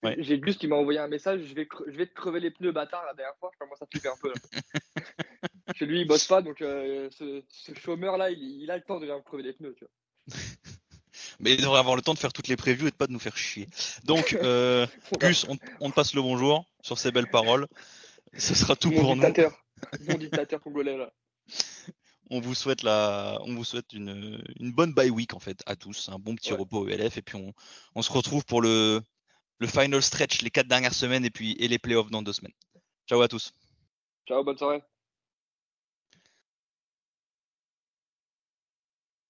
Ouais. 0.03 0.17
J'ai 0.19 0.38
Gus 0.38 0.57
qui 0.57 0.67
m'a 0.67 0.76
envoyé 0.76 0.99
un 0.99 1.07
message, 1.07 1.43
je 1.45 1.53
vais, 1.53 1.65
je 1.88 1.95
vais 1.97 2.05
te 2.05 2.13
crever 2.13 2.41
les 2.41 2.51
pneus 2.51 2.74
bâtard 2.74 3.05
la 3.05 3.13
dernière 3.13 3.38
fois, 3.38 3.49
je 3.53 3.57
commence 3.59 3.82
à 3.82 3.86
flipper 3.86 4.09
un 4.09 4.17
peu. 4.21 4.34
Chez 5.76 5.86
lui 5.86 6.01
il 6.01 6.05
bosse 6.07 6.28
pas 6.28 6.41
donc 6.41 6.61
euh, 6.61 7.09
ce, 7.11 7.41
ce 7.47 7.74
chômeur 7.74 8.17
là 8.17 8.30
il, 8.30 8.38
il 8.61 8.69
a 8.69 8.76
le 8.76 8.84
temps 8.84 8.95
de 8.95 9.01
venir 9.05 9.15
me 9.15 9.21
crever 9.21 9.43
les 9.43 9.53
pneus 9.53 9.74
tu 9.78 9.86
vois. 9.86 9.91
Mais 11.39 11.53
il 11.53 11.57
devrait 11.61 11.80
avoir 11.80 11.95
le 11.95 12.01
temps 12.01 12.14
de 12.14 12.20
faire 12.20 12.34
toutes 12.34 12.47
les 12.47 12.55
previews 12.57 12.88
et 12.88 12.91
de 12.91 12.95
pas 12.95 13.07
de 13.07 13.11
nous 13.14 13.20
faire 13.20 13.38
chier. 13.38 13.68
Donc, 14.03 14.34
euh, 14.43 14.88
Gus, 15.20 15.45
on, 15.49 15.57
on 15.80 15.89
te 15.89 15.95
passe 15.95 16.14
le 16.14 16.22
bonjour 16.22 16.66
sur 16.82 16.97
ces 16.97 17.11
belles 17.11 17.30
paroles. 17.30 17.68
Ce 18.38 18.55
sera 18.55 18.76
tout 18.76 18.91
mon 18.91 19.01
pour 19.01 19.16
nous. 19.16 19.24
dictateur, 19.24 19.64
mon 20.07 20.18
dictateur 20.18 20.61
congolais 20.61 20.97
là. 20.97 21.11
On 22.30 22.39
vous 22.39 22.55
souhaite 22.55 22.84
la, 22.84 23.38
on 23.41 23.53
vous 23.53 23.64
souhaite 23.66 23.93
une, 23.93 24.41
une 24.59 24.72
bonne 24.72 24.93
bye 24.93 25.09
week 25.09 25.34
en 25.34 25.39
fait 25.39 25.61
à 25.66 25.76
tous, 25.76 26.09
un 26.09 26.18
bon 26.20 26.36
petit 26.36 26.53
Ouais. 26.53 26.59
repos 26.59 26.88
ELF 26.88 27.18
et 27.18 27.22
puis 27.22 27.36
on, 27.36 27.53
on 27.95 28.01
se 28.01 28.11
retrouve 28.11 28.45
pour 28.45 28.61
le, 28.61 29.01
le 29.59 29.68
final 29.68 30.01
stretch 30.01 30.41
les 30.41 30.49
quatre 30.49 30.68
dernières 30.68 30.93
semaines 30.93 31.26
et 31.26 31.30
puis 31.30 31.51
et 31.59 31.68
les 31.68 31.80
playoffs 31.80 32.09
dans 32.09 32.22
deux 32.24 32.34
semaines. 32.34 32.53
Ciao 33.07 33.22
à 33.22 33.28
tous. 33.28 33.53
Ciao, 34.28 34.43
bonne 34.43 34.57
soirée. 34.57 34.84